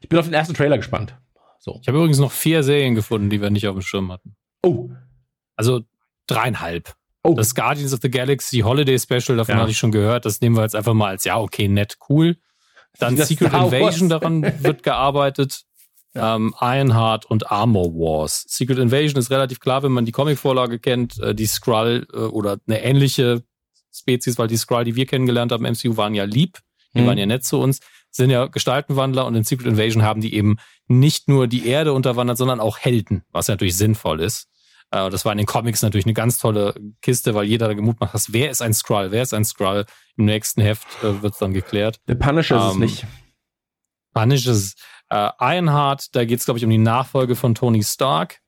[0.00, 1.16] ich bin auf den ersten Trailer gespannt.
[1.58, 1.78] So.
[1.82, 4.36] Ich habe übrigens noch vier Serien gefunden, die wir nicht auf dem Schirm hatten.
[4.62, 4.90] Oh.
[5.56, 5.82] Also
[6.26, 6.94] dreieinhalb.
[7.22, 7.34] Oh.
[7.34, 9.60] Das Guardians of the Galaxy Holiday Special, davon ja.
[9.62, 10.24] hatte ich schon gehört.
[10.24, 12.38] Das nehmen wir jetzt einfach mal als, ja, okay, nett, cool.
[12.98, 15.64] Dann Secret Invasion, daran wird gearbeitet.
[16.14, 16.34] Ja.
[16.34, 18.44] Ähm, Ironheart und Armor Wars.
[18.48, 21.18] Secret Invasion ist relativ klar, wenn man die Comicvorlage kennt.
[21.20, 23.42] Äh, die Skrull äh, oder eine ähnliche
[23.92, 26.58] Spezies, weil die Skrull, die wir kennengelernt haben im MCU, waren ja lieb.
[26.94, 27.06] Die mhm.
[27.06, 27.80] waren ja nett zu uns.
[28.10, 30.56] Sind ja Gestaltenwandler und in Secret Invasion haben die eben
[30.88, 34.48] nicht nur die Erde unterwandert, sondern auch Helden, was ja natürlich sinnvoll ist.
[34.90, 38.12] Äh, das war in den Comics natürlich eine ganz tolle Kiste, weil jeder da gemutmacht
[38.12, 39.86] hat, wer ist ein Skrull, wer ist ein Skrull.
[40.16, 42.00] Im nächsten Heft äh, wird es dann geklärt.
[42.08, 43.06] Der Punisher ähm, ist es ähm, nicht.
[44.12, 44.78] Punisher ist
[45.10, 48.40] äh, Ironheart, da geht es, glaube ich, um die Nachfolge von Tony Stark.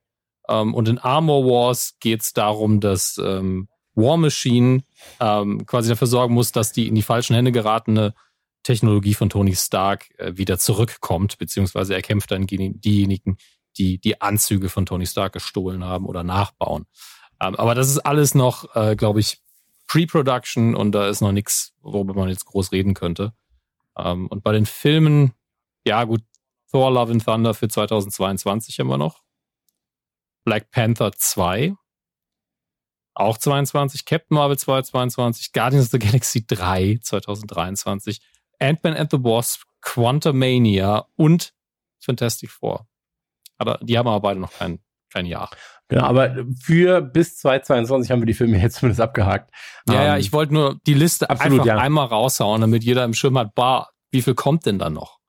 [0.48, 4.82] Ähm, und in Armor Wars geht es darum, dass ähm, War Machine
[5.20, 8.14] ähm, quasi dafür sorgen muss, dass die in die falschen Hände geratene
[8.62, 13.36] Technologie von Tony Stark äh, wieder zurückkommt, beziehungsweise er kämpft dann gegen diejenigen,
[13.76, 16.86] die die Anzüge von Tony Stark gestohlen haben oder nachbauen.
[17.40, 19.38] Ähm, aber das ist alles noch, äh, glaube ich,
[19.88, 23.32] Pre-Production und da ist noch nichts, worüber man jetzt groß reden könnte.
[23.96, 25.32] Ähm, und bei den Filmen,
[25.84, 26.22] ja gut,
[26.72, 29.22] Thor Love and Thunder für 2022 haben wir noch.
[30.44, 31.74] Black Panther 2.
[33.14, 34.06] Auch 22.
[34.06, 35.52] Captain Marvel 222.
[35.52, 38.20] Guardians of the Galaxy 3 2023.
[38.58, 41.52] Ant-Man and the Wasp, Quantumania und
[42.00, 42.86] Fantastic Four.
[43.58, 44.78] Aber die haben aber beide noch kein,
[45.12, 45.50] kein Jahr.
[45.88, 49.50] Genau, aber für bis 2022 haben wir die Filme jetzt zumindest abgehakt.
[49.88, 51.78] Ja, um, ja, ähm, ich wollte nur die Liste absolut, einfach ja.
[51.78, 55.21] einmal raushauen, damit jeder im Schirm hat, bar, wie viel kommt denn da noch?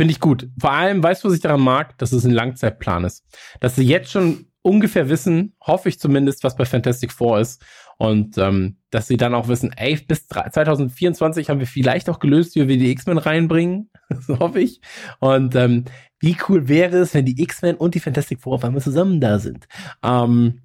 [0.00, 0.48] Finde ich gut.
[0.58, 1.98] Vor allem, weißt du, was ich daran mag?
[1.98, 3.22] Dass es ein Langzeitplan ist.
[3.60, 7.62] Dass sie jetzt schon ungefähr wissen, hoffe ich zumindest, was bei Fantastic Four ist.
[7.98, 12.54] Und ähm, dass sie dann auch wissen, ey, bis 2024 haben wir vielleicht auch gelöst,
[12.54, 13.90] wie wir die X-Men reinbringen.
[14.26, 14.80] so hoffe ich.
[15.18, 15.84] Und ähm,
[16.18, 19.38] wie cool wäre es, wenn die X-Men und die Fantastic Four auf einmal zusammen da
[19.38, 19.68] sind.
[20.02, 20.62] Ähm,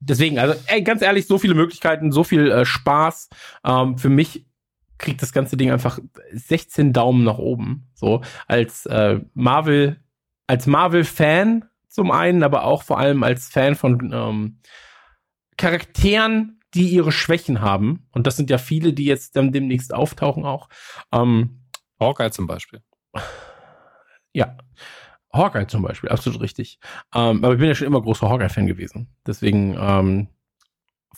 [0.00, 3.28] deswegen, also, ey, ganz ehrlich, so viele Möglichkeiten, so viel äh, Spaß.
[3.66, 4.47] Ähm, für mich
[4.98, 5.98] kriegt das ganze Ding einfach
[6.32, 7.88] 16 Daumen nach oben.
[7.94, 10.00] So als äh, Marvel,
[10.46, 14.60] als Marvel-Fan zum einen, aber auch vor allem als Fan von ähm,
[15.56, 18.06] Charakteren, die ihre Schwächen haben.
[18.12, 20.68] Und das sind ja viele, die jetzt dann demnächst auftauchen auch.
[21.12, 21.62] Ähm,
[21.98, 22.82] Hawkeye zum Beispiel.
[24.32, 24.56] Ja.
[25.32, 26.78] Hawkeye zum Beispiel, absolut richtig.
[27.14, 29.14] Ähm, aber ich bin ja schon immer großer Hawkeye-Fan gewesen.
[29.26, 30.28] Deswegen ähm,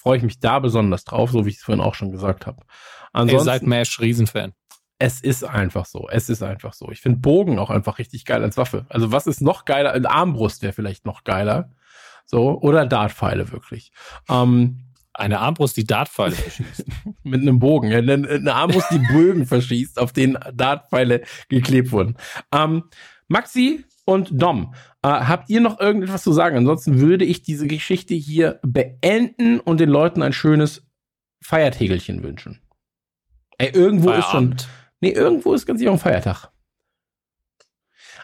[0.00, 2.62] freue ich mich da besonders drauf, so wie ich es vorhin auch schon gesagt habe.
[3.12, 4.52] Ansonsten, Ihr seid Mesh Riesenfan.
[4.98, 6.08] Es ist einfach so.
[6.10, 6.90] Es ist einfach so.
[6.90, 8.86] Ich finde Bogen auch einfach richtig geil als Waffe.
[8.88, 9.92] Also was ist noch geiler?
[9.92, 11.70] Eine Armbrust wäre vielleicht noch geiler.
[12.26, 13.92] So, oder Dartpfeile wirklich.
[14.28, 16.84] Ähm, Eine Armbrust, die Dartpfeile verschießt.
[17.22, 17.92] mit einem Bogen.
[17.92, 22.16] Eine, eine Armbrust, die Bögen verschießt, auf denen Dartpfeile geklebt wurden.
[22.52, 22.84] Ähm,
[23.26, 26.56] Maxi und Dom, äh, habt ihr noch irgendetwas zu sagen?
[26.56, 30.86] Ansonsten würde ich diese Geschichte hier beenden und den Leuten ein schönes
[31.42, 32.60] Feiertägelchen wünschen.
[33.58, 34.56] Ey, irgendwo ist schon.
[34.56, 34.68] Feierabend.
[35.00, 36.50] Nee, irgendwo ist ganz sicher ein Feiertag.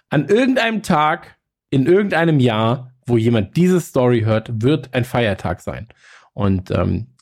[0.09, 1.37] An irgendeinem Tag,
[1.71, 5.89] in irgendeinem Jahr, wo jemand diese Story hört, wird ein Feiertag sein.
[6.33, 7.16] Und ähm,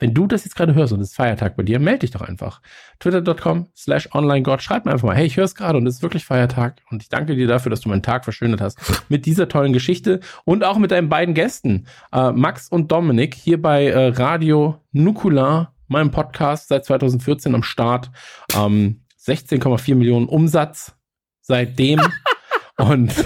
[0.00, 2.22] wenn du das jetzt gerade hörst und es ist Feiertag bei dir, melde dich doch
[2.22, 2.60] einfach.
[2.98, 4.62] Twitter.com slash onlinegod.
[4.62, 6.80] Schreib mir einfach mal, hey, ich höre es gerade und es ist wirklich Feiertag.
[6.90, 10.20] Und ich danke dir dafür, dass du meinen Tag verschönert hast mit dieser tollen Geschichte
[10.44, 15.74] und auch mit deinen beiden Gästen, äh, Max und Dominik, hier bei äh, Radio Nukular,
[15.86, 18.10] meinem Podcast seit 2014 am Start.
[18.56, 20.94] Ähm, 16,4 Millionen Umsatz
[21.42, 22.00] seitdem.
[22.78, 23.12] und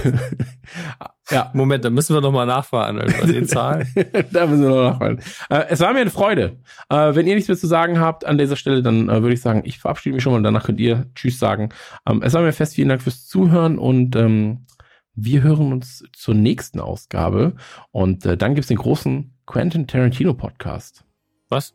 [1.30, 3.86] ja, Moment, da müssen wir noch mal nachfahren über die Zahl.
[4.30, 5.20] da müssen wir noch nachfallen.
[5.48, 6.58] Äh, es war mir eine Freude.
[6.90, 9.40] Äh, wenn ihr nichts mehr zu sagen habt an dieser Stelle, dann äh, würde ich
[9.40, 11.70] sagen, ich verabschiede mich schon mal und danach könnt ihr Tschüss sagen.
[12.06, 14.66] Ähm, es war mir fest, vielen Dank fürs Zuhören und ähm,
[15.14, 17.54] wir hören uns zur nächsten Ausgabe
[17.92, 21.04] und äh, dann gibt's den großen Quentin Tarantino Podcast.
[21.48, 21.74] Was?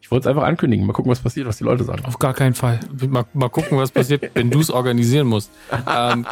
[0.00, 0.86] Ich wollte es einfach ankündigen.
[0.86, 2.04] Mal gucken, was passiert, was die Leute sagen.
[2.04, 2.80] Auf gar keinen Fall.
[3.08, 5.50] Mal, mal gucken, was passiert, wenn du es organisieren musst.
[5.92, 6.26] Ähm,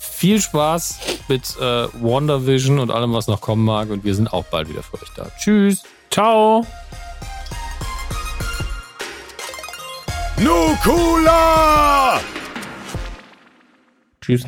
[0.00, 0.98] viel Spaß
[1.28, 3.90] mit äh, WandaVision und allem, was noch kommen mag.
[3.90, 5.30] Und wir sind auch bald wieder für euch da.
[5.38, 5.82] Tschüss.
[6.10, 6.66] Ciao.
[10.38, 12.18] Nukula!
[14.22, 14.44] Tschüss.